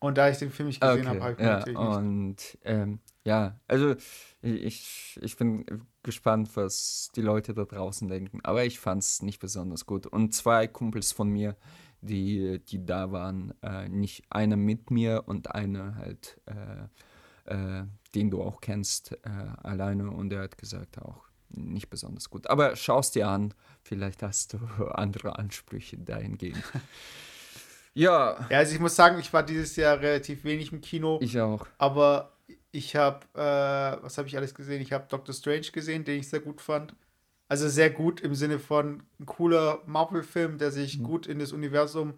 Und 0.00 0.18
da 0.18 0.28
ich 0.28 0.38
den 0.38 0.50
Film 0.50 0.68
nicht 0.68 0.80
gesehen 0.80 1.08
habe, 1.08 1.22
habe 1.22 1.32
ich 1.32 1.38
ja, 1.38 1.58
natürlich 1.58 1.78
nicht. 1.78 1.96
und 1.96 2.58
ähm, 2.64 2.98
ja, 3.26 3.58
also 3.66 3.96
ich, 4.40 5.18
ich 5.20 5.36
bin 5.36 5.66
gespannt, 6.04 6.50
was 6.54 7.10
die 7.16 7.22
Leute 7.22 7.54
da 7.54 7.64
draußen 7.64 8.06
denken, 8.06 8.38
aber 8.44 8.64
ich 8.64 8.78
fand 8.78 9.02
es 9.02 9.20
nicht 9.20 9.40
besonders 9.40 9.84
gut. 9.84 10.06
Und 10.06 10.32
zwei 10.32 10.68
Kumpels 10.68 11.10
von 11.10 11.28
mir, 11.28 11.56
die, 12.00 12.60
die 12.68 12.86
da 12.86 13.10
waren, 13.10 13.52
äh, 13.62 13.88
nicht 13.88 14.22
einer 14.30 14.56
mit 14.56 14.92
mir 14.92 15.24
und 15.26 15.52
einer 15.52 15.96
halt, 15.96 16.40
äh, 16.46 17.52
äh, 17.52 17.86
den 18.14 18.30
du 18.30 18.42
auch 18.42 18.60
kennst, 18.60 19.12
äh, 19.24 19.28
alleine 19.64 20.08
und 20.08 20.30
der 20.30 20.42
hat 20.42 20.56
gesagt 20.56 21.02
auch 21.02 21.24
nicht 21.48 21.90
besonders 21.90 22.30
gut. 22.30 22.46
Aber 22.46 22.76
schaust 22.76 23.16
dir 23.16 23.28
an, 23.28 23.54
vielleicht 23.82 24.22
hast 24.22 24.52
du 24.52 24.58
andere 24.92 25.36
Ansprüche 25.36 25.98
dahingehend. 25.98 26.62
ja, 27.94 28.46
Ja, 28.50 28.58
also 28.58 28.72
ich 28.72 28.80
muss 28.80 28.94
sagen, 28.94 29.18
ich 29.18 29.32
war 29.32 29.42
dieses 29.42 29.74
Jahr 29.74 30.00
relativ 30.00 30.44
wenig 30.44 30.70
im 30.70 30.80
Kino. 30.80 31.18
ich 31.20 31.40
auch. 31.40 31.66
Aber 31.78 32.35
ich 32.76 32.94
habe, 32.96 33.26
äh, 33.34 34.02
was 34.02 34.18
habe 34.18 34.28
ich 34.28 34.36
alles 34.36 34.54
gesehen? 34.54 34.82
Ich 34.82 34.92
habe 34.92 35.06
Doctor 35.08 35.34
Strange 35.34 35.70
gesehen, 35.72 36.04
den 36.04 36.20
ich 36.20 36.28
sehr 36.28 36.40
gut 36.40 36.60
fand. 36.60 36.94
Also 37.48 37.68
sehr 37.68 37.90
gut 37.90 38.20
im 38.20 38.34
Sinne 38.34 38.58
von 38.58 39.04
ein 39.20 39.26
cooler 39.26 39.80
Marvel-Film, 39.86 40.58
der 40.58 40.72
sich 40.72 41.02
gut 41.02 41.26
in 41.26 41.38
das 41.38 41.52
Universum, 41.52 42.14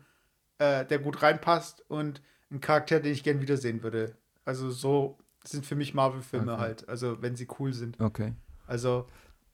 äh, 0.58 0.84
der 0.86 0.98
gut 0.98 1.22
reinpasst 1.22 1.84
und 1.88 2.22
ein 2.50 2.60
Charakter, 2.60 2.98
den 2.98 3.12
ich 3.12 3.22
gern 3.22 3.40
wiedersehen 3.40 3.82
würde. 3.82 4.16
Also 4.44 4.70
so 4.70 5.18
sind 5.44 5.66
für 5.66 5.76
mich 5.76 5.94
Marvel-Filme 5.94 6.52
Okay. 6.54 6.60
halt. 6.60 6.88
Also 6.88 7.20
wenn 7.20 7.36
sie 7.36 7.46
cool 7.58 7.72
sind. 7.74 8.00
Okay. 8.00 8.32
Also 8.66 9.06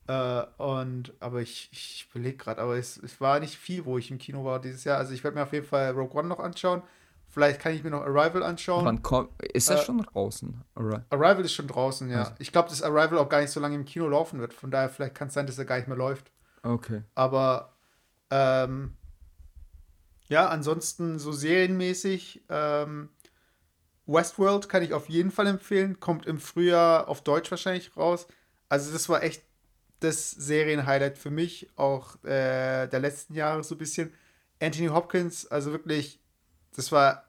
äh, 0.06 0.44
und 0.58 1.12
aber 1.20 1.40
ich, 1.42 1.68
ich 1.72 2.06
überlege 2.10 2.36
gerade, 2.36 2.60
aber 2.60 2.76
es, 2.76 2.96
es 2.96 3.20
war 3.20 3.40
nicht 3.40 3.56
viel, 3.56 3.84
wo 3.84 3.98
ich 3.98 4.10
im 4.10 4.18
Kino 4.18 4.44
war 4.44 4.60
dieses 4.60 4.84
Jahr. 4.84 4.98
Also 4.98 5.12
ich 5.12 5.24
werde 5.24 5.36
mir 5.36 5.42
auf 5.42 5.52
jeden 5.52 5.66
Fall 5.66 5.90
Rogue 5.90 6.18
One 6.18 6.28
noch 6.28 6.38
anschauen. 6.40 6.82
Vielleicht 7.34 7.60
kann 7.60 7.74
ich 7.74 7.82
mir 7.82 7.90
noch 7.90 8.02
Arrival 8.02 8.44
anschauen. 8.44 8.84
Wann 8.84 9.02
kommt, 9.02 9.42
ist 9.42 9.68
er 9.68 9.80
Äh, 9.80 9.84
schon 9.84 9.98
draußen? 9.98 10.62
Oder? 10.76 11.04
Arrival 11.10 11.44
ist 11.44 11.52
schon 11.52 11.66
draußen, 11.66 12.08
ja. 12.08 12.20
Also. 12.20 12.32
Ich 12.38 12.52
glaube, 12.52 12.68
dass 12.68 12.80
Arrival 12.80 13.18
auch 13.18 13.28
gar 13.28 13.40
nicht 13.40 13.50
so 13.50 13.58
lange 13.58 13.74
im 13.74 13.84
Kino 13.84 14.08
laufen 14.08 14.38
wird. 14.38 14.54
Von 14.54 14.70
daher, 14.70 14.88
vielleicht 14.88 15.16
kann 15.16 15.26
es 15.26 15.34
sein, 15.34 15.44
dass 15.48 15.58
er 15.58 15.64
gar 15.64 15.76
nicht 15.78 15.88
mehr 15.88 15.96
läuft. 15.96 16.30
Okay. 16.62 17.02
Aber 17.16 17.72
ähm, 18.30 18.94
ja, 20.28 20.48
ansonsten 20.48 21.18
so 21.18 21.32
serienmäßig. 21.32 22.44
Ähm, 22.48 23.08
Westworld 24.06 24.68
kann 24.68 24.84
ich 24.84 24.94
auf 24.94 25.08
jeden 25.08 25.32
Fall 25.32 25.48
empfehlen. 25.48 25.98
Kommt 25.98 26.26
im 26.26 26.38
Frühjahr 26.38 27.08
auf 27.08 27.22
Deutsch 27.24 27.50
wahrscheinlich 27.50 27.96
raus. 27.96 28.28
Also, 28.68 28.92
das 28.92 29.08
war 29.08 29.24
echt 29.24 29.42
das 29.98 30.30
Serienhighlight 30.30 31.18
für 31.18 31.30
mich, 31.30 31.68
auch 31.74 32.22
äh, 32.22 32.86
der 32.86 33.00
letzten 33.00 33.34
Jahre 33.34 33.64
so 33.64 33.74
ein 33.74 33.78
bisschen. 33.78 34.14
Anthony 34.62 34.86
Hopkins, 34.86 35.46
also 35.48 35.72
wirklich, 35.72 36.20
das 36.76 36.92
war. 36.92 37.23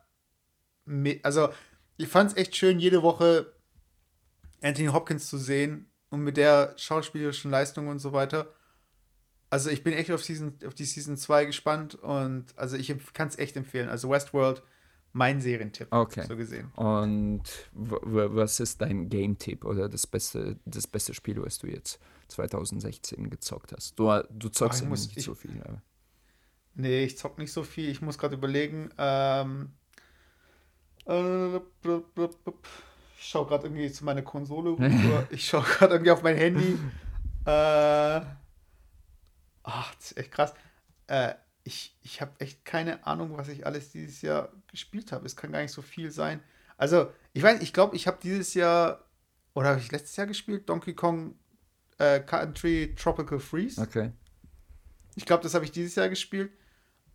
Also, 1.24 1.50
ich 1.98 2.08
fand 2.08 2.32
es 2.32 2.38
echt 2.38 2.56
schön, 2.56 2.80
jede 2.80 3.02
Woche 3.04 3.54
Anthony 4.62 4.88
Hopkins 4.90 5.28
zu 5.28 5.38
sehen 5.38 5.90
und 6.10 6.22
mit 6.22 6.38
der 6.38 6.74
schauspielerischen 6.78 7.52
Leistung 7.52 7.88
und 7.88 8.00
so 8.00 8.14
weiter. 8.14 8.54
Also 9.50 9.70
ich 9.70 9.84
bin 9.84 9.94
echt 9.94 10.12
auf, 10.12 10.24
Season, 10.24 10.54
auf 10.66 10.74
die 10.74 10.86
Season 10.86 11.18
2 11.18 11.46
gespannt 11.46 11.96
und 11.96 12.46
also 12.58 12.76
ich 12.78 12.94
kann 13.14 13.28
es 13.28 13.38
echt 13.38 13.56
empfehlen. 13.56 13.90
Also 13.90 14.10
Westworld, 14.10 14.64
mein 15.14 15.40
Serientipp, 15.40 15.88
Okay. 15.92 16.26
so 16.28 16.36
gesehen. 16.36 16.72
Und 16.74 17.44
was 17.74 18.60
ist 18.60 18.82
dein 18.82 19.08
Game-Tipp 19.08 19.64
oder 19.64 19.88
das 19.88 20.08
beste, 20.08 20.58
das 20.66 20.88
beste 20.88 21.14
Spiel, 21.14 21.42
was 21.42 21.60
du 21.60 21.68
jetzt 21.68 22.00
2016 22.30 23.30
gezockt 23.30 23.72
hast? 23.72 23.98
Du, 23.98 24.12
du 24.32 24.50
zockst 24.50 24.82
ja 24.82 24.88
muss- 24.90 25.08
nicht 25.08 25.18
ich- 25.18 25.24
so 25.26 25.36
viel. 25.36 25.62
Aber. 25.64 25.82
Nee, 26.74 27.06
ich 27.06 27.18
zock 27.18 27.38
nicht 27.38 27.54
so 27.54 27.64
viel. 27.64 27.90
Ich 27.90 28.02
muss 28.02 28.18
gerade 28.18 28.36
überlegen. 28.36 28.90
Ähm, 28.98 29.70
ich 33.18 33.30
schaue 33.30 33.48
gerade 33.48 33.68
irgendwie 33.68 33.92
zu 33.92 34.06
meiner 34.06 34.22
Konsole 34.22 34.72
rüber. 34.72 35.28
ich 35.30 35.48
schaue 35.48 35.64
gerade 35.64 35.94
irgendwie 35.96 36.12
auf 36.12 36.24
mein 36.24 36.38
Handy. 36.38 36.80
Äh, 37.46 38.22
ach, 39.64 39.96
das 39.96 40.12
ist 40.12 40.18
echt 40.18 40.32
krass. 40.32 40.54
Äh, 41.08 41.36
ich 41.64 41.98
ich 42.02 42.22
habe 42.22 42.32
echt 42.40 42.66
keine 42.66 43.06
Ahnung, 43.06 43.38
was 43.38 43.50
ich 43.50 43.66
alles 43.66 43.92
dieses 43.92 44.22
Jahr 44.22 44.52
gespielt 44.68 45.12
habe. 45.12 45.26
Es 45.26 45.36
kann 45.36 45.52
gar 45.52 45.62
nicht 45.62 45.72
so 45.72 45.82
viel 45.82 46.12
sein. 46.12 46.42
Also, 46.78 47.12
ich 47.34 47.44
weiß, 47.44 47.62
ich 47.62 47.74
glaube, 47.74 47.96
ich 47.96 48.08
habe 48.08 48.18
dieses 48.22 48.54
Jahr, 48.54 49.06
oder 49.54 49.70
habe 49.70 49.80
ich 49.80 49.92
letztes 49.92 50.16
Jahr 50.16 50.28
gespielt? 50.28 50.68
Donkey 50.68 50.94
Kong 50.94 51.36
äh, 51.98 52.20
Country 52.20 52.94
Tropical 52.96 53.40
Freeze. 53.40 53.82
Okay. 53.82 54.12
Ich 55.16 55.26
glaube, 55.26 55.44
das 55.44 55.54
habe 55.54 55.66
ich 55.66 55.72
dieses 55.72 55.96
Jahr 55.96 56.10
gespielt. 56.10 56.52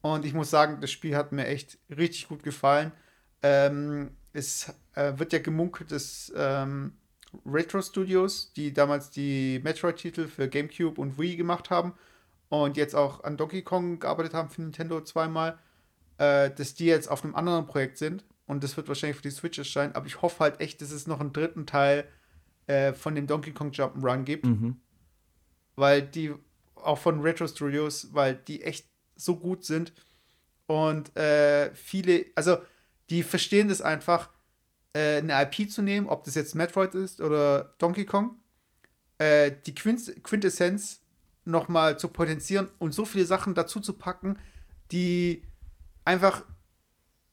Und 0.01 0.25
ich 0.25 0.33
muss 0.33 0.49
sagen, 0.51 0.81
das 0.81 0.91
Spiel 0.91 1.15
hat 1.15 1.33
mir 1.33 1.47
echt 1.47 1.79
richtig 1.91 2.29
gut 2.29 2.43
gefallen. 2.43 2.93
Ähm, 3.43 4.11
es 4.33 4.73
äh, 4.95 5.13
wird 5.19 5.33
ja 5.33 5.39
gemunkelt, 5.39 5.91
dass 5.93 6.33
ähm, 6.37 6.93
Retro 7.47 7.81
Studios, 7.83 8.53
die 8.55 8.73
damals 8.73 9.11
die 9.11 9.61
Metroid-Titel 9.63 10.29
für 10.29 10.49
GameCube 10.49 11.01
und 11.01 11.19
Wii 11.19 11.37
gemacht 11.37 11.71
haben 11.71 11.95
und 12.49 12.77
jetzt 12.77 12.95
auch 12.95 13.25
an 13.25 13.37
Donkey 13.37 13.63
Kong 13.63 13.99
gearbeitet 14.01 14.35
haben 14.35 14.51
für 14.51 14.63
Nintendo 14.63 15.01
zweimal, 15.03 15.59
äh, 16.19 16.51
dass 16.51 16.75
die 16.75 16.87
jetzt 16.87 17.09
auf 17.09 17.25
einem 17.25 17.35
anderen 17.35 17.67
Projekt 17.67 17.99
sind 17.99 18.25
und 18.47 18.63
das 18.65 18.77
wird 18.77 18.89
wahrscheinlich 18.89 19.17
für 19.17 19.23
die 19.23 19.31
Switch 19.31 19.59
erscheinen, 19.59 19.95
aber 19.95 20.07
ich 20.07 20.23
hoffe 20.23 20.41
halt 20.41 20.61
echt, 20.61 20.81
dass 20.83 20.91
es 20.91 21.07
noch 21.07 21.21
einen 21.21 21.33
dritten 21.33 21.67
Teil 21.67 22.07
äh, 22.67 22.93
von 22.93 23.15
dem 23.15 23.27
Donkey 23.27 23.53
Kong 23.53 23.71
Jump'n'Run 23.71 24.25
gibt, 24.25 24.45
Mhm. 24.47 24.77
weil 25.77 26.03
die 26.03 26.35
auch 26.75 26.99
von 26.99 27.21
Retro 27.21 27.47
Studios, 27.47 28.09
weil 28.13 28.35
die 28.35 28.63
echt 28.63 28.87
so 29.17 29.37
gut 29.37 29.65
sind. 29.65 29.93
Und 30.67 31.15
äh, 31.17 31.75
viele, 31.75 32.27
also 32.35 32.59
die 33.11 33.23
verstehen 33.23 33.69
das 33.69 33.83
einfach, 33.83 34.31
äh, 34.93 35.19
eine 35.19 35.43
IP 35.43 35.71
zu 35.71 35.83
nehmen, 35.83 36.09
ob 36.09 36.25
das 36.25 36.35
jetzt 36.35 36.55
Metroid 36.55 36.95
ist 36.95 37.21
oder 37.21 37.75
Donkey 37.79 38.07
Kong, 38.07 38.37
äh, 39.19 39.53
die 39.67 39.75
Quint 39.75 40.23
Quintessenz 40.23 41.01
nochmal 41.45 41.99
zu 41.99 42.09
potenzieren 42.09 42.69
und 42.79 42.95
so 42.95 43.05
viele 43.05 43.25
Sachen 43.25 43.55
dazu 43.55 43.81
zu 43.81 43.95
packen, 43.95 44.39
die 44.93 45.43
einfach, 46.05 46.45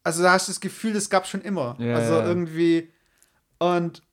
also 0.03 0.23
da 0.23 0.33
hast 0.33 0.47
du 0.47 0.51
das 0.51 0.59
Gefühl, 0.59 0.93
das 0.93 1.09
gab 1.09 1.27
schon 1.27 1.41
immer. 1.41 1.75
Ja, 1.79 1.95
also 1.95 2.21
irgendwie 2.21 2.91
und 3.59 4.03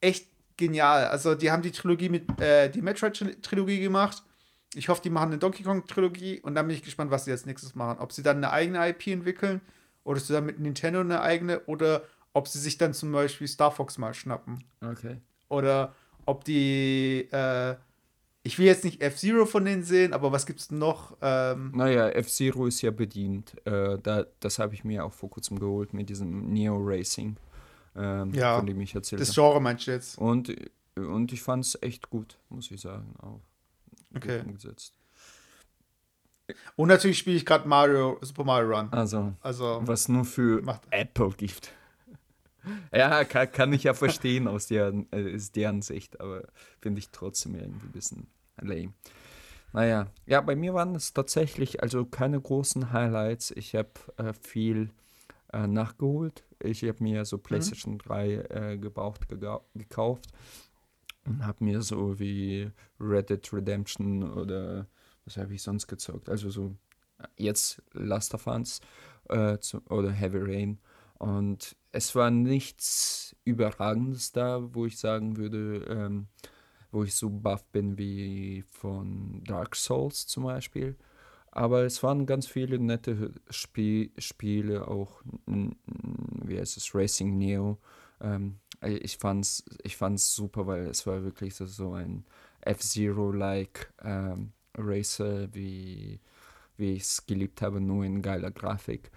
echt 0.00 0.28
genial. 0.56 1.06
Also 1.06 1.34
die 1.34 1.50
haben 1.50 1.62
die 1.62 1.72
Trilogie 1.72 2.08
mit, 2.08 2.40
äh, 2.40 2.70
die 2.70 2.82
Metroid-Trilogie 2.82 3.80
gemacht. 3.80 4.22
Ich 4.74 4.88
hoffe, 4.88 5.02
die 5.02 5.10
machen 5.10 5.28
eine 5.28 5.38
Donkey 5.38 5.62
Kong-Trilogie 5.62 6.40
und 6.40 6.54
dann 6.54 6.66
bin 6.66 6.76
ich 6.76 6.82
gespannt, 6.82 7.10
was 7.10 7.24
sie 7.24 7.30
als 7.30 7.46
nächstes 7.46 7.74
machen. 7.74 7.98
Ob 8.00 8.12
sie 8.12 8.22
dann 8.22 8.38
eine 8.38 8.50
eigene 8.50 8.88
IP 8.88 9.08
entwickeln 9.08 9.60
oder 10.04 10.20
dann 10.28 10.46
mit 10.46 10.60
Nintendo 10.60 11.00
eine 11.00 11.20
eigene 11.20 11.60
oder 11.66 12.02
ob 12.32 12.48
sie 12.48 12.58
sich 12.58 12.78
dann 12.78 12.94
zum 12.94 13.12
Beispiel 13.12 13.46
Star 13.48 13.70
Fox 13.70 13.98
mal 13.98 14.14
schnappen. 14.14 14.64
Okay. 14.80 15.18
Oder 15.48 15.94
ob 16.26 16.44
die, 16.44 17.28
äh, 17.30 17.76
ich 18.42 18.58
will 18.58 18.66
jetzt 18.66 18.84
nicht 18.84 19.00
F-Zero 19.02 19.46
von 19.46 19.64
denen 19.64 19.84
sehen, 19.84 20.12
aber 20.12 20.32
was 20.32 20.44
gibt's 20.46 20.68
denn 20.68 20.78
noch? 20.78 21.16
Ähm, 21.22 21.72
Naja, 21.74 22.08
F-Zero 22.10 22.66
ist 22.66 22.82
ja 22.82 22.90
bedient. 22.90 23.54
Äh, 23.66 23.98
da, 24.02 24.26
das 24.40 24.58
habe 24.58 24.74
ich 24.74 24.84
mir 24.84 25.04
auch 25.04 25.12
vor 25.12 25.30
kurzem 25.30 25.58
geholt 25.58 25.92
mit 25.94 26.08
diesem 26.10 26.52
Neo 26.52 26.76
Racing, 26.78 27.36
ähm, 27.96 28.32
Ja, 28.34 28.56
von 28.56 28.66
dem 28.66 28.80
ich 28.80 28.94
erzählt 28.94 29.20
das 29.20 29.28
habe. 29.28 29.48
Genre 29.48 29.60
meinst 29.60 29.86
du 29.86 29.92
jetzt? 29.92 30.18
Und, 30.18 30.54
und 30.96 31.32
ich 31.32 31.42
fand 31.42 31.64
es 31.64 31.78
echt 31.82 32.10
gut, 32.10 32.38
muss 32.48 32.70
ich 32.70 32.80
sagen. 32.80 33.14
Auch 33.20 33.40
gut 34.12 34.16
Okay. 34.24 34.40
umgesetzt. 34.44 34.94
Und 36.76 36.88
natürlich 36.88 37.18
spiele 37.18 37.36
ich 37.36 37.46
gerade 37.46 37.66
Mario, 37.66 38.18
Super 38.20 38.44
Mario 38.44 38.76
Run. 38.76 38.88
Also, 38.92 39.32
Also, 39.40 39.80
was 39.84 40.08
nur 40.08 40.24
für 40.24 40.60
macht 40.62 40.82
Apple 40.90 41.30
gibt. 41.36 41.72
Ja, 42.94 43.24
kann, 43.24 43.52
kann 43.52 43.72
ich 43.74 43.82
ja 43.84 43.92
verstehen 43.92 44.48
aus 44.48 44.68
deren, 44.68 45.06
äh, 45.12 45.38
deren 45.54 45.82
Sicht, 45.82 46.18
aber 46.18 46.44
finde 46.80 46.98
ich 47.00 47.10
trotzdem 47.10 47.56
irgendwie 47.56 47.86
ein 47.88 47.92
bisschen 47.92 48.26
lame. 48.58 48.94
Naja, 49.74 50.06
ja, 50.24 50.40
bei 50.40 50.56
mir 50.56 50.72
waren 50.72 50.94
es 50.94 51.12
tatsächlich 51.12 51.82
also 51.82 52.06
keine 52.06 52.40
großen 52.40 52.90
Highlights. 52.90 53.50
Ich 53.50 53.74
habe 53.74 53.90
äh, 54.16 54.32
viel 54.32 54.88
äh, 55.52 55.66
nachgeholt. 55.66 56.42
Ich 56.58 56.82
habe 56.84 57.02
mir 57.02 57.26
so 57.26 57.36
PlayStation 57.36 57.98
3 57.98 58.32
äh, 58.32 58.78
gebraucht 58.78 59.26
gegau- 59.28 59.64
gekauft 59.74 60.28
und 61.26 61.44
habe 61.44 61.62
mir 61.64 61.82
so 61.82 62.18
wie 62.18 62.70
Red 62.98 63.28
Dead 63.28 63.52
Redemption 63.52 64.22
oder 64.32 64.86
was 65.24 65.36
habe 65.36 65.54
ich 65.54 65.62
sonst 65.62 65.86
gezockt? 65.86 66.28
Also 66.28 66.50
so 66.50 66.76
äh, 67.18 67.26
jetzt 67.36 67.82
Last 67.92 68.34
of 68.34 68.46
Us 68.46 68.80
äh, 69.28 69.58
zu, 69.58 69.82
oder 69.88 70.10
Heavy 70.10 70.38
Rain. 70.38 70.78
Und 71.18 71.76
es 71.92 72.14
war 72.14 72.30
nichts 72.30 73.36
Überragendes 73.44 74.32
da, 74.32 74.74
wo 74.74 74.86
ich 74.86 74.98
sagen 74.98 75.36
würde, 75.36 75.84
ähm, 75.88 76.26
wo 76.90 77.04
ich 77.04 77.14
so 77.14 77.30
baff 77.30 77.64
bin 77.66 77.98
wie 77.98 78.62
von 78.68 79.42
Dark 79.44 79.76
Souls 79.76 80.26
zum 80.26 80.44
Beispiel. 80.44 80.96
Aber 81.50 81.84
es 81.84 82.02
waren 82.02 82.26
ganz 82.26 82.46
viele 82.46 82.80
nette 82.80 83.32
Spie 83.48 84.12
Spiele, 84.18 84.88
auch, 84.88 85.22
wie 85.46 86.58
heißt 86.58 86.76
es, 86.76 86.94
Racing 86.94 87.38
Neo. 87.38 87.78
Ähm, 88.20 88.58
ich 88.82 89.18
fand's, 89.18 89.64
ich 89.82 89.96
fand's 89.96 90.34
super, 90.34 90.66
weil 90.66 90.86
es 90.86 91.06
war 91.06 91.22
wirklich 91.22 91.54
so, 91.54 91.64
so 91.66 91.92
ein 91.92 92.24
F-Zero-like 92.62 93.92
ähm, 94.02 94.52
Racer, 94.76 95.52
wie, 95.54 96.20
wie 96.76 96.92
ich 96.94 97.02
es 97.02 97.26
geliebt 97.26 97.62
habe, 97.62 97.80
nur 97.80 98.04
in 98.04 98.22
geiler 98.22 98.50
Grafik. 98.50 99.10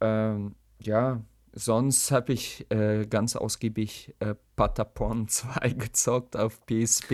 Ähm, 0.00 0.54
ja, 0.80 1.22
sonst 1.52 2.10
habe 2.10 2.32
ich 2.32 2.66
äh, 2.70 3.06
ganz 3.06 3.36
ausgiebig 3.36 4.14
äh, 4.20 4.34
Patapon 4.56 5.28
2 5.28 5.70
gezockt 5.70 6.36
auf 6.36 6.64
PSP. 6.66 7.12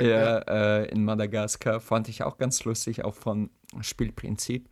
Ja, 0.00 0.40
gesagt, 0.40 0.50
äh, 0.50 0.84
in 0.86 1.04
Madagaskar 1.04 1.80
fand 1.80 2.08
ich 2.08 2.22
auch 2.22 2.38
ganz 2.38 2.64
lustig, 2.64 3.04
auch 3.04 3.14
von 3.14 3.50
Spielprinzip. 3.80 4.68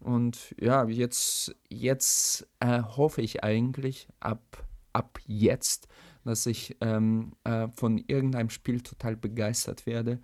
Und 0.00 0.54
ja, 0.60 0.84
jetzt, 0.86 1.54
jetzt 1.68 2.46
äh, 2.58 2.82
hoffe 2.82 3.22
ich 3.22 3.44
eigentlich 3.44 4.08
ab, 4.18 4.66
ab 4.92 5.20
jetzt, 5.26 5.86
dass 6.24 6.46
ich 6.46 6.76
ähm, 6.80 7.32
äh, 7.44 7.68
von 7.68 7.98
irgendeinem 7.98 8.50
Spiel 8.50 8.80
total 8.80 9.16
begeistert 9.16 9.86
werde, 9.86 10.18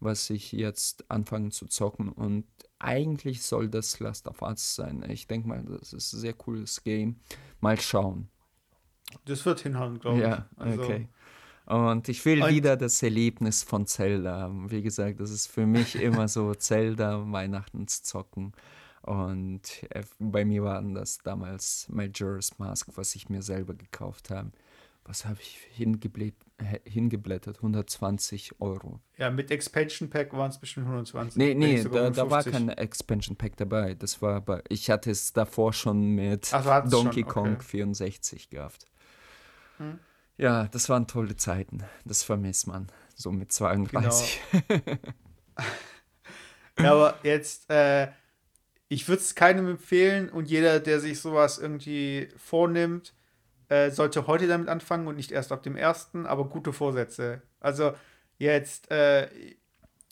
was 0.00 0.30
ich 0.30 0.52
jetzt 0.52 1.10
anfange 1.10 1.50
zu 1.50 1.66
zocken. 1.66 2.08
Und 2.10 2.46
eigentlich 2.78 3.42
soll 3.42 3.68
das 3.68 4.00
Last 4.00 4.28
of 4.28 4.42
Us 4.42 4.74
sein. 4.74 5.04
Ich 5.08 5.26
denke 5.26 5.48
mal, 5.48 5.62
das 5.64 5.92
ist 5.92 6.12
ein 6.12 6.20
sehr 6.20 6.34
cooles 6.34 6.82
Game. 6.82 7.16
Mal 7.60 7.80
schauen. 7.80 8.28
Das 9.24 9.44
wird 9.46 9.60
hinhauen, 9.60 9.98
glaube 9.98 10.18
ich. 10.18 10.24
Ja, 10.24 10.48
Also, 10.56 10.82
okay. 10.82 11.08
Und 11.66 12.08
ich 12.10 12.22
will 12.26 12.46
wieder 12.48 12.76
das 12.76 13.02
Erlebnis 13.02 13.62
von 13.62 13.86
Zelda 13.86 14.38
haben. 14.40 14.70
Wie 14.70 14.82
gesagt, 14.82 15.20
das 15.20 15.30
ist 15.30 15.46
für 15.46 15.66
mich 15.66 15.96
immer 15.96 16.28
so 16.28 16.54
Zelda, 16.54 17.24
Weihnachtens 17.32 18.02
zocken. 18.02 18.52
Und 19.00 19.82
äh, 19.90 20.02
bei 20.18 20.44
mir 20.44 20.62
waren 20.64 20.94
das 20.94 21.18
damals 21.18 21.86
Majora's 21.88 22.58
Mask, 22.58 22.88
was 22.96 23.14
ich 23.14 23.28
mir 23.28 23.42
selber 23.42 23.74
gekauft 23.74 24.30
habe. 24.30 24.50
Was 25.04 25.26
habe 25.26 25.38
ich 25.40 25.58
hingeblät, 25.72 26.34
hingeblättert? 26.84 27.58
120 27.58 28.60
Euro. 28.60 29.00
Ja, 29.18 29.30
mit 29.30 29.50
Expansion 29.50 30.08
Pack 30.08 30.32
waren 30.32 30.50
es 30.50 30.58
bestimmt 30.58 30.86
120. 30.86 31.36
Nee, 31.36 31.54
nee, 31.54 31.82
da, 31.82 32.10
da 32.10 32.30
war 32.30 32.38
150. 32.38 32.52
kein 32.52 32.68
Expansion 32.70 33.36
Pack 33.36 33.56
dabei. 33.56 33.94
Das 33.94 34.22
war 34.22 34.36
aber, 34.36 34.62
ich 34.68 34.90
hatte 34.90 35.10
es 35.10 35.32
davor 35.32 35.72
schon 35.72 36.14
mit 36.14 36.48
Ach, 36.52 36.88
Donkey 36.88 37.20
schon, 37.20 37.28
Kong 37.28 37.52
okay. 37.54 37.64
64 37.64 38.48
gehabt. 38.48 38.86
Hm. 39.76 39.98
Ja, 40.38 40.68
das 40.68 40.88
waren 40.88 41.06
tolle 41.06 41.36
Zeiten. 41.36 41.84
Das 42.04 42.22
vermisst 42.22 42.66
man. 42.66 42.88
So 43.14 43.30
mit 43.30 43.52
32. 43.52 44.40
Ja, 46.78 46.92
aber 46.92 47.18
jetzt, 47.22 47.70
äh, 47.70 48.08
ich 48.88 49.08
würde 49.08 49.22
es 49.22 49.34
keinem 49.34 49.68
empfehlen 49.68 50.28
und 50.28 50.50
jeder, 50.50 50.80
der 50.80 51.00
sich 51.00 51.20
sowas 51.20 51.58
irgendwie 51.58 52.28
vornimmt, 52.36 53.14
äh, 53.68 53.90
sollte 53.90 54.26
heute 54.26 54.46
damit 54.46 54.68
anfangen 54.68 55.06
und 55.06 55.16
nicht 55.16 55.32
erst 55.32 55.52
ab 55.52 55.62
dem 55.62 55.76
ersten, 55.76 56.26
aber 56.26 56.44
gute 56.44 56.72
Vorsätze. 56.72 57.42
Also 57.60 57.92
jetzt 58.38 58.90
äh, 58.90 59.28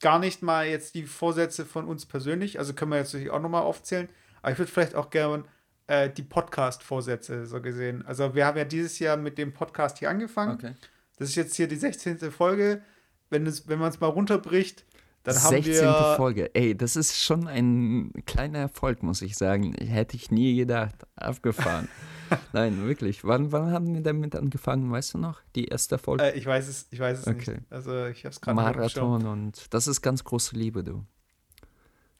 gar 0.01 0.19
nicht 0.19 0.43
mal 0.43 0.67
jetzt 0.67 0.95
die 0.95 1.05
Vorsätze 1.05 1.65
von 1.65 1.87
uns 1.87 2.07
persönlich, 2.07 2.59
also 2.59 2.73
können 2.75 2.91
wir 2.91 2.99
jetzt 2.99 3.13
natürlich 3.13 3.31
auch 3.31 3.41
nochmal 3.41 3.63
aufzählen, 3.63 4.09
aber 4.41 4.53
ich 4.53 4.59
würde 4.59 4.71
vielleicht 4.71 4.95
auch 4.95 5.11
gerne 5.11 5.45
äh, 5.87 6.11
die 6.11 6.23
Podcast-Vorsätze 6.23 7.47
so 7.47 7.61
gesehen. 7.61 8.05
Also 8.07 8.35
wir 8.35 8.47
haben 8.47 8.59
ja 8.59 8.65
dieses 8.65 8.99
Jahr 8.99 9.17
mit 9.17 9.39
dem 9.39 9.53
Podcast 9.53 9.99
hier 9.99 10.11
angefangen. 10.11 10.55
Okay. 10.55 10.75
Das 11.17 11.29
ist 11.29 11.37
jetzt 11.37 11.55
hier 11.55 11.69
die 11.69 11.77
16. 11.77 12.19
Folge. 12.31 12.83
Wenn, 13.31 13.47
es, 13.47 13.69
wenn 13.69 13.79
man 13.79 13.91
es 13.91 14.01
mal 14.01 14.09
runterbricht, 14.09 14.85
dann 15.23 15.37
haben 15.37 15.63
16. 15.63 15.75
wir. 15.75 16.15
Folge. 16.17 16.55
Ey, 16.55 16.77
das 16.77 16.97
ist 16.97 17.23
schon 17.23 17.47
ein 17.47 18.13
kleiner 18.27 18.59
Erfolg, 18.59 19.03
muss 19.03 19.23
ich 19.23 19.37
sagen. 19.37 19.75
Hätte 19.75 20.17
ich 20.17 20.31
nie 20.31 20.57
gedacht. 20.57 20.95
Abgefahren. 21.17 21.89
Nein, 22.53 22.87
wirklich. 22.87 23.25
Wann, 23.25 23.53
wann 23.53 23.71
haben 23.73 23.95
wir 23.95 24.03
damit 24.03 24.35
angefangen? 24.37 24.91
Weißt 24.91 25.15
du 25.15 25.19
noch? 25.19 25.41
Die 25.55 25.67
erste 25.67 25.99
Folge? 25.99 26.25
Äh, 26.25 26.37
ich 26.39 26.47
weiß 26.47 26.69
es, 26.69 26.87
ich 26.91 27.01
weiß 27.01 27.21
es 27.21 27.27
Okay. 27.27 27.55
nicht. 27.55 27.63
Also 27.71 28.07
ich 28.07 28.25
habe 28.25 28.33
es 28.33 28.41
gerade. 28.41 28.57
Marathon 28.57 29.27
und 29.27 29.73
das 29.73 29.87
ist 29.87 30.03
ganz 30.03 30.25
große 30.25 30.57
Liebe, 30.57 30.83
du. 30.85 31.05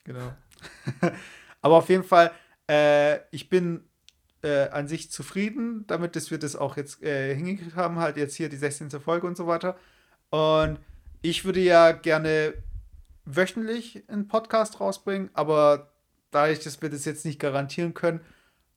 Genau. 0.05 0.33
Aber 1.63 1.77
auf 1.77 1.89
jeden 1.89 2.05
Fall, 2.05 2.33
äh, 2.69 3.19
ich 3.31 3.49
bin 3.49 3.85
äh, 4.43 4.69
an 4.71 4.89
sich 4.89 5.11
zufrieden 5.11 5.85
damit, 5.87 6.17
dass 6.17 6.31
wir 6.31 6.39
das 6.39 6.57
auch 6.57 6.77
jetzt 6.77 7.03
äh, 7.03 7.35
hingekriegt 7.35 7.77
haben, 7.77 7.99
halt 7.99 8.17
jetzt 8.17 8.35
hier 8.35 8.49
die 8.49 8.57
16. 8.57 8.91
Folge 9.01 9.27
und 9.27 9.37
so 9.37 9.47
weiter. 9.47 9.77
Und 10.31 10.79
ich 11.23 11.45
würde 11.45 11.61
ja 11.61 11.93
gerne 11.93 12.55
wöchentlich 13.25 14.03
einen 14.09 14.27
Podcast 14.27 14.81
rausbringen, 14.81 15.31
aber 15.35 15.93
dadurch, 16.33 16.61
dass 16.61 16.83
wir 16.83 16.91
das 16.91 17.05
jetzt 17.05 17.25
nicht 17.25 17.39
garantieren 17.39 17.95
können, 17.95 18.21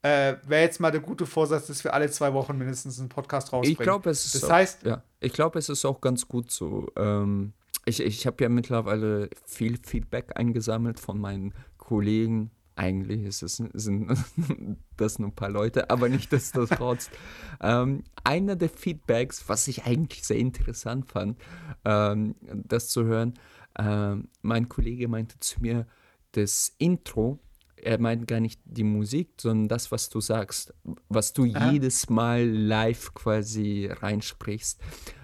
äh, 0.05 0.37
wäre 0.47 0.61
jetzt 0.61 0.79
mal 0.79 0.91
der 0.91 1.01
gute 1.01 1.25
Vorsatz, 1.25 1.65
dass 1.67 1.83
wir 1.83 1.93
alle 1.93 2.09
zwei 2.11 2.31
Wochen 2.33 2.57
mindestens 2.57 2.99
einen 2.99 3.09
Podcast 3.09 3.51
rausbringen. 3.51 3.71
Ich 3.79 3.83
glaube, 3.83 4.09
es 4.11 4.25
ist 4.25 4.35
Das 4.35 4.43
auch, 4.43 4.49
heißt- 4.53 4.87
ja, 4.87 5.03
ich 5.19 5.33
glaube, 5.33 5.57
es 5.57 5.67
ist 5.69 5.83
auch 5.83 5.99
ganz 5.99 6.27
gut 6.27 6.51
so. 6.51 6.87
Ähm, 6.95 7.53
ich 7.85 7.99
ich 8.01 8.27
habe 8.27 8.43
ja 8.43 8.49
mittlerweile 8.49 9.29
viel 9.45 9.79
Feedback 9.81 10.37
eingesammelt 10.37 10.99
von 10.99 11.19
meinen 11.19 11.53
Kollegen 11.77 12.51
eigentlich 12.77 13.23
ist 13.23 13.41
es, 13.41 13.55
sind 13.73 14.11
das 14.97 15.17
nur 15.17 15.29
ein 15.29 15.35
paar 15.35 15.49
Leute, 15.49 15.89
aber 15.89 16.09
nicht 16.09 16.31
nichtsdestotrotz. 16.31 17.09
ähm, 17.61 18.03
einer 18.23 18.55
der 18.57 18.69
Feedbacks, 18.69 19.47
was 19.47 19.67
ich 19.69 19.85
eigentlich 19.85 20.23
sehr 20.23 20.37
interessant 20.37 21.09
fand, 21.09 21.39
ähm, 21.85 22.35
das 22.41 22.89
zu 22.89 23.05
hören, 23.05 23.35
ähm, 23.79 24.27
mein 24.41 24.67
Kollege 24.67 25.07
meinte 25.07 25.39
zu 25.39 25.61
mir, 25.61 25.87
das 26.33 26.73
Intro, 26.77 27.39
er 27.85 27.99
meint 27.99 28.27
gar 28.27 28.39
nicht 28.39 28.59
die 28.65 28.83
Musik, 28.83 29.29
sondern 29.39 29.67
das, 29.67 29.91
was 29.91 30.09
du 30.09 30.19
sagst, 30.19 30.73
was 31.07 31.33
du 31.33 31.45
Aha. 31.53 31.71
jedes 31.71 32.09
Mal 32.09 32.43
live 32.47 33.13
quasi 33.13 33.89
reinsprichst. 33.91 34.81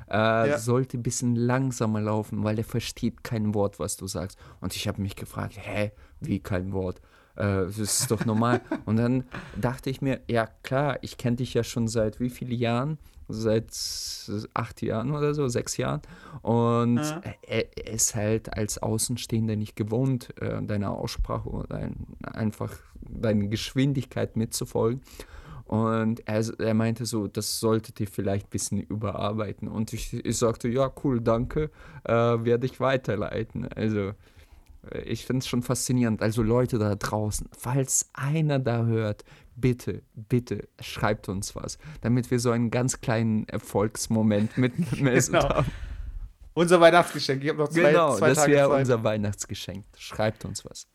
Äh, 0.08 0.50
ja. 0.50 0.58
sollte 0.58 0.98
ein 0.98 1.04
bisschen 1.04 1.36
langsamer 1.36 2.02
laufen, 2.02 2.44
weil 2.44 2.58
er 2.58 2.66
versteht 2.66 3.24
kein 3.24 3.54
Wort, 3.54 3.80
was 3.80 3.96
du 3.96 4.08
sagst. 4.08 4.38
Und 4.60 4.76
ich 4.76 4.88
habe 4.88 5.02
mich 5.02 5.16
gefragt, 5.16 5.56
hä, 5.58 5.92
wie 6.20 6.40
kein 6.40 6.74
Wort? 6.74 7.00
Äh, 7.36 7.66
das 7.66 7.78
ist 7.78 8.12
doch 8.12 8.26
normal. 8.26 8.62
Und 8.86 8.98
dann 8.98 9.24
dachte 9.56 9.90
ich 9.90 10.02
mir, 10.02 10.20
ja 10.28 10.48
klar, 10.64 11.00
ich 11.02 11.18
kenne 11.18 11.38
dich 11.38 11.54
ja 11.54 11.64
schon 11.64 11.88
seit 11.88 12.20
wie 12.20 12.30
vielen 12.30 12.60
Jahren? 12.60 12.98
Seit 13.32 13.72
acht 14.54 14.82
Jahren 14.82 15.12
oder 15.12 15.34
so, 15.34 15.48
sechs 15.48 15.78
Jahren. 15.78 16.02
Und 16.42 16.98
ja. 16.98 17.22
er, 17.42 17.78
er, 17.78 17.94
ist 17.94 18.16
halt 18.16 18.54
als 18.56 18.78
Außenstehender 18.78 19.56
nicht 19.56 19.76
gewohnt, 19.76 20.30
äh, 20.42 20.62
deiner 20.62 20.92
Aussprache 20.92 21.50
oder 21.50 21.76
ein, 21.76 22.08
einfach 22.22 22.74
deine 23.02 23.48
Geschwindigkeit 23.48 24.36
mitzufolgen. 24.36 25.02
Und 25.66 26.28
er, 26.28 26.44
er 26.60 26.74
meinte 26.74 27.06
so, 27.06 27.28
das 27.28 27.62
solltet 27.62 27.98
ihr 28.02 28.08
vielleicht 28.08 28.48
ein 28.48 28.50
bisschen 28.50 28.82
überarbeiten. 28.82 29.70
Und 29.70 29.94
ich, 29.94 30.14
ich 30.14 30.38
sagte, 30.38 30.68
ja, 30.68 30.92
cool, 31.04 31.22
danke, 31.22 31.70
äh, 32.04 32.14
werde 32.14 32.66
ich 32.66 32.82
weiterleiten. 32.82 33.70
Also 33.70 34.12
äh, 34.90 35.02
ich 35.06 35.26
finde 35.26 35.40
es 35.40 35.48
schon 35.48 35.62
faszinierend. 35.62 36.22
Also 36.22 36.44
Leute 36.44 36.78
da 36.78 36.96
draußen, 36.96 37.48
falls 37.58 38.10
einer 38.14 38.60
da 38.60 38.86
hört, 38.86 39.24
bitte, 39.56 40.04
bitte 40.14 40.68
schreibt 40.80 41.30
uns 41.30 41.56
was, 41.56 41.78
damit 42.02 42.32
wir 42.32 42.40
so 42.40 42.52
einen 42.52 42.72
ganz 42.72 43.02
kleinen 43.02 43.48
Erfolgsmoment 43.48 44.58
mitmessen 44.58 45.34
genau. 45.40 45.50
haben. 45.50 45.72
Unser 46.54 46.82
Weihnachtsgeschenk. 46.82 47.44
Ich 47.44 47.50
habe 47.50 47.60
noch 47.60 47.70
zwei, 47.70 47.92
genau, 47.92 48.16
zwei 48.16 48.30
das 48.30 48.48
wäre 48.48 48.70
unser 48.70 49.04
Weihnachtsgeschenk. 49.04 49.86
Schreibt 49.98 50.44
uns 50.44 50.66
was. 50.66 50.88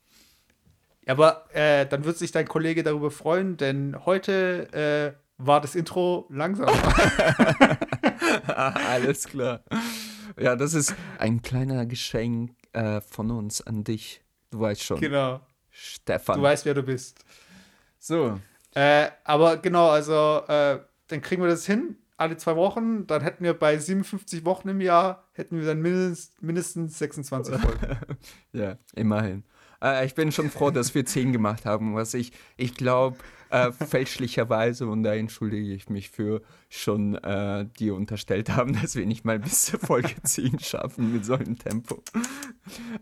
Ja, 1.07 1.13
aber 1.13 1.47
äh, 1.55 1.87
dann 1.87 2.05
wird 2.05 2.19
sich 2.19 2.33
dein 2.33 2.47
Kollege 2.47 2.83
darüber 2.83 3.11
freuen, 3.11 3.57
denn 3.57 3.97
heute 4.05 5.17
äh, 5.17 5.27
war 5.39 5.61
das 5.61 5.75
Intro 5.75 6.27
langsamer. 6.31 6.73
Alles 8.47 9.25
klar. 9.25 9.63
Ja, 10.39 10.57
das 10.57 10.75
ist 10.75 10.95
ein 11.19 11.43
kleiner 11.43 11.87
Geschenk 11.87 12.53
äh, 12.73 13.01
von 13.01 13.31
uns 13.31 13.63
an 13.63 13.85
dich. 13.85 14.23
Du 14.51 14.61
weißt 14.61 14.83
schon. 14.83 15.01
Genau. 15.01 15.41
Stefan. 15.71 16.39
Du 16.39 16.43
weißt, 16.43 16.65
wer 16.65 16.75
du 16.75 16.83
bist. 16.83 17.25
So. 17.99 18.41
Äh, 18.75 19.09
aber 19.25 19.57
genau, 19.57 19.89
also 19.89 20.43
äh, 20.49 20.81
dann 21.09 21.23
kriegen 21.23 21.43
wir 21.43 21.49
das 21.49 21.67
hin, 21.67 21.97
alle 22.17 22.37
zwei 22.37 22.57
Wochen. 22.57 23.07
Dann 23.07 23.23
hätten 23.23 23.45
wir 23.45 23.55
bei 23.55 23.79
57 23.79 24.45
Wochen 24.45 24.69
im 24.69 24.81
Jahr, 24.81 25.25
hätten 25.33 25.59
wir 25.59 25.67
dann 25.67 25.81
mindestens, 25.81 26.35
mindestens 26.41 26.99
26 26.99 27.57
Folgen. 27.57 27.99
ja, 28.53 28.77
immerhin. 28.95 29.45
Äh, 29.83 30.07
ich 30.07 30.15
bin 30.15 30.33
schon 30.33 30.51
froh, 30.51 30.71
dass 30.71 30.95
wir 30.95 31.05
10 31.05 31.33
gemacht 31.33 31.65
haben, 31.65 31.95
was 31.95 32.15
ich, 32.15 32.33
ich 32.57 32.75
glaube, 32.75 33.19
äh, 33.51 33.71
fälschlicherweise, 33.73 34.87
und 34.87 35.03
da 35.03 35.15
entschuldige 35.15 35.73
ich 35.73 35.89
mich 35.89 36.11
für, 36.11 36.43
schon 36.69 37.15
äh, 37.17 37.67
dir 37.79 37.95
unterstellt 37.95 38.51
haben, 38.51 38.81
dass 38.81 38.97
wir 38.97 39.07
nicht 39.07 39.25
mal 39.25 39.39
bis 39.39 39.67
zur 39.67 39.81
Folge 39.81 40.15
10 40.23 40.59
schaffen 40.59 41.13
mit 41.13 41.25
so 41.25 41.35
einem 41.35 41.59
Tempo. 41.59 42.03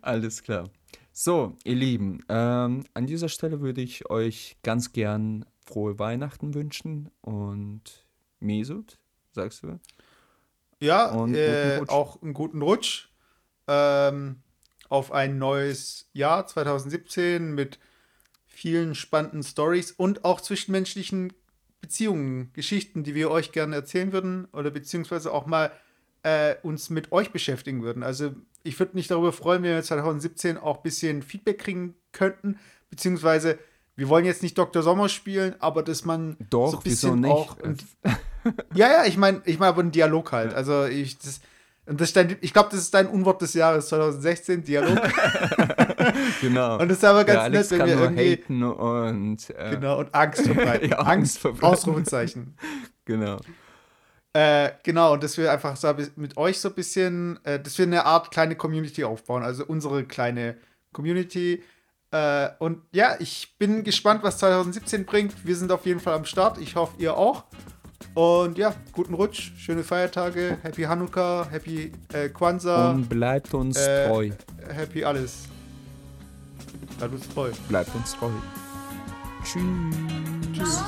Alles 0.02 0.42
klar. 0.42 0.70
So, 1.16 1.56
ihr 1.62 1.76
Lieben, 1.76 2.24
ähm, 2.28 2.82
an 2.92 3.06
dieser 3.06 3.28
Stelle 3.28 3.60
würde 3.60 3.80
ich 3.80 4.10
euch 4.10 4.56
ganz 4.64 4.92
gern 4.92 5.46
frohe 5.64 5.96
Weihnachten 6.00 6.54
wünschen 6.54 7.08
und 7.20 8.04
Mesut, 8.40 8.98
sagst 9.30 9.62
du? 9.62 9.78
Ja, 10.80 11.14
äh, 11.26 11.80
auch 11.86 12.20
einen 12.20 12.34
guten 12.34 12.60
Rutsch 12.62 13.10
ähm, 13.68 14.42
auf 14.88 15.12
ein 15.12 15.38
neues 15.38 16.10
Jahr 16.14 16.48
2017 16.48 17.54
mit 17.54 17.78
vielen 18.44 18.96
spannenden 18.96 19.44
Stories 19.44 19.92
und 19.92 20.24
auch 20.24 20.40
zwischenmenschlichen 20.40 21.32
Beziehungen, 21.80 22.52
Geschichten, 22.54 23.04
die 23.04 23.14
wir 23.14 23.30
euch 23.30 23.52
gerne 23.52 23.76
erzählen 23.76 24.12
würden 24.12 24.46
oder 24.46 24.72
beziehungsweise 24.72 25.32
auch 25.32 25.46
mal 25.46 25.70
äh, 26.24 26.56
uns 26.62 26.90
mit 26.90 27.12
euch 27.12 27.30
beschäftigen 27.30 27.82
würden. 27.82 28.02
Also 28.02 28.32
ich 28.64 28.78
würde 28.80 28.94
mich 28.94 29.06
darüber 29.06 29.32
freuen, 29.32 29.62
wenn 29.62 29.74
wir 29.74 29.82
2017 29.82 30.58
auch 30.58 30.78
ein 30.78 30.82
bisschen 30.82 31.22
Feedback 31.22 31.58
kriegen 31.58 31.94
könnten, 32.12 32.58
beziehungsweise 32.90 33.58
wir 33.94 34.08
wollen 34.08 34.24
jetzt 34.24 34.42
nicht 34.42 34.58
Dr. 34.58 34.82
Sommer 34.82 35.08
spielen, 35.08 35.54
aber 35.60 35.82
dass 35.82 36.04
man 36.04 36.36
Doch, 36.50 36.70
so 36.70 36.78
ein 36.78 36.82
bisschen 36.82 37.24
auch. 37.26 37.56
ja, 38.74 38.88
ja, 38.88 39.04
ich 39.04 39.16
meine, 39.16 39.42
ich 39.44 39.58
meine 39.58 39.68
aber 39.68 39.82
einen 39.82 39.92
Dialog 39.92 40.32
halt. 40.32 40.54
Also 40.54 40.86
ich, 40.86 41.18
das, 41.18 41.40
das 41.86 42.12
dein, 42.14 42.36
ich 42.40 42.52
glaube, 42.52 42.70
das 42.72 42.80
ist 42.80 42.94
dein 42.94 43.06
Unwort 43.06 43.42
des 43.42 43.54
Jahres 43.54 43.88
2016, 43.88 44.64
Dialog. 44.64 44.98
genau. 46.40 46.78
Und 46.78 46.88
das 46.88 46.98
ist 46.98 47.04
aber 47.04 47.24
ganz 47.24 47.42
ja, 47.42 47.48
nett, 47.50 47.70
wenn 47.70 47.86
wir 47.86 48.00
irgendwie. 48.00 48.32
Haten 48.32 48.62
und, 48.64 49.50
äh, 49.50 49.70
genau, 49.70 50.00
und 50.00 50.14
Angst 50.14 50.40
verbreiten. 50.40 50.90
ja, 50.90 50.98
Angst 50.98 51.38
verbreiten. 51.38 51.66
Ausrufezeichen. 51.66 52.56
genau. 53.04 53.38
Äh, 54.34 54.72
genau, 54.82 55.12
und 55.12 55.22
dass 55.22 55.38
wir 55.38 55.50
einfach 55.52 55.76
so 55.76 55.94
mit 56.16 56.36
euch 56.36 56.58
so 56.58 56.68
ein 56.68 56.74
bisschen, 56.74 57.38
äh, 57.44 57.60
dass 57.60 57.78
wir 57.78 57.86
eine 57.86 58.04
Art 58.04 58.32
kleine 58.32 58.56
Community 58.56 59.04
aufbauen, 59.04 59.44
also 59.44 59.64
unsere 59.64 60.04
kleine 60.04 60.56
Community. 60.92 61.62
Äh, 62.10 62.48
und 62.58 62.82
ja, 62.92 63.14
ich 63.20 63.54
bin 63.58 63.84
gespannt, 63.84 64.24
was 64.24 64.38
2017 64.38 65.04
bringt. 65.04 65.46
Wir 65.46 65.54
sind 65.54 65.70
auf 65.70 65.86
jeden 65.86 66.00
Fall 66.00 66.14
am 66.14 66.24
Start. 66.24 66.58
Ich 66.58 66.74
hoffe, 66.74 66.94
ihr 66.98 67.16
auch. 67.16 67.44
Und 68.14 68.58
ja, 68.58 68.74
guten 68.92 69.14
Rutsch, 69.14 69.52
schöne 69.56 69.84
Feiertage, 69.84 70.58
Happy 70.62 70.82
Hanukkah, 70.82 71.46
Happy 71.48 71.92
äh, 72.12 72.28
Kwanzaa. 72.28 72.90
Und 72.90 73.08
bleibt 73.08 73.54
uns 73.54 73.76
äh, 73.76 74.08
treu. 74.08 74.30
Happy 74.68 75.04
alles. 75.04 75.44
Bleibt 76.98 77.14
uns 77.14 77.28
treu. 77.28 77.50
Bleibt 77.68 77.94
uns 77.94 78.14
treu. 78.16 78.30
Tschüss. 79.44 79.62
Tschüss. 80.52 80.82